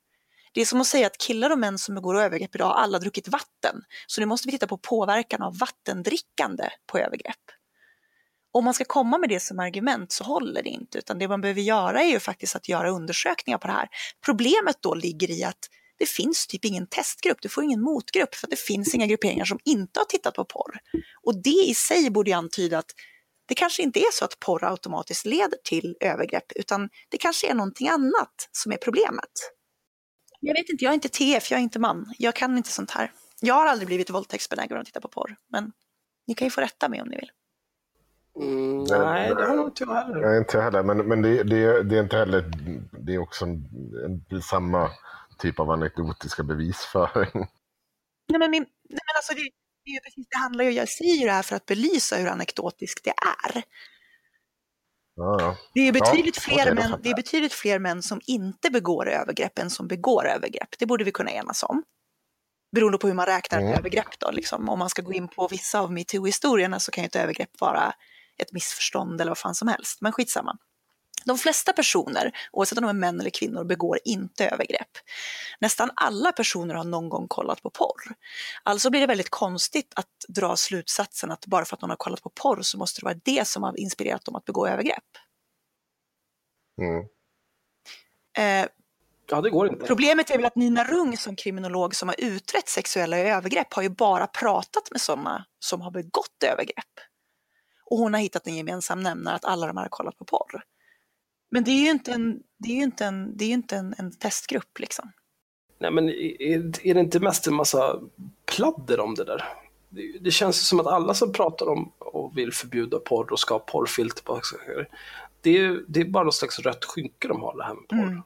Det 0.53 0.61
är 0.61 0.65
som 0.65 0.81
att 0.81 0.87
säga 0.87 1.07
att 1.07 1.19
killar 1.19 1.51
och 1.51 1.59
män 1.59 1.79
som 1.79 1.95
begår 1.95 2.21
övergrepp 2.21 2.55
idag 2.55 2.67
har 2.67 2.75
alla 2.75 2.99
druckit 2.99 3.29
vatten. 3.29 3.83
Så 4.07 4.21
nu 4.21 4.27
måste 4.27 4.49
vi 4.49 4.53
titta 4.53 4.67
på 4.67 4.79
påverkan 4.79 5.43
av 5.43 5.59
vattendrickande 5.59 6.69
på 6.87 6.99
övergrepp. 6.99 7.37
Om 8.53 8.65
man 8.65 8.75
ska 8.75 8.85
komma 8.85 9.19
med 9.19 9.29
det 9.29 9.41
som 9.41 9.59
argument 9.59 10.13
så 10.13 10.25
håller 10.25 10.63
det 10.63 10.69
inte, 10.69 10.99
utan 10.99 11.19
det 11.19 11.29
man 11.29 11.41
behöver 11.41 11.61
göra 11.61 12.03
är 12.03 12.11
ju 12.11 12.21
faktiskt 12.21 12.57
att 12.57 12.69
göra 12.69 12.91
undersökningar 12.91 13.59
på 13.59 13.67
det 13.67 13.73
här. 13.73 13.89
Problemet 14.25 14.77
då 14.81 14.95
ligger 14.95 15.31
i 15.31 15.45
att 15.45 15.69
det 15.99 16.09
finns 16.09 16.47
typ 16.47 16.65
ingen 16.65 16.87
testgrupp, 16.87 17.39
du 17.43 17.49
får 17.49 17.65
ingen 17.65 17.81
motgrupp 17.81 18.35
för 18.35 18.47
att 18.47 18.51
det 18.51 18.59
finns 18.59 18.95
inga 18.95 19.07
grupperingar 19.07 19.45
som 19.45 19.59
inte 19.65 20.01
har 20.01 20.05
tittat 20.05 20.35
på 20.35 20.45
porr. 20.45 20.79
Och 21.23 21.43
det 21.43 21.65
i 21.69 21.75
sig 21.75 22.11
borde 22.11 22.31
ju 22.31 22.37
antyda 22.37 22.79
att 22.79 22.91
det 23.47 23.55
kanske 23.55 23.83
inte 23.83 24.01
är 24.01 24.13
så 24.13 24.25
att 24.25 24.41
porr 24.41 24.65
automatiskt 24.65 25.27
leder 25.27 25.59
till 25.65 25.97
övergrepp, 26.01 26.53
utan 26.55 26.89
det 27.09 27.19
kanske 27.19 27.51
är 27.51 27.55
någonting 27.55 27.89
annat 27.89 28.49
som 28.53 28.73
är 28.73 28.77
problemet. 28.77 29.31
Jag 30.41 30.55
vet 30.55 30.69
inte, 30.69 30.85
jag 30.85 30.91
är 30.91 30.95
inte 30.95 31.09
TF, 31.09 31.51
jag 31.51 31.59
är 31.59 31.63
inte 31.63 31.79
man, 31.79 32.15
jag 32.19 32.35
kan 32.35 32.57
inte 32.57 32.71
sånt 32.71 32.91
här. 32.91 33.13
Jag 33.41 33.55
har 33.55 33.67
aldrig 33.67 33.87
blivit 33.87 34.11
våldtäktsbenägen 34.11 34.77
av 34.77 34.81
att 34.81 34.87
titta 34.87 35.01
på 35.01 35.09
porr, 35.09 35.37
men 35.53 35.73
ni 36.27 36.35
kan 36.35 36.47
ju 36.47 36.51
få 36.51 36.61
rätta 36.61 36.89
mig 36.89 37.03
om 37.03 37.09
ni 37.09 37.17
vill. 37.17 37.31
Mm, 38.41 38.85
nej, 38.85 39.35
det 39.35 39.47
har 39.47 39.57
nog 39.57 39.69
inte 39.69 39.85
jag 39.85 39.95
heller. 39.95 40.21
Nej, 40.21 40.39
inte 40.39 40.61
heller. 40.61 40.83
Men, 40.83 40.99
men 40.99 41.23
det, 41.23 41.43
det, 41.43 41.83
det 41.83 41.97
är 41.97 42.03
inte 42.03 42.17
heller... 42.17 42.45
Det 42.99 43.15
är 43.15 43.19
också 43.19 43.45
en, 43.45 43.65
en, 44.31 44.43
samma 44.43 44.91
typ 45.39 45.61
av 45.61 45.71
anekdotiska 45.71 46.43
bevisföring. 46.43 47.47
Nej, 48.29 48.39
men, 48.39 48.51
min, 48.51 48.63
nej, 48.63 49.01
men 49.07 49.17
alltså 49.17 49.35
det, 49.35 49.51
det, 49.85 50.01
precis, 50.05 50.27
det 50.31 50.39
handlar 50.39 50.65
ju, 50.65 50.71
jag 50.71 50.89
säger 50.89 51.15
ju 51.15 51.27
det 51.27 51.33
här 51.33 51.43
för 51.43 51.57
att 51.57 51.67
belysa 51.67 52.17
hur 52.17 52.27
anekdotiskt 52.29 53.05
det 53.05 53.11
är. 53.11 53.63
Ja, 55.15 55.37
ja. 55.41 55.57
Det 55.75 55.81
är, 55.81 55.93
betydligt 55.93 56.37
Ja, 56.37 56.41
fler 56.43 56.67
då 56.67 56.75
män, 56.75 57.01
det 57.03 57.11
är 57.11 57.17
betydligt 57.17 57.53
fler 57.53 57.79
män 57.79 58.03
som 58.03 58.21
inte 58.27 58.71
begår 58.71 59.09
övergrepp 59.09 59.59
än 59.59 59.71
som 59.71 59.89
begår 59.89 60.29
övergrepp. 60.29 60.69
Det 60.79 60.87
borde 60.87 61.05
vi 61.05 61.13
kunna 61.13 61.31
enas 61.31 61.63
om. 61.63 61.83
Beroende 62.73 62.99
på 62.99 63.07
hur 63.07 63.15
man 63.15 63.27
räknar 63.27 63.59
Mm. 63.61 63.73
övergrepp. 63.73 64.19
Då, 64.19 64.31
liksom. 64.31 64.69
Om 64.69 64.79
man 64.79 64.91
ska 64.91 65.03
gå 65.03 65.13
in 65.13 65.29
på 65.29 65.49
vissa 65.49 65.81
av 65.81 65.93
metoo-historierna 65.93 66.81
så 66.81 66.91
kan 66.91 67.05
ju 67.05 67.09
ett 67.09 67.17
övergrepp 67.17 67.61
vara 67.61 67.93
ett 68.39 68.53
missförstånd 68.53 69.21
eller 69.21 69.31
vad 69.31 69.39
fan 69.39 69.55
som 69.55 69.69
helst. 69.69 70.01
Men 70.01 70.13
skitsamma. 70.13 70.59
De 71.25 71.39
flesta 71.39 71.73
personer, 71.73 72.33
oavsett 72.53 72.79
om 72.79 72.83
de 72.83 72.89
är 72.89 73.01
män 73.01 73.21
eller 73.21 73.31
kvinnor, 73.31 73.65
begår 73.65 73.99
inte 74.05 74.49
övergrepp. 74.49 74.91
Nästan 75.61 75.91
alla 75.95 76.33
personer 76.33 76.75
har 76.75 76.85
någon 76.85 77.09
gång 77.09 77.29
kollat 77.29 77.63
på 77.63 77.71
porr. 77.71 78.15
Alltså 78.63 78.91
blir 78.91 79.01
det 79.01 79.07
väldigt 79.07 79.31
konstigt 79.31 79.93
att 79.97 80.07
dra 80.29 80.57
slutsatsen 80.57 81.31
att 81.31 81.47
bara 81.47 81.65
för 81.65 81.77
att 81.77 81.83
någon 81.83 81.91
har 81.91 81.97
kollat 81.97 82.23
på 82.23 82.31
porr 82.31 82.63
så 82.63 82.79
måste 82.79 83.01
det 83.01 83.05
vara 83.05 83.21
det 83.25 83.49
som 83.49 83.63
har 83.63 83.81
inspirerat 83.81 84.25
dem 84.25 84.35
att 84.35 84.45
begå 84.45 84.67
övergrepp. 84.67 85.05
Mm. 86.81 87.05
Eh, 88.39 88.69
Ja, 89.31 89.41
det 89.41 89.51
går 89.51 89.69
inte. 89.69 89.87
Problemet 89.87 90.31
är 90.31 90.37
väl 90.37 90.45
att 90.45 90.57
Nina 90.57 90.85
Rung 90.85 91.17
som 91.17 91.37
kriminolog 91.37 91.95
som 91.95 92.09
har 92.09 92.17
utrett 92.19 92.69
sexuella 92.69 93.19
övergrepp 93.19 93.75
har 93.75 93.83
ju 93.83 93.89
bara 93.89 94.27
pratat 94.27 94.91
med 94.91 95.01
sådana 95.01 95.45
som 95.59 95.81
har 95.81 95.91
begått 95.91 96.43
övergrepp. 96.45 96.95
Och 97.85 97.99
hon 97.99 98.15
har 98.15 98.21
hittat 98.21 98.47
en 98.47 98.57
gemensam 98.57 99.01
nämnare 99.01 99.35
att 99.35 99.45
alla 99.45 99.67
de 99.67 99.77
här 99.77 99.85
har 99.85 99.89
kollat 99.89 100.19
på 100.19 100.25
porr. 100.25 100.63
Men 101.51 101.65
det 101.65 101.71
är 101.71 101.81
ju 101.81 101.91
inte 101.91 102.13
en, 102.13 102.43
det 102.59 102.69
är 102.69 102.83
inte 102.83 103.05
en, 103.05 103.37
det 103.37 103.45
är 103.45 103.51
inte 103.51 103.77
en, 103.77 103.95
en 103.99 104.13
testgrupp 104.13 104.79
liksom. 104.79 105.13
Nej, 105.79 105.91
men 105.91 106.09
är, 106.09 106.87
är 106.87 106.95
det 106.95 107.01
inte 107.01 107.21
mest 107.21 107.47
en 107.47 107.55
massa 107.55 108.01
pladder 108.45 109.01
om 109.01 109.15
det 109.15 109.25
där? 109.25 109.45
Det, 109.89 110.19
det 110.21 110.31
känns 110.31 110.57
ju 110.57 110.63
som 110.63 110.81
att 110.81 110.87
alla 110.87 111.15
som 111.15 111.33
pratar 111.33 111.69
om 111.69 111.93
och 111.99 112.39
vill 112.39 112.53
förbjuda 112.53 112.99
porr 112.99 113.33
och 113.33 113.41
ska 113.41 113.55
ha 113.55 113.59
porrfilter 113.59 114.23
på 114.23 114.41
det 115.41 115.59
är, 115.59 115.85
det 115.89 116.01
är 116.01 116.05
bara 116.05 116.25
något 116.25 116.35
slags 116.35 116.59
rött 116.59 116.85
skynke 116.85 117.29
de 117.29 117.41
har 117.41 117.57
det 117.57 117.65
här 117.65 117.75
med 117.75 117.89
porr. 117.89 118.09
Mm. 118.09 118.23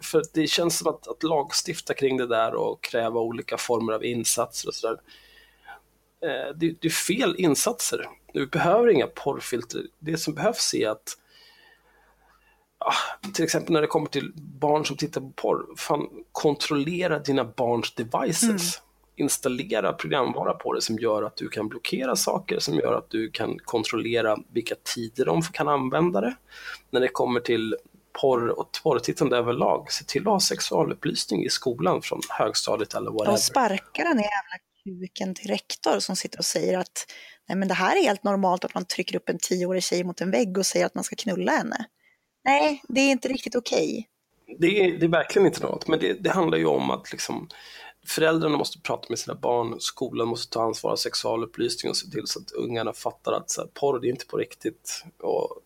För 0.00 0.22
det 0.34 0.46
känns 0.46 0.78
som 0.78 0.88
att, 0.88 1.08
att 1.08 1.22
lagstifta 1.22 1.94
kring 1.94 2.16
det 2.16 2.26
där 2.26 2.54
och 2.54 2.82
kräva 2.82 3.20
olika 3.20 3.56
former 3.58 3.92
av 3.92 4.04
insatser 4.04 4.68
och 4.68 4.74
sådär. 4.74 5.00
Eh, 6.22 6.54
det, 6.56 6.74
det 6.80 6.88
är 6.88 6.90
fel 6.90 7.34
insatser. 7.38 8.08
Du 8.32 8.46
behöver 8.46 8.88
inga 8.88 9.06
porrfilter. 9.06 9.82
Det 9.98 10.16
som 10.16 10.34
behövs 10.34 10.74
är 10.74 10.88
att 10.88 11.16
till 13.34 13.44
exempel 13.44 13.72
när 13.72 13.80
det 13.80 13.86
kommer 13.86 14.08
till 14.08 14.32
barn 14.36 14.84
som 14.84 14.96
tittar 14.96 15.20
på 15.20 15.30
porr, 15.30 15.66
fan, 15.76 16.06
kontrollera 16.32 17.18
dina 17.18 17.44
barns 17.44 17.94
devices. 17.94 18.82
Installera 19.16 19.92
programvara 19.92 20.54
på 20.54 20.72
det 20.72 20.80
som 20.80 20.98
gör 20.98 21.22
att 21.22 21.36
du 21.36 21.48
kan 21.48 21.68
blockera 21.68 22.16
saker, 22.16 22.58
som 22.58 22.74
gör 22.74 22.98
att 22.98 23.10
du 23.10 23.30
kan 23.30 23.58
kontrollera 23.58 24.36
vilka 24.52 24.74
tider 24.94 25.24
de 25.24 25.42
kan 25.42 25.68
använda 25.68 26.20
det. 26.20 26.34
När 26.90 27.00
det 27.00 27.08
kommer 27.08 27.40
till 27.40 27.76
porr 28.20 28.48
och 28.48 28.68
porrtittande 28.82 29.36
överlag, 29.36 29.92
se 29.92 30.04
till 30.04 30.22
att 30.22 30.26
ha 30.26 30.40
sexualupplysning 30.40 31.44
i 31.44 31.50
skolan 31.50 32.02
från 32.02 32.20
högstadiet 32.28 32.94
eller 32.94 33.10
whatever. 33.10 33.32
Och 33.32 33.40
sparkar 33.40 34.04
den 34.04 34.18
jävla 34.18 34.56
kuken 34.84 35.34
till 35.34 35.48
rektor 35.48 35.98
som 35.98 36.16
sitter 36.16 36.38
och 36.38 36.44
säger 36.44 36.78
att 36.78 37.06
nej 37.48 37.58
men 37.58 37.68
det 37.68 37.74
här 37.74 37.96
är 37.96 38.02
helt 38.02 38.24
normalt 38.24 38.64
att 38.64 38.74
man 38.74 38.84
trycker 38.84 39.16
upp 39.16 39.28
en 39.28 39.38
tioårig 39.38 39.82
tjej 39.82 40.04
mot 40.04 40.20
en 40.20 40.30
vägg 40.30 40.58
och 40.58 40.66
säger 40.66 40.86
att 40.86 40.94
man 40.94 41.04
ska 41.04 41.16
knulla 41.16 41.52
henne. 41.52 41.84
Nej, 42.44 42.82
det 42.88 43.00
är 43.00 43.10
inte 43.10 43.28
riktigt 43.28 43.54
okej. 43.54 44.08
det, 44.58 44.66
är, 44.66 44.98
det 44.98 45.06
är 45.06 45.10
verkligen 45.10 45.46
inte 45.46 45.62
något, 45.62 45.88
men 45.88 45.98
det, 45.98 46.12
det 46.12 46.30
handlar 46.30 46.58
ju 46.58 46.66
om 46.66 46.90
att 46.90 47.12
liksom, 47.12 47.48
föräldrarna 48.06 48.56
måste 48.56 48.80
prata 48.80 49.06
med 49.08 49.18
sina 49.18 49.34
barn, 49.34 49.76
skolan 49.80 50.28
måste 50.28 50.52
ta 50.52 50.62
ansvar 50.62 50.90
för 50.90 50.96
sexualupplysning 50.96 51.90
och 51.90 51.96
se 51.96 52.10
till 52.10 52.26
så 52.26 52.38
att 52.38 52.52
ungarna 52.52 52.92
fattar 52.92 53.32
att 53.32 53.50
så 53.50 53.60
här, 53.60 53.68
porr 53.74 54.00
det 54.00 54.06
är 54.06 54.10
inte 54.10 54.26
på 54.26 54.36
riktigt. 54.36 55.04
Och, 55.18 55.62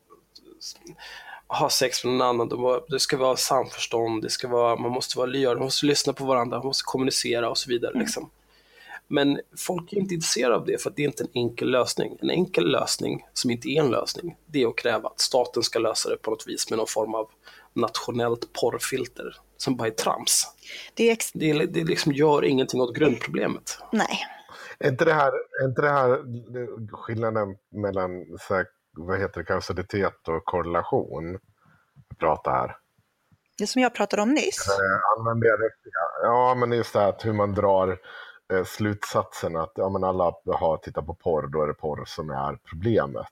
ha 1.46 1.70
sex 1.70 2.04
med 2.04 2.14
någon 2.14 2.28
annan, 2.28 2.82
det 2.88 3.00
ska 3.00 3.16
vara 3.16 3.36
samförstånd, 3.36 4.22
det 4.22 4.30
ska 4.30 4.48
vara, 4.48 4.76
man 4.76 4.90
måste 4.90 5.18
vara 5.18 5.26
lyhörd, 5.26 5.56
man 5.56 5.64
måste 5.64 5.86
lyssna 5.86 6.12
på 6.12 6.24
varandra, 6.24 6.58
man 6.58 6.66
måste 6.66 6.84
kommunicera 6.84 7.50
och 7.50 7.58
så 7.58 7.70
vidare. 7.70 7.98
Liksom. 7.98 8.30
Men 9.14 9.40
folk 9.58 9.92
är 9.92 9.96
inte 9.96 10.14
intresserade 10.14 10.54
av 10.56 10.64
det 10.64 10.82
för 10.82 10.90
att 10.90 10.96
det 10.96 11.02
är 11.02 11.06
inte 11.06 11.24
en 11.24 11.30
enkel 11.34 11.70
lösning. 11.70 12.18
En 12.22 12.30
enkel 12.30 12.70
lösning, 12.70 13.26
som 13.32 13.50
inte 13.50 13.68
är 13.68 13.80
en 13.80 13.90
lösning, 13.90 14.36
det 14.46 14.62
är 14.62 14.68
att 14.68 14.76
kräva 14.76 15.08
att 15.08 15.20
staten 15.20 15.62
ska 15.62 15.78
lösa 15.78 16.10
det 16.10 16.16
på 16.16 16.30
något 16.30 16.46
vis 16.46 16.70
med 16.70 16.76
någon 16.76 16.86
form 16.86 17.14
av 17.14 17.28
nationellt 17.72 18.52
porrfilter 18.52 19.36
som 19.56 19.76
bara 19.76 19.88
är 19.88 19.92
trams. 19.92 20.46
Det, 20.94 21.08
är 21.08 21.12
ex- 21.12 21.32
Det, 21.32 21.52
det 21.66 21.84
liksom 21.84 22.12
gör 22.12 22.44
ingenting 22.44 22.80
åt 22.80 22.94
grundproblemet. 22.96 23.78
nej, 23.92 24.18
Är 24.78 24.88
inte 24.90 25.04
det 25.04 25.12
här, 25.14 25.32
är 25.62 25.68
inte 25.68 25.82
det 25.82 25.90
här 25.90 26.18
skillnaden 26.96 27.56
mellan 27.72 28.10
så 28.40 28.54
här, 28.54 28.66
vad 28.96 29.18
heter 29.20 29.40
det, 29.40 29.44
kausalitet 29.46 30.28
och 30.28 30.44
korrelation? 30.44 31.38
Pratar 32.18 32.50
här. 32.52 32.76
det 33.58 33.66
som 33.66 33.82
jag 33.82 33.94
pratade 33.94 34.22
om 34.22 34.30
nyss. 34.34 34.66
Eh, 34.68 35.18
Använder 35.20 35.46
jag 35.48 35.60
rätt? 35.64 35.92
Ja, 36.22 36.54
men 36.54 36.72
just 36.72 36.92
det 36.92 36.98
här 36.98 37.08
att 37.08 37.24
hur 37.24 37.32
man 37.32 37.54
drar 37.54 37.98
slutsatsen 38.66 39.56
att 39.56 39.72
ja, 39.74 39.88
men 39.88 40.04
alla 40.04 40.24
har 40.46 40.76
tittat 40.76 41.06
på 41.06 41.14
porr, 41.14 41.46
då 41.46 41.62
är 41.62 41.66
det 41.66 41.74
porr 41.74 42.04
som 42.06 42.30
är 42.30 42.58
problemet. 42.70 43.26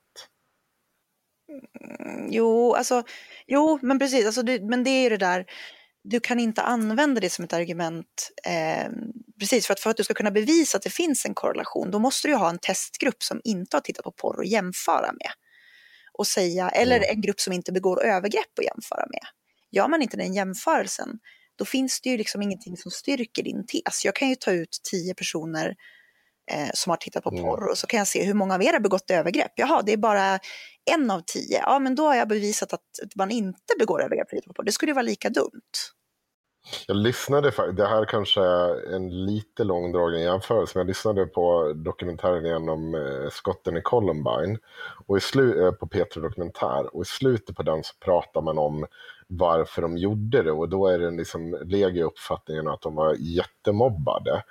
Jo, 2.29 2.75
alltså, 2.75 3.03
jo, 3.47 3.79
men 3.83 3.99
precis, 3.99 4.27
alltså, 4.27 4.43
du, 4.43 4.61
men 4.61 4.85
det 4.85 4.91
är 4.91 5.03
ju 5.03 5.09
det 5.09 5.17
där, 5.17 5.47
du 6.05 6.21
kan 6.21 6.41
inte 6.41 6.63
använda 6.63 7.21
det 7.21 7.31
som 7.31 7.45
ett 7.45 7.53
argument, 7.53 8.31
eh, 8.47 8.91
precis, 9.39 9.67
för 9.67 9.73
att, 9.73 9.81
för 9.81 9.91
att 9.91 9.97
du 9.97 10.05
ska 10.05 10.15
kunna 10.15 10.31
bevisa 10.31 10.77
att 10.77 10.83
det 10.83 10.91
finns 10.91 11.27
en 11.27 11.35
korrelation, 11.35 11.91
då 11.91 11.99
måste 11.99 12.29
du 12.29 12.33
ju 12.33 12.39
ha 12.39 12.51
en 12.51 12.59
testgrupp 12.59 13.23
som 13.23 13.41
inte 13.45 13.77
har 13.77 13.81
tittat 13.81 14.05
på 14.05 14.13
porr 14.13 14.41
att 14.41 14.49
jämföra 14.49 15.13
med. 15.13 15.31
Och 16.13 16.27
säga, 16.27 16.69
eller 16.69 16.97
Mm. 16.97 17.09
en 17.11 17.21
grupp 17.21 17.41
som 17.41 17.53
inte 17.53 17.73
begår 17.73 18.03
övergrepp 18.03 18.59
att 18.59 18.65
jämföra 18.65 19.07
med. 19.11 19.27
Gör 19.71 19.89
man 19.89 20.03
inte 20.03 20.17
den 20.17 20.35
jämförelsen, 20.35 21.19
då 21.63 21.67
finns 21.67 22.01
det 22.01 22.11
ju 22.11 22.17
liksom 22.17 22.43
ingenting 22.43 22.77
som 22.77 22.91
styrker 22.91 23.43
din 23.43 23.67
tes. 23.67 24.05
Jag 24.05 24.15
kan 24.15 24.29
ju 24.29 24.35
ta 24.35 24.51
ut 24.51 24.81
tio 24.91 25.15
personer 25.15 25.75
eh, 26.51 26.69
som 26.75 26.91
har 26.91 26.97
tittat 26.97 27.25
på 27.25 27.31
Mm. 27.31 27.43
porr 27.43 27.71
och 27.71 27.79
så 27.79 27.87
kan 27.87 27.99
jag 27.99 28.09
se 28.09 28.25
hur 28.25 28.35
många 28.35 28.55
av 28.55 28.63
er 28.63 28.73
har 28.73 28.81
begått 28.81 29.11
övergrepp. 29.11 29.53
Jaha, 29.57 29.83
det 29.83 29.93
är 29.93 29.97
bara 29.97 30.39
en 30.91 31.11
av 31.11 31.23
tio. 31.27 31.59
Ja, 31.59 31.79
men 31.79 31.95
då 31.95 32.07
har 32.07 32.15
jag 32.15 32.29
bevisat 32.29 32.73
att 32.73 32.81
man 33.17 33.31
inte 33.31 33.75
begår 33.79 34.03
övergrepp 34.03 34.29
på 34.47 34.53
porr. 34.53 34.65
Det 34.65 34.73
skulle 34.73 34.91
ju 34.91 34.95
vara 34.95 35.03
lika 35.03 35.31
dumt. 35.31 35.73
Jag 36.87 36.97
lyssnade, 36.97 37.73
det 37.73 37.87
här 37.87 38.05
kanske 38.05 38.41
är 38.41 38.95
en 38.95 39.25
lite 39.25 39.65
långdragen 39.65 40.21
jämförelse, 40.21 40.73
men 40.75 40.81
jag 40.81 40.89
lyssnade 40.89 41.27
på 41.27 41.73
dokumentären 41.73 42.47
igen 42.47 42.69
om 42.69 42.95
eh, 42.95 43.31
skotten 43.31 43.77
i 43.77 43.83
Columbine. 43.83 44.59
Och 45.07 45.17
i 45.17 45.21
slu- 45.21 45.67
eh, 45.67 45.73
på 45.73 45.87
P3 45.87 46.21
Dokumentär. 46.21 46.97
Och 46.97 47.03
i 47.03 47.05
slutet 47.05 47.57
på 47.57 47.63
den 47.63 47.85
så 47.85 47.95
pratar 48.05 48.41
man 48.41 48.59
om 48.59 48.87
varför 49.27 49.83
de 49.83 49.97
gjorde 49.97 50.43
det. 50.43 50.53
Och 50.53 50.69
då 50.69 50.87
är 50.87 50.99
det 50.99 51.11
liksom 51.11 51.59
legio 51.65 52.05
uppfattningen 52.05 52.69
att 52.69 52.83
de 52.83 52.95
var 52.95 53.17
jättemobbade. 53.19 54.43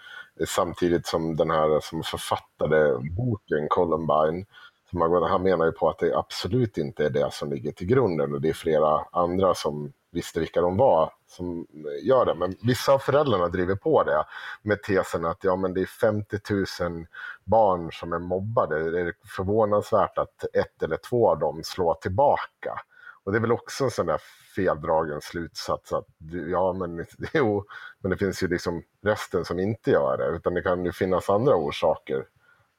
Samtidigt 0.47 1.07
som 1.07 1.35
den 1.35 1.51
här 1.51 1.79
som 1.79 2.03
författade 2.03 2.97
boken 3.17 3.67
Columbine 3.69 4.45
som 4.89 5.01
han 5.01 5.43
menar 5.43 5.65
ju 5.65 5.71
på 5.71 5.89
att 5.89 5.99
det 5.99 6.17
absolut 6.17 6.77
inte 6.77 7.05
är 7.05 7.09
det 7.09 7.33
som 7.33 7.51
ligger 7.51 7.71
till 7.71 7.87
grunden. 7.87 8.33
Och 8.33 8.41
det 8.41 8.49
är 8.49 8.53
flera 8.53 9.05
andra 9.11 9.55
som 9.55 9.93
visste 10.11 10.39
vilka 10.39 10.61
de 10.61 10.77
var 10.77 11.13
som 11.27 11.67
gör 12.03 12.25
det. 12.25 12.35
Men 12.35 12.55
vissa 12.61 12.93
av 12.93 12.99
föräldrarna 12.99 13.47
driver 13.47 13.75
på 13.75 14.03
det 14.03 14.25
med 14.61 14.83
tesen 14.83 15.25
att 15.25 15.43
ja, 15.43 15.55
men 15.55 15.73
det 15.73 15.81
är 15.81 15.85
50 15.85 16.39
000 16.81 17.05
barn 17.43 17.91
som 17.91 18.13
är 18.13 18.19
mobbade. 18.19 18.91
Det 18.91 19.01
är 19.01 19.13
förvånansvärt 19.35 20.17
att 20.17 20.43
ett 20.53 20.83
eller 20.83 20.97
två 20.97 21.29
av 21.29 21.39
dem 21.39 21.61
slår 21.63 21.93
tillbaka. 21.93 22.79
Och 23.23 23.31
det 23.31 23.37
är 23.37 23.41
väl 23.41 23.51
också 23.51 23.83
en 23.83 23.91
sån 23.91 24.05
där 24.05 24.21
feldragen 24.55 25.21
slutsats 25.21 25.93
att 25.93 26.07
ja, 26.51 26.73
men, 26.73 27.05
jo, 27.33 27.65
men 27.99 28.11
det 28.11 28.17
finns 28.17 28.43
ju 28.43 28.47
liksom 28.47 28.83
resten 29.03 29.45
som 29.45 29.59
inte 29.59 29.91
gör 29.91 30.17
det. 30.17 30.35
Utan 30.35 30.53
det 30.53 30.61
kan 30.61 30.85
ju 30.85 30.91
finnas 30.91 31.29
andra 31.29 31.55
orsaker 31.55 32.25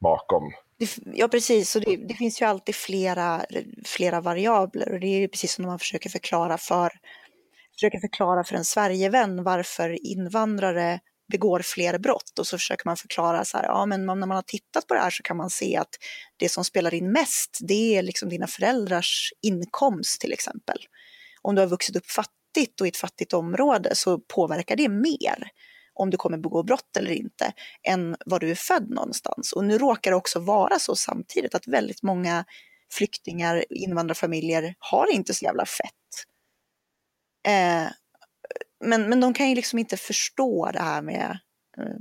bakom. 0.01 0.53
Ja, 1.05 1.29
precis. 1.29 1.77
Och 1.77 1.83
det, 1.83 1.97
det 1.97 2.15
finns 2.15 2.43
ju 2.43 2.47
alltid 2.47 2.75
flera, 2.75 3.47
flera 3.85 4.21
variabler 4.21 4.93
och 4.93 5.01
det 5.01 5.07
är 5.07 5.21
ju 5.21 5.29
precis 5.29 5.53
som 5.53 5.63
när 5.63 5.71
man 5.71 5.79
försöker 5.79 6.11
förklara 6.11 6.59
för, 6.59 6.93
försöker 7.83 8.01
förklara 8.01 8.45
för 8.45 8.57
en 8.57 8.65
Sverigevän 8.65 9.45
varför 9.45 10.07
invandrare 10.07 11.01
begår 11.33 11.61
fler 11.65 11.99
brott 11.99 12.39
och 12.39 12.47
så 12.47 12.59
försöker 12.59 12.87
man 12.87 12.97
förklara 12.97 13.45
så 13.45 13.57
här, 13.57 13.65
ja 13.65 13.87
men 13.87 14.07
när 14.07 14.15
man 14.15 14.31
har 14.31 14.43
tittat 14.43 14.87
på 14.87 14.95
det 14.95 15.01
här 15.01 15.11
så 15.11 15.23
kan 15.23 15.37
man 15.37 15.51
se 15.51 15.77
att 15.77 15.89
det 16.37 16.49
som 16.49 16.65
spelar 16.65 16.95
in 16.95 17.13
mest 17.13 17.59
det 17.61 17.97
är 17.97 18.03
liksom 18.03 18.29
dina 18.29 18.47
föräldrars 18.47 19.33
inkomst 19.43 20.21
till 20.21 20.33
exempel. 20.33 20.79
Om 21.43 21.55
du 21.55 21.61
har 21.61 21.69
vuxit 21.69 21.97
upp 21.97 22.11
fattigt 22.11 22.81
och 22.81 22.87
i 22.87 22.91
ett 22.91 22.97
fattigt 22.97 23.33
område 23.33 23.95
så 23.95 24.19
påverkar 24.19 24.77
det 24.77 24.89
mer 24.89 25.49
om 25.95 26.11
du 26.11 26.17
kommer 26.17 26.39
begå 26.39 26.63
brott 26.63 26.97
eller 26.99 27.13
inte 27.13 27.53
än 27.89 28.17
var 28.27 28.41
du 28.41 28.51
är 28.51 28.55
född 28.55 28.91
någonstans. 28.91 29.53
Och 29.53 29.65
nu 29.65 29.79
råkar 29.79 30.11
det 30.11 30.17
också 30.17 30.41
vara 30.41 30.79
så 30.79 30.97
samtidigt 30.97 31.55
att 31.55 31.69
väldigt 31.69 32.03
många 32.03 32.45
flyktingar, 32.93 33.65
invandrarfamiljer 33.71 34.75
har 34.79 35.13
inte 35.13 35.35
så 35.35 35.45
jävla 35.45 35.67
fett. 35.67 36.32
Eh, 37.49 37.91
men, 38.85 39.09
men 39.09 39.21
de 39.21 39.35
kan 39.35 39.49
ju 39.49 39.55
liksom 39.55 39.79
inte 39.79 39.97
förstå 39.97 40.71
det 40.73 40.83
här 40.83 41.03
med, 41.03 41.39
eh, 41.79 41.97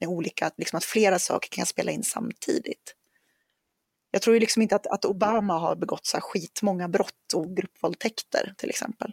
med 0.00 0.08
olika, 0.08 0.50
liksom 0.56 0.76
att 0.76 0.84
flera 0.84 1.18
saker 1.18 1.48
kan 1.48 1.66
spela 1.66 1.90
in 1.90 2.04
samtidigt. 2.04 2.94
Jag 4.10 4.22
tror 4.22 4.34
ju 4.34 4.40
liksom 4.40 4.62
inte 4.62 4.76
att, 4.76 4.86
att 4.86 5.04
Obama 5.04 5.58
har 5.58 5.76
begått 5.76 6.06
så 6.06 6.16
här 6.16 6.22
skitmånga 6.22 6.88
brott 6.88 7.32
och 7.34 7.56
gruppvåldtäkter 7.56 8.54
till 8.56 8.70
exempel. 8.70 9.12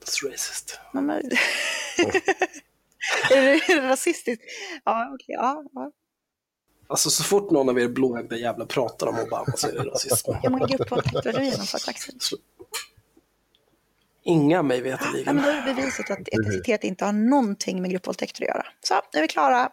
That's 0.00 0.30
racist. 0.30 0.80
Ja, 0.92 1.00
men... 1.00 1.16
är, 3.30 3.42
det, 3.42 3.88
rasistiskt? 3.88 4.44
Ja, 4.84 5.10
okej. 5.14 5.34
ja, 5.34 5.64
ja. 5.72 5.92
Alltså 6.88 7.10
så 7.10 7.24
fort 7.24 7.50
någon 7.50 7.68
av 7.68 7.78
er 7.78 7.88
blåögda 7.88 8.36
jävla 8.36 8.66
pratar 8.66 9.06
om 9.06 9.18
Obama 9.18 9.52
så 9.56 9.68
är 9.68 9.72
det 9.72 9.84
rasism. 9.84 10.32
Hur 10.42 10.50
många 10.50 10.66
gruppvåldtäkter 10.66 11.32
har 11.32 11.40
du 11.40 11.46
genomfört, 11.46 11.88
Axel? 11.88 12.14
Inga 14.26 14.62
mig 14.62 14.78
Ja, 14.78 14.82
men 14.84 14.92
veterligen. 14.92 15.36
då 15.36 15.42
är 15.42 15.66
det 15.66 15.74
bevisat 15.74 16.10
att 16.10 16.18
etnicitet 16.28 16.84
inte 16.84 17.04
har 17.04 17.12
någonting 17.12 17.82
med 17.82 17.90
gruppvåldtäkter 17.90 18.42
att 18.42 18.48
göra. 18.48 18.66
Så, 18.80 18.94
nu 18.94 19.18
är 19.18 19.22
vi 19.22 19.28
klara. 19.28 19.70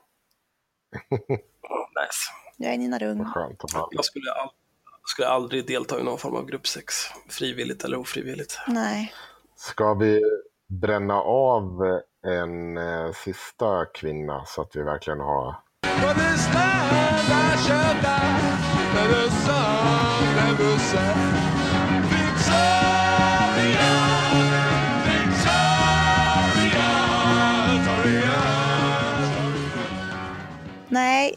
Nice. 2.04 2.32
Jag 2.58 2.74
är 2.74 2.78
Nina 2.78 2.99
Rung. 2.99 3.26
Jag 3.91 4.06
skulle, 4.06 4.32
all, 4.32 4.49
skulle 5.06 5.28
aldrig 5.28 5.68
delta 5.68 5.99
i 5.99 6.04
någon 6.04 6.18
form 6.18 6.36
av 6.36 6.45
gruppsex, 6.45 6.95
frivilligt 7.30 7.84
eller 7.84 7.97
ofrivilligt. 7.97 8.60
Nej. 8.68 9.14
Ska 9.56 9.93
vi 9.93 10.22
bränna 10.82 11.16
av 11.22 11.82
en 12.26 12.78
eh, 12.78 13.12
sista 13.12 13.86
kvinna 13.86 14.43
så 14.45 14.62
att 14.62 14.76
vi 14.76 14.84
verkligen 14.84 15.20
har... 15.20 15.56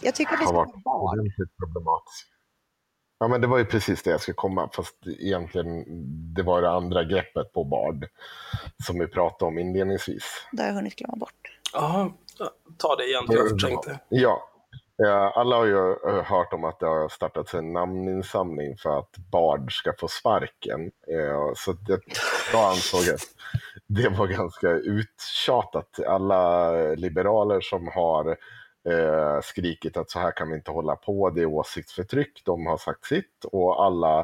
jag 0.06 0.14
tycker 0.14 0.34
att 0.34 0.40
vi 0.40 0.44
har 0.44 0.52
ska 0.52 0.56
varit 0.56 0.84
barn. 0.84 1.18
ordentligt 1.18 1.56
problematisk. 1.58 2.26
Ja, 3.18 3.28
men 3.28 3.40
det 3.40 3.46
var 3.46 3.58
ju 3.58 3.64
precis 3.64 4.02
det 4.02 4.10
jag 4.10 4.20
skulle 4.20 4.34
komma, 4.34 4.70
fast 4.72 4.94
egentligen 5.06 5.84
det 6.34 6.42
var 6.42 6.62
det 6.62 6.70
andra 6.70 7.04
greppet 7.04 7.52
på 7.52 7.64
Bard 7.64 8.06
som 8.86 8.98
vi 8.98 9.06
pratade 9.06 9.48
om 9.48 9.58
inledningsvis. 9.58 10.24
Det 10.52 10.62
har 10.62 10.68
jag 10.68 10.74
hunnit 10.74 10.96
glömma 10.96 11.16
bort. 11.16 11.58
Jaha, 11.72 12.10
ta 12.78 12.96
det 12.96 13.04
igen, 13.04 13.24
jag 13.28 13.48
förträngde. 13.48 14.00
Ja, 14.08 14.48
eh, 15.04 15.38
alla 15.38 15.56
har 15.56 15.64
ju 15.64 15.90
eh, 15.90 16.24
hört 16.24 16.52
om 16.52 16.64
att 16.64 16.80
det 16.80 16.86
har 16.86 17.08
startats 17.08 17.54
en 17.54 17.72
namninsamling 17.72 18.76
för 18.76 18.98
att 18.98 19.16
Bard 19.32 19.72
ska 19.72 19.92
få 19.98 20.08
sparken. 20.08 20.80
Eh, 20.86 21.52
Så 21.54 21.72
det, 21.72 22.00
jag 22.52 22.70
ansåg 22.70 23.14
att 23.14 23.26
det 23.86 24.08
var 24.08 24.26
ganska 24.26 24.68
uttjatat. 24.70 26.00
Alla 26.06 26.70
liberaler 26.94 27.60
som 27.60 27.88
har 27.88 28.36
eh, 28.86 29.40
skrikit 29.42 29.96
att 29.96 30.10
så 30.10 30.18
här 30.18 30.30
kan 30.30 30.48
vi 30.48 30.54
inte 30.54 30.70
hålla 30.70 30.96
på, 30.96 31.30
det 31.30 31.42
är 31.42 31.46
åsiktsförtryck, 31.46 32.42
de 32.44 32.66
har 32.66 32.76
sagt 32.76 33.04
sitt. 33.04 33.44
Och 33.44 33.84
alla 33.84 34.20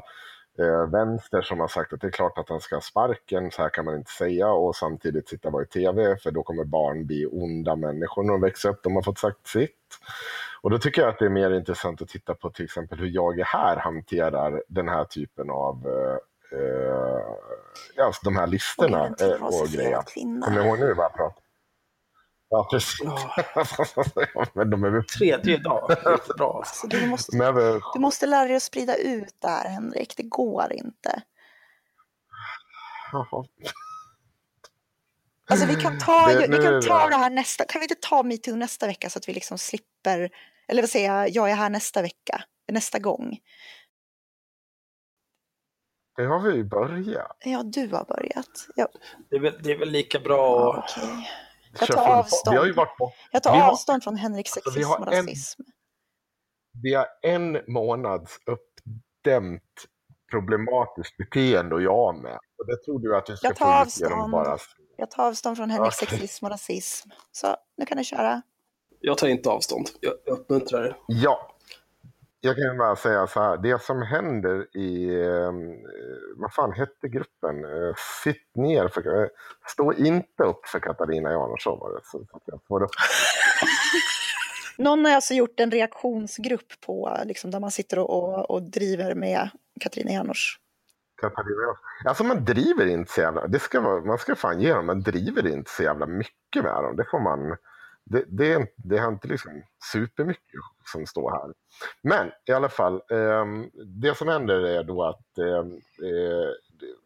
eh, 0.59 0.87
vänster 0.93 1.43
som 1.43 1.61
har 1.61 1.69
sagt 1.69 1.93
att 1.93 2.01
det 2.01 2.07
är 2.07 2.11
klart 2.11 2.39
att 2.39 2.49
han 2.49 2.61
ska 2.61 2.77
ha 2.77 2.81
sparken, 2.81 3.51
så 3.51 3.63
här 3.63 3.69
kan 3.69 3.85
man 3.85 3.97
inte 3.97 4.11
säga 4.11 4.49
och 4.49 4.77
samtidigt 4.77 5.29
sitta 5.29 5.49
och 5.49 5.53
vara 5.53 5.63
i 5.63 5.67
tv 5.67 6.17
för 6.17 6.31
då 6.31 6.43
kommer 6.43 6.65
barn 6.65 7.07
bli 7.07 7.27
onda 7.27 7.77
människor 7.77 8.23
när 8.23 8.33
de 8.33 8.41
växer 8.41 8.69
upp, 8.69 8.83
de 8.83 8.95
har 8.95 9.03
fått 9.03 9.19
sagt 9.19 9.47
sitt. 9.47 9.77
Och 10.61 10.71
då 10.71 10.79
tycker 10.79 11.03
jag 11.03 11.09
att 11.09 11.19
det 11.19 11.25
är 11.25 11.31
mer 11.31 11.51
intressant 11.51 12.03
att 12.03 12.09
titta 12.09 12.35
på 12.35 12.51
till 12.51 12.65
exempel 12.65 12.99
hur 12.99 13.09
jag 13.09 13.41
är 13.41 13.45
här 13.45 13.77
hanterar 13.77 14.63
den 14.69 14.89
här 14.89 15.05
typen 15.05 15.51
av 15.51 15.87
eh, 15.87 16.59
eh, 16.59 18.07
alltså 18.07 18.21
de 18.25 18.37
här 18.37 18.47
listorna 18.47 19.03
Och 19.03 19.23
eh, 19.23 19.43
och 19.43 19.69
grejer. 19.69 20.03
Kommer 20.41 20.61
ni 20.61 20.67
ihåg 20.67 20.79
nu 20.79 20.95
vad 20.95 21.05
jag 21.05 21.15
pratar 21.15 21.42
Ja, 22.55 22.69
precis. 22.71 23.01
Ja, 24.35 24.47
men 24.55 24.71
de 24.71 24.85
är 24.85 24.91
väl... 24.91 25.05
Tredje 25.05 25.57
dag, 25.57 25.97
bra. 26.39 26.57
alltså. 26.59 26.75
Så 26.75 26.87
du, 26.87 27.07
måste, 27.07 27.53
väl... 27.53 27.81
du 27.95 28.01
måste 28.01 28.27
lära 28.27 28.45
dig 28.47 28.57
att 28.57 28.63
sprida 28.63 28.97
ut 28.97 29.35
det 29.39 29.49
här, 29.49 29.69
Henrik. 29.69 30.17
Det 30.17 30.23
går 30.23 30.73
inte. 30.73 31.23
Jaha. 33.13 33.45
Alltså 35.51 35.67
vi 35.67 35.75
kan 35.77 35.99
ta, 35.99 36.27
Det- 36.27 36.47
vi 36.49 36.57
kan 36.65 36.83
ta 36.83 37.09
det 37.09 37.17
här 37.17 37.31
nästa, 37.31 37.65
kan 37.65 37.81
vi 37.81 37.85
inte 37.85 38.09
ta 38.09 38.23
metoo 38.23 38.57
nästa 38.57 38.87
vecka 38.87 39.11
så 39.11 39.19
att 39.19 39.29
vi 39.29 39.33
liksom 39.33 39.59
slipper, 39.59 40.31
eller 40.69 40.83
vad 40.83 40.91
säger 40.91 41.15
jag, 41.15 41.29
jag 41.31 41.51
är 41.51 41.55
här 41.55 41.71
nästa 41.71 42.03
vecka, 42.03 42.45
nästa 42.73 42.99
gång. 42.99 43.39
Det 46.17 46.25
har 46.25 46.41
vi 46.41 46.55
ju 46.55 46.65
börjat. 46.65 47.37
Ja, 47.45 47.63
du 47.63 47.89
har 47.89 48.05
börjat. 48.05 48.67
Ja, 48.77 48.89
Det 49.31 49.37
är 49.37 49.41
väl, 49.41 49.59
det 49.63 49.73
är 49.73 49.79
väl 49.79 49.91
lika 49.91 50.21
bra 50.21 50.75
att... 50.75 50.99
okej. 50.99 51.31
Jag 51.81 51.89
tar 51.89 52.11
avstånd. 52.19 52.55
Vi 52.55 52.59
har 52.59 52.67
ju 52.67 52.73
varit 52.73 52.99
på, 52.99 53.13
Jag 53.33 53.43
tar 53.43 53.53
Vi 53.53 53.59
har- 53.59 53.71
avstånd 53.71 54.05
från 54.05 54.17
Henriks 54.17 54.57
Alltså, 54.57 54.71
vi 54.71 54.75
sexism 54.75 54.91
har 55.01 55.07
och 55.07 55.13
en- 55.15 55.25
rasism. 55.27 55.63
vi 56.83 56.95
har 56.95 57.07
en 57.23 57.73
månads 57.73 58.39
uppdämt 58.47 59.63
problematiskt 60.31 61.17
beteende 61.17 61.75
och 61.75 61.83
jag 61.83 62.17
med. 62.23 62.39
Och 62.59 62.67
det 62.67 62.77
tror 62.85 62.99
du 63.01 63.17
att 63.17 63.27
du 63.27 63.37
ska 63.37 63.47
Jag 63.49 63.57
tar 63.57 63.81
avstånd. 63.81 64.31
bara... 64.33 64.59
Jag 64.97 65.11
tar 65.11 65.27
avstånd 65.29 65.57
från 65.57 65.71
Henriks 65.71 66.03
Okej. 66.03 66.09
sexism 66.09 66.45
och 66.45 66.51
rasism. 66.51 67.09
Så 67.33 67.57
nu 67.77 67.87
kan 67.87 67.99
du 67.99 68.05
köra. 68.05 68.43
Jag 69.01 69.19
tar 69.19 69.29
inte 69.29 69.49
avstånd. 69.51 69.89
Jag 70.01 70.13
uppmuntrar 70.39 70.83
det. 70.83 70.97
Ja. 71.07 71.52
Jag 72.45 72.57
kan 72.57 72.65
ju 72.65 72.79
bara 72.79 72.97
säga 72.97 73.27
så 73.27 73.41
här, 73.41 73.57
det 73.57 73.83
som 73.83 74.03
händer 74.03 74.77
i, 74.77 75.21
eh, 75.25 75.53
vad 76.37 76.55
fan 76.55 76.73
hette 76.73 77.09
gruppen? 77.09 77.65
Eh, 77.65 77.95
Sitt 78.25 78.57
ner, 78.57 78.89
för, 78.89 79.31
stå 79.69 79.93
inte 79.93 80.43
upp 80.43 80.67
för 80.67 80.81
Katarina 80.81 81.31
Janosson 81.31 81.79
var 81.79 81.91
det. 81.91 82.01
Så 82.05 82.19
upp. 82.85 82.91
Någon 84.79 85.05
har 85.05 85.13
alltså 85.13 85.35
gjort 85.35 85.61
en 85.61 85.71
reaktionsgrupp 85.71 86.81
på, 86.87 87.19
liksom, 87.25 87.51
där 87.51 87.61
man 87.61 87.71
sitter 87.71 87.99
och, 87.99 88.11
och, 88.11 88.51
och 88.51 88.63
driver 88.63 89.15
med 89.15 89.51
Katarina 89.81 90.11
Janouch. 90.11 90.61
Katarina. 91.21 91.77
Alltså 92.05 92.25
man 92.25 92.45
driver 92.45 92.87
inte 92.87 93.13
så 93.13 93.21
jävla, 93.21 93.47
det 93.47 93.59
ska 93.59 93.81
man 93.81 94.19
ska 94.19 94.37
fan 94.37 94.61
ge 94.61 94.75
dem, 94.75 94.87
man 94.87 95.01
driver 95.01 95.47
inte 95.47 95.71
så 95.71 95.83
jävla 95.83 96.07
mycket 96.07 96.63
med 96.63 96.75
dem. 96.75 96.97
Det 96.97 97.05
får 97.11 97.21
man, 97.21 97.57
det, 98.05 98.25
det, 98.29 98.53
är, 98.53 98.67
det 98.77 98.99
har 98.99 99.09
inte 99.09 99.29
liksom 99.29 99.63
supermycket 99.93 100.61
som 100.93 101.07
står 101.07 101.31
här. 101.31 101.53
Men 102.03 102.31
i 102.49 102.53
alla 102.53 102.69
fall, 102.69 102.95
eh, 102.95 103.47
det 103.85 104.17
som 104.17 104.29
händer 104.29 104.67
är 104.67 104.85
då 104.85 105.05
att 105.05 105.39
ehm, 105.39 105.73
eh, 106.03 106.51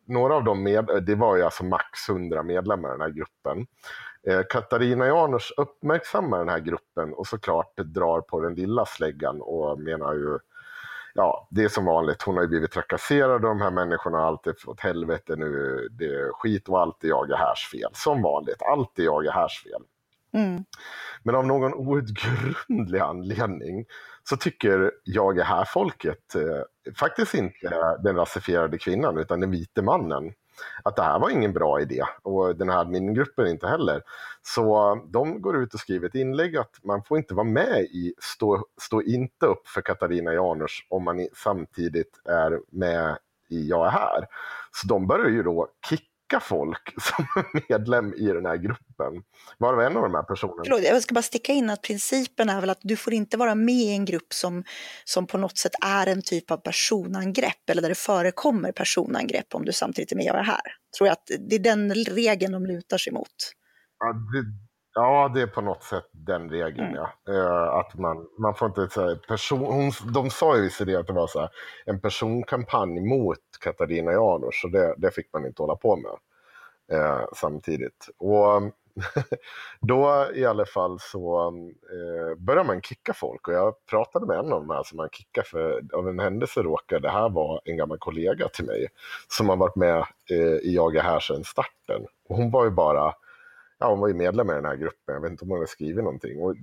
några 0.07 0.35
av 0.35 0.45
dem, 0.45 0.63
med, 0.63 1.03
det 1.07 1.15
var 1.15 1.37
ju 1.37 1.43
alltså 1.43 1.65
max 1.65 2.09
100 2.09 2.43
medlemmar 2.43 2.89
i 2.89 2.93
den 2.93 3.01
här 3.01 3.11
gruppen. 3.11 3.67
Eh, 4.27 4.43
Katarina 4.51 5.07
Janouch 5.07 5.53
uppmärksammar 5.57 6.39
den 6.39 6.49
här 6.49 6.61
gruppen 6.61 7.13
och 7.15 7.27
såklart 7.27 7.77
drar 7.77 8.21
på 8.21 8.41
den 8.41 8.55
lilla 8.55 8.87
släggan 8.87 9.41
och 9.41 9.81
menar 9.81 10.15
ju 10.15 10.39
ja, 11.15 11.49
det 11.51 11.65
är 11.65 11.69
som 11.69 11.85
vanligt. 11.85 12.23
Hon 12.23 12.35
har 12.35 12.43
ju 12.43 12.49
blivit 12.49 12.71
trakasserad 12.71 13.31
av 13.31 13.41
de 13.41 13.61
här 13.61 13.71
människorna. 13.71 14.19
Allt 14.19 14.47
är 14.47 14.69
åt 14.69 14.81
helvete 14.81 15.37
nu. 15.37 15.89
Det 15.91 16.05
är 16.05 16.33
skit 16.33 16.69
och 16.69 16.81
allt 16.81 17.05
är 17.05 17.09
jag 17.09 17.31
är 17.31 17.37
härs 17.37 17.69
fel. 17.71 17.91
Som 17.93 18.23
vanligt. 18.23 18.63
Allt 18.63 18.99
är 18.99 19.03
jag 19.03 19.27
är 19.27 19.33
härs 19.33 19.63
fel. 19.63 19.83
Mm. 20.37 20.65
Men 21.23 21.35
av 21.35 21.47
någon 21.47 21.75
outgrundlig 21.75 22.99
anledning 22.99 23.85
så 24.25 24.37
tycker 24.37 24.91
jag 25.05 25.39
är 25.39 25.45
här 25.45 25.65
folket 25.65 26.35
eh, 26.35 26.93
faktiskt 26.95 27.35
inte 27.35 27.97
den 28.03 28.17
rasifierade 28.17 28.79
kvinnan 28.79 29.19
utan 29.19 29.41
den 29.41 29.51
vite 29.51 29.83
mannen 29.83 30.33
att 30.83 30.97
det 30.97 31.03
här 31.03 31.19
var 31.19 31.31
ingen 31.31 31.53
bra 31.53 31.81
idé 31.81 32.03
och 32.23 32.57
den 32.57 32.69
här 32.69 32.79
admingruppen 32.79 33.47
inte 33.47 33.69
heller. 33.69 34.03
Så 34.43 34.95
de 35.13 35.43
går 35.43 35.57
ut 35.57 35.75
och 35.75 35.81
skriver 35.81 36.09
ett 36.09 36.15
inlägg 36.15 36.57
att 36.57 36.85
man 36.85 37.05
får 37.05 37.19
inte 37.19 37.35
vara 37.35 37.45
med 37.45 37.81
i 37.81 38.15
Stå, 38.19 38.67
stå 38.81 39.03
inte 39.03 39.47
upp 39.47 39.69
för 39.69 39.81
Katarina 39.81 40.33
Janouch 40.33 40.87
om 40.91 41.05
man 41.05 41.29
samtidigt 41.45 42.21
är 42.25 42.61
med 42.71 43.19
i 43.49 43.69
Jag 43.69 43.87
är 43.87 43.91
här. 43.91 44.27
Så 44.73 44.87
de 44.87 45.07
börjar 45.07 45.31
ju 45.31 45.43
då 45.43 45.69
kicka 45.89 46.05
folk 46.41 46.95
som 47.03 47.25
är 47.37 47.63
medlem 47.69 48.15
i 48.15 48.27
den 48.27 48.47
här 48.47 48.57
gruppen. 48.57 49.23
Varav 49.59 49.81
en 49.81 49.97
av 49.97 50.03
de 50.03 50.15
här 50.15 50.23
personerna 50.23 50.63
Förlåt, 50.65 50.83
jag 50.83 51.03
ska 51.03 51.15
bara 51.15 51.23
sticka 51.23 51.53
in 51.53 51.71
att 51.71 51.83
principen 51.83 52.49
är 52.49 52.61
väl 52.61 52.71
att 52.71 52.81
du 52.83 52.97
får 52.97 53.13
inte 53.13 53.37
vara 53.37 53.55
med 53.55 53.75
i 53.75 53.93
en 53.93 54.05
grupp 54.05 54.33
som, 54.33 54.65
som 55.05 55.27
på 55.27 55.39
något 55.39 55.59
sätt 55.59 55.73
är 55.85 56.07
en 56.07 56.23
typ 56.23 56.51
av 56.51 56.57
personangrepp 56.57 57.71
eller 57.71 57.83
där 57.83 57.89
det 57.89 57.95
förekommer 57.95 58.73
personangrepp 58.73 59.55
om 59.55 59.65
du 59.65 59.73
samtidigt 59.73 60.13
är 60.13 60.17
med 60.17 60.33
och 60.33 60.39
är 60.39 60.43
här. 60.43 60.61
Tror 60.99 61.09
jag 61.09 61.13
att 61.13 61.31
det 61.49 61.55
är 61.55 61.61
den 61.61 61.95
regeln 61.95 62.53
de 62.53 62.67
lutar 62.67 62.99
sig 62.99 63.13
mot. 63.13 63.53
Ja, 63.99 64.13
det, 64.13 64.66
ja, 64.97 65.31
det 65.35 65.43
är 65.43 65.47
på 65.47 65.61
något 65.61 65.83
sätt 65.83 66.05
den 66.13 66.51
regeln, 66.51 66.87
Mm. 66.89 66.95
ja. 66.95 67.35
Eh, 67.35 67.75
att 67.79 67.95
man, 67.99 68.27
man 68.39 68.55
får 68.55 68.69
inte 68.69 68.89
säga 68.89 69.17
person... 69.29 69.59
Hon, 69.61 69.93
de 70.15 70.31
sa 70.31 70.57
ju 70.57 70.63
visserligen 70.63 71.01
att 71.01 71.07
det 71.07 71.13
var 71.13 71.27
så 71.27 71.41
här, 71.41 71.51
en 71.85 72.01
personkampanj 72.01 73.01
mot 73.01 73.39
Katarina 73.61 74.13
Janouch, 74.13 74.61
så 74.63 74.69
det, 74.69 74.95
det 74.99 75.11
fick 75.11 75.33
man 75.33 75.47
inte 75.47 75.63
hålla 75.63 75.77
på 75.77 75.97
med 75.97 76.13
eh, 76.99 77.25
samtidigt. 77.35 78.09
Och 78.19 78.63
då 79.81 80.27
i 80.35 80.45
alla 80.45 80.67
fall 80.67 80.99
så 81.01 81.47
eh, 81.93 82.39
börjar 82.39 82.65
man 82.65 82.83
kicka 82.83 83.15
folk 83.15 83.49
och 83.49 83.55
jag 83.55 83.75
pratade 83.91 84.27
med 84.27 84.39
en 84.39 84.53
av 84.53 84.67
de 84.67 84.71
här 84.71 84.83
som 84.83 84.97
man 84.97 85.09
kickar 85.13 85.43
för 85.43 85.83
av 85.93 86.09
en 86.09 86.19
händelse 86.19 86.63
råkade 86.63 87.01
det 87.01 87.11
här 87.11 87.29
vara 87.29 87.61
en 87.65 87.77
gammal 87.77 87.99
kollega 87.99 88.49
till 88.49 88.65
mig 88.65 88.87
som 89.29 89.49
har 89.49 89.57
varit 89.57 89.77
med 89.77 89.99
eh, 90.31 90.37
i 90.39 90.75
Jag 90.75 90.97
är 90.97 91.03
här 91.03 91.21
sedan 91.21 91.45
starten. 91.45 92.07
Och 92.29 92.37
hon 92.37 92.51
var 92.51 92.65
ju 92.65 92.71
bara 92.71 93.15
ja, 93.79 93.91
hon 93.91 94.01
var 94.01 94.09
ju 94.09 94.15
medlem 94.15 94.51
i 94.51 94.55
den 94.55 94.65
här 94.65 94.77
gruppen, 94.77 95.15
jag 95.15 95.21
vet 95.21 95.31
inte 95.31 95.45
om 95.45 95.51
hon 95.51 95.59
har 95.59 95.67
skrivit 95.67 96.05
någonting. 96.05 96.43
Och 96.43 96.55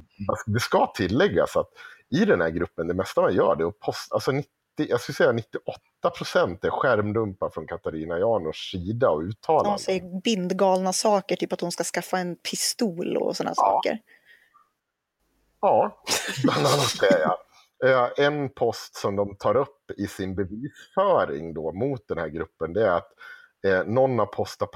det 0.46 0.60
ska 0.60 0.88
tilläggas 0.96 1.58
att 1.58 1.70
i 2.10 2.26
den 2.26 2.42
här 2.42 2.50
gruppen, 2.50 2.88
det 2.88 2.94
mesta 2.94 3.22
man 3.22 3.34
gör 3.36 3.56
det 3.56 3.64
är 3.64 3.68
att 3.68 3.80
posta, 3.80 4.16
alltså 4.16 4.32
90, 4.32 4.50
jag 4.76 5.02
skulle 5.02 5.16
säga 5.16 5.32
98 5.32 5.80
procent 6.18 6.64
är 6.66 6.70
skärmdumpar 6.70 7.50
från 7.50 7.68
Katarina 7.68 8.20
Janouchs 8.20 8.72
sida 8.72 9.10
och 9.10 9.22
De 9.22 9.30
uttalanden. 9.30 9.80
säger 9.80 10.22
bindgalna 10.22 10.94
saker, 10.94 11.36
typ 11.36 11.54
att 11.54 11.62
hon 11.62 11.72
ska 11.72 11.84
skaffa 11.84 12.18
en 12.20 12.36
pistol 12.36 13.18
och 13.18 13.36
sådana 13.38 13.54
Ja. 13.58 13.64
saker. 13.64 14.00
Ja, 15.62 16.04
bland 16.44 16.60
annat 16.68 16.98
det 17.00 17.20
ja. 17.20 17.38
Eh, 17.88 18.26
En 18.26 18.50
post 18.50 18.96
som 18.96 19.16
de 19.16 19.36
tar 19.36 19.56
upp 19.56 19.92
i 19.98 20.08
sin 20.08 20.36
bevisföring 20.36 21.54
då 21.54 21.72
mot 21.72 22.08
den 22.08 22.18
här 22.18 22.28
gruppen 22.28 22.74
det 22.74 22.86
är 22.88 22.92
att 22.92 23.10
eh, 23.68 23.84
någon 23.86 24.20
har 24.20 24.26
postat 24.26 24.72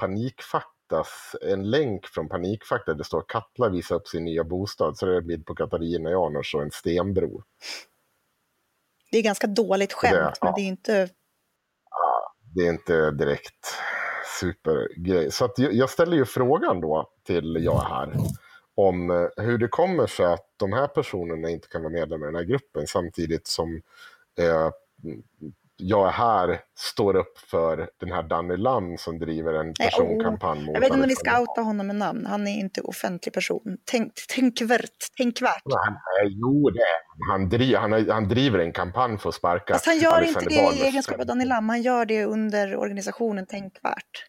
panikfaktas, 0.88 1.36
en 1.42 1.70
länk 1.70 2.06
från 2.06 2.28
panikfakta 2.28 2.92
där 2.92 2.98
det 2.98 3.04
står 3.04 3.24
Katla 3.28 3.68
visar 3.68 3.94
upp 3.96 4.08
sin 4.08 4.24
nya 4.24 4.44
bostad 4.44 4.98
så 4.98 5.06
det 5.06 5.12
är 5.12 5.16
en 5.16 5.26
bild 5.26 5.46
på 5.46 5.54
Katarina 5.54 6.10
Janouch 6.10 6.54
och 6.54 6.62
en 6.62 6.70
stenbro. 6.70 7.42
Det 9.10 9.18
är 9.18 9.22
ganska 9.22 9.46
dåligt 9.46 9.92
skämt, 9.92 10.12
Det- 10.14 10.32
ja. 10.40 10.46
men 10.46 10.54
det 10.54 10.60
är 10.60 10.68
inte... 10.68 11.08
det 12.54 12.66
är 12.66 12.70
inte 12.70 13.10
direkt 13.10 13.74
supergrej. 14.40 15.30
Så 15.32 15.44
att 15.44 15.58
jag, 15.58 15.72
jag 15.72 15.90
ställer 15.90 16.16
ju 16.16 16.24
frågan 16.24 16.80
då 16.80 17.10
till 17.26 17.56
jag 17.64 17.78
här 17.80 18.12
om 18.74 19.10
eh, 19.10 19.44
hur 19.44 19.58
det 19.58 19.68
kommer 19.68 20.06
sig 20.06 20.26
att 20.26 20.46
de 20.56 20.72
här 20.72 20.86
personerna 20.86 21.50
inte 21.50 21.68
kan 21.68 21.82
vara 21.82 21.92
medlemmar 21.92 22.26
i 22.26 22.30
den 22.30 22.36
här 22.36 22.44
gruppen 22.44 22.86
samtidigt 22.86 23.46
som 23.46 23.82
eh, 24.38 24.70
jag 25.80 26.08
här 26.08 26.60
står 26.76 27.16
upp 27.16 27.38
för 27.38 27.90
den 28.00 28.12
här 28.12 28.22
Danny 28.22 28.56
Lam 28.56 28.98
som 28.98 29.18
driver 29.18 29.54
en 29.54 29.66
Nej, 29.66 29.74
personkampanj 29.90 30.64
mot 30.64 30.74
Jag 30.74 30.80
vet 30.80 30.90
inte 30.90 31.02
om 31.02 31.08
vi 31.08 31.16
ska 31.16 31.40
outa 31.40 31.60
honom 31.60 31.86
med 31.86 31.96
namn. 31.96 32.26
Han 32.26 32.46
är 32.48 32.58
inte 32.60 32.80
offentlig 32.80 33.34
person. 33.34 33.78
Tänk, 33.84 34.12
tänkvärt, 34.34 35.16
tänkvärt. 35.16 35.62
Nej, 35.64 35.90
nej, 35.90 36.32
jo, 36.40 36.70
det 36.70 36.78
är 36.80 37.30
han. 37.32 37.48
Driver, 37.48 37.78
han, 37.78 37.92
har- 37.92 38.12
han 38.12 38.28
driver 38.28 38.58
en 38.58 38.72
kampanj 38.72 39.18
för 39.18 39.28
att 39.28 39.34
sparka 39.34 39.74
Fast 39.74 39.86
han 39.86 39.98
gör 39.98 40.22
inte 40.22 40.44
det 40.44 40.54
i 40.54 40.80
egenskap 40.86 41.20
av 41.20 41.26
Danny 41.26 41.44
Lam. 41.44 41.68
Han 41.68 41.82
gör 41.82 42.04
det 42.04 42.24
under 42.24 42.76
organisationen 42.76 43.46
Tänkvärt. 43.46 44.24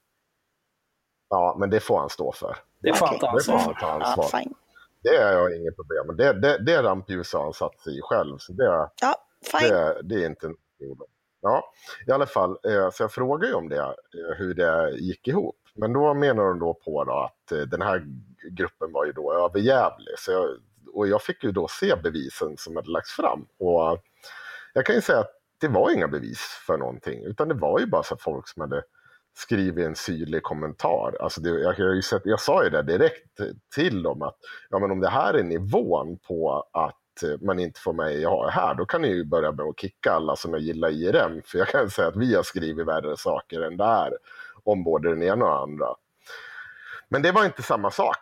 Ja, 1.29 1.57
men 1.59 1.69
det 1.69 1.79
får 1.79 1.99
han 1.99 2.09
stå 2.09 2.31
för. 2.31 2.57
Det 2.81 2.93
får 2.93 3.07
han 3.07 3.19
ta 3.19 3.25
Det 3.31 3.31
ansvar 3.37 3.59
får 4.15 4.23
för. 4.23 4.37
han. 4.37 4.53
Det 5.03 5.09
är 5.15 5.31
jag 5.33 5.55
inget 5.55 5.75
problem 5.75 6.07
med. 6.07 6.17
Det, 6.17 6.41
det, 6.41 6.65
det 6.65 6.83
rampljuset 6.83 7.33
har 7.33 7.43
han 7.43 7.53
satt 7.53 7.79
sig 7.79 7.97
i 7.97 8.01
själv. 8.01 8.37
Så 8.37 8.53
det, 8.53 8.89
Ja, 9.01 9.15
fine. 9.51 9.69
det, 9.69 10.01
det 10.03 10.15
är 10.23 10.25
inte 10.25 10.47
en 10.47 10.55
problem. 10.79 11.09
Ja, 11.41 11.63
i 12.07 12.11
alla 12.11 12.25
fall. 12.25 12.57
Eh, 12.63 12.89
så 12.89 13.03
jag 13.03 13.11
frågade 13.11 13.47
ju 13.47 13.53
om 13.53 13.69
det, 13.69 13.79
eh, 13.79 14.37
hur 14.37 14.53
det 14.53 14.91
gick 14.99 15.27
ihop. 15.27 15.55
Men 15.75 15.93
då 15.93 16.13
menar 16.13 16.43
de 16.43 16.59
då 16.59 16.73
på 16.73 17.03
då 17.03 17.13
att 17.13 17.51
eh, 17.51 17.61
den 17.61 17.81
här 17.81 18.05
gruppen 18.51 18.91
var 18.91 19.05
ju 19.05 19.11
då 19.11 19.33
överjävlig. 19.33 20.13
Så 20.17 20.31
jag, 20.31 20.49
och 20.93 21.07
jag 21.07 21.21
fick 21.21 21.43
ju 21.43 21.51
då 21.51 21.67
se 21.67 21.95
bevisen 21.95 22.57
som 22.57 22.75
hade 22.75 22.91
lagts 22.91 23.11
fram. 23.11 23.45
Och 23.59 23.99
jag 24.73 24.85
kan 24.85 24.95
ju 24.95 25.01
säga 25.01 25.19
att 25.19 25.31
det 25.61 25.67
var 25.67 25.91
inga 25.91 26.07
bevis 26.07 26.39
för 26.67 26.77
någonting. 26.77 27.23
Utan 27.23 27.47
det 27.47 27.53
var 27.53 27.79
ju 27.79 27.85
bara 27.85 28.03
så 28.03 28.17
folk 28.17 28.47
som 28.47 28.61
hade 28.61 28.83
skrivit 29.37 29.85
en 29.85 29.95
syrlig 29.95 30.43
kommentar. 30.43 31.17
Alltså 31.19 31.41
det, 31.41 31.49
jag, 31.49 31.79
jag, 31.79 32.03
sett, 32.03 32.21
jag 32.25 32.39
sa 32.39 32.63
ju 32.63 32.69
det 32.69 32.83
direkt 32.83 33.39
till 33.75 34.03
dem 34.03 34.21
att 34.21 34.35
ja, 34.69 34.79
men 34.79 34.91
om 34.91 34.99
det 34.99 35.09
här 35.09 35.33
är 35.33 35.43
nivån 35.43 36.17
på 36.27 36.69
att 36.73 36.99
man 37.41 37.59
inte 37.59 37.79
får 37.79 37.93
med 37.93 38.11
är 38.11 38.49
här, 38.49 38.73
då 38.75 38.85
kan 38.85 39.01
ni 39.01 39.07
ju 39.07 39.25
börja 39.25 39.51
med 39.51 39.65
att 39.65 39.79
kicka 39.79 40.11
alla 40.11 40.35
som 40.35 40.53
jag 40.53 40.61
gillar 40.61 40.89
IRM. 40.89 41.41
För 41.45 41.57
jag 41.57 41.67
kan 41.67 41.89
säga 41.89 42.07
att 42.07 42.15
vi 42.15 42.35
har 42.35 42.43
skrivit 42.43 42.87
värre 42.87 43.17
saker 43.17 43.61
än 43.61 43.77
det 43.77 43.85
här 43.85 44.17
om 44.63 44.83
både 44.83 45.09
den 45.09 45.23
ena 45.23 45.45
och 45.45 45.59
andra. 45.61 45.87
Men 47.09 47.21
det 47.21 47.31
var 47.31 47.45
inte 47.45 47.63
samma 47.63 47.91
sak, 47.91 48.17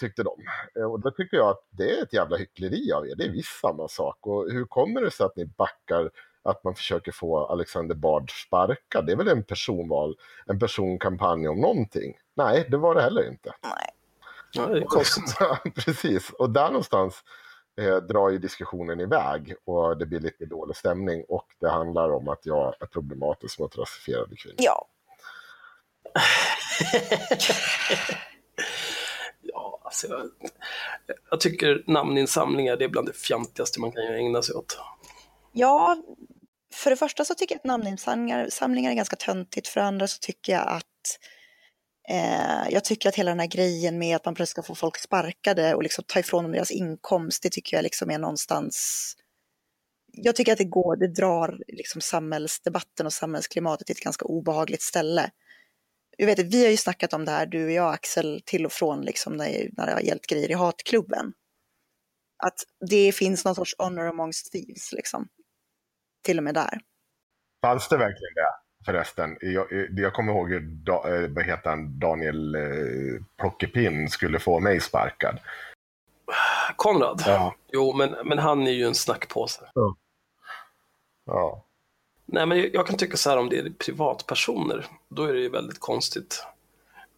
tyckte 0.00 0.22
de. 0.22 0.32
Eh, 0.80 0.90
Och 0.92 1.00
då 1.00 1.10
tycker 1.10 1.36
jag 1.36 1.48
att 1.48 1.66
det 1.70 1.98
är 1.98 2.02
ett 2.02 2.12
jävla 2.12 2.36
hyckleri 2.36 2.92
av 2.92 3.08
er. 3.08 3.14
Det 3.16 3.24
är 3.24 3.30
visst 3.32 3.60
samma 3.60 3.88
sak. 3.88 4.26
Och 4.26 4.50
hur 4.50 4.64
kommer 4.64 5.00
det 5.00 5.10
sig 5.10 5.26
att 5.26 5.36
ni 5.36 5.46
backar 5.46 6.10
att 6.44 6.64
man 6.64 6.74
försöker 6.74 7.12
få 7.12 7.46
Alexander 7.46 7.94
Bard 7.94 8.30
sparkad. 8.46 9.06
Det 9.06 9.12
är 9.12 9.16
väl 9.16 9.28
en 9.28 9.42
personval, 9.44 10.16
en 10.46 10.58
personkampanj 10.58 11.48
om 11.48 11.60
någonting? 11.60 12.14
Nej, 12.34 12.66
det 12.70 12.76
var 12.76 12.94
det 12.94 13.02
heller 13.02 13.28
inte. 13.28 13.54
Nej. 13.62 13.88
Ja, 14.52 14.66
det 14.66 14.78
är 14.78 14.84
konstigt. 14.86 15.36
Precis, 15.84 16.30
och 16.30 16.50
där 16.50 16.66
någonstans 16.66 17.22
eh, 17.80 17.96
drar 17.96 18.30
ju 18.30 18.38
diskussionen 18.38 19.00
iväg 19.00 19.54
och 19.64 19.98
det 19.98 20.06
blir 20.06 20.20
lite 20.20 20.46
dålig 20.46 20.76
stämning 20.76 21.24
och 21.28 21.46
det 21.60 21.68
handlar 21.68 22.10
om 22.10 22.28
att 22.28 22.46
jag 22.46 22.74
är 22.80 22.86
problematisk 22.86 23.58
mot 23.58 23.78
rasifierade 23.78 24.36
kvinnor. 24.36 24.56
Ja, 24.58 24.88
Ja, 29.42 29.80
alltså 29.84 30.06
jag, 30.06 30.30
jag 31.30 31.40
tycker 31.40 31.84
namninsamlingar 31.86 32.76
det 32.76 32.84
är 32.84 32.88
bland 32.88 33.08
det 33.08 33.12
fjantigaste 33.12 33.80
man 33.80 33.92
kan 33.92 34.02
ägna 34.02 34.42
sig 34.42 34.54
åt. 34.54 34.78
Ja, 35.52 35.96
för 36.74 36.90
det 36.90 36.96
första 36.96 37.24
så 37.24 37.34
tycker 37.34 37.54
jag 37.54 37.58
att 37.58 37.64
namninsamlingar 37.64 38.48
samlingar 38.50 38.90
är 38.90 38.94
ganska 38.94 39.16
töntigt. 39.16 39.68
För 39.68 39.80
det 39.80 39.86
andra 39.86 40.06
så 40.08 40.18
tycker 40.20 40.52
jag 40.52 40.68
att 40.68 41.18
eh, 42.12 42.70
jag 42.70 42.84
tycker 42.84 43.08
att 43.08 43.14
hela 43.14 43.30
den 43.30 43.40
här 43.40 43.46
grejen 43.46 43.98
med 43.98 44.16
att 44.16 44.24
man 44.24 44.34
plötsligt 44.34 44.50
ska 44.50 44.62
få 44.62 44.74
folk 44.74 44.98
sparkade 44.98 45.74
och 45.74 45.82
liksom 45.82 46.04
ta 46.06 46.20
ifrån 46.20 46.44
dem 46.44 46.52
deras 46.52 46.70
inkomst, 46.70 47.42
det 47.42 47.50
tycker 47.50 47.76
jag 47.76 47.82
liksom 47.82 48.10
är 48.10 48.18
någonstans 48.18 49.16
jag 50.12 50.36
tycker 50.36 50.52
att 50.52 50.58
det 50.58 50.64
går, 50.64 50.96
det 50.96 51.08
drar 51.08 51.58
liksom 51.68 52.00
samhällsdebatten 52.00 53.06
och 53.06 53.12
samhällsklimatet 53.12 53.86
till 53.86 53.96
ett 53.96 54.04
ganska 54.04 54.24
obehagligt 54.24 54.82
ställe. 54.82 55.30
Jag 56.16 56.26
vet, 56.26 56.38
vi 56.38 56.64
har 56.64 56.70
ju 56.70 56.76
snackat 56.76 57.12
om 57.12 57.24
det 57.24 57.30
här, 57.30 57.46
du 57.46 57.64
och 57.64 57.70
jag 57.70 57.94
Axel, 57.94 58.42
till 58.46 58.66
och 58.66 58.72
från 58.72 59.00
liksom 59.00 59.36
när, 59.36 59.68
när 59.72 59.86
det 59.86 59.92
har 59.92 60.00
gällt 60.00 60.26
grejer 60.26 60.50
i 60.50 60.54
hatklubben. 60.54 61.32
Att 62.44 62.64
det 62.90 63.12
finns 63.12 63.44
någon 63.44 63.54
sorts 63.54 63.74
honor 63.78 64.08
amongst 64.08 64.52
thieves 64.52 64.92
liksom. 64.92 65.28
Till 66.24 66.38
och 66.38 66.44
med 66.44 66.54
där. 66.54 66.80
Fanns 67.62 67.88
det 67.88 67.96
verkligen 67.96 68.34
det 68.34 68.61
förresten? 68.84 69.38
Jag, 69.40 69.66
jag 69.90 70.12
kommer 70.12 70.32
ihåg 70.32 70.50
hur 70.50 70.60
da, 70.60 71.14
eh, 71.14 71.28
vad 71.28 71.44
heter 71.44 71.70
han, 71.70 71.98
Daniel 71.98 72.54
eh, 72.54 73.22
Plockepinn 73.38 74.08
skulle 74.08 74.38
få 74.38 74.60
mig 74.60 74.80
sparkad. 74.80 75.38
Konrad? 76.76 77.22
Ja. 77.26 77.54
Jo, 77.72 77.92
men, 77.92 78.16
men 78.24 78.38
han 78.38 78.66
är 78.66 78.72
ju 78.72 78.86
en 78.86 78.94
snackpåse. 78.94 79.70
Ja. 81.24 81.64
Nej, 82.26 82.46
men 82.46 82.70
jag 82.72 82.86
kan 82.86 82.96
tycka 82.96 83.16
så 83.16 83.30
här 83.30 83.38
om 83.38 83.48
det 83.48 83.58
är 83.58 83.72
privatpersoner, 83.78 84.86
då 85.08 85.24
är 85.24 85.32
det 85.32 85.40
ju 85.40 85.48
väldigt 85.48 85.80
konstigt 85.80 86.46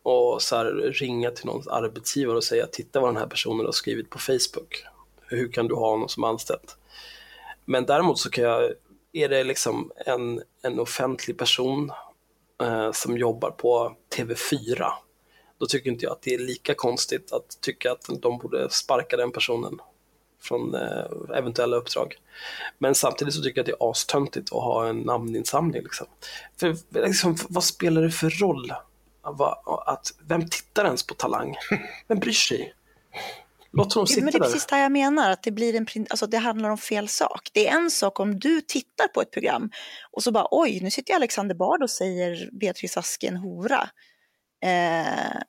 att 0.04 0.42
så 0.42 0.56
här 0.56 0.64
ringa 0.74 1.30
till 1.30 1.46
någon 1.46 1.62
arbetsgivare 1.70 2.36
och 2.36 2.44
säga 2.44 2.66
titta 2.66 3.00
vad 3.00 3.08
den 3.08 3.16
här 3.16 3.26
personen 3.26 3.66
har 3.66 3.72
skrivit 3.72 4.10
på 4.10 4.18
Facebook. 4.18 4.84
Hur 5.26 5.52
kan 5.52 5.68
du 5.68 5.74
ha 5.74 5.90
honom 5.90 6.08
som 6.08 6.24
anställd? 6.24 6.70
Men 7.64 7.86
däremot 7.86 8.18
så 8.18 8.30
kan 8.30 8.44
jag, 8.44 8.72
är 9.14 9.28
det 9.28 9.44
liksom 9.44 9.92
en, 10.06 10.42
en 10.62 10.80
offentlig 10.80 11.38
person 11.38 11.92
eh, 12.62 12.92
som 12.92 13.18
jobbar 13.18 13.50
på 13.50 13.96
TV4, 14.16 14.90
då 15.58 15.66
tycker 15.66 15.90
inte 15.90 16.04
jag 16.04 16.12
att 16.12 16.22
det 16.22 16.34
är 16.34 16.38
lika 16.38 16.74
konstigt 16.74 17.32
att 17.32 17.60
tycka 17.60 17.92
att 17.92 18.10
de 18.22 18.38
borde 18.38 18.70
sparka 18.70 19.16
den 19.16 19.32
personen 19.32 19.80
från 20.42 20.74
eh, 20.74 21.36
eventuella 21.36 21.76
uppdrag. 21.76 22.16
Men 22.78 22.94
samtidigt 22.94 23.34
så 23.34 23.42
tycker 23.42 23.58
jag 23.58 23.62
att 23.62 23.78
det 23.78 23.84
är 23.84 23.90
astöntigt 23.90 24.52
att 24.52 24.62
ha 24.62 24.88
en 24.88 25.00
namninsamling. 25.00 25.82
Liksom. 25.82 26.06
För 26.60 26.76
liksom, 27.06 27.36
vad 27.48 27.64
spelar 27.64 28.02
det 28.02 28.10
för 28.10 28.30
roll? 28.30 28.72
Att, 29.22 29.88
Att, 29.88 30.12
vem 30.28 30.48
tittar 30.48 30.84
ens 30.84 31.06
på 31.06 31.14
Talang? 31.14 31.56
Vem 32.08 32.18
bryr 32.18 32.32
sig? 32.32 32.74
Låt 33.76 33.92
honom 33.92 34.06
sitta 34.06 34.20
det 34.20 34.28
är 34.28 34.32
där. 34.32 34.38
precis 34.38 34.66
det 34.66 34.78
jag 34.78 34.92
menar, 34.92 35.30
att 35.30 35.42
det, 35.42 35.50
blir 35.50 35.74
en, 35.74 35.86
alltså 36.10 36.26
det 36.26 36.38
handlar 36.38 36.70
om 36.70 36.78
fel 36.78 37.08
sak. 37.08 37.50
Det 37.52 37.68
är 37.68 37.76
en 37.76 37.90
sak 37.90 38.20
om 38.20 38.38
du 38.38 38.60
tittar 38.60 39.08
på 39.08 39.22
ett 39.22 39.30
program 39.30 39.70
och 40.12 40.22
så 40.22 40.32
bara 40.32 40.48
oj, 40.50 40.80
nu 40.82 40.90
sitter 40.90 41.14
Alexander 41.14 41.54
Bard 41.54 41.82
och 41.82 41.90
säger 41.90 42.50
Beatrice 42.60 42.96
Ask 42.96 43.24
är 43.24 43.28
en 43.28 43.36
hora. 43.36 43.88
Eh, 44.64 45.40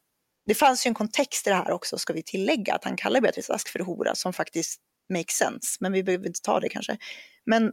det 0.48 0.56
fanns 0.56 0.86
ju 0.86 0.90
en 0.90 0.94
kontext 0.94 1.48
i 1.48 1.50
det 1.50 1.56
här 1.56 1.72
också, 1.72 1.98
ska 1.98 2.14
vi 2.14 2.24
tillägga, 2.24 2.74
att 2.74 2.84
han 2.84 2.96
kallar 2.96 3.22
Beatrice 3.22 3.50
Ask 3.50 3.70
för 3.70 3.80
hora, 3.80 4.16
som 4.16 4.34
faktiskt 4.34 4.80
makes 5.14 5.36
sense, 5.36 5.78
men 5.80 5.92
vi 5.92 6.04
behöver 6.04 6.28
inte 6.28 6.42
ta 6.42 6.60
det 6.60 6.70
kanske. 6.70 6.98
Men 7.46 7.72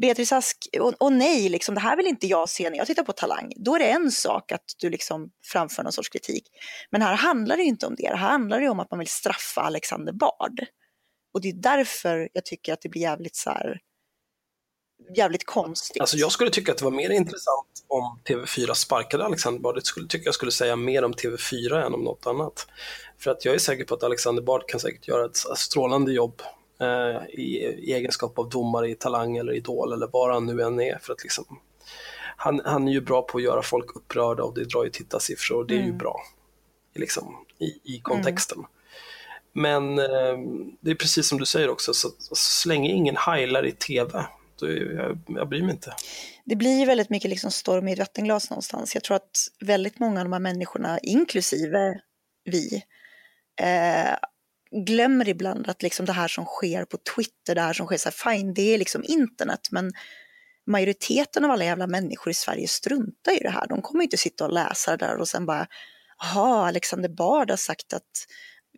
Beatrice 0.00 0.32
Ask, 0.32 0.68
och, 0.80 0.94
och 0.98 1.12
nej, 1.12 1.48
liksom, 1.48 1.74
det 1.74 1.80
här 1.80 1.96
vill 1.96 2.06
inte 2.06 2.26
jag 2.26 2.48
se 2.48 2.70
när 2.70 2.76
jag 2.78 2.86
tittar 2.86 3.02
på 3.02 3.12
Talang. 3.12 3.52
Då 3.56 3.74
är 3.74 3.78
det 3.78 3.90
en 3.90 4.10
sak 4.10 4.52
att 4.52 4.64
du 4.78 4.90
liksom 4.90 5.30
framför 5.44 5.82
någon 5.82 5.92
sorts 5.92 6.08
kritik. 6.08 6.48
Men 6.90 7.02
här 7.02 7.14
handlar 7.14 7.56
det 7.56 7.62
ju 7.62 7.68
inte 7.68 7.86
om 7.86 7.94
det. 7.98 8.08
Här 8.08 8.16
handlar 8.16 8.60
ju 8.60 8.68
om 8.68 8.80
att 8.80 8.90
man 8.90 8.98
vill 8.98 9.08
straffa 9.08 9.60
Alexander 9.60 10.12
Bard. 10.12 10.66
Och 11.34 11.40
det 11.40 11.48
är 11.48 11.52
därför 11.52 12.28
jag 12.32 12.44
tycker 12.44 12.72
att 12.72 12.80
det 12.80 12.88
blir 12.88 13.02
jävligt 13.02 13.36
så 13.36 13.50
här, 13.50 13.80
jävligt 15.16 15.46
konstigt. 15.46 16.00
Alltså 16.00 16.16
jag 16.16 16.32
skulle 16.32 16.50
tycka 16.50 16.72
att 16.72 16.78
det 16.78 16.84
var 16.84 16.90
mer 16.90 17.10
intressant 17.10 17.84
om 17.88 18.20
TV4 18.28 18.74
sparkade 18.74 19.24
Alexander 19.24 19.60
Bard. 19.60 19.76
Jag 19.76 19.86
skulle 19.86 20.08
tycka 20.08 20.24
jag 20.24 20.34
skulle 20.34 20.52
säga 20.52 20.76
mer 20.76 21.04
om 21.04 21.12
TV4 21.12 21.86
än 21.86 21.94
om 21.94 22.04
något 22.04 22.26
annat. 22.26 22.66
För 23.18 23.30
att 23.30 23.44
jag 23.44 23.54
är 23.54 23.58
säker 23.58 23.84
på 23.84 23.94
att 23.94 24.02
Alexander 24.02 24.42
Bard 24.42 24.68
kan 24.68 24.80
säkert 24.80 25.08
göra 25.08 25.24
ett 25.24 25.36
strålande 25.36 26.12
jobb 26.12 26.42
eh, 26.82 27.22
i, 27.28 27.56
i 27.78 27.92
egenskap 27.92 28.38
av 28.38 28.48
domare 28.48 28.90
i 28.90 28.94
Talang 28.94 29.36
eller 29.36 29.52
Idol 29.52 29.92
eller 29.92 30.08
vad 30.12 30.32
han 30.34 30.46
nu 30.46 30.62
än 30.62 30.80
är. 30.80 30.98
För 31.02 31.12
att 31.12 31.22
liksom, 31.22 31.44
han, 32.36 32.60
han 32.64 32.88
är 32.88 32.92
ju 32.92 33.00
bra 33.00 33.22
på 33.22 33.38
att 33.38 33.44
göra 33.44 33.62
folk 33.62 33.96
upprörda 33.96 34.42
och 34.42 34.54
det 34.54 34.64
drar 34.64 34.84
ju 34.84 34.90
tittarsiffror 34.90 35.58
och 35.58 35.66
det 35.66 35.74
är 35.74 35.78
ju 35.78 35.84
Mm. 35.84 35.98
bra 35.98 36.20
liksom, 36.94 37.36
i, 37.58 37.94
i 37.94 38.00
kontexten. 38.02 38.58
Men 39.52 39.98
eh, 39.98 40.38
det 40.80 40.90
är 40.90 40.94
precis 40.94 41.28
som 41.28 41.38
du 41.38 41.46
säger 41.46 41.70
också, 41.70 41.94
så, 41.94 42.08
så 42.32 42.68
länge 42.68 42.90
ingen 42.90 43.16
heilar 43.16 43.66
i 43.66 43.72
TV, 43.72 44.24
då 44.60 44.68
jag, 44.72 45.18
jag 45.26 45.48
bryr 45.48 45.62
mig 45.62 45.70
inte. 45.70 45.94
det 46.44 46.56
blir 46.56 46.86
väldigt 46.86 47.10
mycket 47.10 47.30
liksom 47.30 47.50
storm 47.50 47.88
i 47.88 47.92
ett 47.92 47.98
vattenglas 47.98 48.50
någonstans. 48.50 48.94
Jag 48.94 49.04
tror 49.04 49.16
att 49.16 49.48
väldigt 49.60 49.98
många 49.98 50.20
av 50.20 50.24
de 50.24 50.32
här 50.32 50.40
människorna, 50.40 50.98
inklusive 51.02 52.00
vi, 52.44 52.82
eh, 53.60 54.14
glömmer 54.72 55.28
ibland 55.28 55.68
att 55.68 55.82
liksom 55.82 56.06
det 56.06 56.12
här 56.12 56.28
som 56.28 56.44
sker 56.44 56.84
på 56.84 56.98
Twitter, 57.16 57.54
det 57.54 57.60
här 57.60 57.72
som 57.72 57.86
sker, 57.86 57.98
så 57.98 58.08
här, 58.08 58.36
fine, 58.36 58.54
det 58.54 58.74
är 58.74 58.78
liksom 58.78 59.04
internet, 59.04 59.68
men 59.70 59.92
majoriteten 60.66 61.44
av 61.44 61.50
alla 61.50 61.64
jävla 61.64 61.86
människor 61.86 62.30
i 62.30 62.34
Sverige 62.34 62.68
struntar 62.68 63.32
i 63.32 63.38
det 63.38 63.50
här. 63.50 63.66
De 63.68 63.82
kommer 63.82 64.04
inte 64.04 64.16
sitta 64.16 64.44
och 64.44 64.52
läsa 64.52 64.96
det 64.96 65.06
där 65.06 65.16
och 65.16 65.28
sen 65.28 65.46
bara, 65.46 65.66
jaha, 66.18 66.66
Alexander 66.66 67.08
Bard 67.08 67.50
har 67.50 67.56
sagt 67.56 67.92
att 67.92 68.26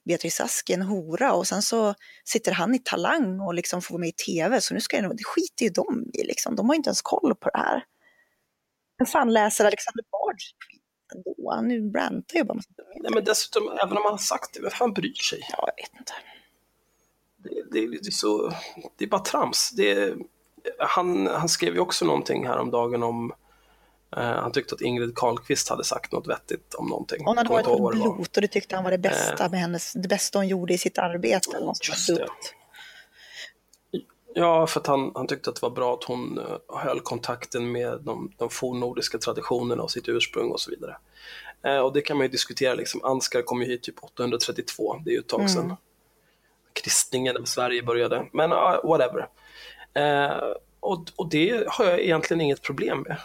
Beatrice 0.05 0.41
Ask 0.41 0.71
är 0.71 0.75
en 0.75 0.83
hora 0.83 1.33
och 1.33 1.47
sen 1.47 1.63
så 1.63 1.95
sitter 2.25 2.53
han 2.53 2.75
i 2.75 2.79
Talang 2.79 3.41
och 3.41 3.55
liksom 3.55 3.83
får 3.83 3.95
vara 3.95 4.01
med 4.01 4.09
i 4.09 4.13
TV 4.13 4.61
så 4.61 4.75
nu 4.75 4.81
ska 4.81 4.97
jag 4.97 5.03
nog, 5.03 5.17
det 5.17 5.25
skiter 5.25 5.65
ju 5.65 5.71
de 5.71 6.11
i 6.13 6.25
liksom. 6.25 6.57
De 6.57 6.69
har 6.69 6.77
inte 6.77 6.89
ens 6.89 7.03
koll 7.03 7.35
på 7.35 7.51
det 7.51 7.59
här. 7.59 7.85
Vem 8.99 9.07
fan 9.07 9.33
läser 9.33 9.65
Alexander 9.65 10.05
Bards 10.11 10.55
tweet 11.23 11.59
ändå? 11.59 11.69
Nu 11.69 11.93
rantar 11.93 12.37
ju 12.39 12.45
bara 12.45 12.55
massa. 12.55 12.69
Nej, 12.97 13.11
men 13.15 13.25
dessutom, 13.25 13.63
även 13.83 13.97
om 13.97 14.03
han 14.03 14.13
har 14.13 14.19
sagt 14.19 14.55
det, 14.55 14.61
vem 14.61 14.71
fan 14.71 14.93
bryr 14.93 15.15
sig? 15.15 15.41
Ja, 15.51 15.69
jag 15.77 15.85
vet 15.85 16.01
inte. 16.01 16.13
Det, 17.37 17.81
det, 17.81 17.87
det, 17.87 18.09
är, 18.09 18.11
så, 18.11 18.53
det 18.97 19.05
är 19.05 19.09
bara 19.09 19.21
trams. 19.21 19.71
Det 19.71 20.15
han, 20.79 21.27
han 21.27 21.49
skrev 21.49 21.75
ju 21.75 21.81
också 21.81 22.05
någonting 22.05 22.47
häromdagen 22.47 23.03
om 23.03 23.33
eh, 24.17 24.23
han 24.23 24.53
tyckte 24.53 24.75
att 24.75 24.81
Ingrid 24.81 25.17
Carlqvist 25.17 25.69
hade 25.69 25.85
sagt 25.85 26.13
något 26.13 26.29
vettigt 26.29 26.75
om 26.75 26.87
någonting. 26.87 27.25
Hon 27.25 27.37
hade 27.37 27.51
varit 27.51 27.67
inte 27.67 27.79
på 27.79 27.89
blot 27.89 28.37
och 28.37 28.43
det 28.43 28.49
tyckte 28.49 28.75
han 28.75 28.85
var 28.85 28.91
det 28.91 28.99
bästa 28.99 29.49
med 29.49 29.61
hennes, 29.61 29.93
det 29.93 30.09
bästa 30.09 30.39
hon 30.39 30.49
gjorde 30.49 30.75
i 30.75 30.79
sitt 30.79 30.99
arbete. 30.99 31.49
Just 31.89 32.17
det. 32.17 32.29
Ja, 34.37 34.67
för 34.67 34.81
att 34.81 34.87
han, 34.87 35.13
han 35.15 35.27
tyckte 35.27 35.51
att 35.51 35.57
det 35.57 35.63
var 35.63 35.71
bra 35.71 35.95
att 35.95 36.05
hon 36.05 36.39
uh, 36.39 36.57
höll 36.69 37.01
kontakten 37.01 37.73
med 37.73 38.01
de, 38.01 38.33
de 38.37 38.51
fornnordiska 38.51 39.19
traditionerna 39.19 39.83
och 39.83 39.91
sitt 39.91 40.09
ursprung 40.09 40.51
och 40.51 40.61
så 40.61 40.71
vidare. 40.71 40.97
Eh, 41.63 41.79
och 41.79 41.93
det 41.93 42.01
kan 42.01 42.17
man 42.17 42.27
ju 42.27 42.31
diskutera, 42.31 42.75
liksom. 42.75 43.05
Ansgar 43.05 43.43
kom 43.43 43.63
ju 43.63 43.69
hit 43.69 43.83
typ 43.83 44.05
832, 44.05 45.03
det 45.05 45.11
är 45.11 45.13
ju 45.13 45.19
ett 45.19 45.29
tag 45.29 45.51
sedan. 45.51 45.65
Mm. 45.65 45.77
Kristningen 46.73 47.37
av 47.37 47.45
Sverige 47.45 47.83
började, 47.83 48.27
men 48.33 48.53
uh, 48.53 48.59
whatever. 48.85 49.29
Eh, 49.95 50.53
och, 50.81 51.05
och 51.17 51.29
det 51.29 51.65
har 51.69 51.85
jag 51.85 52.01
egentligen 52.01 52.41
inget 52.41 52.63
problem 52.63 53.01
med. 53.09 53.17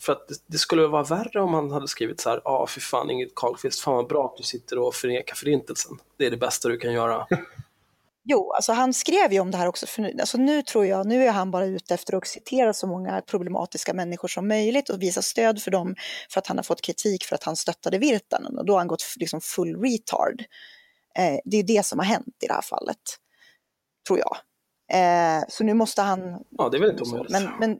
För 0.00 0.12
att 0.12 0.28
det, 0.28 0.34
det 0.46 0.58
skulle 0.58 0.86
vara 0.86 1.02
värre 1.02 1.40
om 1.40 1.54
han 1.54 1.70
hade 1.70 1.88
skrivit 1.88 2.20
så 2.20 2.30
här, 2.30 2.40
ja 2.44 2.50
ah, 2.50 2.66
fy 2.66 2.80
fan 2.80 3.10
Ingrid 3.10 3.34
Carlqvist, 3.34 3.80
fan 3.80 3.94
vad 3.94 4.08
bra 4.08 4.26
att 4.26 4.36
du 4.36 4.42
sitter 4.42 4.78
och 4.78 4.94
förnekar 4.94 5.34
förintelsen. 5.34 5.98
Det 6.16 6.26
är 6.26 6.30
det 6.30 6.36
bästa 6.36 6.68
du 6.68 6.78
kan 6.78 6.92
göra. 6.92 7.26
Jo, 8.26 8.52
alltså 8.52 8.72
han 8.72 8.94
skrev 8.94 9.32
ju 9.32 9.40
om 9.40 9.50
det 9.50 9.56
här 9.56 9.66
också. 9.66 9.86
För 9.86 10.02
nu, 10.02 10.16
alltså 10.20 10.38
nu 10.38 10.62
tror 10.62 10.86
jag, 10.86 11.06
nu 11.06 11.24
är 11.24 11.32
han 11.32 11.50
bara 11.50 11.66
ute 11.66 11.94
efter 11.94 12.16
att 12.16 12.26
citera 12.26 12.72
så 12.72 12.86
många 12.86 13.20
problematiska 13.20 13.94
människor 13.94 14.28
som 14.28 14.48
möjligt 14.48 14.88
och 14.88 15.02
visa 15.02 15.22
stöd 15.22 15.62
för 15.62 15.70
dem 15.70 15.94
för 16.30 16.38
att 16.38 16.46
han 16.46 16.56
har 16.56 16.64
fått 16.64 16.82
kritik 16.82 17.24
för 17.24 17.34
att 17.34 17.44
han 17.44 17.56
stöttade 17.56 17.98
Virtanen 17.98 18.58
och 18.58 18.66
då 18.66 18.72
har 18.72 18.78
han 18.78 18.88
gått 18.88 19.04
liksom 19.16 19.40
full 19.40 19.82
retard. 19.82 20.44
Eh, 21.18 21.38
det 21.44 21.56
är 21.56 21.62
det 21.62 21.86
som 21.86 21.98
har 21.98 22.06
hänt 22.06 22.36
i 22.42 22.46
det 22.46 22.52
här 22.52 22.62
fallet, 22.62 22.98
tror 24.06 24.18
jag. 24.18 24.36
Eh, 24.92 25.44
så 25.48 25.64
nu 25.64 25.74
måste 25.74 26.02
han 26.02 26.44
Ja, 26.50 26.68
det 26.68 26.76
är 26.76 26.80
väl 26.80 26.90
inte 26.90 27.02
omöjligt. 27.02 27.32
Men, 27.32 27.50
men 27.60 27.78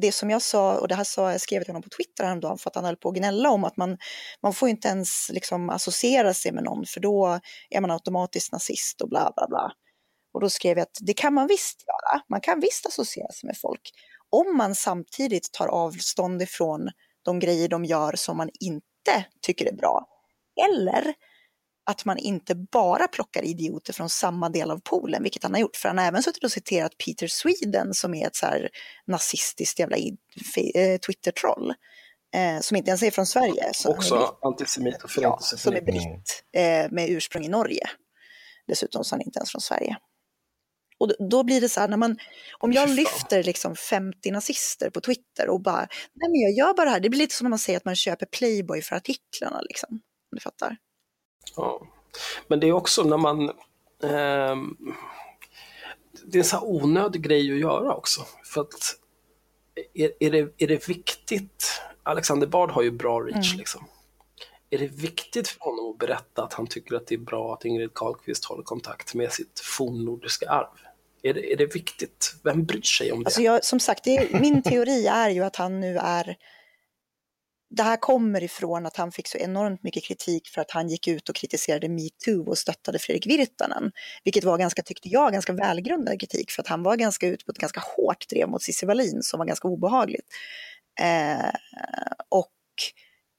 det 0.00 0.12
som 0.12 0.30
jag 0.30 0.42
sa, 0.42 0.78
och 0.78 0.88
det 0.88 0.94
här 0.94 1.04
sa 1.04 1.32
jag 1.32 1.40
skrev 1.40 1.60
till 1.60 1.68
honom 1.68 1.82
på 1.82 1.88
Twitter 1.88 2.24
häromdagen 2.24 2.58
för 2.58 2.70
att 2.70 2.74
han 2.74 2.84
höll 2.84 2.96
på 2.96 3.08
att 3.08 3.14
gnälla 3.14 3.50
om 3.50 3.64
att 3.64 3.76
man, 3.76 3.98
man 4.42 4.54
får 4.54 4.68
inte 4.68 4.88
ens 4.88 5.30
liksom 5.32 5.70
associera 5.70 6.34
sig 6.34 6.52
med 6.52 6.64
någon 6.64 6.86
för 6.86 7.00
då 7.00 7.40
är 7.70 7.80
man 7.80 7.90
automatiskt 7.90 8.52
nazist 8.52 9.00
och 9.00 9.08
bla 9.08 9.32
bla 9.36 9.46
bla. 9.48 9.72
Och 10.36 10.42
då 10.42 10.50
skrev 10.50 10.78
jag 10.78 10.82
att 10.82 10.98
det 11.00 11.14
kan 11.14 11.34
man 11.34 11.46
visst 11.46 11.84
göra. 11.86 12.22
Man 12.28 12.40
kan 12.40 12.60
visst 12.60 12.86
associera 12.86 13.32
sig 13.32 13.46
med 13.46 13.58
folk. 13.58 13.90
Om 14.30 14.56
man 14.56 14.74
samtidigt 14.74 15.52
tar 15.52 15.66
avstånd 15.68 16.42
ifrån 16.42 16.90
de 17.24 17.38
grejer 17.38 17.68
de 17.68 17.84
gör 17.84 18.12
som 18.16 18.36
man 18.36 18.50
inte 18.60 19.24
tycker 19.42 19.66
är 19.66 19.76
bra. 19.76 20.06
Eller 20.68 21.14
att 21.90 22.04
man 22.04 22.18
inte 22.18 22.54
bara 22.54 23.08
plockar 23.08 23.44
idioter 23.44 23.92
från 23.92 24.08
samma 24.08 24.48
del 24.48 24.70
av 24.70 24.78
poolen, 24.78 25.22
vilket 25.22 25.42
han 25.42 25.52
har 25.54 25.60
gjort. 25.60 25.76
För 25.76 25.88
han 25.88 25.98
har 25.98 26.04
även 26.04 26.22
suttit 26.22 26.44
och 26.44 26.52
citerat 26.52 26.92
Peter 27.06 27.26
Sweden 27.26 27.94
som 27.94 28.14
är 28.14 28.26
ett 28.26 28.36
så 28.36 28.46
här 28.46 28.68
nazistiskt 29.06 29.78
jävla 29.78 29.96
eh, 29.96 30.98
Twitter-troll. 31.06 31.74
Eh, 32.34 32.60
som 32.60 32.76
inte 32.76 32.90
ens 32.90 33.02
är 33.02 33.10
från 33.10 33.26
Sverige. 33.26 33.72
Också 33.86 34.36
antisemit 34.42 35.02
och 35.02 35.10
ja, 35.16 35.38
Som 35.40 35.74
är 35.74 35.80
britt 35.80 36.44
eh, 36.56 36.92
med 36.92 37.10
ursprung 37.10 37.44
i 37.44 37.48
Norge. 37.48 37.86
Dessutom 38.66 39.04
så 39.04 39.14
är 39.14 39.18
han 39.18 39.26
inte 39.26 39.38
ens 39.38 39.50
från 39.50 39.60
Sverige. 39.60 39.96
Och 40.98 41.12
då 41.30 41.42
blir 41.42 41.60
det 41.60 41.68
så 41.68 41.80
här, 41.80 41.88
när 41.88 41.96
man, 41.96 42.18
om 42.58 42.72
jag 42.72 42.88
lyfter 42.88 43.42
liksom 43.42 43.76
50 43.76 44.30
nazister 44.30 44.90
på 44.90 45.00
Twitter 45.00 45.48
och 45.48 45.62
bara, 45.62 45.88
nej 46.14 46.30
men 46.30 46.40
jag 46.40 46.52
gör 46.52 46.74
bara 46.74 46.84
det 46.84 46.90
här, 46.90 47.00
det 47.00 47.10
blir 47.10 47.18
lite 47.18 47.34
som 47.34 47.44
när 47.44 47.50
man 47.50 47.58
säger 47.58 47.76
att 47.76 47.84
man 47.84 47.96
köper 47.96 48.26
Playboy 48.26 48.82
för 48.82 48.96
artiklarna 48.96 49.60
liksom. 49.60 49.88
Om 49.92 50.00
du 50.30 50.40
fattar? 50.40 50.76
Ja. 51.56 51.86
Men 52.48 52.60
det 52.60 52.68
är 52.68 52.72
också 52.72 53.02
när 53.02 53.16
man, 53.16 53.48
eh, 54.02 54.56
det 56.24 56.34
är 56.34 56.38
en 56.38 56.44
så 56.44 56.56
här 56.56 56.64
onödig 56.64 57.22
grej 57.22 57.52
att 57.52 57.58
göra 57.58 57.94
också. 57.94 58.20
För 58.44 58.60
att 58.60 58.96
är, 59.94 60.12
är, 60.20 60.30
det, 60.30 60.54
är 60.58 60.68
det 60.68 60.88
viktigt, 60.88 61.82
Alexander 62.02 62.46
Bard 62.46 62.70
har 62.70 62.82
ju 62.82 62.90
bra 62.90 63.20
reach 63.20 63.48
mm. 63.48 63.58
liksom. 63.58 63.86
Är 64.70 64.78
det 64.78 64.86
viktigt 64.86 65.48
för 65.48 65.60
honom 65.60 65.90
att 65.90 65.98
berätta 65.98 66.42
att 66.42 66.52
han 66.52 66.66
tycker 66.66 66.96
att 66.96 67.06
det 67.06 67.14
är 67.14 67.18
bra 67.18 67.54
att 67.54 67.64
Ingrid 67.64 67.94
Carlqvist 67.94 68.44
håller 68.44 68.62
kontakt 68.62 69.14
med 69.14 69.32
sitt 69.32 69.60
fornnordiska 69.60 70.50
arv? 70.50 70.85
Är 71.28 71.34
det, 71.34 71.52
är 71.52 71.56
det 71.56 71.74
viktigt? 71.74 72.34
Vem 72.44 72.64
bryr 72.64 72.82
sig 72.82 73.12
om 73.12 73.18
det? 73.22 73.26
Alltså 73.26 73.42
jag, 73.42 73.64
som 73.64 73.80
sagt, 73.80 74.04
det, 74.04 74.40
min 74.40 74.62
teori 74.62 75.06
är 75.06 75.30
ju 75.30 75.44
att 75.44 75.56
han 75.56 75.80
nu 75.80 75.98
är 75.98 76.36
det 77.70 77.82
här 77.82 77.96
kommer 77.96 78.42
ifrån 78.42 78.86
att 78.86 78.96
han 78.96 79.12
fick 79.12 79.28
så 79.28 79.38
enormt 79.38 79.82
mycket 79.82 80.04
kritik 80.04 80.48
för 80.48 80.60
att 80.60 80.70
han 80.70 80.88
gick 80.88 81.08
ut 81.08 81.28
och 81.28 81.34
kritiserade 81.34 81.88
metoo 81.88 82.48
och 82.48 82.58
stöttade 82.58 82.98
Fredrik 82.98 83.26
Virtanen. 83.26 83.92
Vilket 84.24 84.44
var 84.44 84.58
ganska, 84.58 84.82
tyckte 84.82 85.08
jag, 85.08 85.32
ganska 85.32 85.52
välgrundad 85.52 86.20
kritik 86.20 86.50
för 86.50 86.62
att 86.62 86.68
han 86.68 86.82
var 86.82 86.96
ganska 86.96 87.26
ute 87.26 87.44
på 87.44 87.52
ett 87.52 87.58
ganska 87.58 87.80
hårt 87.96 88.28
drev 88.28 88.48
mot 88.48 88.62
Cissi 88.62 88.86
Wallin 88.86 89.22
som 89.22 89.38
var 89.38 89.46
ganska 89.46 89.68
obehagligt. 89.68 90.26
Eh, 91.00 91.50
och 92.28 92.52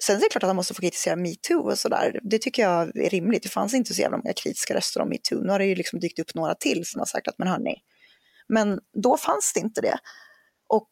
sen 0.03 0.15
är 0.15 0.19
det 0.19 0.30
klart 0.30 0.44
att 0.44 0.49
han 0.49 0.56
måste 0.56 0.74
få 0.74 0.82
kritisera 0.82 1.15
metoo 1.15 1.72
och 1.72 1.78
sådär. 1.78 2.19
Det 2.24 2.40
tycker 2.40 2.64
jag 2.64 2.98
är 2.98 3.10
rimligt. 3.10 3.44
Det 3.44 3.49
fanns 3.49 3.74
inte 3.74 3.94
så 3.94 4.02
jävla 4.02 4.18
många 4.18 4.34
kritiska 4.34 4.76
röster 4.76 5.02
om 5.02 5.10
metoo. 5.10 5.44
Nu 5.44 5.52
har 5.52 5.60
det 5.60 5.65
ju 5.65 5.76
liksom 5.76 5.99
dykt 5.99 6.19
upp 6.19 6.36
några 6.36 6.56
till 6.56 6.86
som 6.86 6.99
har 6.99 7.06
sagt 7.06 7.28
att 7.28 7.38
men 7.38 7.48
hörni. 7.48 7.76
Men 8.49 8.80
då 9.03 9.18
fanns 9.18 9.53
det 9.53 9.60
inte 9.60 9.82
det. 9.82 9.98
Och 10.68 10.90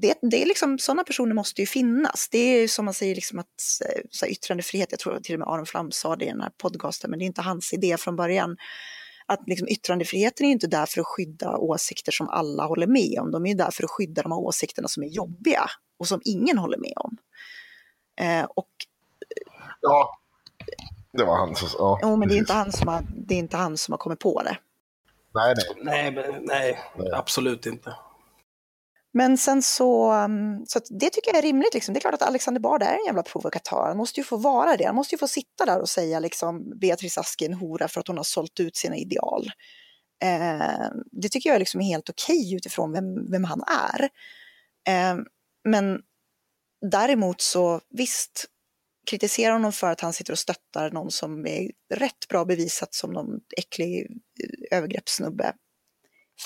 det, 0.00 0.14
det 0.30 0.42
är 0.42 0.46
liksom, 0.46 0.78
sådana 0.78 1.04
personer 1.04 1.34
måste 1.34 1.62
ju 1.62 1.66
finnas. 1.66 2.28
Det 2.30 2.38
är 2.38 2.68
som 2.68 2.84
man 2.84 2.94
säger 2.94 3.14
liksom 3.14 3.38
att 3.38 3.46
eh, 3.84 4.02
så 4.10 4.24
här, 4.24 4.32
yttrandefrihet, 4.32 4.88
jag 4.90 5.00
tror 5.00 5.20
till 5.20 5.34
och 5.34 5.38
med 5.38 5.48
Aron 5.48 5.66
Flam 5.66 5.90
sa 5.90 6.16
det 6.16 6.24
i 6.24 6.28
den 6.28 6.40
här 6.40 6.52
podcasten, 6.58 7.10
men 7.10 7.18
det 7.18 7.24
är 7.24 7.26
inte 7.26 7.42
hans 7.42 7.72
idé 7.72 7.96
från 7.96 8.16
början. 8.16 8.56
Att 9.26 9.40
liksom, 9.46 9.68
yttrandefriheten 9.68 10.44
är 10.44 10.48
ju 10.48 10.52
inte 10.52 10.66
där 10.66 10.86
för 10.86 11.00
att 11.00 11.06
skydda 11.06 11.56
åsikter 11.56 12.12
som 12.12 12.28
alla 12.28 12.66
håller 12.66 12.86
med 12.86 13.18
om, 13.20 13.30
de 13.30 13.46
är 13.46 13.50
ju 13.50 13.56
där 13.56 13.70
för 13.70 13.84
att 13.84 13.90
skydda 13.90 14.22
de 14.22 14.32
här 14.32 14.38
åsikterna 14.38 14.88
som 14.88 15.02
är 15.02 15.08
jobbiga 15.08 15.70
och 15.98 16.08
som 16.08 16.20
ingen 16.24 16.58
håller 16.58 16.78
med 16.78 16.92
om. 16.96 17.16
Eh, 18.16 18.44
och, 18.44 18.68
ja, 19.80 20.18
det 21.12 21.24
var 21.24 21.36
han 21.36 21.54
som 21.54 21.68
sa. 21.68 21.98
Ja, 22.02 22.16
men 22.16 22.28
det 22.28 22.34
är, 22.34 22.38
inte 22.38 22.52
han 22.52 22.72
som 22.72 22.88
har, 22.88 23.04
det 23.16 23.34
är 23.34 23.38
inte 23.38 23.56
han 23.56 23.76
som 23.76 23.92
har 23.92 23.98
kommit 23.98 24.18
på 24.18 24.42
det. 24.42 24.58
Nej, 25.34 25.54
nej. 25.56 25.84
Nej, 25.84 26.12
men, 26.12 26.44
nej, 26.44 26.80
nej. 26.96 27.12
absolut 27.12 27.66
inte. 27.66 27.94
Men 29.16 29.38
sen 29.38 29.62
så, 29.62 30.10
mm, 30.10 30.66
så 30.66 30.80
det 30.90 31.10
tycker 31.10 31.30
jag 31.30 31.38
är 31.38 31.42
rimligt. 31.42 31.74
Liksom. 31.74 31.94
Det 31.94 31.98
är 31.98 32.00
klart 32.00 32.14
att 32.14 32.22
Alexander 32.22 32.60
Bard 32.60 32.82
är 32.82 32.92
en 32.92 33.04
jävla 33.06 33.22
provokatör. 33.22 33.86
Han 33.88 33.96
måste 33.96 34.20
ju 34.20 34.24
få 34.24 34.36
vara 34.36 34.76
det. 34.76 34.84
Han 34.84 34.94
måste 34.94 35.14
ju 35.14 35.18
få 35.18 35.28
sitta 35.28 35.64
där 35.66 35.80
och 35.80 35.88
säga 35.88 36.20
liksom 36.20 36.78
Beatrice 36.78 37.18
Ask 37.18 37.42
är 37.42 37.46
en 37.46 37.54
hora 37.54 37.88
för 37.88 38.00
att 38.00 38.08
hon 38.08 38.16
har 38.16 38.24
sålt 38.24 38.60
ut 38.60 38.76
sina 38.76 38.96
ideal. 38.96 39.50
Eh, 40.22 40.88
det 41.12 41.28
tycker 41.28 41.50
jag 41.50 41.58
liksom 41.58 41.80
är 41.80 41.84
helt 41.84 42.10
okej 42.10 42.38
okay 42.38 42.56
utifrån 42.56 42.92
vem, 42.92 43.30
vem 43.30 43.44
han 43.44 43.64
är. 43.92 44.08
Eh, 44.88 45.16
men 45.64 46.00
däremot 46.90 47.40
så 47.40 47.80
visst, 47.90 48.44
kritisera 49.06 49.52
honom 49.52 49.72
för 49.72 49.90
att 49.90 50.00
han 50.00 50.12
sitter 50.12 50.32
och 50.32 50.38
stöttar 50.38 50.90
någon 50.90 51.10
som 51.10 51.46
är 51.46 51.70
rätt 51.94 52.28
bra 52.28 52.44
bevisat 52.44 52.94
som 52.94 53.12
någon 53.12 53.40
äcklig 53.56 54.06
eh, 54.70 54.78
övergreppssnubbe 54.78 55.54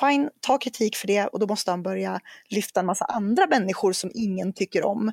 fine, 0.00 0.30
ta 0.40 0.58
kritik 0.58 0.96
för 0.96 1.06
det 1.06 1.26
och 1.26 1.38
då 1.38 1.46
måste 1.46 1.70
han 1.70 1.82
börja 1.82 2.20
lyfta 2.48 2.80
en 2.80 2.86
massa 2.86 3.04
andra 3.04 3.46
människor 3.46 3.92
som 3.92 4.10
ingen 4.14 4.52
tycker 4.52 4.84
om. 4.84 5.12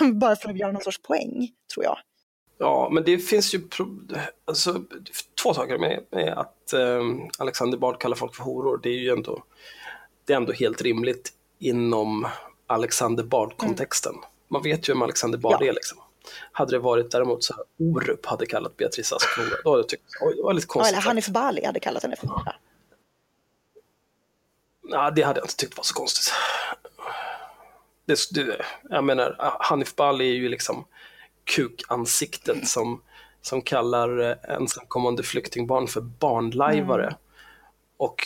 bara 0.20 0.36
för 0.36 0.50
att 0.50 0.58
göra 0.58 0.72
någon 0.72 0.82
sorts 0.82 1.02
poäng, 1.02 1.50
tror 1.74 1.84
jag. 1.84 1.98
Ja, 2.58 2.88
men 2.92 3.04
det 3.04 3.18
finns 3.18 3.54
ju 3.54 3.60
alltså, 4.44 4.84
två 5.42 5.54
saker 5.54 5.78
med, 5.78 6.04
med 6.10 6.38
att 6.38 6.72
eh, 6.72 7.02
Alexander 7.38 7.78
Bard 7.78 8.00
kallar 8.00 8.16
folk 8.16 8.34
för 8.34 8.42
horor. 8.42 8.80
Det 8.82 8.88
är 8.88 8.98
ju 8.98 9.10
ändå, 9.10 9.44
det 10.24 10.32
är 10.32 10.36
ändå 10.36 10.52
helt 10.52 10.82
rimligt 10.82 11.32
inom 11.58 12.26
Alexander 12.66 13.24
Bard-kontexten. 13.24 14.12
Mm. 14.12 14.24
Man 14.54 14.62
vet 14.62 14.88
ju 14.88 14.92
vem 14.92 15.02
Alexander 15.02 15.38
Bard 15.38 15.56
ja. 15.60 15.66
är 15.66 15.72
liksom. 15.72 15.98
Hade 16.52 16.72
det 16.72 16.78
varit 16.78 17.10
däremot 17.10 17.44
så 17.44 17.54
här, 17.54 17.64
Orup 17.78 18.26
hade 18.26 18.46
kallat 18.46 18.76
Beatrice 18.76 19.12
Ask 19.12 19.28
för 19.28 19.42
hora, 19.42 19.56
då 19.64 19.70
hade 19.70 19.80
jag 19.80 19.88
tyckt 19.88 20.02
oj, 20.20 20.34
det 20.36 20.42
var 20.42 20.52
lite 20.52 20.66
konstigt. 20.66 20.92
Ja, 20.92 20.98
eller 20.98 21.08
Hanif 21.08 21.28
Bali 21.28 21.64
hade 21.64 21.80
kallat 21.80 22.02
henne 22.02 22.16
för 22.16 22.26
hora. 22.26 22.54
Ja, 24.88 25.10
det 25.10 25.22
hade 25.22 25.40
jag 25.40 25.44
inte 25.44 25.56
tyckt 25.56 25.76
var 25.76 25.84
så 25.84 25.94
konstigt. 25.94 26.34
Det, 28.04 28.18
det, 28.30 28.64
jag 28.90 29.04
menar, 29.04 29.36
Hanif 29.60 29.96
Bali 29.96 30.30
är 30.30 30.34
ju 30.34 30.48
liksom 30.48 30.84
kukansiktet 31.44 32.68
som, 32.68 33.02
som 33.42 33.62
kallar 33.62 34.30
eh, 34.30 34.56
ensamkommande 34.56 35.22
flyktingbarn 35.22 35.86
för 35.86 36.00
barnlajvare. 36.00 37.06
Mm. 37.06 37.18
Och, 37.96 38.16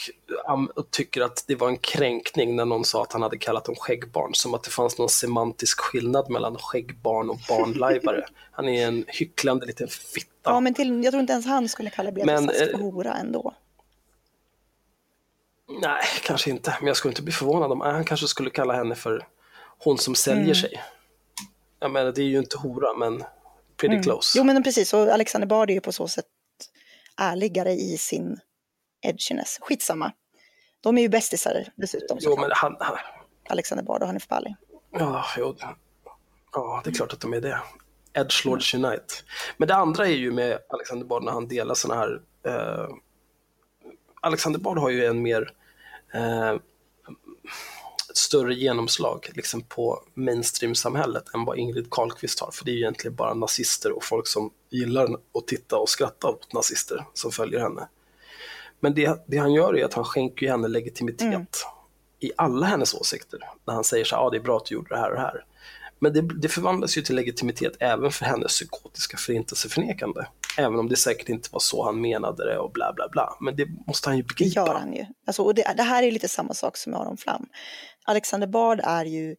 och, 0.74 0.90
tycker 0.90 1.20
att 1.20 1.44
det 1.46 1.54
var 1.54 1.68
en 1.68 1.78
kränkning 1.78 2.56
när 2.56 2.64
någon 2.64 2.84
sa 2.84 3.02
att 3.02 3.12
han 3.12 3.22
hade 3.22 3.38
kallat 3.38 3.64
dem 3.64 3.74
skäggbarn, 3.74 4.34
som 4.34 4.54
att 4.54 4.62
det 4.62 4.70
fanns 4.70 4.98
någon 4.98 5.08
semantisk 5.08 5.80
skillnad 5.80 6.30
mellan 6.30 6.56
skäggbarn 6.58 7.30
och 7.30 7.38
barnlajvare. 7.48 8.26
Han 8.50 8.68
är 8.68 8.86
en 8.86 9.04
hycklande 9.08 9.66
liten 9.66 9.88
fitta. 9.88 10.26
Ja, 10.42 10.60
men 10.60 10.74
till, 10.74 11.04
jag 11.04 11.12
tror 11.12 11.20
inte 11.20 11.32
ens 11.32 11.46
han 11.46 11.68
skulle 11.68 11.90
kalla 11.90 12.12
Beatrice 12.12 12.48
Ask 12.48 12.58
för 12.58 12.74
eh, 12.74 12.80
hora 12.80 13.14
ändå. 13.14 13.54
Nej, 15.82 16.02
kanske 16.22 16.50
inte. 16.50 16.76
Men 16.80 16.86
jag 16.86 16.96
skulle 16.96 17.12
inte 17.12 17.22
bli 17.22 17.32
förvånad 17.32 17.72
om 17.72 17.80
han 17.80 18.04
kanske 18.04 18.26
skulle 18.26 18.50
kalla 18.50 18.74
henne 18.74 18.94
för 18.94 19.26
hon 19.78 19.98
som 19.98 20.14
säljer 20.14 20.42
mm. 20.42 20.54
sig. 20.54 20.82
Jag 21.80 21.90
menar, 21.90 22.12
det 22.12 22.22
är 22.22 22.26
ju 22.26 22.38
inte 22.38 22.58
hora, 22.58 22.94
men 22.94 23.24
pretty 23.76 23.94
mm. 23.94 24.02
close. 24.02 24.38
Jo, 24.38 24.44
men 24.44 24.62
precis. 24.62 24.94
Och 24.94 25.08
Alexander 25.08 25.46
Bard 25.48 25.70
är 25.70 25.74
ju 25.74 25.80
på 25.80 25.92
så 25.92 26.08
sätt 26.08 26.26
ärligare 27.16 27.72
i 27.72 27.98
sin 27.98 28.40
edginess. 29.02 29.58
Skitsamma. 29.60 30.12
De 30.80 30.98
är 30.98 31.02
ju 31.02 31.08
bästisar 31.08 31.64
dessutom. 31.76 32.18
Jo, 32.20 32.36
men 32.40 32.50
han, 32.54 32.76
han... 32.80 32.96
Alexander 33.48 33.84
Bard 33.84 34.02
och 34.02 34.06
Hanif 34.06 34.28
Bali. 34.28 34.54
Ja, 34.90 35.24
jo. 35.38 35.56
ja, 36.52 36.80
det 36.84 36.90
är 36.90 36.94
klart 36.94 37.12
att 37.12 37.20
de 37.20 37.32
är 37.32 37.40
det. 37.40 37.60
Edgelords 38.12 38.74
mm. 38.74 38.90
Unite. 38.90 39.14
Men 39.56 39.68
det 39.68 39.74
andra 39.74 40.06
är 40.06 40.16
ju 40.16 40.32
med 40.32 40.58
Alexander 40.68 41.06
Bard 41.06 41.24
när 41.24 41.32
han 41.32 41.48
delar 41.48 41.74
sådana 41.74 42.00
här 42.00 42.22
eh, 42.46 42.88
Alexander 44.20 44.60
Bard 44.60 44.78
har 44.78 44.90
ju 44.90 45.04
en 45.04 45.22
mer 45.22 45.52
eh, 46.14 46.56
större 48.14 48.54
genomslag 48.54 49.30
liksom 49.34 49.62
på 49.62 50.02
mainstream-samhället 50.14 51.34
än 51.34 51.44
vad 51.44 51.58
Ingrid 51.58 51.90
Carlqvist 51.90 52.40
har, 52.40 52.50
för 52.50 52.64
det 52.64 52.70
är 52.70 52.76
egentligen 52.76 53.14
bara 53.14 53.34
nazister 53.34 53.92
och 53.92 54.04
folk 54.04 54.26
som 54.26 54.50
gillar 54.70 55.14
att 55.34 55.46
titta 55.46 55.76
och 55.76 55.88
skratta 55.88 56.28
åt 56.28 56.52
nazister 56.52 57.04
som 57.14 57.32
följer 57.32 57.60
henne. 57.60 57.88
Men 58.80 58.94
det, 58.94 59.24
det 59.26 59.36
han 59.36 59.52
gör 59.52 59.76
är 59.76 59.84
att 59.84 59.94
han 59.94 60.04
skänker 60.04 60.48
henne 60.48 60.68
legitimitet 60.68 61.26
mm. 61.26 61.46
i 62.20 62.32
alla 62.36 62.66
hennes 62.66 62.94
åsikter, 62.94 63.40
när 63.66 63.74
han 63.74 63.84
säger 63.84 64.04
så 64.04 64.16
här, 64.16 64.22
ah, 64.22 64.30
det 64.30 64.36
är 64.36 64.40
bra 64.40 64.56
att 64.56 64.66
du 64.66 64.74
gjorde 64.74 64.88
det 64.88 65.00
här 65.00 65.10
och 65.10 65.16
det 65.16 65.22
här. 65.22 65.44
Men 66.00 66.12
det, 66.12 66.20
det 66.20 66.48
förvandlas 66.48 66.98
ju 66.98 67.02
till 67.02 67.16
legitimitet 67.16 67.76
även 67.80 68.10
för 68.10 68.24
hennes 68.24 68.52
psykotiska 68.52 69.16
förintelseförnekande. 69.16 70.26
Även 70.58 70.78
om 70.78 70.88
det 70.88 70.96
säkert 70.96 71.28
inte 71.28 71.48
var 71.52 71.60
så 71.60 71.84
han 71.84 72.00
menade 72.00 72.44
det 72.44 72.58
och 72.58 72.72
bla 72.72 72.92
bla 72.92 73.08
bla. 73.08 73.36
Men 73.40 73.56
det 73.56 73.68
måste 73.86 74.08
han 74.08 74.16
ju 74.16 74.22
begripa. 74.22 74.64
Det 74.64 74.70
gör 74.70 74.78
han 74.78 74.92
ju. 74.92 75.06
Alltså, 75.26 75.42
och 75.42 75.54
det, 75.54 75.74
det 75.76 75.82
här 75.82 76.02
är 76.02 76.10
lite 76.10 76.28
samma 76.28 76.54
sak 76.54 76.76
som 76.76 76.92
med 76.92 77.00
Aron 77.00 77.16
Flam. 77.16 77.46
Alexander 78.04 78.46
Bard 78.46 78.80
är 78.84 79.04
ju 79.04 79.36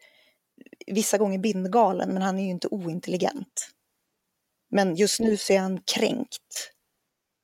vissa 0.88 1.18
gånger 1.18 1.40
bindgalen, 1.40 2.14
men 2.14 2.22
han 2.22 2.40
är 2.40 2.44
ju 2.44 2.50
inte 2.50 2.68
ointelligent. 2.68 3.70
Men 4.72 4.96
just 4.96 5.20
nu 5.20 5.38
så 5.38 5.54
är 5.54 5.60
han 5.60 5.82
kränkt. 5.96 6.72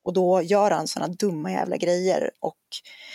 Och 0.06 0.12
då 0.12 0.42
gör 0.42 0.70
han 0.70 0.88
sådana 0.88 1.14
dumma 1.14 1.52
jävla 1.52 1.76
grejer. 1.76 2.30
Och 2.40 2.58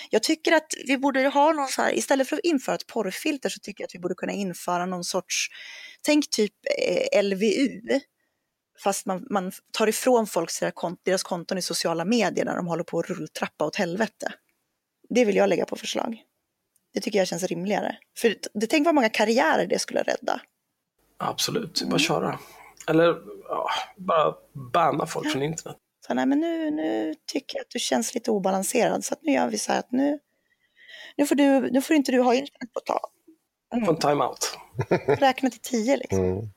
jag 0.10 0.24
tycker 0.24 0.52
att 0.52 0.68
vi 0.88 0.98
borde 0.98 1.28
ha 1.28 1.52
någon 1.52 1.68
så 1.68 1.82
här, 1.82 1.98
istället 1.98 2.30
för 2.30 2.36
att 2.36 2.44
införa 2.44 2.76
ett 2.76 2.88
porrfilter 2.88 3.50
så 3.50 3.60
tycker 3.60 3.84
jag 3.84 3.86
att 3.86 3.96
vi 3.96 4.00
borde 4.00 4.16
kunna 4.16 4.32
införa 4.32 4.86
någon 4.86 5.04
sorts, 5.04 5.48
tänk 6.02 6.30
typ 6.30 6.54
eh, 7.12 7.24
LVU 7.24 8.00
fast 8.84 9.06
man, 9.06 9.28
man 9.30 9.52
tar 9.72 9.88
ifrån 9.88 10.28
folk 10.28 10.60
deras, 10.60 10.74
kont 10.74 11.00
deras 11.04 11.24
konton 11.24 11.58
i 11.58 11.62
sociala 11.62 12.06
medier 12.06 12.46
när 12.46 12.56
de 12.56 12.68
håller 12.68 12.84
på 12.84 13.00
att 13.00 13.10
rulltrappa 13.10 13.66
åt 13.66 13.76
helvete. 13.76 14.34
Det 15.10 15.26
vill 15.26 15.36
jag 15.36 15.50
lägga 15.50 15.66
på 15.66 15.76
förslag. 15.76 16.22
Det 16.94 17.02
tycker 17.02 17.20
jag 17.20 17.28
känns 17.28 17.44
rimligare. 17.44 17.98
För 18.18 18.36
det, 18.54 18.68
tänk 18.68 18.86
vad 18.86 18.96
många 18.96 19.10
karriärer 19.10 19.68
det 19.68 19.80
skulle 19.80 20.02
rädda. 20.04 20.42
Absolut, 21.18 21.84
bara 21.90 22.00
köra. 22.00 22.40
Eller 22.88 23.22
ja, 23.48 23.70
bara 23.98 24.36
banna 24.74 25.06
folk 25.06 25.32
från 25.32 25.44
internet. 25.44 25.78
Så 26.12 26.16
nej, 26.16 26.26
men 26.26 26.40
nu, 26.40 26.72
nu 26.72 27.16
tycker 27.26 27.58
jag 27.58 27.62
att 27.64 27.70
du 27.70 27.80
känns 27.80 28.14
lite 28.14 28.32
obalanserad, 28.32 29.06
så 29.06 29.14
att 29.14 29.24
nu 29.24 29.32
gör 29.32 29.48
vi 29.50 29.58
så 29.58 29.72
här 29.72 29.80
att 29.80 29.92
nu, 29.92 30.20
nu, 31.18 31.26
får, 31.26 31.36
du, 31.36 31.72
nu 31.72 31.82
får 31.82 31.96
inte 31.96 32.12
du 32.12 32.22
ha 32.22 32.34
internet 32.36 32.74
på 32.74 32.80
ett 32.80 32.86
tag. 32.86 33.00
Få 33.86 33.92
en 33.92 33.98
time-out. 34.00 34.58
Räkna 35.20 35.50
till 35.50 35.60
tio 35.60 35.98
liksom. 35.98 36.24
Mm. 36.24 36.50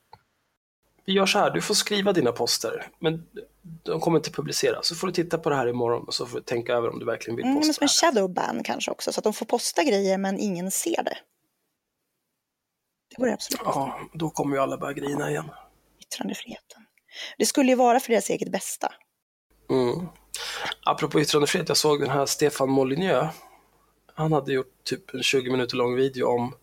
Vi 1.05 1.13
gör 1.13 1.25
så 1.25 1.39
här, 1.39 1.51
du 1.51 1.61
får 1.61 1.73
skriva 1.73 2.13
dina 2.13 2.31
poster, 2.31 2.87
men 2.99 3.27
de 3.83 3.99
kommer 3.99 4.17
inte 4.17 4.31
publiceras. 4.31 4.87
Så 4.87 4.95
får 4.95 5.07
du 5.07 5.13
titta 5.13 5.37
på 5.37 5.49
det 5.49 5.55
här 5.55 5.67
imorgon 5.67 6.03
och 6.07 6.13
så 6.13 6.25
får 6.25 6.37
du 6.37 6.43
tänka 6.43 6.73
över 6.73 6.89
om 6.89 6.99
du 6.99 7.05
verkligen 7.05 7.35
vill 7.35 7.45
Mm, 7.45 7.53
men 7.53 7.61
posta. 7.61 7.73
som 7.73 7.83
en 7.83 7.87
det 7.87 8.07
här. 8.07 8.11
shadow 8.11 8.33
ban 8.33 8.63
kanske 8.63 8.91
också, 8.91 9.11
så 9.13 9.19
att 9.19 9.23
de 9.23 9.33
får 9.33 9.45
posta 9.45 9.83
grejer 9.83 10.17
men 10.17 10.39
ingen 10.39 10.71
ser 10.71 11.03
det. 11.03 11.17
Det 13.09 13.15
vore 13.21 13.33
absolut. 13.33 13.61
Ja, 13.65 13.99
då 14.13 14.29
kommer 14.29 14.55
ju 14.55 14.61
alla 14.61 14.77
börja 14.77 14.93
grina 14.93 15.29
igen. 15.29 15.49
Yttrandefriheten. 16.01 16.85
Det 17.37 17.45
skulle 17.45 17.69
ju 17.69 17.75
vara 17.75 17.99
för 17.99 18.09
deras 18.11 18.29
eget 18.29 18.51
bästa. 18.51 18.93
Mm. 19.69 20.07
Apropå 20.83 21.19
yttrandefrihet, 21.19 21.67
jag 21.67 21.77
såg 21.77 22.01
den 22.01 22.09
här 22.09 22.25
Stefan 22.25 22.69
Molyneux. 22.69 23.35
Han 24.13 24.33
hade 24.33 24.53
gjort 24.53 24.73
typ 24.83 25.13
en 25.13 25.23
20 25.23 25.51
minuter 25.51 25.77
lång 25.77 25.95
video 25.95 26.27
om 26.27 26.55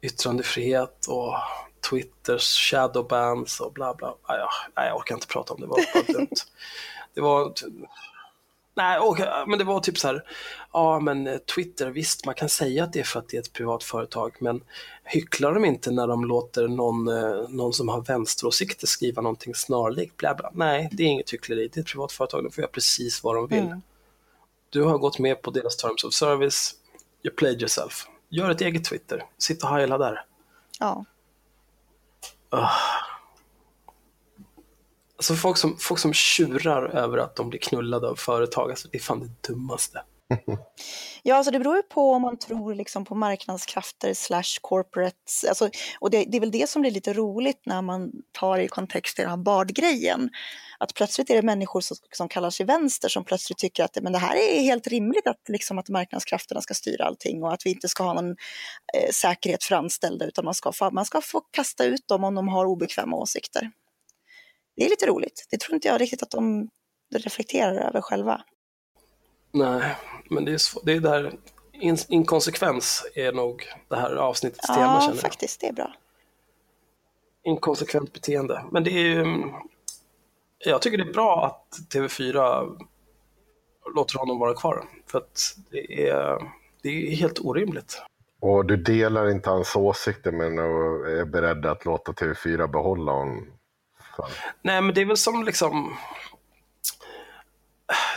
yttrandefrihet 0.00 1.06
och 1.08 1.34
Twitters 1.90 2.70
shadowbans 2.70 3.60
och 3.60 3.72
bla 3.72 3.94
bla. 3.94 4.14
Nej, 4.28 4.38
jag, 4.88 4.96
orkar 4.96 5.14
inte 5.14 5.26
prata 5.26 5.54
om 5.54 5.60
det, 5.60 5.66
det 5.66 5.70
var 5.70 5.94
bara 5.94 6.18
dumt. 6.18 6.36
Det 7.14 7.20
var... 7.20 7.52
Nej, 8.74 8.98
okej, 9.00 9.26
men 9.46 9.58
det 9.58 9.64
var 9.64 9.80
typ 9.80 9.98
så 9.98 10.08
här, 10.08 10.22
ja 10.72 11.00
men 11.00 11.26
eh, 11.26 11.38
Twitter, 11.38 11.90
visst 11.90 12.26
man 12.26 12.34
kan 12.34 12.48
säga 12.48 12.84
att 12.84 12.92
det 12.92 13.00
är 13.00 13.04
för 13.04 13.18
att 13.18 13.28
det 13.28 13.36
är 13.36 13.40
ett 13.40 13.52
privat 13.52 13.84
företag, 13.84 14.36
men 14.40 14.64
hycklar 15.04 15.54
de 15.54 15.64
inte 15.64 15.90
när 15.90 16.06
de 16.06 16.24
låter 16.24 16.68
någon, 16.68 17.08
eh, 17.08 17.48
någon 17.48 17.72
som 17.72 17.88
har 17.88 18.00
vänsteråsikter 18.00 18.86
skriva 18.86 19.22
någonting 19.22 19.54
snarlikt? 19.54 20.16
Bla 20.16 20.34
bla. 20.34 20.50
Nej, 20.54 20.88
det 20.92 21.02
är 21.02 21.06
inget 21.06 21.32
hyckleri, 21.32 21.68
det 21.68 21.80
är 21.80 21.82
ett 21.82 21.90
privat 21.90 22.12
företag, 22.12 22.44
de 22.44 22.50
får 22.50 22.62
göra 22.62 22.72
precis 22.72 23.24
vad 23.24 23.34
de 23.34 23.46
vill. 23.46 23.58
Mm. 23.58 23.82
Du 24.70 24.82
har 24.82 24.98
gått 24.98 25.18
med 25.18 25.42
på 25.42 25.50
deras 25.50 25.76
terms 25.76 26.04
of 26.04 26.14
service, 26.14 26.74
you 27.22 27.34
played 27.34 27.60
yourself. 27.60 28.06
Gör 28.28 28.50
ett 28.50 28.60
eget 28.60 28.84
Twitter, 28.84 29.24
sitt 29.38 29.62
och 29.62 29.68
heila 29.68 29.98
där. 29.98 30.24
Ja. 30.78 31.04
Alltså 35.22 35.34
folk 35.34 35.56
som, 35.56 35.76
folk 35.78 36.00
som 36.00 36.12
tjurar 36.12 36.82
över 36.84 37.18
att 37.18 37.36
de 37.36 37.48
blir 37.50 37.60
knullade 37.60 38.08
av 38.08 38.16
företag, 38.16 38.70
alltså 38.70 38.88
det 38.88 38.98
är 38.98 39.02
fan 39.02 39.20
det 39.20 39.48
dummaste. 39.48 40.02
Ja, 41.22 41.36
alltså 41.36 41.50
det 41.50 41.58
beror 41.58 41.76
ju 41.76 41.82
på 41.82 42.12
om 42.12 42.22
man 42.22 42.38
tror 42.38 42.74
liksom 42.74 43.04
på 43.04 43.14
marknadskrafter 43.14 44.14
slash 44.14 44.58
corporates. 44.60 45.44
Alltså, 45.48 45.70
och 46.00 46.10
det, 46.10 46.24
det 46.24 46.36
är 46.36 46.40
väl 46.40 46.50
det 46.50 46.68
som 46.68 46.82
blir 46.82 46.90
lite 46.90 47.12
roligt 47.12 47.62
när 47.66 47.82
man 47.82 48.12
tar 48.32 48.58
i 48.58 48.68
kontext 48.68 49.16
den 49.16 49.30
här 49.30 49.36
Bard-grejen. 49.36 50.30
Att 50.78 50.94
plötsligt 50.94 51.30
är 51.30 51.34
det 51.34 51.42
människor 51.42 51.80
som, 51.80 51.96
som 52.12 52.28
kallar 52.28 52.50
sig 52.50 52.66
vänster 52.66 53.08
som 53.08 53.24
plötsligt 53.24 53.58
tycker 53.58 53.84
att 53.84 53.98
men 54.02 54.12
det 54.12 54.18
här 54.18 54.36
är 54.36 54.60
helt 54.60 54.86
rimligt 54.86 55.26
att, 55.26 55.48
liksom, 55.48 55.78
att 55.78 55.88
marknadskrafterna 55.88 56.60
ska 56.60 56.74
styra 56.74 57.04
allting 57.04 57.42
och 57.42 57.52
att 57.52 57.66
vi 57.66 57.70
inte 57.70 57.88
ska 57.88 58.04
ha 58.04 58.12
någon 58.12 58.30
eh, 58.94 59.10
säkerhet 59.12 59.64
för 59.64 59.74
anställda 59.74 60.26
utan 60.26 60.44
man 60.44 60.54
ska, 60.54 60.72
få, 60.72 60.90
man 60.90 61.04
ska 61.04 61.20
få 61.20 61.40
kasta 61.40 61.84
ut 61.84 62.08
dem 62.08 62.24
om 62.24 62.34
de 62.34 62.48
har 62.48 62.64
obekväma 62.64 63.16
åsikter. 63.16 63.70
Det 64.76 64.84
är 64.84 64.88
lite 64.90 65.06
roligt. 65.06 65.46
Det 65.50 65.60
tror 65.60 65.74
inte 65.74 65.88
jag 65.88 66.00
riktigt 66.00 66.22
att 66.22 66.30
de 66.30 66.68
reflekterar 67.14 67.88
över 67.88 68.00
själva. 68.00 68.42
Nej, 69.52 69.96
men 70.30 70.44
det 70.44 70.52
är, 70.52 70.84
det 70.86 70.92
är 70.92 71.00
där, 71.00 71.32
in, 71.72 71.96
inkonsekvens 72.08 73.06
är 73.14 73.32
nog 73.32 73.64
det 73.88 73.96
här 73.96 74.14
avsnittets 74.16 74.66
tema 74.66 74.80
Ja, 74.80 75.00
känner 75.00 75.14
jag. 75.14 75.22
faktiskt, 75.22 75.60
det 75.60 75.66
är 75.66 75.72
bra. 75.72 75.94
Inkonsekvent 77.44 78.12
beteende. 78.12 78.64
Men 78.72 78.84
det 78.84 78.90
är 78.90 79.04
ju, 79.04 79.42
jag 80.58 80.82
tycker 80.82 80.98
det 80.98 81.10
är 81.10 81.12
bra 81.12 81.46
att 81.46 81.94
TV4 81.94 82.68
låter 83.94 84.18
honom 84.18 84.38
vara 84.38 84.54
kvar. 84.54 84.84
För 85.06 85.18
att 85.18 85.40
det 85.70 86.08
är, 86.08 86.52
det 86.82 86.88
är 86.88 87.16
helt 87.16 87.38
orimligt. 87.40 88.02
Och 88.40 88.66
du 88.66 88.76
delar 88.76 89.30
inte 89.30 89.50
hans 89.50 89.76
åsikter 89.76 90.32
men 90.32 90.58
är 90.58 91.24
beredd 91.24 91.66
att 91.66 91.84
låta 91.84 92.12
TV4 92.12 92.66
behålla 92.66 93.12
honom. 93.12 93.46
Fan. 94.16 94.30
Nej, 94.62 94.82
men 94.82 94.94
det 94.94 95.00
är 95.00 95.04
väl 95.04 95.16
som 95.16 95.44
liksom... 95.44 95.96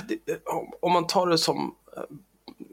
Det, 0.07 0.19
om- 0.81 0.91
man 0.91 1.07
tar 1.07 1.27
det 1.27 1.38
som... 1.38 1.76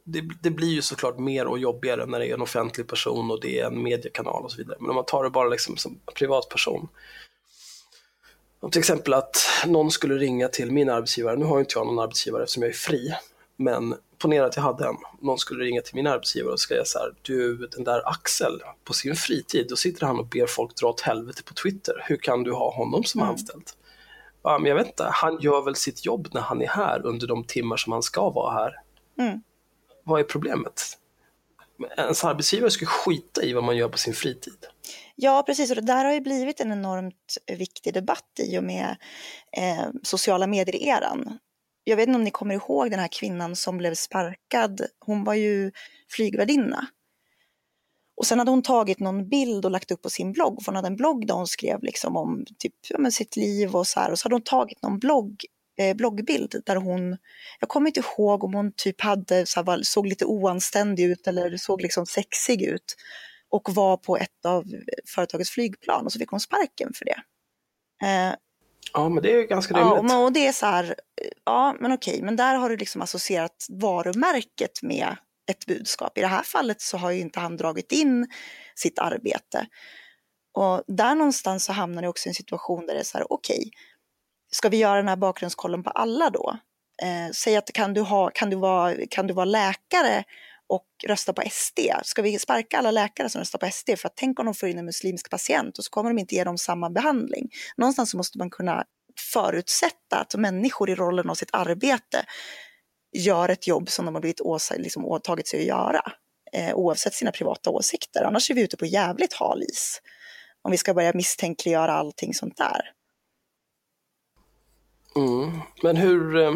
Det, 0.05 0.23
det 0.43 0.51
blir 0.51 0.69
ju 0.69 0.83
såklart 0.83 1.19
mer 1.19 1.47
och 1.47 1.59
jobbigare 1.59 2.07
när 2.07 2.19
det 2.19 2.27
är 2.27 2.35
en 2.35 2.43
offentlig 2.43 2.89
person 2.89 3.31
och 3.31 3.41
det 3.41 3.61
är 3.61 3.67
en 3.67 3.83
mediekanal 3.83 4.45
och 4.45 4.53
så 4.53 4.57
vidare. 4.57 4.77
Men 4.81 4.91
om 4.91 4.97
man 4.97 5.05
tar 5.05 5.25
det 5.25 5.31
bara 5.31 5.49
liksom 5.49 5.77
som 5.77 6.01
privatperson. 6.15 6.89
Om 8.61 8.71
till 8.71 8.79
exempel 8.79 9.15
att 9.15 9.37
någon 9.67 9.91
skulle 9.91 10.15
ringa 10.15 10.49
till 10.49 10.73
min 10.73 10.91
arbetsgivare. 10.91 11.37
Nu 11.37 11.45
har 11.45 11.57
ju 11.57 11.61
inte 11.61 11.79
jag 11.79 11.87
någon 11.87 11.99
arbetsgivare 11.99 12.43
eftersom 12.43 12.63
jag 12.63 12.71
är 12.71 12.77
fri. 12.77 13.15
Men 13.57 13.95
ponera 14.23 14.47
att 14.47 14.57
jag 14.57 14.63
hade 14.63 14.87
en. 14.87 14.97
Någon 15.21 15.39
skulle 15.39 15.65
ringa 15.65 15.81
till 15.81 15.95
min 15.95 16.07
arbetsgivare 16.07 16.53
och 16.53 16.61
säga 16.61 16.85
så 16.85 16.99
här. 16.99 17.15
Du, 17.23 17.57
den 17.57 17.85
där 17.85 18.09
Axel, 18.09 18.63
på 18.85 18.93
sin 18.93 19.17
fritid, 19.17 19.67
då 19.69 19.77
sitter 19.77 20.07
han 20.07 20.19
och 20.19 20.27
ber 20.27 20.47
folk 20.47 20.77
dra 20.77 20.89
åt 20.89 21.01
helvete 21.01 21.43
på 21.43 21.55
Twitter. 21.55 22.05
Hur 22.09 22.17
kan 22.17 22.43
du 22.43 22.53
ha 22.53 22.75
honom 22.75 23.05
som 23.05 23.23
anställd? 23.23 23.71
Ja, 24.43 24.59
men 24.59 24.69
jag 24.69 24.77
vet 24.77 24.87
inte, 24.87 25.09
han 25.13 25.39
gör 25.41 25.63
väl 25.63 25.77
sitt 25.77 26.05
jobb 26.05 26.29
när 26.33 26.41
han 26.41 26.63
är 26.63 26.69
här 26.69 27.07
under 27.07 27.27
de 27.27 27.45
timmar 27.45 27.77
som 27.77 27.93
han 27.93 28.03
ska 28.03 28.31
vara 28.31 28.55
här. 28.55 28.73
Mm. 29.19 29.43
Vad 30.05 30.21
är 30.21 30.25
problemet? 30.25 30.99
Ens 31.97 32.25
arbetsgivare 32.25 32.71
ska 32.71 32.87
skita 32.87 33.43
i 33.43 33.53
vad 33.53 33.65
man 33.65 33.77
gör 33.77 33.89
på 33.89 33.99
sin 33.99 34.15
fritid. 34.15 34.67
Ja, 35.17 35.43
precis. 35.47 35.71
Och 35.71 35.77
det 35.77 35.83
där 35.83 36.05
har 36.05 36.13
ju 36.13 36.21
blivit 36.21 36.61
en 36.61 36.73
enormt 36.73 37.39
viktig 37.59 37.95
debatt 37.95 38.41
i 38.41 38.59
och 38.59 38.65
med 38.65 38.97
eh, 39.57 39.87
sociala 40.03 40.47
medier-eran. 40.47 41.39
Jag 41.85 41.97
vet 41.97 42.09
inte 42.09 42.17
om 42.17 42.25
ni 42.25 42.31
kommer 42.31 42.55
ihåg 42.55 42.91
den 42.91 43.01
här 43.01 43.09
kvinnan 43.09 43.57
som 43.57 43.79
blev 43.79 43.95
sparkad. 43.95 44.87
Hon 44.99 45.25
var 45.25 45.35
ju 45.35 45.73
flygvärdinna. 46.11 46.87
Och 48.17 48.27
sen 48.27 48.39
hade 48.39 48.51
hon 48.51 48.63
tagit 48.63 49.01
någon 49.01 49.29
bild 49.29 49.65
och 49.65 49.71
lagt 49.71 49.91
upp 49.91 50.03
på 50.03 50.11
sin 50.11 50.33
blogg. 50.33 50.63
För 50.63 50.73
hon 50.73 50.77
hade 50.77 50.89
en 50.89 50.97
blogg 50.97 51.27
där 51.27 51.35
hon 51.35 51.47
skrev 51.47 51.83
liksom 51.83 52.17
om 52.17 52.45
typ, 52.59 52.75
ja, 52.89 53.11
sitt 53.11 53.37
liv 53.37 53.77
och 53.77 53.87
så 53.87 54.01
här. 54.01 54.11
Och 54.11 54.19
så 54.19 54.25
hade 54.25 54.35
hon 54.35 54.43
tagit 54.43 54.83
någon 54.83 54.99
blogg, 54.99 55.45
eh, 55.79 55.97
bloggbild 55.97 56.63
där 56.67 56.77
hon, 56.77 57.19
jag 57.61 57.69
kommer 57.69 57.87
inte 57.87 58.01
ihåg 58.01 58.45
om 58.45 58.55
hon 58.55 58.73
typ 58.77 59.01
hade, 59.01 59.47
så 59.47 59.61
här, 59.61 59.65
var, 59.65 59.79
såg 59.83 60.07
lite 60.07 60.25
oanständig 60.25 61.05
ut 61.05 61.27
eller 61.27 61.57
såg 61.57 61.83
liksom 61.83 62.07
sexig 62.07 62.63
ut 62.63 62.97
och 63.51 63.75
var 63.75 63.97
på 63.97 64.17
ett 64.17 64.47
av 64.47 64.63
eh, 64.63 64.81
företagets 65.15 65.51
flygplan 65.51 66.07
och 66.07 66.13
så 66.13 66.19
fick 66.19 66.31
hon 66.31 66.41
sparken 66.41 66.93
för 66.95 67.05
det. 67.05 67.23
Eh, 68.07 68.35
Ja, 68.93 69.09
men 69.09 69.23
det 69.23 69.33
är 69.33 69.37
ju 69.37 69.47
ganska 69.47 69.79
ja, 69.79 69.85
rimligt. 69.85 70.13
och, 70.13 70.25
och 70.25 70.33
det 70.33 70.47
är 70.47 70.53
så 70.53 70.67
här, 70.67 70.95
ja 71.45 71.77
men 71.81 71.93
okej, 71.93 72.23
men 72.23 72.37
där 72.37 72.55
har 72.55 72.71
du 72.71 72.77
liksom 72.77 73.03
associerat 73.03 73.67
varumärket 73.69 74.83
med 74.83 75.17
ett 75.51 75.67
budskap. 75.67 76.19
I 76.19 76.21
det 76.21 76.27
här 76.27 76.43
fallet 76.43 76.81
så 76.81 76.97
har 76.97 77.11
ju 77.11 77.21
inte 77.21 77.41
han 77.41 77.57
dragit 77.57 77.93
in 77.93 78.29
sitt 78.75 78.99
arbete. 78.99 79.67
Och 80.55 80.85
där 80.87 81.15
någonstans 81.15 81.65
så 81.65 81.73
hamnar 81.73 82.03
det 82.03 82.09
också 82.09 82.27
i 82.27 82.31
en 82.31 82.35
situation 82.35 82.87
där 82.87 82.95
det 82.95 83.01
är 83.01 83.05
så 83.05 83.19
här, 83.19 83.33
okej, 83.33 83.71
ska 84.51 84.69
vi 84.69 84.77
göra 84.77 84.97
den 84.97 85.09
här 85.09 85.17
bakgrundskollen 85.17 85.83
på 85.83 85.91
alla 85.91 86.31
då? 86.31 86.57
Eh, 87.03 87.33
säg 87.33 87.57
att 87.57 87.73
kan 87.73 87.95
du, 87.95 88.01
ha, 88.01 88.31
kan, 88.31 88.51
du 88.51 88.57
vara, 88.57 88.95
kan 89.11 89.27
du 89.27 89.35
vara 89.35 89.45
läkare 89.45 90.25
och 90.75 90.87
rösta 91.07 91.33
på 91.33 91.43
SD? 91.51 91.79
Ska 92.05 92.23
vi 92.23 92.39
sparka 92.39 92.79
alla 92.79 92.91
läkare 92.91 93.29
som 93.29 93.39
röstar 93.39 93.59
på 93.59 93.71
SD? 93.73 93.91
För 93.99 94.09
att 94.09 94.17
tänk 94.17 94.41
om 94.41 94.47
de 94.47 94.55
får 94.55 94.69
in 94.69 94.79
en 94.79 94.85
muslimsk 94.85 95.31
patient 95.31 95.79
och 95.79 95.85
så 95.85 95.91
kommer 95.91 96.11
de 96.11 96.19
inte 96.19 96.35
ge 96.35 96.45
dem 96.45 96.59
samma 96.59 96.91
behandling. 96.91 97.49
Någonstans 97.77 98.11
så 98.11 98.17
måste 98.17 98.39
man 98.39 98.51
kunna 98.51 98.85
förutsätta 99.33 100.17
att 100.17 100.35
människor 100.35 100.91
i 100.91 100.95
rollen 100.95 101.31
av 101.31 101.35
sitt 101.35 101.51
arbete 101.53 102.25
gör 103.13 103.49
ett 103.49 103.67
jobb 103.67 103.91
som 103.91 104.05
de 104.05 104.15
har 104.15 104.21
blivit 104.21 104.41
åsa, 104.41 104.75
liksom, 104.75 105.07
åtagit 105.07 105.49
sig 105.49 105.61
att 105.61 105.67
göra. 105.67 106.13
Eh, 106.53 106.75
oavsett 106.75 107.15
sina 107.15 107.31
privata 107.31 107.71
åsikter. 107.71 108.25
Annars 108.25 108.51
är 108.51 108.55
vi 108.55 108.63
ute 108.63 108.77
på 108.77 108.87
jävligt 108.87 109.33
hal 109.33 109.63
is. 109.63 110.01
Om 110.63 110.71
vi 110.71 110.77
ska 110.77 110.95
börja 110.95 111.13
misstänkliggöra 111.15 111.93
allting 111.93 112.35
sånt 112.35 112.57
där. 112.57 112.93
Mm. 115.17 115.61
Men 115.83 115.97
hur, 115.97 116.37
eh, 116.37 116.55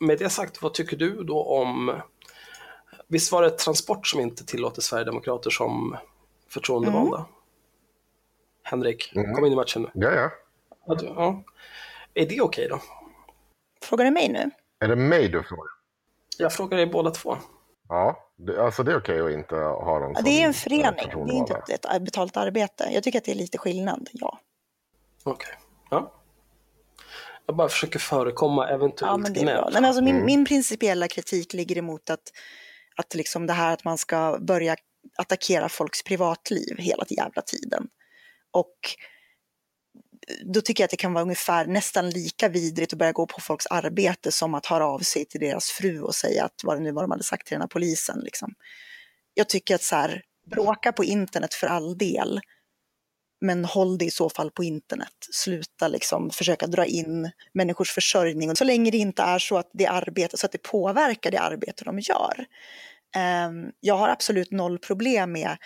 med 0.00 0.18
det 0.18 0.30
sagt, 0.30 0.62
vad 0.62 0.74
tycker 0.74 0.96
du 0.96 1.24
då 1.24 1.42
om, 1.42 2.00
visst 3.08 3.32
var 3.32 3.42
det 3.42 3.50
Transport 3.50 4.06
som 4.06 4.20
inte 4.20 4.46
tillåter 4.46 4.82
Sverigedemokrater 4.82 5.50
som 5.50 5.96
förtroendevalda? 6.48 7.26
Henrik, 8.62 9.12
Mm. 9.16 9.34
kom 9.34 9.44
in 9.46 9.52
i 9.52 9.56
matchen 9.56 9.82
nu. 9.82 9.90
Ja, 10.06 10.12
ja. 10.12 10.30
Ja, 10.86 10.94
du- 10.94 11.06
Ja. 11.06 11.42
Är 12.14 12.26
det 12.28 12.40
okej 12.40 12.68
då? 12.68 12.80
Frågar 13.82 14.04
du 14.04 14.10
mig 14.10 14.28
nu? 14.28 14.50
Är 14.78 14.88
det 14.88 14.96
mig 14.96 15.28
du 15.28 15.42
frågar? 15.42 15.66
Jag 16.38 16.52
frågar 16.52 16.78
er 16.78 16.86
båda 16.86 17.10
två. 17.10 17.36
Ja, 17.88 18.28
det, 18.36 18.62
alltså 18.64 18.82
det 18.82 18.92
är 18.92 18.98
okej 18.98 19.20
att 19.20 19.30
inte 19.30 19.54
ha 19.56 19.98
dem 19.98 20.12
Ja, 20.16 20.22
det 20.22 20.30
är 20.42 20.46
en 20.46 20.54
förening, 20.54 20.84
det 21.26 21.32
är 21.32 21.36
inte 21.36 21.62
ett, 21.74 22.02
betalt 22.02 22.36
arbete. 22.36 22.88
Jag 22.92 23.02
tycker 23.02 23.18
att 23.18 23.24
det 23.24 23.30
är 23.30 23.34
lite 23.36 23.58
skillnad, 23.58 24.08
ja. 24.12 24.38
Okej. 25.24 25.54
Ja. 25.90 26.12
Jag 27.46 27.56
bara 27.56 27.68
försöker 27.68 27.98
förekomma 27.98 28.68
eventuellt 28.68 29.10
Ja, 29.10 29.16
men 29.16 29.32
det 29.32 29.40
är 29.40 29.44
bra. 29.44 29.52
gnäll. 29.54 29.64
Nej, 29.64 29.72
men 29.82 29.84
alltså 29.84 30.02
min, 30.02 30.14
Mm. 30.14 30.26
min 30.26 30.44
principiella 30.44 31.08
kritik 31.08 31.52
ligger 31.52 31.78
emot 31.78 32.10
att, 32.10 32.32
att 32.96 33.14
liksom 33.14 33.46
det 33.46 33.52
här 33.52 33.72
att 33.72 33.84
man 33.84 33.98
ska 33.98 34.38
börja 34.40 34.76
attackera 35.16 35.68
folks 35.68 36.02
privatliv 36.02 36.78
hela 36.78 37.04
jävla 37.08 37.42
tiden. 37.42 37.86
Och 38.50 38.78
eh, 40.28 40.46
då 40.46 40.60
tycker 40.60 40.82
jag 40.82 40.86
att 40.86 40.90
det 40.90 40.96
kan 40.96 41.12
vara 41.12 41.22
ungefär 41.22 41.66
nästan 41.66 42.10
lika 42.10 42.48
vidrigt 42.48 42.92
att 42.92 42.98
börja 42.98 43.12
gå 43.12 43.26
på 43.26 43.40
folks 43.40 43.66
arbete 43.66 44.32
som 44.32 44.54
att 44.54 44.66
höra 44.66 44.86
av 44.86 44.98
sig 44.98 45.24
till 45.24 45.40
deras 45.40 45.70
fru 45.70 46.00
och 46.00 46.14
säga 46.14 46.44
att 46.44 46.60
vad 46.64 46.76
det 46.76 46.82
nu 46.82 46.92
var 46.92 47.02
de 47.02 47.10
hade 47.10 47.24
sagt 47.24 47.46
till 47.46 47.54
den 47.54 47.62
här 47.62 47.68
polisen. 47.68 48.20
Liksom. 48.20 48.54
Jag 49.34 49.48
tycker 49.48 49.74
att 49.74 49.82
så 49.82 49.96
här, 49.96 50.22
bråka 50.50 50.92
på 50.92 51.04
internet 51.04 51.54
för 51.54 51.66
all 51.66 51.98
del, 51.98 52.40
men 53.44 53.64
håll 53.64 53.98
det 53.98 54.04
i 54.04 54.10
så 54.10 54.30
fall 54.30 54.50
på 54.50 54.64
internet. 54.64 55.28
Sluta 55.32 55.88
liksom 55.88 56.30
försöka 56.30 56.66
dra 56.66 56.84
in 56.84 57.30
människors 57.54 57.92
försörjning. 57.92 58.50
Och 58.50 58.58
så 58.58 58.64
länge 58.64 58.90
det 58.90 58.98
inte 58.98 59.22
är 59.22 59.38
så 59.38 59.56
att 59.56 59.70
det 59.72 59.86
arbete, 59.86 60.36
så 60.36 60.46
att 60.46 60.52
det 60.52 60.62
påverkar 60.62 61.30
det 61.30 61.40
arbete 61.40 61.84
de 61.84 61.98
gör. 61.98 62.46
Ehm, 63.16 63.70
jag 63.80 63.96
har 63.96 64.08
absolut 64.08 64.50
noll 64.50 64.78
problem 64.78 65.32
med 65.32 65.56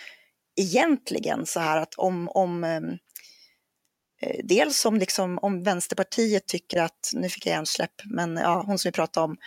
egentligen 0.55 1.45
så 1.45 1.59
här 1.59 1.77
att 1.77 1.95
om, 1.95 2.29
om 2.29 2.63
ehm, 2.63 2.97
eh, 4.21 4.39
dels 4.43 4.85
om, 4.85 4.97
liksom, 4.97 5.39
om 5.41 5.63
Vänsterpartiet 5.63 6.47
tycker 6.47 6.81
att, 6.81 7.11
nu 7.13 7.29
fick 7.29 7.45
jag 7.45 7.53
hjärnsläpp, 7.53 8.01
men 8.05 8.37
ja, 8.37 8.63
hon 8.65 8.79
som 8.79 8.89
vi 8.89 8.93
pratade 8.93 9.23
om, 9.23 9.37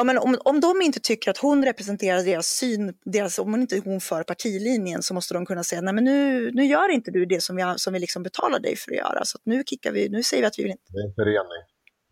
Ja, 0.00 0.04
men 0.04 0.18
om, 0.18 0.38
om 0.44 0.60
de 0.60 0.82
inte 0.82 1.00
tycker 1.00 1.30
att 1.30 1.38
hon 1.38 1.64
representerar 1.64 2.22
deras 2.24 2.46
syn, 2.46 2.94
deras, 3.04 3.38
om 3.38 3.50
hon 3.50 3.60
inte 3.60 3.82
hon 3.84 4.00
för 4.00 4.22
partilinjen 4.22 5.02
så 5.02 5.14
måste 5.14 5.34
de 5.34 5.46
kunna 5.46 5.64
säga 5.64 5.80
nej 5.80 5.94
men 5.94 6.04
nu, 6.04 6.50
nu 6.52 6.64
gör 6.64 6.88
inte 6.88 7.10
du 7.10 7.26
det 7.26 7.42
som, 7.42 7.58
jag, 7.58 7.80
som 7.80 7.92
vi 7.92 7.98
liksom 7.98 8.22
betalar 8.22 8.60
dig 8.60 8.76
för 8.76 8.90
att 8.90 8.96
göra. 8.96 9.24
Så 9.24 9.38
att 9.38 9.42
nu, 9.44 9.62
kickar 9.66 9.92
vi, 9.92 10.08
nu 10.08 10.22
säger 10.22 10.42
vi 10.42 10.46
att 10.46 10.58
vi 10.58 10.62
vill 10.62 10.72
inte. 10.72 10.82
Det 10.88 10.98
är 10.98 11.08
en 11.08 11.14
förening. 11.14 11.60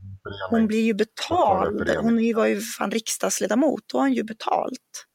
En 0.00 0.18
förening. 0.22 0.48
Hon 0.50 0.66
blir 0.66 0.82
ju 0.82 0.94
betald. 0.94 1.90
Hon 2.00 2.34
var 2.34 2.46
ju 2.46 2.60
fan 2.60 2.90
riksdagsledamot, 2.90 3.82
då 3.92 3.98
har 3.98 4.02
hon 4.02 4.14
ju 4.14 4.24
betalt. 4.24 5.06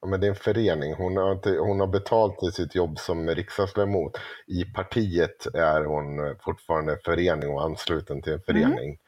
Ja, 0.00 0.08
men 0.08 0.20
det 0.20 0.26
är 0.26 0.30
en 0.30 0.36
förening. 0.36 0.94
Hon 0.94 1.16
har, 1.16 1.32
inte, 1.32 1.50
hon 1.50 1.80
har 1.80 1.86
betalt 1.86 2.42
i 2.48 2.52
sitt 2.52 2.74
jobb 2.74 2.98
som 2.98 3.28
riksdagsledamot. 3.28 4.12
I 4.46 4.64
partiet 4.64 5.46
är 5.54 5.84
hon 5.84 6.36
fortfarande 6.44 6.92
en 6.92 6.98
förening 7.04 7.50
och 7.50 7.64
ansluten 7.64 8.22
till 8.22 8.32
en 8.32 8.42
förening. 8.42 8.98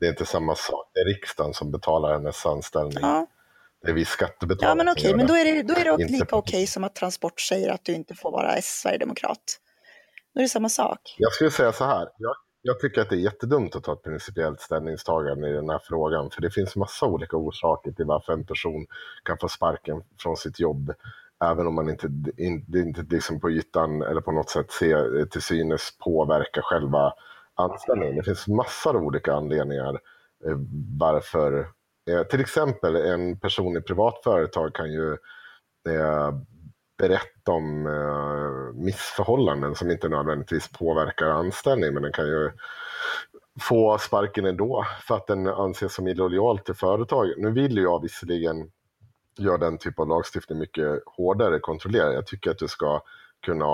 Det 0.00 0.06
är 0.06 0.10
inte 0.10 0.26
samma 0.26 0.54
sak. 0.54 0.90
Det 0.94 1.00
är 1.00 1.04
riksdagen 1.04 1.54
som 1.54 1.70
betalar 1.70 2.12
hennes 2.12 2.46
anställning. 2.46 2.98
Ja, 3.00 3.26
Det 3.82 3.90
är 3.90 3.94
vi 3.94 4.04
skattebetalare 4.04 4.70
ja 4.70 4.74
men 4.74 4.88
okej, 4.88 5.10
gör 5.10 5.16
men 5.16 5.26
då 5.26 5.36
är 5.36 5.44
det, 5.44 5.62
då 5.62 5.74
är 5.74 5.98
det 5.98 6.08
lika 6.08 6.36
okej 6.36 6.66
som 6.66 6.84
att 6.84 6.94
Transport 6.94 7.40
säger 7.40 7.72
att 7.72 7.84
du 7.84 7.92
inte 7.92 8.14
får 8.14 8.32
vara 8.32 8.62
sverigedemokrat. 8.62 9.58
Då 10.34 10.40
är 10.40 10.42
det 10.42 10.48
samma 10.48 10.68
sak. 10.68 11.16
Jag 11.18 11.32
skulle 11.32 11.50
säga 11.50 11.72
så 11.72 11.84
här. 11.84 12.08
Jag, 12.18 12.34
jag 12.62 12.80
tycker 12.80 13.00
att 13.00 13.08
det 13.08 13.16
är 13.16 13.20
jättedumt 13.20 13.76
att 13.76 13.84
ta 13.84 13.92
ett 13.92 14.02
principiellt 14.02 14.60
ställningstagande 14.60 15.48
i 15.48 15.52
den 15.52 15.68
här 15.70 15.80
frågan. 15.84 16.30
För 16.30 16.42
det 16.42 16.50
finns 16.50 16.76
massa 16.76 17.06
olika 17.06 17.36
orsaker 17.36 17.92
till 17.92 18.04
varför 18.04 18.32
en 18.32 18.46
person 18.46 18.86
kan 19.24 19.38
få 19.38 19.48
sparken 19.48 20.02
från 20.22 20.36
sitt 20.36 20.60
jobb. 20.60 20.92
Även 21.44 21.66
om 21.66 21.74
man 21.74 21.88
inte, 21.90 22.06
in, 22.36 22.66
inte 22.74 23.02
liksom 23.10 23.40
på 23.40 23.50
ytan 23.50 24.02
eller 24.02 24.20
på 24.20 24.32
något 24.32 24.50
sätt 24.50 24.70
ser 24.70 25.26
till 25.26 25.42
synes 25.42 25.98
påverka 25.98 26.60
själva 26.62 27.12
anställning. 27.60 28.16
Det 28.16 28.22
finns 28.22 28.48
massor 28.48 28.96
av 28.96 29.02
olika 29.02 29.34
anledningar 29.34 30.00
eh, 30.46 30.56
varför. 30.98 31.68
Eh, 32.10 32.22
till 32.22 32.40
exempel 32.40 32.96
en 32.96 33.40
person 33.40 33.76
i 33.76 33.80
privat 33.80 34.20
företag 34.24 34.74
kan 34.74 34.92
ju 34.92 35.12
eh, 35.88 36.32
berätta 36.98 37.52
om 37.52 37.86
eh, 37.86 38.80
missförhållanden 38.84 39.74
som 39.74 39.90
inte 39.90 40.08
nödvändigtvis 40.08 40.68
påverkar 40.68 41.26
anställning, 41.26 41.94
men 41.94 42.02
den 42.02 42.12
kan 42.12 42.26
ju 42.26 42.50
få 43.60 43.98
sparken 43.98 44.46
ändå 44.46 44.86
för 45.08 45.16
att 45.16 45.26
den 45.26 45.46
anses 45.46 45.94
som 45.94 46.08
illojal 46.08 46.58
till 46.58 46.74
företaget. 46.74 47.38
Nu 47.38 47.50
vill 47.50 47.76
jag 47.76 48.02
visserligen 48.02 48.70
göra 49.38 49.58
den 49.58 49.78
typen 49.78 50.02
av 50.02 50.08
lagstiftning 50.08 50.58
mycket 50.58 51.02
hårdare 51.06 51.58
kontrollerad. 51.58 52.14
Jag 52.14 52.26
tycker 52.26 52.50
att 52.50 52.58
du 52.58 52.68
ska 52.68 53.02
kunna 53.42 53.66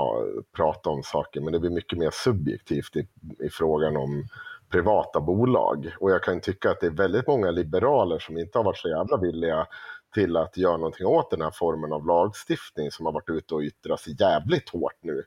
prata 0.56 0.90
om 0.90 1.02
saker, 1.02 1.40
men 1.40 1.52
det 1.52 1.60
blir 1.60 1.70
mycket 1.70 1.98
mer 1.98 2.10
subjektivt 2.12 2.96
i, 2.96 3.08
i 3.38 3.48
frågan 3.50 3.96
om 3.96 4.24
privata 4.70 5.20
bolag. 5.20 5.94
Och 6.00 6.10
jag 6.10 6.22
kan 6.22 6.40
tycka 6.40 6.70
att 6.70 6.80
det 6.80 6.86
är 6.86 6.90
väldigt 6.90 7.26
många 7.26 7.50
liberaler 7.50 8.18
som 8.18 8.38
inte 8.38 8.58
har 8.58 8.64
varit 8.64 8.78
så 8.78 8.88
jävla 8.88 9.16
villiga 9.16 9.66
till 10.14 10.36
att 10.36 10.56
göra 10.56 10.76
någonting 10.76 11.06
åt 11.06 11.30
den 11.30 11.42
här 11.42 11.50
formen 11.54 11.92
av 11.92 12.06
lagstiftning 12.06 12.90
som 12.90 13.06
har 13.06 13.12
varit 13.12 13.28
ute 13.30 13.54
och 13.54 13.60
yttrat 13.60 14.00
sig 14.00 14.16
jävligt 14.20 14.68
hårt 14.68 14.98
nu. 15.00 15.24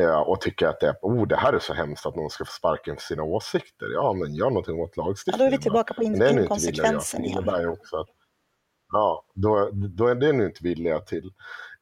Eh, 0.00 0.20
och 0.20 0.40
tycker 0.40 0.66
att 0.66 0.80
det, 0.80 0.86
är, 0.88 0.96
oh, 1.02 1.26
det 1.26 1.36
här 1.36 1.52
är 1.52 1.58
så 1.58 1.74
hemskt 1.74 2.06
att 2.06 2.16
någon 2.16 2.30
ska 2.30 2.44
få 2.44 2.52
sparken 2.52 2.96
för 2.96 3.02
sina 3.02 3.22
åsikter. 3.22 3.86
Ja, 3.94 4.12
men 4.12 4.34
gör 4.34 4.50
någonting 4.50 4.80
åt 4.80 4.92
Ja, 4.96 5.04
lagstiftningen. 5.06 5.38
då 5.50 5.54
är 5.54 5.58
vi 5.58 5.62
tillbaka 5.62 5.94
på 5.94 6.02
in- 6.02 6.22
inkonsekvensen 6.38 7.22
Det 7.22 7.28
innebär 7.28 7.60
ju 7.60 7.68
också 7.68 7.96
att 7.96 8.08
Ja, 8.92 9.24
då, 9.34 9.70
då 9.72 10.06
är 10.06 10.14
det 10.14 10.32
ni 10.32 10.44
inte 10.44 10.64
villiga 10.64 11.00
till. 11.00 11.30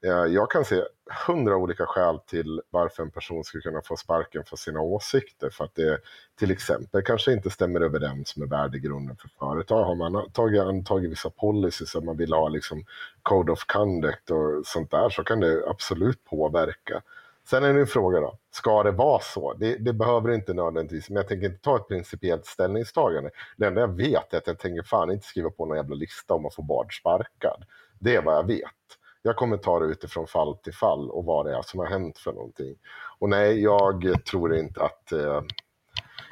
Eh, 0.05 0.33
jag 0.33 0.51
kan 0.51 0.65
se 0.65 0.83
hundra 1.27 1.57
olika 1.57 1.87
skäl 1.87 2.19
till 2.19 2.63
varför 2.71 3.03
en 3.03 3.11
person 3.11 3.45
skulle 3.45 3.63
kunna 3.63 3.83
få 3.83 3.97
sparken 3.97 4.45
för 4.45 4.57
sina 4.57 4.81
åsikter. 4.81 5.51
För 5.51 5.65
att 5.65 5.75
det 5.75 5.99
till 6.39 6.51
exempel 6.51 7.03
kanske 7.03 7.33
inte 7.33 7.51
stämmer 7.51 7.81
överens 7.81 8.37
med 8.37 8.49
värdegrunden 8.49 9.17
för 9.17 9.29
företag. 9.29 9.85
Har 9.85 9.95
man 9.95 10.31
tagit, 10.31 10.61
antagit 10.61 11.11
vissa 11.11 11.31
policies 11.31 11.91
som 11.91 12.07
man 12.07 12.17
vill 12.17 12.33
ha 12.33 12.49
liksom 12.49 12.85
code 13.23 13.53
of 13.53 13.65
conduct 13.65 14.31
och 14.31 14.67
sånt 14.67 14.91
där 14.91 15.09
så 15.09 15.25
kan 15.25 15.41
det 15.41 15.63
absolut 15.69 16.25
påverka. 16.25 17.03
Sen 17.47 17.65
är 17.65 17.75
det 17.75 17.81
en 17.81 17.87
fråga 17.87 18.21
då, 18.21 18.39
ska 18.51 18.83
det 18.83 18.91
vara 18.91 19.21
så? 19.21 19.55
Det, 19.55 19.77
det 19.77 19.93
behöver 19.93 20.31
inte 20.31 20.55
nödvändigtvis, 20.55 21.11
men 21.11 21.17
jag 21.17 21.29
tänker 21.29 21.47
inte 21.47 21.63
ta 21.63 21.77
ett 21.77 21.89
principiellt 21.89 22.47
ställningstagande. 22.47 23.31
Det 23.57 23.67
enda 23.67 23.81
jag 23.81 23.97
vet 23.97 24.35
är 24.35 24.39
att 24.39 24.47
jag 24.47 24.59
tänker 24.59 24.83
fan 24.83 25.11
inte 25.11 25.27
skriva 25.27 25.51
på 25.51 25.67
någon 25.67 25.77
jävla 25.77 25.95
lista 25.95 26.35
om 26.35 26.47
att 26.47 26.55
få 26.55 26.63
Bard 26.63 26.99
sparkad. 27.01 27.65
Det 27.99 28.17
är 28.17 28.23
vad 28.23 28.35
jag 28.35 28.47
vet. 28.47 28.99
Jag 29.27 29.37
kommer 29.37 29.57
ta 29.57 29.79
det 29.79 29.87
utifrån 29.87 30.27
fall 30.27 30.57
till 30.57 30.75
fall 30.75 31.11
och 31.11 31.25
vad 31.25 31.47
det 31.47 31.57
är 31.57 31.63
som 31.63 31.81
har 31.81 31.87
hänt 31.87 32.19
för 32.19 32.33
någonting. 32.33 32.75
Och 33.19 33.29
nej, 33.29 33.63
jag 33.63 34.25
tror 34.31 34.57
inte 34.57 34.83
att... 34.83 35.13
Eh, 35.13 35.43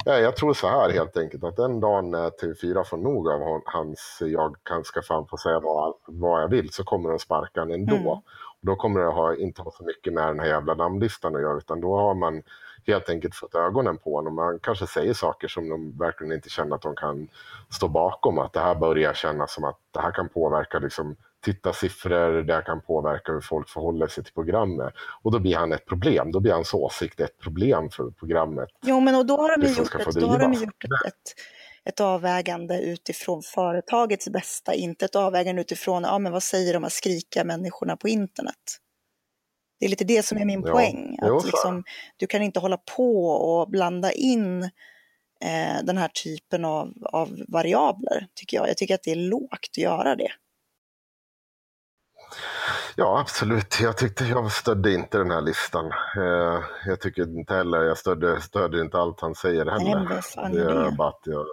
ja, 0.04 0.18
jag 0.18 0.36
tror 0.36 0.54
så 0.54 0.68
här 0.68 0.90
helt 0.90 1.16
enkelt 1.16 1.44
att 1.44 1.56
den 1.56 1.80
dagen 1.80 2.10
när 2.10 2.30
TV4 2.30 2.84
får 2.84 2.96
nog 2.96 3.28
av 3.28 3.62
hans 3.64 4.22
jag 4.26 4.56
kan 4.62 4.84
ska 4.84 5.02
fan 5.02 5.26
få 5.26 5.36
säga 5.36 5.60
vad, 5.60 5.94
vad 6.06 6.42
jag 6.42 6.48
vill 6.48 6.72
så 6.72 6.84
kommer 6.84 7.08
de 7.08 7.18
sparka 7.18 7.60
han 7.60 7.70
ändå. 7.70 7.96
Mm. 7.96 8.06
Och 8.06 8.22
då 8.60 8.76
kommer 8.76 9.00
det 9.00 9.06
ha, 9.06 9.36
inte 9.36 9.62
ha 9.62 9.70
så 9.70 9.84
mycket 9.84 10.12
med 10.12 10.26
den 10.26 10.40
här 10.40 10.46
jävla 10.46 10.74
namnlistan 10.74 11.36
att 11.36 11.42
göra 11.42 11.58
utan 11.58 11.80
då 11.80 11.96
har 11.96 12.14
man 12.14 12.42
helt 12.86 13.08
enkelt 13.08 13.34
fått 13.34 13.54
ögonen 13.54 13.98
på 13.98 14.14
honom. 14.16 14.34
Man 14.34 14.58
kanske 14.58 14.86
säger 14.86 15.14
saker 15.14 15.48
som 15.48 15.68
de 15.68 15.98
verkligen 15.98 16.32
inte 16.32 16.48
känner 16.48 16.76
att 16.76 16.82
de 16.82 16.96
kan 16.96 17.28
stå 17.70 17.88
bakom. 17.88 18.38
Att 18.38 18.52
det 18.52 18.60
här 18.60 18.74
börjar 18.74 19.14
kännas 19.14 19.54
som 19.54 19.64
att 19.64 19.78
det 19.90 20.00
här 20.00 20.10
kan 20.10 20.28
påverka 20.28 20.78
liksom, 20.78 21.16
tittarsiffror, 21.42 22.42
det 22.42 22.62
kan 22.66 22.82
påverka 22.82 23.32
hur 23.32 23.40
folk 23.40 23.68
förhåller 23.68 24.06
sig 24.06 24.24
till 24.24 24.32
programmet. 24.32 24.94
Och 25.22 25.32
då 25.32 25.38
blir 25.38 25.56
han 25.56 25.72
ett 25.72 25.86
problem. 25.86 26.32
Då 26.32 26.40
blir 26.40 26.52
hans 26.52 26.74
åsikt 26.74 27.20
ett 27.20 27.38
problem 27.38 27.90
för 27.90 28.10
programmet. 28.10 28.68
Jo, 28.82 29.00
men 29.00 29.14
och 29.14 29.26
då 29.26 29.36
har 29.36 29.58
de 29.58 29.66
gjort, 29.68 29.94
ett, 29.94 30.14
då 30.14 30.26
har 30.26 30.38
de 30.38 30.52
gjort 30.52 30.84
ett, 31.06 31.14
ett, 31.84 32.00
avvägande 32.00 32.80
utifrån 32.80 33.42
företagets 33.42 34.28
bästa, 34.28 34.74
inte 34.74 35.04
ett 35.04 35.16
avvägande 35.16 35.60
utifrån 35.60 36.02
ja, 36.02 36.18
men 36.18 36.32
vad 36.32 36.42
säger 36.42 36.74
de 36.74 36.82
här 36.82 36.90
skrika 36.90 37.44
människorna 37.44 37.96
på 37.96 38.08
internet. 38.08 38.78
Det 39.80 39.86
är 39.86 39.90
lite 39.90 40.04
det 40.04 40.22
som 40.22 40.38
är 40.38 40.44
min 40.44 40.62
Ja, 40.66 40.72
poäng. 40.72 41.18
jo, 41.22 41.36
Att 41.36 41.42
är 41.42 41.46
liksom, 41.46 41.84
du 42.16 42.26
kan 42.26 42.42
inte 42.42 42.60
hålla 42.60 42.76
på 42.96 43.26
och 43.26 43.70
blanda 43.70 44.12
in 44.12 44.62
eh, 45.42 45.84
den 45.84 45.98
här 45.98 46.08
typen 46.08 46.64
av, 46.64 46.92
av 47.12 47.42
variabler, 47.48 48.26
tycker 48.34 48.56
jag. 48.56 48.68
Jag 48.68 48.76
tycker 48.76 48.94
att 48.94 49.02
det 49.02 49.10
är 49.10 49.16
lågt 49.16 49.68
att 49.70 49.78
göra 49.78 50.16
det. 50.16 50.32
Ja, 52.96 53.20
absolut. 53.20 53.80
Jag 53.80 53.96
tyckte 53.96 54.24
jag 54.24 54.52
stödde 54.52 54.92
inte 54.92 55.18
den 55.18 55.30
här 55.30 55.40
listan. 55.40 55.86
Eh, 56.16 56.60
jag 56.86 57.00
tycker 57.00 57.22
inte 57.22 57.54
heller, 57.54 57.82
jag 57.82 57.98
stödde, 57.98 58.40
stödjer 58.40 58.82
inte 58.82 58.98
allt 58.98 59.20
han 59.20 59.34
säger 59.34 59.66
heller. 59.66 60.08
Det 60.52 60.86
är 60.86 60.96
bara 60.96 61.08
att 61.08 61.22
jag, 61.24 61.46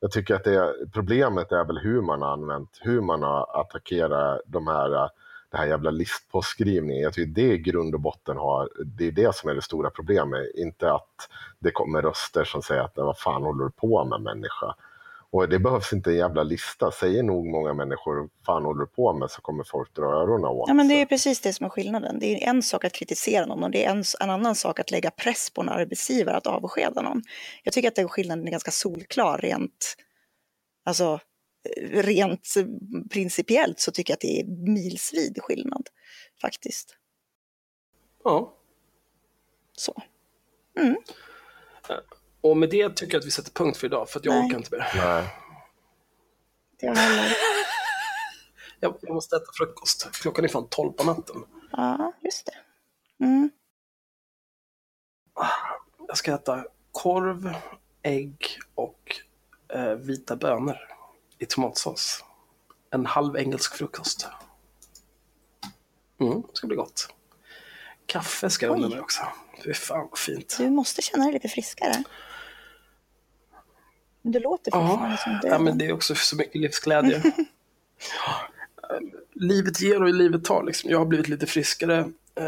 jag 0.00 0.12
tycker 0.12 0.34
att 0.34 0.44
det 0.44 0.74
problemet 0.92 1.52
är 1.52 1.64
väl 1.64 1.78
hur 1.78 2.02
man 2.02 2.22
har 2.22 2.32
använt, 2.32 2.78
hur 2.80 3.00
man 3.00 3.22
har 3.22 3.60
attackerat 3.60 4.40
de 4.46 4.66
här, 4.66 4.88
det 5.50 5.56
här 5.56 5.66
jävla 5.66 5.90
listpåskrivningen. 5.90 7.02
Jag 7.02 7.12
tycker 7.12 7.42
det 7.42 7.52
i 7.52 7.58
grund 7.58 7.94
och 7.94 8.00
botten 8.00 8.36
har, 8.36 8.68
det 8.84 9.06
är 9.06 9.12
det 9.12 9.34
som 9.34 9.50
är 9.50 9.54
det 9.54 9.62
stora 9.62 9.90
problemet. 9.90 10.54
Inte 10.54 10.92
att 10.92 11.28
det 11.58 11.70
kommer 11.70 12.02
röster 12.02 12.44
som 12.44 12.62
säger 12.62 12.82
att 12.82 12.96
vad 12.96 13.18
fan 13.18 13.42
håller 13.42 13.64
du 13.64 13.70
på 13.70 14.04
med 14.04 14.20
människa? 14.20 14.74
Och 15.30 15.48
det 15.48 15.58
behövs 15.58 15.92
inte 15.92 16.10
en 16.10 16.16
jävla 16.16 16.42
lista. 16.42 16.90
Säger 16.90 17.22
nog 17.22 17.46
många 17.46 17.74
människor 17.74 18.28
fan 18.46 18.64
håller 18.64 18.80
du 18.80 18.86
på 18.86 19.12
med 19.12 19.30
så 19.30 19.40
kommer 19.40 19.64
folk 19.64 19.94
dra 19.94 20.04
öronen 20.04 20.44
åt 20.44 20.68
Ja, 20.68 20.74
men 20.74 20.88
det 20.88 20.94
är 20.94 21.06
precis 21.06 21.40
det 21.40 21.52
som 21.52 21.66
är 21.66 21.70
skillnaden. 21.70 22.18
Det 22.18 22.26
är 22.26 22.48
en 22.48 22.62
sak 22.62 22.84
att 22.84 22.92
kritisera 22.92 23.46
någon 23.46 23.64
och 23.64 23.70
det 23.70 23.84
är 23.84 23.90
en, 23.90 24.04
en 24.20 24.30
annan 24.30 24.54
sak 24.54 24.80
att 24.80 24.90
lägga 24.90 25.10
press 25.10 25.50
på 25.50 25.60
en 25.60 25.68
arbetsgivare 25.68 26.36
att 26.36 26.46
avskeda 26.46 27.02
någon. 27.02 27.22
Jag 27.62 27.74
tycker 27.74 27.88
att 27.88 27.94
den 27.94 28.08
skillnaden 28.08 28.46
är 28.46 28.50
ganska 28.50 28.70
solklar 28.70 29.38
rent, 29.38 29.96
alltså, 30.84 31.20
eh, 31.76 32.02
rent 32.02 32.54
principiellt 33.10 33.80
så 33.80 33.92
tycker 33.92 34.12
jag 34.12 34.16
att 34.16 34.20
det 34.20 34.40
är 34.40 34.44
milsvid 34.72 35.38
skillnad 35.42 35.88
faktiskt. 36.40 36.96
Ja. 38.24 38.52
Så. 39.76 40.02
Och 42.40 42.56
med 42.56 42.70
det 42.70 42.96
tycker 42.96 43.14
jag 43.14 43.20
att 43.20 43.26
vi 43.26 43.30
sätter 43.30 43.50
punkt 43.50 43.76
för 43.76 43.86
idag, 43.86 44.08
för 44.08 44.18
att 44.18 44.24
jag 44.24 44.34
Nej. 44.34 44.46
orkar 44.46 44.58
inte 44.58 44.76
mer. 44.76 44.92
Nej. 44.96 45.24
Det 46.80 46.98
heller. 46.98 47.36
Jag, 48.80 48.96
jag 49.00 49.14
måste 49.14 49.36
äta 49.36 49.46
frukost. 49.58 50.08
Klockan 50.12 50.44
är 50.44 50.48
fan 50.48 50.68
12 50.70 50.92
på 50.92 51.04
natten. 51.04 51.44
Ja, 51.72 52.12
just 52.22 52.46
det. 52.46 53.24
Mm. 53.24 53.50
Jag 56.08 56.16
ska 56.16 56.34
äta 56.34 56.64
korv, 56.92 57.54
ägg 58.02 58.58
och 58.74 59.16
eh, 59.74 59.94
vita 59.94 60.36
bönor 60.36 60.76
i 61.38 61.46
tomatsås. 61.46 62.24
En 62.90 63.06
halv 63.06 63.36
engelsk 63.36 63.74
frukost. 63.76 64.28
Mm, 66.20 66.42
ska 66.52 66.66
bli 66.66 66.76
gott. 66.76 67.08
Kaffe 68.06 68.50
ska 68.50 68.66
jag 68.66 68.76
unna 68.76 68.88
mig 68.88 69.00
också. 69.00 69.22
Fy 69.64 69.74
fan 69.74 70.08
vad 70.10 70.18
fint. 70.18 70.56
Du 70.58 70.70
måste 70.70 71.02
känna 71.02 71.24
dig 71.24 71.32
lite 71.32 71.48
friskare. 71.48 72.04
Men 74.26 74.32
du 74.32 74.40
låter 74.40 74.70
fortfarande 74.70 75.16
som 75.16 75.32
Ja, 75.32 75.38
döden. 75.42 75.64
men 75.64 75.78
det 75.78 75.86
är 75.86 75.92
också 75.92 76.14
så 76.14 76.36
mycket 76.36 76.60
livsglädje. 76.60 77.22
Ja, 77.24 78.48
livet 79.34 79.80
ger 79.80 80.02
och 80.02 80.14
livet 80.14 80.44
tar. 80.44 80.62
Liksom. 80.62 80.90
Jag 80.90 80.98
har 80.98 81.06
blivit 81.06 81.28
lite 81.28 81.46
friskare. 81.46 81.98
Eh, 82.34 82.46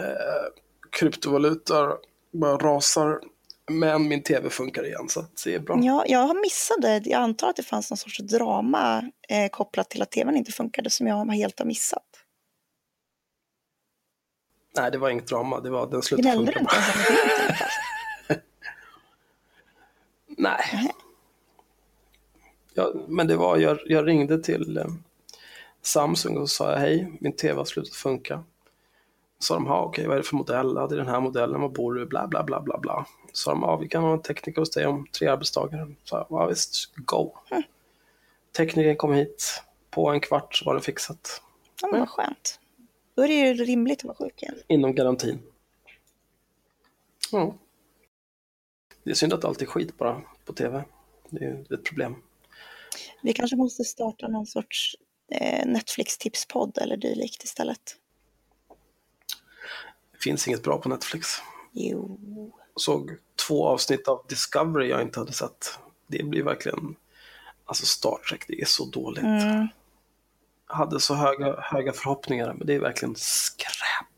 kryptovalutor 0.91 1.97
bara 2.33 2.57
rasar. 2.57 3.21
Men 3.71 4.09
min 4.09 4.23
tv 4.23 4.51
funkar 4.51 4.87
igen, 4.87 5.09
så 5.09 5.25
det 5.45 5.55
är 5.55 5.59
bra. 5.59 5.79
Ja, 5.83 6.05
jag 6.07 6.19
har 6.19 6.35
missade, 6.43 7.03
jag 7.05 7.23
antar 7.23 7.51
att 7.51 7.57
det 7.57 7.63
fanns 7.63 7.91
någon 7.91 7.97
sorts 7.99 8.19
drama 8.19 9.11
eh, 9.29 9.49
kopplat 9.51 9.91
till 9.91 10.03
att 10.03 10.11
tvn 10.11 10.37
inte 10.37 10.53
funkade 10.53 10.91
som 10.91 11.07
jag 11.07 11.33
helt 11.33 11.59
har 11.59 11.67
missat. 11.67 12.05
Nej, 14.77 14.91
det 14.91 14.99
var 14.99 15.11
inget 15.11 15.27
drama. 15.27 15.61
Det 15.61 15.71
var 15.71 15.87
den 15.91 16.03
slutade 16.03 16.29
Gnällde 16.29 16.53
du 16.53 16.59
funka. 16.59 16.75
inte 16.77 16.83
om 16.83 17.01
internet? 17.01 17.61
alltså? 18.29 18.43
Nej. 20.39 20.93
Ja, 22.79 22.93
men 23.09 23.27
det 23.27 23.37
var, 23.37 23.57
jag, 23.57 23.79
jag 23.87 24.07
ringde 24.07 24.43
till 24.43 24.77
eh, 24.77 24.87
Samsung 25.83 26.37
och 26.37 26.51
sa 26.51 26.75
hej, 26.75 27.13
min 27.21 27.33
tv 27.33 27.59
har 27.59 27.65
slutat 27.65 27.95
funka. 27.95 28.45
Så 29.39 29.47
sa 29.47 29.55
de, 29.55 29.67
ja 29.67 29.83
okej, 29.83 30.07
vad 30.07 30.17
är 30.17 30.21
det 30.21 30.27
för 30.27 30.37
modell? 30.37 30.73
Ja, 30.77 30.87
det 30.87 30.95
är 30.95 30.99
den 30.99 31.09
här 31.09 31.21
modellen, 31.21 31.61
var 31.61 31.69
bor 31.69 31.95
du? 31.95 32.07
Bla, 32.07 32.27
bla, 32.27 32.45
bla, 32.45 32.61
bla, 32.61 32.79
bla. 32.79 33.07
Så 33.33 33.43
sa 33.43 33.51
de, 33.51 33.63
ja 33.63 33.77
vi 33.77 33.89
kan 33.89 34.03
ha 34.03 34.13
en 34.13 34.23
tekniker 34.23 34.61
hos 34.61 34.71
dig 34.71 34.87
om 34.87 35.07
tre 35.07 35.29
arbetsdagar. 35.29 35.95
Så 36.05 36.17
jag, 36.17 36.27
ja 36.31 36.47
visst, 36.47 36.95
go. 36.97 37.33
Teknikern 38.57 38.97
kom 38.97 39.13
hit, 39.13 39.63
på 39.91 40.11
en 40.11 40.21
kvart 40.21 40.63
var 40.67 40.75
det 40.75 40.81
fixat. 40.81 41.43
Ja, 41.83 41.89
men 41.89 42.01
vad 42.01 42.09
skönt. 42.09 42.61
Då 43.15 43.23
är 43.23 43.29
det 43.29 43.35
ju 43.35 43.55
rimligt 43.55 43.99
att 43.99 44.05
vara 44.05 44.17
sjuk 44.17 44.43
igen. 44.43 44.55
Inom 44.67 44.95
garantin. 44.95 45.39
Ja. 47.33 47.55
Det 49.03 49.11
är 49.11 49.15
synd 49.15 49.33
att 49.33 49.45
allt 49.45 49.63
är 49.63 49.67
skit 49.67 49.99
bara 49.99 50.23
på 50.45 50.53
tv. 50.53 50.85
Det 51.31 51.45
är 51.45 51.75
ett 51.75 51.85
problem. 51.85 52.17
Vi 53.23 53.33
kanske 53.33 53.57
måste 53.57 53.85
starta 53.85 54.29
någon 54.29 54.47
sorts 54.47 54.97
eh, 55.33 55.67
Netflix-tipspodd 55.67 56.79
eller 56.79 56.97
dylikt 56.97 57.45
istället. 57.45 57.97
Det 60.13 60.19
finns 60.23 60.49
inget 60.49 60.63
bra 60.63 60.79
på 60.79 60.89
Netflix. 60.89 61.29
Jo. 61.73 62.19
såg 62.77 63.11
två 63.47 63.67
avsnitt 63.67 64.09
av 64.09 64.25
Discovery 64.29 64.89
jag 64.89 65.03
inte 65.03 65.21
hade 65.21 65.33
sett. 65.33 65.79
Det 66.07 66.25
blir 66.25 66.43
verkligen, 66.43 66.97
alltså 67.65 67.87
Star 67.87 68.19
Trek, 68.29 68.45
det 68.49 68.61
är 68.61 68.67
så 68.67 68.85
dåligt. 68.85 69.25
Mm. 69.25 69.69
Jag 70.69 70.75
hade 70.75 71.01
så 71.01 71.15
höga, 71.15 71.61
höga 71.61 71.93
förhoppningar, 71.93 72.55
men 72.55 72.67
det 72.67 72.75
är 72.75 72.81
verkligen 72.81 73.15
skräp. 73.17 74.18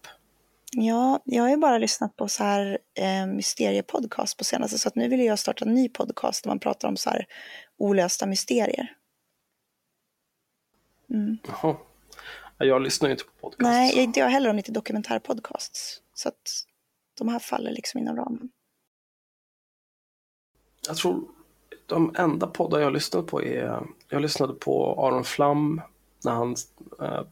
Ja, 0.77 1.21
jag 1.25 1.43
har 1.43 1.51
ju 1.51 1.57
bara 1.57 1.79
lyssnat 1.79 2.17
på 2.17 2.29
så 2.29 2.45
här 2.45 2.79
eh, 2.95 3.27
mysteriepodcast 3.27 4.37
på 4.39 4.45
senaste, 4.45 4.79
så 4.79 4.89
att 4.89 4.95
nu 4.95 5.09
vill 5.09 5.21
jag 5.21 5.39
starta 5.39 5.65
en 5.65 5.75
ny 5.75 5.89
podcast 5.89 6.45
där 6.45 6.51
man 6.51 6.59
pratar 6.59 6.89
om 6.89 6.97
så 6.97 7.11
här 7.11 7.27
olösta 7.77 8.27
mysterier. 8.27 8.97
Mm. 11.11 11.39
Jaha. 11.47 11.77
Ja, 12.59 12.67
Jag 12.67 12.83
lyssnar 12.83 13.09
ju 13.09 13.13
inte 13.13 13.25
på 13.25 13.31
podcast. 13.41 13.61
Nej, 13.63 13.95
jag- 13.95 14.05
inte 14.05 14.21
jag 14.21 14.29
heller 14.29 14.51
om 14.51 14.59
inte 14.59 14.71
är 14.71 14.75
dokumentärpodcasts. 14.75 16.03
Så 16.15 16.29
att 16.29 16.65
de 17.19 17.29
här 17.29 17.39
faller 17.39 17.71
liksom 17.73 18.01
inom 18.01 18.17
ramen. 18.17 18.51
Jag 20.87 20.97
tror 20.97 21.29
de 21.87 22.15
enda 22.19 22.47
poddar 22.47 22.81
jag 22.81 22.93
lyssnat 22.93 23.27
på 23.27 23.43
är, 23.43 23.87
jag 24.09 24.23
lyssnade 24.23 24.55
på 24.55 25.07
Aron 25.07 25.25
Flam 25.25 25.81
när 26.25 26.33
han 26.33 26.57
eh, 27.01 27.23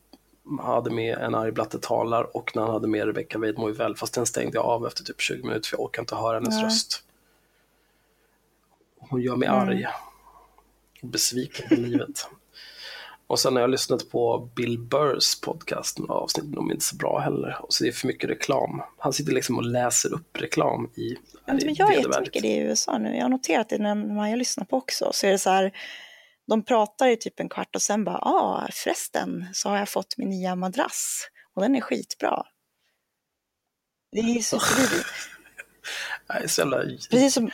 hade 0.62 0.90
med 0.90 1.18
en 1.18 1.34
arg 1.34 1.52
blatte 1.52 1.78
talar 1.78 2.36
och 2.36 2.56
när 2.56 2.62
han 2.62 2.70
hade 2.70 2.88
med 2.88 3.06
Rebecca 3.06 3.38
Weidmo 3.38 3.68
väl, 3.72 3.96
fast 3.96 4.14
den 4.14 4.26
stängde 4.26 4.56
jag 4.56 4.64
av 4.64 4.86
efter 4.86 5.04
typ 5.04 5.20
20 5.20 5.42
minuter 5.42 5.68
för 5.68 5.76
jag 5.76 5.84
orkar 5.84 6.02
inte 6.02 6.14
höra 6.14 6.34
hennes 6.34 6.54
Nej. 6.54 6.64
röst. 6.64 7.02
Hon 8.98 9.20
gör 9.20 9.36
mig 9.36 9.48
Mm. 9.48 9.60
arg 9.60 9.86
och 11.02 11.08
besviken 11.08 11.68
på 11.68 11.74
livet. 11.74 12.28
Och 13.26 13.38
sen 13.40 13.54
har 13.54 13.60
jag 13.60 13.70
lyssnat 13.70 14.10
på 14.10 14.48
Bill 14.54 14.78
Burrs 14.78 15.40
podcast, 15.40 15.98
några 15.98 16.14
avsnitt, 16.14 16.44
de 16.46 16.68
är 16.68 16.72
inte 16.72 16.84
så 16.84 16.96
bra 16.96 17.18
heller. 17.18 17.56
Och 17.62 17.72
så 17.74 17.84
det 17.84 17.90
är 17.90 17.92
för 17.92 18.06
mycket 18.06 18.30
reklam. 18.30 18.82
Han 18.98 19.12
sitter 19.12 19.32
liksom 19.32 19.56
och 19.56 19.64
läser 19.64 20.14
upp 20.14 20.40
reklam 20.40 20.90
i... 20.94 21.16
Men 21.46 21.56
är 21.56 21.64
jag 21.64 21.76
gör 21.78 21.86
vedervärdigt. 21.86 22.06
jättemycket 22.08 22.42
det 22.42 22.48
i 22.48 22.58
USA 22.58 22.98
nu. 22.98 23.16
Jag 23.16 23.22
har 23.22 23.28
noterat 23.28 23.68
det 23.68 23.78
när 23.78 23.94
man 23.94 24.30
jag 24.30 24.38
lyssnar 24.38 24.64
på 24.64 24.76
också. 24.76 25.10
Så 25.12 25.26
är 25.26 25.30
det 25.30 25.38
så 25.38 25.50
här, 25.50 25.72
de 26.48 26.62
pratar 26.62 27.08
i 27.08 27.16
typ 27.16 27.40
en 27.40 27.48
kvart 27.48 27.76
och 27.76 27.82
sen 27.82 28.04
bara, 28.04 28.20
ja 28.22 28.30
ah, 28.30 28.68
förresten 28.72 29.46
så 29.52 29.68
har 29.68 29.76
jag 29.78 29.88
fått 29.88 30.18
min 30.18 30.28
nya 30.28 30.56
madrass 30.56 31.28
och 31.54 31.62
den 31.62 31.74
är 31.76 31.80
skitbra. 31.80 32.42
Det 34.12 34.18
är 34.18 34.40
så, 34.40 34.56
det, 34.56 35.04
Nej, 36.34 36.48
så 36.48 36.60
jävla 36.60 36.76
precis, 37.10 37.34
som, 37.34 37.50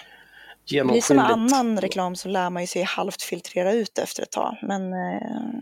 precis 0.68 1.06
som 1.06 1.18
annan 1.18 1.80
reklam 1.80 2.16
så 2.16 2.28
lär 2.28 2.50
man 2.50 2.62
ju 2.62 2.66
sig 2.66 2.82
halvt 2.82 3.22
filtrera 3.22 3.72
ut 3.72 3.98
efter 3.98 4.22
ett 4.22 4.30
tag. 4.30 4.56
Men 4.62 4.92
eh, 4.92 5.58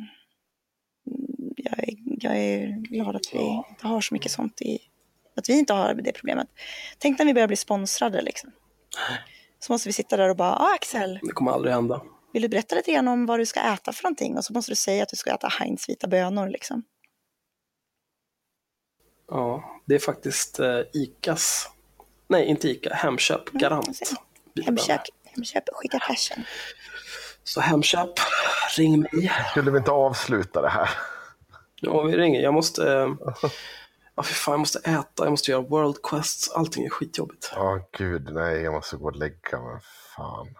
jag, 1.57 1.79
är, 1.79 1.97
jag 2.21 2.37
är 2.37 2.67
glad 2.67 3.17
att 3.17 3.35
vi 3.35 3.39
inte 3.69 3.87
har 3.87 4.01
så 4.01 4.15
mycket 4.15 4.33
sånt 4.33 4.63
i, 4.63 4.79
att 5.37 5.49
vi 5.49 5.59
inte 5.59 5.73
har 5.73 5.95
det 5.95 6.13
problemet. 6.13 6.49
Tänk 6.99 7.19
när 7.19 7.27
vi 7.27 7.35
börjar 7.35 7.49
bli 7.49 7.57
sponsrade 7.57 8.23
liksom. 8.23 8.51
Så 9.59 9.73
måste 9.73 9.89
vi 9.89 9.93
sitta 9.93 10.17
där 10.17 10.29
och 10.29 10.37
bara, 10.37 10.57
ah, 10.57 10.75
Axel, 10.75 11.19
Det 11.23 11.33
kommer 11.33 11.53
aldrig 11.53 11.75
hända. 11.75 12.03
Vill 12.33 12.43
du 12.43 12.49
berätta 12.49 12.75
lite 12.75 12.93
grann 12.93 13.09
om 13.09 13.27
vad 13.27 13.39
du 13.39 13.47
ska 13.47 13.61
äta 13.61 13.93
för 13.93 14.05
någonting? 14.05 14.37
Och 14.37 14.45
så 14.45 14.53
måste 14.53 14.73
du 14.73 14.77
säga 14.77 15.03
att 15.03 15.09
du 15.09 15.17
ska 15.17 15.31
äta 15.31 15.49
Heinz 15.49 15.89
vita 15.89 16.07
bönor 16.07 16.49
liksom. 16.49 16.83
Ja, 19.29 19.81
det 19.85 19.95
är 19.95 19.99
faktiskt 19.99 20.61
eh, 20.61 20.81
ICAs, 20.93 21.69
nej 22.29 22.47
inte 22.47 22.69
ICA, 22.69 22.95
Hemköp, 22.95 23.43
jag 23.53 23.61
garant. 23.61 24.01
Hemköp, 24.65 25.01
hemköp 25.25 25.65
skicka 25.73 25.99
cashen. 25.99 26.45
Så 27.45 27.61
Hemköp, 27.61 28.11
ring 28.77 29.01
mig. 29.01 29.33
Skulle 29.51 29.71
vi 29.71 29.79
inte 29.79 29.91
avsluta 29.91 30.63
det 30.63 30.69
här? 30.69 30.91
Ja, 31.81 32.03
vi 32.03 32.17
ringer. 32.17 32.41
Jag 32.41 32.55
måste, 32.55 32.93
eh, 32.93 33.09
ja 34.15 34.23
för 34.23 34.35
fan, 34.35 34.53
jag 34.53 34.59
måste 34.59 34.79
äta, 34.79 35.25
jag 35.25 35.31
måste 35.31 35.51
göra 35.51 35.63
world 35.63 36.03
quests, 36.03 36.51
allting 36.51 36.85
är 36.85 36.91
skitjobbigt. 36.91 37.53
Ja, 37.55 37.89
gud, 37.99 38.33
nej, 38.33 38.63
jag 38.63 38.73
måste 38.73 38.97
gå 38.97 39.05
och 39.05 39.17
lägga 39.17 39.61
mig. 39.61 39.81
Fan. 40.17 40.55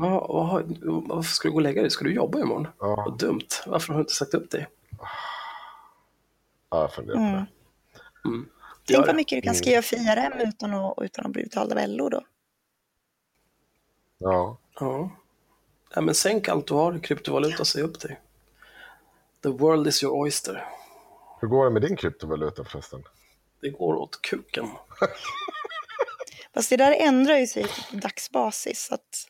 Vad 0.00 0.46
har- 0.48 0.64
varför 1.08 1.30
ska 1.34 1.48
du 1.48 1.52
gå 1.52 1.56
och 1.56 1.62
lägga 1.62 1.82
dig? 1.82 1.90
Ska 1.90 2.04
du 2.04 2.14
jobba 2.14 2.38
imorgon? 2.40 2.68
Ja, 2.80 2.94
Vad 2.96 3.18
dumt. 3.18 3.48
Varför 3.66 3.88
har 3.88 3.94
du 3.94 4.00
inte 4.00 4.12
sagt 4.14 4.34
upp 4.34 4.50
dig? 4.50 4.66
ja 6.70 6.80
jag 6.80 6.92
funderar 6.94 7.16
på 7.16 7.22
det. 7.22 7.46
Mm. 8.28 8.48
Tänk 8.84 9.06
vad 9.06 9.16
mycket 9.16 9.36
du 9.36 9.42
kan 9.42 9.54
skriva 9.54 9.82
för 9.82 9.96
IRM 9.96 10.48
utan 10.48 10.74
att, 10.74 10.94
utan 11.02 11.26
att 11.26 11.32
bli 11.32 11.42
betald 11.42 11.72
av 11.72 11.78
LO 11.88 12.08
då. 12.08 12.24
Ja. 14.18 14.58
Ja. 14.80 15.10
Nej, 15.96 16.04
men 16.04 16.14
sänk 16.14 16.48
allt 16.48 16.66
du 16.66 16.74
har 16.74 16.96
i 16.96 17.00
kryptovaluta 17.00 17.58
och 17.60 17.66
säg 17.66 17.82
upp 17.82 18.00
dig. 18.00 18.20
The 19.42 19.48
world 19.48 19.86
is 19.86 20.02
your 20.02 20.20
oyster. 20.20 20.64
Hur 21.40 21.48
går 21.48 21.64
det 21.64 21.70
med 21.70 21.82
din 21.82 21.96
kryptovaluta 21.96 22.64
förresten? 22.64 23.02
Det 23.60 23.70
går 23.70 23.94
åt 23.94 24.22
kuken. 24.22 24.68
Fast 26.54 26.70
det 26.70 26.76
där 26.76 26.92
ändrar 26.92 27.36
ju 27.36 27.46
sig 27.46 27.62
på 27.64 27.96
dagsbasis. 27.96 28.84
Så 28.86 28.94
att 28.94 29.26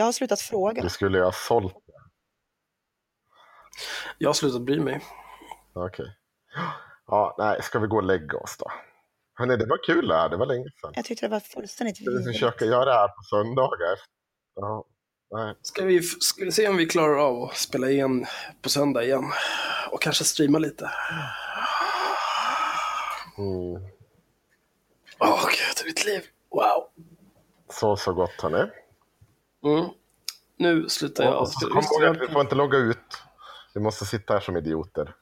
jag 0.00 0.04
har 0.06 0.12
slutat 0.12 0.40
fråga. 0.40 0.82
Du 0.82 0.88
skulle 0.88 1.18
ju 1.18 1.24
ha 1.24 1.32
sålt 1.32 1.74
det. 1.86 1.92
Jag 4.18 4.28
har 4.28 4.34
slutat 4.34 4.62
bry 4.62 4.80
mig. 4.80 5.00
Okej. 5.72 6.06
Ja, 7.06 7.34
nej, 7.38 7.62
ska 7.62 7.78
vi 7.78 7.86
gå 7.86 7.96
och 7.96 8.02
lägga 8.02 8.38
oss 8.38 8.56
då? 8.58 8.70
Hörrni, 9.34 9.56
det 9.56 9.66
var 9.66 9.84
kul 9.86 10.08
det 10.08 10.14
här. 10.16 10.28
Det 10.28 10.36
var 10.36 10.46
länge 10.46 10.64
sedan. 10.80 10.92
Jag 10.94 11.04
tyckte 11.04 11.26
det 11.26 11.30
var 11.30 11.40
fullständigt 11.40 11.96
Ska 11.96 12.04
vi 12.10 12.16
vidrigt. 12.16 12.36
försöka 12.36 12.64
göra 12.64 12.84
det 12.84 12.92
här 12.92 13.08
på 13.08 13.22
söndagar? 13.22 13.98
Ja, 14.54 14.84
nej. 15.30 15.54
Ska 15.62 15.84
vi, 15.84 16.02
ska 16.02 16.44
vi 16.44 16.52
se 16.52 16.68
om 16.68 16.76
vi 16.76 16.86
klarar 16.86 17.16
av 17.18 17.42
att 17.42 17.56
spela 17.56 17.90
igen 17.90 18.26
på 18.62 18.68
söndag 18.68 19.04
igen? 19.04 19.24
Och 19.92 20.02
kanske 20.02 20.24
streama 20.24 20.58
lite. 20.58 20.90
Mm. 23.38 23.82
Åh 25.18 25.44
gud, 25.46 25.86
mitt 25.86 26.04
liv. 26.04 26.22
Wow. 26.50 26.88
Så, 27.68 27.96
så 27.96 28.12
gott 28.12 28.40
hörni. 28.42 28.70
Mm. 29.64 29.90
Nu 30.56 30.88
slutar 30.88 31.24
jag. 31.24 31.40
Och 31.40 31.48
så 31.48 31.68
kom 31.68 31.82
ihåg 31.82 32.16
att 32.16 32.22
vi 32.22 32.32
får 32.32 32.40
inte 32.40 32.54
logga 32.54 32.78
ut. 32.78 33.22
Vi 33.74 33.80
måste 33.80 34.04
sitta 34.04 34.32
här 34.32 34.40
som 34.40 34.56
idioter. 34.56 35.14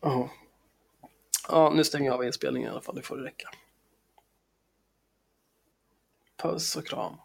Jaha. 0.00 0.28
Ja, 1.48 1.72
nu 1.74 1.84
stänger 1.84 2.06
jag 2.06 2.14
av 2.14 2.24
inspelningen 2.24 2.68
i 2.68 2.72
alla 2.72 2.80
fall. 2.80 2.94
Det 2.94 3.02
får 3.02 3.16
det 3.16 3.24
räcka. 3.24 3.48
Puss 6.42 6.76
och 6.76 6.86
kram. 6.86 7.16